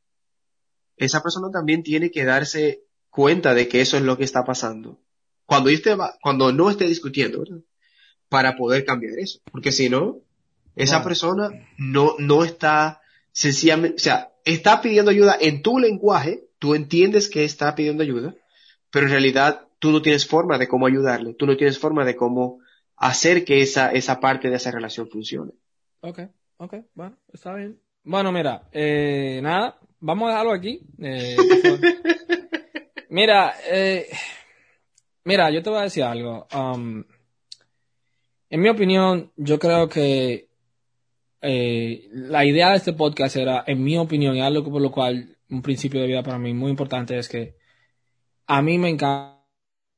esa 1.04 1.22
persona 1.22 1.50
también 1.50 1.82
tiene 1.82 2.10
que 2.10 2.24
darse 2.24 2.84
cuenta 3.08 3.54
de 3.54 3.68
que 3.68 3.80
eso 3.80 3.96
es 3.96 4.02
lo 4.02 4.16
que 4.16 4.24
está 4.24 4.44
pasando. 4.44 5.00
Cuando, 5.46 5.70
esté, 5.70 5.96
cuando 6.22 6.52
no 6.52 6.70
esté 6.70 6.84
discutiendo, 6.84 7.40
¿verdad? 7.40 7.58
Para 8.28 8.56
poder 8.56 8.84
cambiar 8.84 9.18
eso. 9.18 9.40
Porque 9.50 9.72
si 9.72 9.88
no, 9.88 10.20
esa 10.76 11.02
persona 11.02 11.50
no, 11.76 12.14
no 12.18 12.44
está 12.44 13.00
sencillamente, 13.32 13.96
o 13.96 13.98
sea, 13.98 14.32
está 14.44 14.80
pidiendo 14.80 15.10
ayuda 15.10 15.36
en 15.40 15.62
tu 15.62 15.78
lenguaje, 15.78 16.48
tú 16.58 16.74
entiendes 16.74 17.28
que 17.28 17.44
está 17.44 17.74
pidiendo 17.74 18.02
ayuda, 18.02 18.34
pero 18.90 19.06
en 19.06 19.12
realidad 19.12 19.66
tú 19.78 19.90
no 19.90 20.02
tienes 20.02 20.26
forma 20.26 20.58
de 20.58 20.68
cómo 20.68 20.86
ayudarle, 20.86 21.34
tú 21.34 21.46
no 21.46 21.56
tienes 21.56 21.78
forma 21.78 22.04
de 22.04 22.14
cómo 22.14 22.60
hacer 22.96 23.44
que 23.44 23.62
esa, 23.62 23.90
esa 23.92 24.20
parte 24.20 24.50
de 24.50 24.56
esa 24.56 24.70
relación 24.70 25.08
funcione. 25.08 25.52
Ok, 26.00 26.20
ok, 26.58 26.74
bueno, 26.94 27.16
está 27.32 27.54
bien. 27.54 27.80
Bueno, 28.04 28.30
mira, 28.32 28.68
eh, 28.72 29.40
nada, 29.42 29.78
vamos 30.00 30.28
a 30.28 30.30
dejarlo 30.32 30.52
aquí. 30.52 30.80
Eh, 30.98 31.36
mira, 33.10 33.54
eh, 33.70 34.08
mira, 35.24 35.50
yo 35.50 35.62
te 35.62 35.70
voy 35.70 35.78
a 35.78 35.82
decir 35.82 36.02
algo. 36.02 36.46
Um, 36.54 37.04
en 38.48 38.60
mi 38.60 38.68
opinión, 38.68 39.32
yo 39.36 39.58
creo 39.58 39.88
que 39.88 40.48
eh, 41.40 42.08
la 42.12 42.44
idea 42.44 42.70
de 42.70 42.76
este 42.76 42.92
podcast 42.92 43.36
era, 43.36 43.64
en 43.66 43.82
mi 43.82 43.96
opinión, 43.96 44.36
y 44.36 44.40
algo 44.40 44.70
por 44.70 44.82
lo 44.82 44.90
cual 44.90 45.36
un 45.48 45.62
principio 45.62 46.00
de 46.00 46.06
vida 46.06 46.22
para 46.22 46.38
mí 46.38 46.52
muy 46.54 46.70
importante 46.70 47.18
es 47.18 47.28
que 47.28 47.56
a 48.46 48.62
mí 48.62 48.78
me 48.78 48.88
encanta 48.88 49.40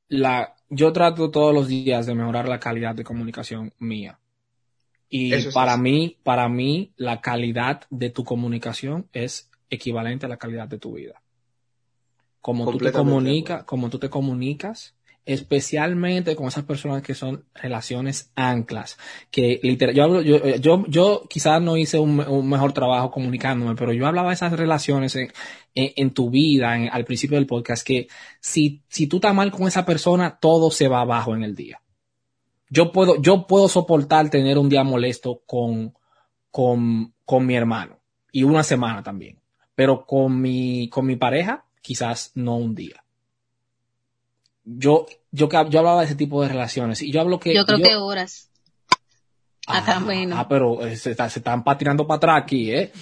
la, 0.09 0.55
yo 0.68 0.92
trato 0.92 1.30
todos 1.30 1.55
los 1.55 1.68
días 1.68 2.07
de 2.07 2.14
mejorar 2.14 2.48
la 2.48 2.61
calidad 2.61 2.94
de 2.94 3.05
comunicación 3.05 3.72
mía. 3.78 4.18
Y 5.09 5.34
para 5.53 5.76
mí, 5.76 6.18
para 6.22 6.48
mí, 6.48 6.92
la 6.96 7.20
calidad 7.20 7.82
de 7.90 8.11
tu 8.11 8.24
comunicación 8.24 9.09
es 9.12 9.50
equivalente 9.73 10.27
a 10.27 10.29
la 10.29 10.37
calidad 10.37 10.68
de 10.68 10.79
tu 10.79 10.95
vida. 10.95 11.23
Como 12.41 12.70
tú 12.70 12.79
te 12.79 12.93
comunicas, 12.93 13.64
como 13.64 13.89
tú 13.89 13.99
te 13.99 14.11
comunicas, 14.11 14.95
especialmente 15.25 16.35
con 16.35 16.49
esas 16.49 16.64
personas 16.64 17.03
que 17.03 17.14
son 17.14 17.45
relaciones 17.55 18.33
anclas, 18.35 18.99
que 19.31 19.61
literal, 19.62 19.95
yo, 19.95 20.20
yo, 20.20 20.57
yo, 20.57 20.85
yo 20.89 21.23
quizás 21.31 21.62
no 21.62 21.77
hice 21.77 21.99
un, 21.99 22.16
mejor 22.49 22.73
trabajo 22.73 23.11
comunicándome, 23.11 23.77
pero 23.77 23.93
yo 23.93 24.07
hablaba 24.07 24.29
de 24.29 24.35
esas 24.35 24.53
relaciones 24.53 25.14
en, 25.14 25.31
en, 25.75 26.11
tu 26.11 26.31
vida, 26.31 26.73
al 26.91 27.05
principio 27.05 27.37
del 27.37 27.47
podcast, 27.47 27.87
que 27.87 28.09
si, 28.41 28.83
si 28.89 29.07
tú 29.07 29.16
estás 29.16 29.35
mal 29.35 29.53
con 29.53 29.68
esa 29.68 29.87
persona, 29.87 30.39
todo 30.41 30.70
se 30.70 30.89
va 30.89 31.01
abajo 31.01 31.35
en 31.35 31.45
el 31.45 31.55
día. 31.55 31.81
Yo 32.68 32.91
puedo, 32.91 33.20
yo 33.23 33.47
puedo 33.47 33.68
soportar 33.68 34.29
tener 34.29 34.59
un 34.59 34.68
día 34.68 34.83
molesto 34.83 35.43
con, 35.47 35.95
con, 36.51 37.14
con 37.25 37.47
mi 37.47 37.55
hermano 37.55 38.01
y 38.33 38.43
una 38.43 38.64
semana 38.64 39.03
también, 39.03 39.41
pero 39.75 40.07
con 40.07 40.41
mi, 40.41 40.89
con 40.89 41.07
mi 41.07 41.16
pareja, 41.16 41.64
quizás 41.81 42.33
no 42.35 42.57
un 42.57 42.75
día 42.75 43.03
yo, 44.64 45.07
yo, 45.31 45.49
yo 45.68 45.79
hablaba 45.79 46.01
de 46.01 46.07
ese 46.07 46.14
tipo 46.14 46.43
de 46.43 46.49
relaciones 46.49 47.03
y 47.03 47.11
yo 47.11 47.20
hablo 47.20 47.41
que... 47.41 47.55
Yo 47.55 47.64
creo 47.64 47.79
que 47.79 47.97
horas. 47.97 48.49
Ah, 49.68 50.01
menos. 50.01 50.37
ah, 50.39 50.49
pero 50.49 50.85
eh, 50.85 50.97
se, 50.97 51.14
se, 51.14 51.23
están 51.39 51.62
patinando 51.62 52.05
para 52.05 52.16
atrás 52.16 52.43
aquí, 52.43 52.73
¿eh? 52.73 52.93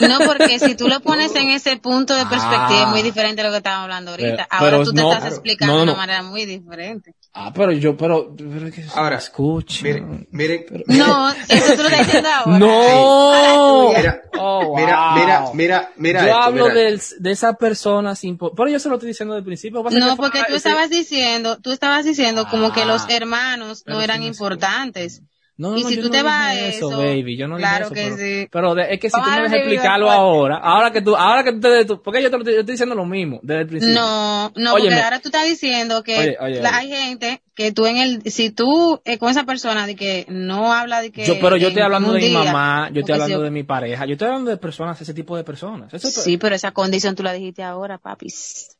No, 0.00 0.18
porque 0.26 0.58
si 0.58 0.74
tú 0.74 0.88
lo 0.88 0.98
pones 1.00 1.34
en 1.36 1.50
ese 1.50 1.76
punto 1.76 2.16
de 2.16 2.26
perspectiva 2.26 2.82
es 2.82 2.88
muy 2.88 3.00
ah. 3.00 3.04
diferente 3.04 3.42
a 3.42 3.44
lo 3.44 3.50
que 3.52 3.58
estábamos 3.58 3.84
hablando 3.84 4.10
ahorita. 4.10 4.48
Ahora 4.50 4.82
tú 4.82 4.92
te 4.92 5.02
estás 5.02 5.26
explicando 5.26 5.76
de 5.76 5.82
una 5.84 5.94
manera 5.94 6.22
muy 6.24 6.46
diferente. 6.46 7.14
Ah, 7.38 7.52
pero 7.54 7.70
yo, 7.70 7.94
pero, 7.98 8.34
pero 8.34 8.70
que 8.70 8.82
ahora, 8.94 9.18
escuche. 9.18 9.82
Miren, 9.84 10.26
miren. 10.30 10.64
No, 10.86 11.28
eso 11.30 11.74
tú 11.76 11.82
lo 11.82 11.88
estás 11.88 12.06
diciendo 12.06 12.30
ahora. 12.34 12.58
No. 12.58 13.92
Mira, 13.94 14.22
oh, 14.38 14.74
mira, 14.74 15.14
mira, 15.14 15.44
mira, 15.52 15.92
mira. 15.96 16.26
Yo 16.26 16.34
hablo 16.34 16.68
De, 16.68 16.98
de 17.18 17.30
esa 17.30 17.52
persona 17.52 18.14
sin, 18.14 18.38
pero 18.38 18.68
yo 18.68 18.78
se 18.78 18.88
lo 18.88 18.94
estoy 18.94 19.08
diciendo 19.08 19.34
del 19.34 19.44
principio. 19.44 19.84
No, 19.90 20.16
porque 20.16 20.44
tú 20.48 20.54
estabas 20.54 20.88
diciendo, 20.88 21.58
tú 21.58 21.72
estabas 21.72 22.06
diciendo 22.06 22.46
como 22.50 22.72
que 22.72 22.86
los 22.86 23.02
ah. 23.02 23.08
hermanos 23.10 23.84
no 23.86 24.00
eran 24.00 24.22
importantes. 24.22 25.20
No, 25.58 25.70
no, 25.70 25.78
y 25.78 25.84
si 25.84 25.96
tú 25.98 26.10
te 26.10 26.22
vas 26.22 26.48
a 26.48 26.54
eso, 26.54 26.90
baby, 26.90 27.34
yo 27.34 27.48
no 27.48 27.56
claro 27.56 27.86
eso, 27.86 27.94
que 27.94 28.02
pero, 28.02 28.16
sí. 28.16 28.48
Pero 28.50 28.78
es 28.78 29.00
que 29.00 29.08
si 29.08 29.18
tú 29.18 29.30
me 29.30 29.40
dejas 29.40 29.52
explicarlo 29.54 30.10
ahora, 30.10 30.58
ahora 30.58 30.90
que 30.90 31.00
tú, 31.00 31.16
ahora 31.16 31.44
que 31.44 31.52
tú 31.52 31.60
te, 31.60 31.84
tú, 31.86 32.02
porque 32.02 32.22
yo 32.22 32.30
te 32.30 32.36
lo 32.36 32.44
estoy, 32.44 32.62
diciendo 32.62 32.94
lo 32.94 33.06
mismo 33.06 33.40
desde 33.42 33.62
el 33.62 33.66
principio. 33.66 33.94
No, 33.94 34.52
no, 34.54 34.72
porque 34.72 34.92
ahora 34.92 35.18
tú 35.20 35.28
estás 35.28 35.46
diciendo 35.46 36.02
que 36.02 36.36
hay 36.38 36.88
gente 36.88 37.40
que 37.54 37.72
tú 37.72 37.86
en 37.86 37.96
el, 37.96 38.22
si 38.30 38.50
tú 38.50 39.00
eh, 39.06 39.16
con 39.16 39.30
esa 39.30 39.44
persona 39.44 39.86
de 39.86 39.96
que 39.96 40.26
no 40.28 40.74
habla 40.74 41.00
de 41.00 41.10
que. 41.10 41.24
Yo, 41.24 41.40
pero 41.40 41.56
yo 41.56 41.68
estoy 41.68 41.82
hablando 41.82 42.12
de 42.12 42.20
mi 42.20 42.34
mamá, 42.34 42.90
yo 42.92 43.00
estoy 43.00 43.14
hablando 43.14 43.40
de 43.40 43.50
mi 43.50 43.62
pareja, 43.62 44.04
yo 44.04 44.12
estoy 44.12 44.28
hablando 44.28 44.50
de 44.50 44.58
personas, 44.58 45.00
ese 45.00 45.14
tipo 45.14 45.38
de 45.38 45.44
personas. 45.44 45.90
sí, 46.02 46.36
pero 46.36 46.54
esa 46.54 46.72
condición 46.72 47.14
tú 47.14 47.22
la 47.22 47.32
dijiste 47.32 47.62
ahora, 47.62 47.96
papis. 47.96 48.76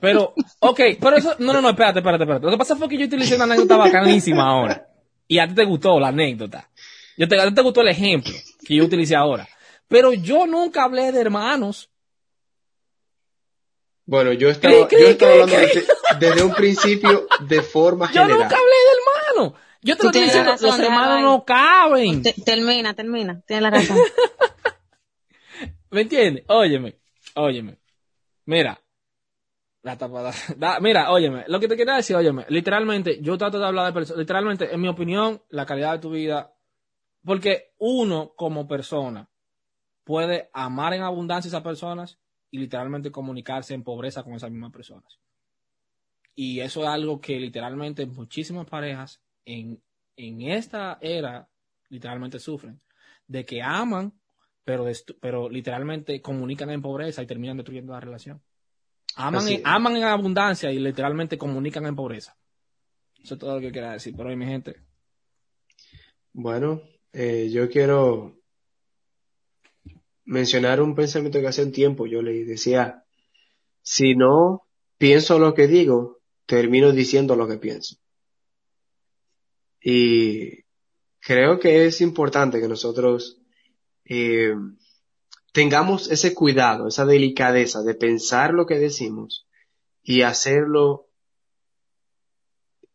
Pero, 0.00 0.34
ok, 0.60 0.80
pero 1.00 1.16
eso, 1.16 1.34
no, 1.38 1.52
no, 1.52 1.60
no, 1.60 1.70
espérate, 1.70 2.00
espérate, 2.00 2.24
espérate. 2.24 2.46
Lo 2.46 2.52
que 2.52 2.58
pasa 2.58 2.76
fue 2.76 2.88
que 2.88 2.98
yo 2.98 3.06
utilicé 3.06 3.36
una 3.36 3.44
anécdota 3.44 3.76
bacanísima 3.76 4.48
ahora 4.48 4.95
y 5.28 5.38
a 5.38 5.48
ti 5.48 5.54
te 5.54 5.64
gustó 5.64 5.98
la 5.98 6.08
anécdota. 6.08 6.68
Yo 7.16 7.26
te, 7.26 7.40
a 7.40 7.48
ti 7.48 7.54
te 7.54 7.62
gustó 7.62 7.80
el 7.80 7.88
ejemplo 7.88 8.32
que 8.64 8.76
yo 8.76 8.84
utilicé 8.84 9.16
ahora. 9.16 9.48
Pero 9.88 10.12
yo 10.12 10.46
nunca 10.46 10.84
hablé 10.84 11.12
de 11.12 11.20
hermanos. 11.20 11.90
Bueno, 14.04 14.32
yo 14.32 14.50
estaba, 14.50 14.88
yo 14.88 15.08
estaba 15.08 15.32
hablando 15.32 15.56
desde, 16.20 16.42
un 16.42 16.54
principio 16.54 17.26
de 17.40 17.62
forma 17.62 18.06
general. 18.08 18.30
Yo 18.30 18.36
nunca 18.36 18.56
hablé 18.56 18.70
de 18.70 19.36
hermanos. 19.36 19.60
Yo 19.82 19.96
te 19.96 20.02
lo 20.02 20.10
estoy 20.10 20.22
diciendo, 20.24 20.54
los 20.60 20.78
hermanos 20.78 21.22
no 21.22 21.44
caben. 21.44 22.22
termina, 22.44 22.94
termina. 22.94 23.40
Tienes 23.46 23.62
la 23.62 23.70
razón. 23.78 23.98
¿Me 25.90 26.02
entiendes? 26.02 26.44
Óyeme, 26.48 26.96
óyeme. 27.34 27.78
Mira, 28.44 28.80
mira, 30.80 31.12
óyeme, 31.12 31.44
lo 31.48 31.60
que 31.60 31.68
te 31.68 31.76
quería 31.76 31.94
decir, 31.94 32.16
óyeme, 32.16 32.44
literalmente, 32.48 33.20
yo 33.22 33.38
trato 33.38 33.58
de 33.58 33.66
hablar 33.66 33.86
de 33.86 33.92
personas, 33.92 34.18
literalmente, 34.18 34.74
en 34.74 34.80
mi 34.80 34.88
opinión, 34.88 35.42
la 35.48 35.64
calidad 35.64 35.92
de 35.92 35.98
tu 36.00 36.10
vida, 36.10 36.54
porque 37.24 37.72
uno 37.78 38.32
como 38.36 38.66
persona 38.66 39.28
puede 40.04 40.50
amar 40.52 40.94
en 40.94 41.02
abundancia 41.02 41.48
a 41.48 41.50
esas 41.50 41.62
personas 41.62 42.18
y 42.50 42.58
literalmente 42.58 43.10
comunicarse 43.10 43.74
en 43.74 43.84
pobreza 43.84 44.22
con 44.22 44.34
esas 44.34 44.50
mismas 44.50 44.72
personas. 44.72 45.20
Y 46.34 46.60
eso 46.60 46.82
es 46.82 46.88
algo 46.88 47.20
que 47.20 47.38
literalmente 47.38 48.06
muchísimas 48.06 48.66
parejas 48.66 49.22
en, 49.44 49.82
en 50.16 50.42
esta 50.42 50.98
era 51.00 51.48
literalmente 51.88 52.38
sufren, 52.38 52.80
de 53.26 53.44
que 53.44 53.62
aman, 53.62 54.12
pero, 54.64 54.86
pero 55.20 55.48
literalmente 55.48 56.20
comunican 56.20 56.70
en 56.70 56.82
pobreza 56.82 57.22
y 57.22 57.26
terminan 57.26 57.56
destruyendo 57.56 57.92
la 57.92 58.00
relación. 58.00 58.42
Aman, 59.16 59.48
en, 59.48 59.62
aman 59.64 59.96
en 59.96 60.04
abundancia 60.04 60.70
y 60.70 60.78
literalmente 60.78 61.38
comunican 61.38 61.86
en 61.86 61.96
pobreza. 61.96 62.36
Eso 63.22 63.34
es 63.34 63.40
todo 63.40 63.56
lo 63.56 63.60
que 63.60 63.72
quería 63.72 63.92
decir 63.92 64.14
pero 64.16 64.28
hoy, 64.28 64.36
mi 64.36 64.44
gente. 64.44 64.76
Bueno, 66.32 66.82
eh, 67.12 67.48
yo 67.50 67.68
quiero 67.70 68.38
mencionar 70.26 70.82
un 70.82 70.94
pensamiento 70.94 71.40
que 71.40 71.46
hace 71.46 71.64
un 71.64 71.72
tiempo 71.72 72.06
yo 72.06 72.20
le 72.20 72.44
decía, 72.44 73.04
si 73.80 74.14
no 74.14 74.66
pienso 74.98 75.38
lo 75.38 75.54
que 75.54 75.66
digo, 75.66 76.20
termino 76.44 76.92
diciendo 76.92 77.36
lo 77.36 77.48
que 77.48 77.56
pienso. 77.56 77.96
Y 79.80 80.64
creo 81.20 81.58
que 81.58 81.86
es 81.86 82.00
importante 82.00 82.60
que 82.60 82.68
nosotros 82.68 83.40
eh, 84.04 84.54
tengamos 85.56 86.10
ese 86.10 86.34
cuidado, 86.34 86.86
esa 86.86 87.06
delicadeza 87.06 87.82
de 87.82 87.94
pensar 87.94 88.52
lo 88.52 88.66
que 88.66 88.78
decimos 88.78 89.46
y 90.02 90.20
hacerlo 90.20 91.06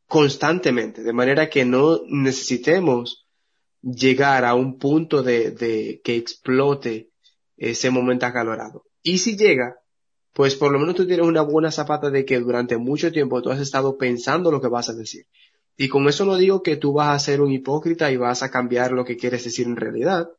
constantemente, 0.05 1.01
de 1.01 1.11
manera 1.11 1.49
que 1.49 1.65
no 1.65 2.01
necesitemos 2.05 3.25
llegar 3.81 4.45
a 4.45 4.53
un 4.53 4.77
punto 4.77 5.23
de, 5.23 5.99
que 6.03 6.15
explote 6.15 7.09
ese 7.57 7.89
momento 7.89 8.27
acalorado. 8.27 8.85
Y 9.01 9.17
si 9.17 9.35
llega, 9.35 9.77
pues 10.31 10.53
por 10.53 10.71
lo 10.71 10.77
menos 10.77 10.93
tú 10.93 11.07
tienes 11.07 11.25
una 11.25 11.41
buena 11.41 11.71
zapata 11.71 12.11
de 12.11 12.25
que 12.25 12.39
durante 12.39 12.77
mucho 12.77 13.11
tiempo 13.11 13.41
tú 13.41 13.49
has 13.49 13.59
estado 13.59 13.97
pensando 13.97 14.51
lo 14.51 14.61
que 14.61 14.67
vas 14.67 14.88
a 14.88 14.93
decir. 14.93 15.25
Y 15.77 15.89
con 15.89 16.07
eso 16.07 16.25
no 16.25 16.38
digo 16.38 16.61
que 16.61 16.75
tú 16.75 16.93
vas 16.93 17.15
a 17.15 17.25
ser 17.25 17.41
un 17.41 17.51
hipócrita 17.51 18.11
y 18.11 18.17
vas 18.17 18.43
a 18.43 18.51
cambiar 18.51 18.91
lo 18.91 19.03
que 19.03 19.17
quieres 19.17 19.45
decir 19.45 19.65
en 19.65 19.77
realidad 19.77 20.29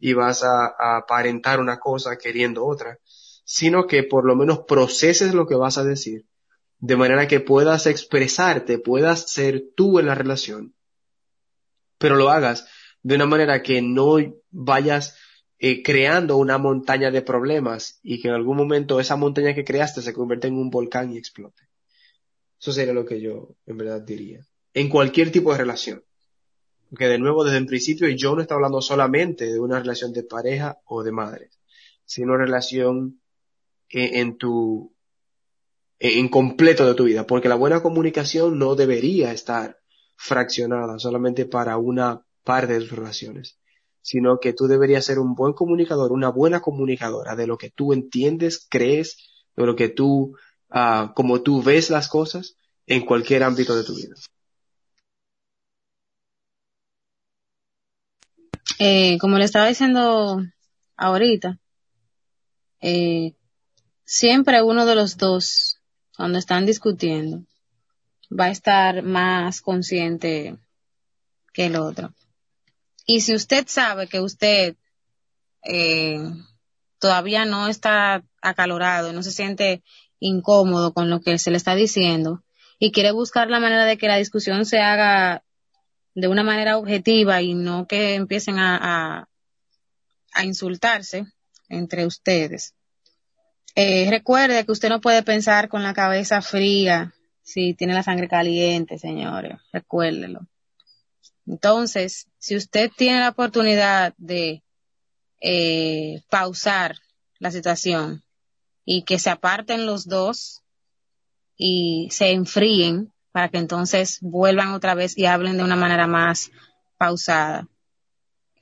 y 0.00 0.14
vas 0.14 0.42
a, 0.42 0.74
aparentar 0.96 1.60
una 1.60 1.78
cosa 1.78 2.16
queriendo 2.16 2.66
otra, 2.66 2.98
sino 3.44 3.86
que 3.86 4.02
por 4.02 4.24
lo 4.24 4.34
menos 4.34 4.60
proceses 4.66 5.34
lo 5.34 5.46
que 5.46 5.54
vas 5.54 5.78
a 5.78 5.84
decir 5.84 6.26
de 6.78 6.96
manera 6.96 7.28
que 7.28 7.40
puedas 7.40 7.86
expresarte, 7.86 8.78
puedas 8.78 9.30
ser 9.30 9.62
tú 9.76 9.98
en 9.98 10.06
la 10.06 10.14
relación, 10.14 10.74
pero 11.98 12.16
lo 12.16 12.30
hagas 12.30 12.66
de 13.02 13.16
una 13.16 13.26
manera 13.26 13.62
que 13.62 13.82
no 13.82 14.16
vayas 14.50 15.16
eh, 15.58 15.82
creando 15.82 16.38
una 16.38 16.56
montaña 16.56 17.10
de 17.10 17.20
problemas 17.20 18.00
y 18.02 18.20
que 18.20 18.28
en 18.28 18.34
algún 18.34 18.56
momento 18.56 18.98
esa 18.98 19.16
montaña 19.16 19.54
que 19.54 19.64
creaste 19.64 20.00
se 20.00 20.14
convierta 20.14 20.48
en 20.48 20.54
un 20.54 20.70
volcán 20.70 21.12
y 21.12 21.18
explote. 21.18 21.64
Eso 22.58 22.72
sería 22.72 22.94
lo 22.94 23.04
que 23.04 23.20
yo 23.20 23.56
en 23.66 23.76
verdad 23.76 24.00
diría. 24.00 24.40
En 24.72 24.88
cualquier 24.88 25.30
tipo 25.30 25.52
de 25.52 25.58
relación. 25.58 26.02
Porque 26.90 27.06
de 27.06 27.18
nuevo, 27.18 27.44
desde 27.44 27.58
el 27.58 27.66
principio, 27.66 28.08
yo 28.08 28.34
no 28.34 28.42
estoy 28.42 28.56
hablando 28.56 28.82
solamente 28.82 29.46
de 29.46 29.60
una 29.60 29.78
relación 29.78 30.12
de 30.12 30.24
pareja 30.24 30.80
o 30.84 31.04
de 31.04 31.12
madre, 31.12 31.50
sino 32.04 32.34
una 32.34 32.44
relación 32.44 33.20
en, 33.88 34.14
en 34.16 34.38
tu, 34.38 34.92
en 36.00 36.28
completo 36.28 36.86
de 36.86 36.94
tu 36.94 37.04
vida. 37.04 37.26
Porque 37.26 37.48
la 37.48 37.54
buena 37.54 37.80
comunicación 37.80 38.58
no 38.58 38.74
debería 38.74 39.32
estar 39.32 39.78
fraccionada 40.16 40.98
solamente 40.98 41.46
para 41.46 41.78
una 41.78 42.26
parte 42.44 42.74
de 42.74 42.80
tus 42.80 42.92
relaciones, 42.92 43.58
sino 44.02 44.40
que 44.40 44.52
tú 44.52 44.66
deberías 44.66 45.04
ser 45.04 45.18
un 45.18 45.34
buen 45.34 45.52
comunicador, 45.52 46.10
una 46.12 46.30
buena 46.30 46.60
comunicadora 46.60 47.36
de 47.36 47.46
lo 47.46 47.56
que 47.56 47.70
tú 47.70 47.92
entiendes, 47.92 48.66
crees, 48.68 49.16
de 49.56 49.64
lo 49.64 49.76
que 49.76 49.88
tú, 49.88 50.36
ah, 50.70 51.12
como 51.14 51.42
tú 51.42 51.62
ves 51.62 51.88
las 51.90 52.08
cosas 52.08 52.56
en 52.86 53.06
cualquier 53.06 53.44
ámbito 53.44 53.76
de 53.76 53.84
tu 53.84 53.94
vida. 53.94 54.14
Eh, 58.82 59.18
como 59.18 59.36
le 59.36 59.44
estaba 59.44 59.66
diciendo 59.68 60.42
ahorita, 60.96 61.58
eh, 62.80 63.34
siempre 64.04 64.62
uno 64.62 64.86
de 64.86 64.94
los 64.94 65.18
dos, 65.18 65.76
cuando 66.16 66.38
están 66.38 66.64
discutiendo, 66.64 67.44
va 68.32 68.46
a 68.46 68.50
estar 68.50 69.02
más 69.02 69.60
consciente 69.60 70.56
que 71.52 71.66
el 71.66 71.76
otro. 71.76 72.14
Y 73.04 73.20
si 73.20 73.34
usted 73.34 73.66
sabe 73.68 74.06
que 74.06 74.20
usted 74.20 74.76
eh, 75.62 76.18
todavía 76.98 77.44
no 77.44 77.68
está 77.68 78.24
acalorado, 78.40 79.12
no 79.12 79.22
se 79.22 79.32
siente 79.32 79.82
incómodo 80.20 80.94
con 80.94 81.10
lo 81.10 81.20
que 81.20 81.38
se 81.38 81.50
le 81.50 81.58
está 81.58 81.74
diciendo 81.74 82.42
y 82.78 82.92
quiere 82.92 83.12
buscar 83.12 83.50
la 83.50 83.60
manera 83.60 83.84
de 83.84 83.98
que 83.98 84.08
la 84.08 84.16
discusión 84.16 84.64
se 84.64 84.78
haga 84.78 85.44
de 86.14 86.28
una 86.28 86.42
manera 86.42 86.76
objetiva 86.78 87.42
y 87.42 87.54
no 87.54 87.86
que 87.86 88.14
empiecen 88.14 88.58
a, 88.58 89.28
a, 90.32 90.44
insultarse 90.44 91.26
entre 91.68 92.06
ustedes. 92.06 92.74
Eh, 93.74 94.08
recuerde 94.10 94.64
que 94.64 94.72
usted 94.72 94.88
no 94.88 95.00
puede 95.00 95.22
pensar 95.22 95.68
con 95.68 95.82
la 95.82 95.94
cabeza 95.94 96.42
fría 96.42 97.14
si 97.42 97.74
tiene 97.74 97.94
la 97.94 98.02
sangre 98.02 98.28
caliente, 98.28 98.98
señores. 98.98 99.58
Recuérdelo. 99.72 100.40
Entonces, 101.46 102.28
si 102.38 102.56
usted 102.56 102.90
tiene 102.96 103.20
la 103.20 103.30
oportunidad 103.30 104.14
de 104.18 104.62
eh, 105.40 106.22
pausar 106.28 106.96
la 107.38 107.50
situación 107.50 108.22
y 108.84 109.02
que 109.02 109.18
se 109.18 109.30
aparten 109.30 109.86
los 109.86 110.06
dos 110.06 110.62
y 111.56 112.08
se 112.10 112.30
enfríen 112.30 113.12
para 113.32 113.48
que 113.48 113.58
entonces 113.58 114.18
vuelvan 114.20 114.72
otra 114.72 114.94
vez 114.94 115.16
y 115.16 115.26
hablen 115.26 115.56
de 115.56 115.64
una 115.64 115.76
manera 115.76 116.06
más 116.06 116.50
pausada, 116.96 117.68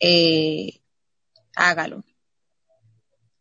eh, 0.01 0.81
hágalo. 1.57 2.05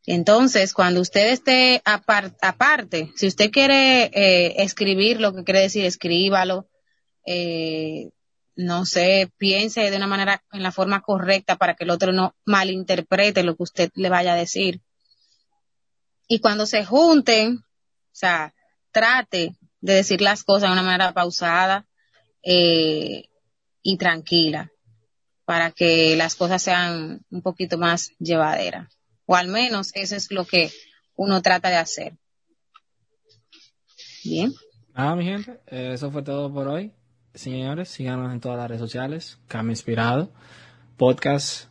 Entonces, 0.06 0.74
cuando 0.74 1.02
usted 1.02 1.34
esté 1.34 1.82
aparte, 1.84 3.12
si 3.16 3.28
usted 3.28 3.52
quiere 3.52 4.06
eh, 4.14 4.64
escribir 4.64 5.20
lo 5.20 5.36
que 5.36 5.44
quiere 5.44 5.62
decir, 5.62 5.84
escríbalo. 5.84 6.70
Eh, 7.26 8.12
no 8.56 8.86
sé, 8.86 9.32
piense 9.38 9.92
de 9.92 9.98
una 9.98 10.08
manera, 10.08 10.44
en 10.52 10.64
la 10.64 10.72
forma 10.72 11.02
correcta 11.02 11.58
para 11.58 11.76
que 11.76 11.84
el 11.84 11.92
otro 11.92 12.12
no 12.12 12.36
malinterprete 12.46 13.44
lo 13.44 13.56
que 13.56 13.64
usted 13.64 13.92
le 13.96 14.10
vaya 14.10 14.34
a 14.34 14.38
decir. 14.38 14.82
Y 16.28 16.40
cuando 16.40 16.66
se 16.66 16.84
junten, 16.84 17.58
o 17.58 17.64
sea, 18.12 18.56
trate 18.92 19.56
de 19.82 19.94
decir 19.94 20.22
las 20.22 20.44
cosas 20.44 20.70
de 20.70 20.74
una 20.74 20.84
manera 20.84 21.14
pausada 21.14 21.86
eh, 22.44 23.30
y 23.82 23.98
tranquila 23.98 24.72
para 25.46 25.72
que 25.72 26.16
las 26.18 26.36
cosas 26.36 26.62
sean 26.62 27.22
un 27.30 27.42
poquito 27.42 27.78
más 27.78 28.12
llevaderas. 28.20 28.98
O 29.26 29.36
al 29.36 29.48
menos 29.48 29.92
eso 29.96 30.16
es 30.16 30.32
lo 30.32 30.46
que 30.46 30.72
uno 31.16 31.42
trata 31.42 31.70
de 31.70 31.78
hacer. 31.78 32.18
Bien. 34.24 34.54
Ah, 34.94 35.16
mi 35.16 35.24
gente, 35.26 35.60
eso 35.68 36.12
fue 36.12 36.24
todo 36.24 36.54
por 36.54 36.68
hoy. 36.68 36.92
Señores, 37.34 37.90
síganos 37.90 38.34
en 38.34 38.40
todas 38.40 38.58
las 38.58 38.68
redes 38.68 38.82
sociales, 38.82 39.38
Cam 39.48 39.70
Inspirado, 39.70 40.34
podcast, 40.98 41.70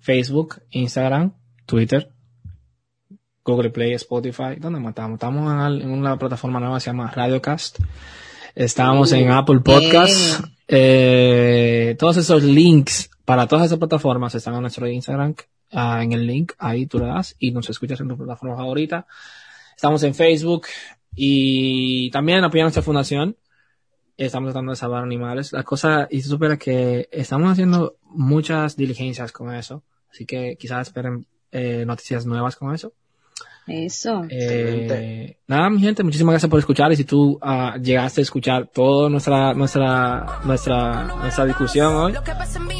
Facebook, 0.00 0.62
Instagram, 0.70 1.34
Twitter, 1.64 2.12
Google 3.48 3.70
Play, 3.70 3.94
Spotify, 3.94 4.56
¿dónde 4.58 4.78
matamos? 4.78 5.14
Estamos 5.14 5.72
en, 5.82 5.90
una 5.90 6.18
plataforma 6.18 6.60
nueva 6.60 6.76
que 6.76 6.80
se 6.80 6.90
llama 6.90 7.10
Radiocast. 7.10 7.78
Estamos 8.54 9.10
en 9.12 9.30
Apple 9.30 9.60
Podcasts. 9.60 10.42
Eh, 10.68 11.96
todos 11.98 12.18
esos 12.18 12.42
links 12.42 13.10
para 13.24 13.46
todas 13.46 13.64
esas 13.64 13.78
plataformas 13.78 14.34
están 14.34 14.54
en 14.54 14.60
nuestro 14.60 14.86
Instagram, 14.86 15.34
uh, 15.72 16.00
en 16.02 16.12
el 16.12 16.26
link, 16.26 16.52
ahí 16.58 16.86
tú 16.86 16.98
le 16.98 17.06
das 17.06 17.36
y 17.38 17.50
nos 17.50 17.70
escuchas 17.70 17.98
en 18.00 18.08
tu 18.08 18.18
plataforma 18.18 18.56
favorita. 18.56 19.06
Estamos 19.74 20.02
en 20.02 20.14
Facebook 20.14 20.66
y 21.14 22.10
también 22.10 22.44
apoyan 22.44 22.64
nuestra 22.64 22.82
fundación. 22.82 23.34
Estamos 24.18 24.48
tratando 24.48 24.72
de 24.72 24.76
salvar 24.76 25.02
animales. 25.02 25.54
La 25.54 25.62
cosa, 25.62 26.06
y 26.10 26.20
se 26.20 26.28
supera 26.28 26.58
que 26.58 27.08
estamos 27.12 27.50
haciendo 27.50 27.96
muchas 28.02 28.76
diligencias 28.76 29.32
con 29.32 29.54
eso. 29.54 29.84
Así 30.10 30.26
que 30.26 30.56
quizás 30.58 30.88
esperen 30.88 31.26
eh, 31.50 31.84
noticias 31.86 32.26
nuevas 32.26 32.56
con 32.56 32.74
eso. 32.74 32.92
Eso. 33.68 34.24
Eh, 34.30 35.36
nada, 35.46 35.70
mi 35.70 35.80
gente, 35.80 36.02
muchísimas 36.02 36.32
gracias 36.32 36.50
por 36.50 36.58
escuchar. 36.58 36.92
Y 36.92 36.96
si 36.96 37.04
tú 37.04 37.38
uh, 37.42 37.78
llegaste 37.80 38.20
a 38.20 38.22
escuchar 38.22 38.66
toda 38.66 39.08
nuestra 39.08 39.54
nuestra 39.54 40.40
nuestra 40.44 41.04
nuestra 41.04 41.44
discusión 41.44 41.94
hoy, 41.94 42.14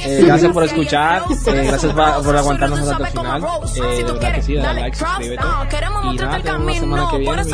eh, 0.05 0.23
gracias 0.25 0.53
por 0.53 0.65
escuchar, 0.65 1.23
eh, 1.31 1.65
gracias 1.67 1.93
por, 1.93 2.25
por, 2.25 2.37
aguantarnos 2.37 2.81
hasta 2.81 3.07
el 3.07 3.13
final, 3.13 3.43
eh, 3.43 4.05
de 4.05 4.13
verdad 4.13 4.35
que 4.35 4.43
sí, 4.43 4.55
dale 4.55 4.81
like, 4.81 4.97
suscríbete. 4.97 5.43
Y 5.43 6.17
nada, 6.17 6.41
tenemos 6.43 6.65
una 6.65 6.75
semana 6.75 7.11
que 7.11 7.19
viene, 7.19 7.45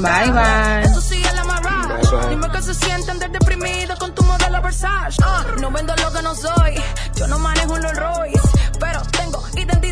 Bye 0.00 0.30
bye. 0.30 0.32
bye, 0.32 2.30
Dime 2.30 2.48
que 2.50 2.62
se 2.62 2.74
sienten 2.74 3.18
del 3.18 3.32
deprimido 3.32 3.96
con 3.98 4.14
tu 4.14 4.22
modelo 4.22 4.62
Versace. 4.62 5.20
Uh, 5.22 5.60
no 5.60 5.70
vendo 5.70 5.94
lo 5.96 6.12
que 6.12 6.22
no 6.22 6.34
soy, 6.34 6.74
yo 7.16 7.26
no 7.26 7.38
manejo 7.38 7.74
un 7.74 7.82
Rolls 7.82 7.98
Royce, 7.98 8.40
pero 8.78 9.00
tengo 9.10 9.42
identidad, 9.56 9.80
Dios 9.80 9.89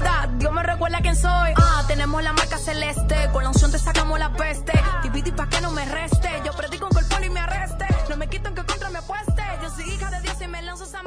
me 0.58 0.64
recuerda 0.64 0.98
quién 1.00 1.16
soy. 1.16 1.52
Ah, 1.56 1.84
tenemos 1.86 2.22
la 2.22 2.32
marca 2.32 2.58
celeste, 2.58 3.16
con 3.32 3.44
la 3.44 3.50
unción 3.50 3.70
te 3.70 3.78
sacamos 3.78 4.18
la 4.18 4.32
peste. 4.32 4.72
Dividí 5.02 5.30
pa' 5.30 5.48
que 5.48 5.60
no 5.60 5.70
me 5.70 5.84
reste, 5.84 6.28
yo 6.44 6.52
predico 6.52 6.86
un 6.86 6.92
cuerpo 6.92 7.16
y 7.24 7.30
me 7.30 7.40
arreste. 7.40 7.86
No 8.08 8.16
me 8.16 8.28
quitan 8.28 8.54
que 8.54 8.64
contra 8.64 8.90
me 8.90 8.98
apueste, 8.98 9.42
yo 9.62 9.70
soy 9.70 9.90
hija 9.90 10.10
de 10.10 10.20
Dios 10.22 10.36
y 10.42 10.48
me 10.48 10.60
lanzo 10.62 10.84
esa 10.84 11.02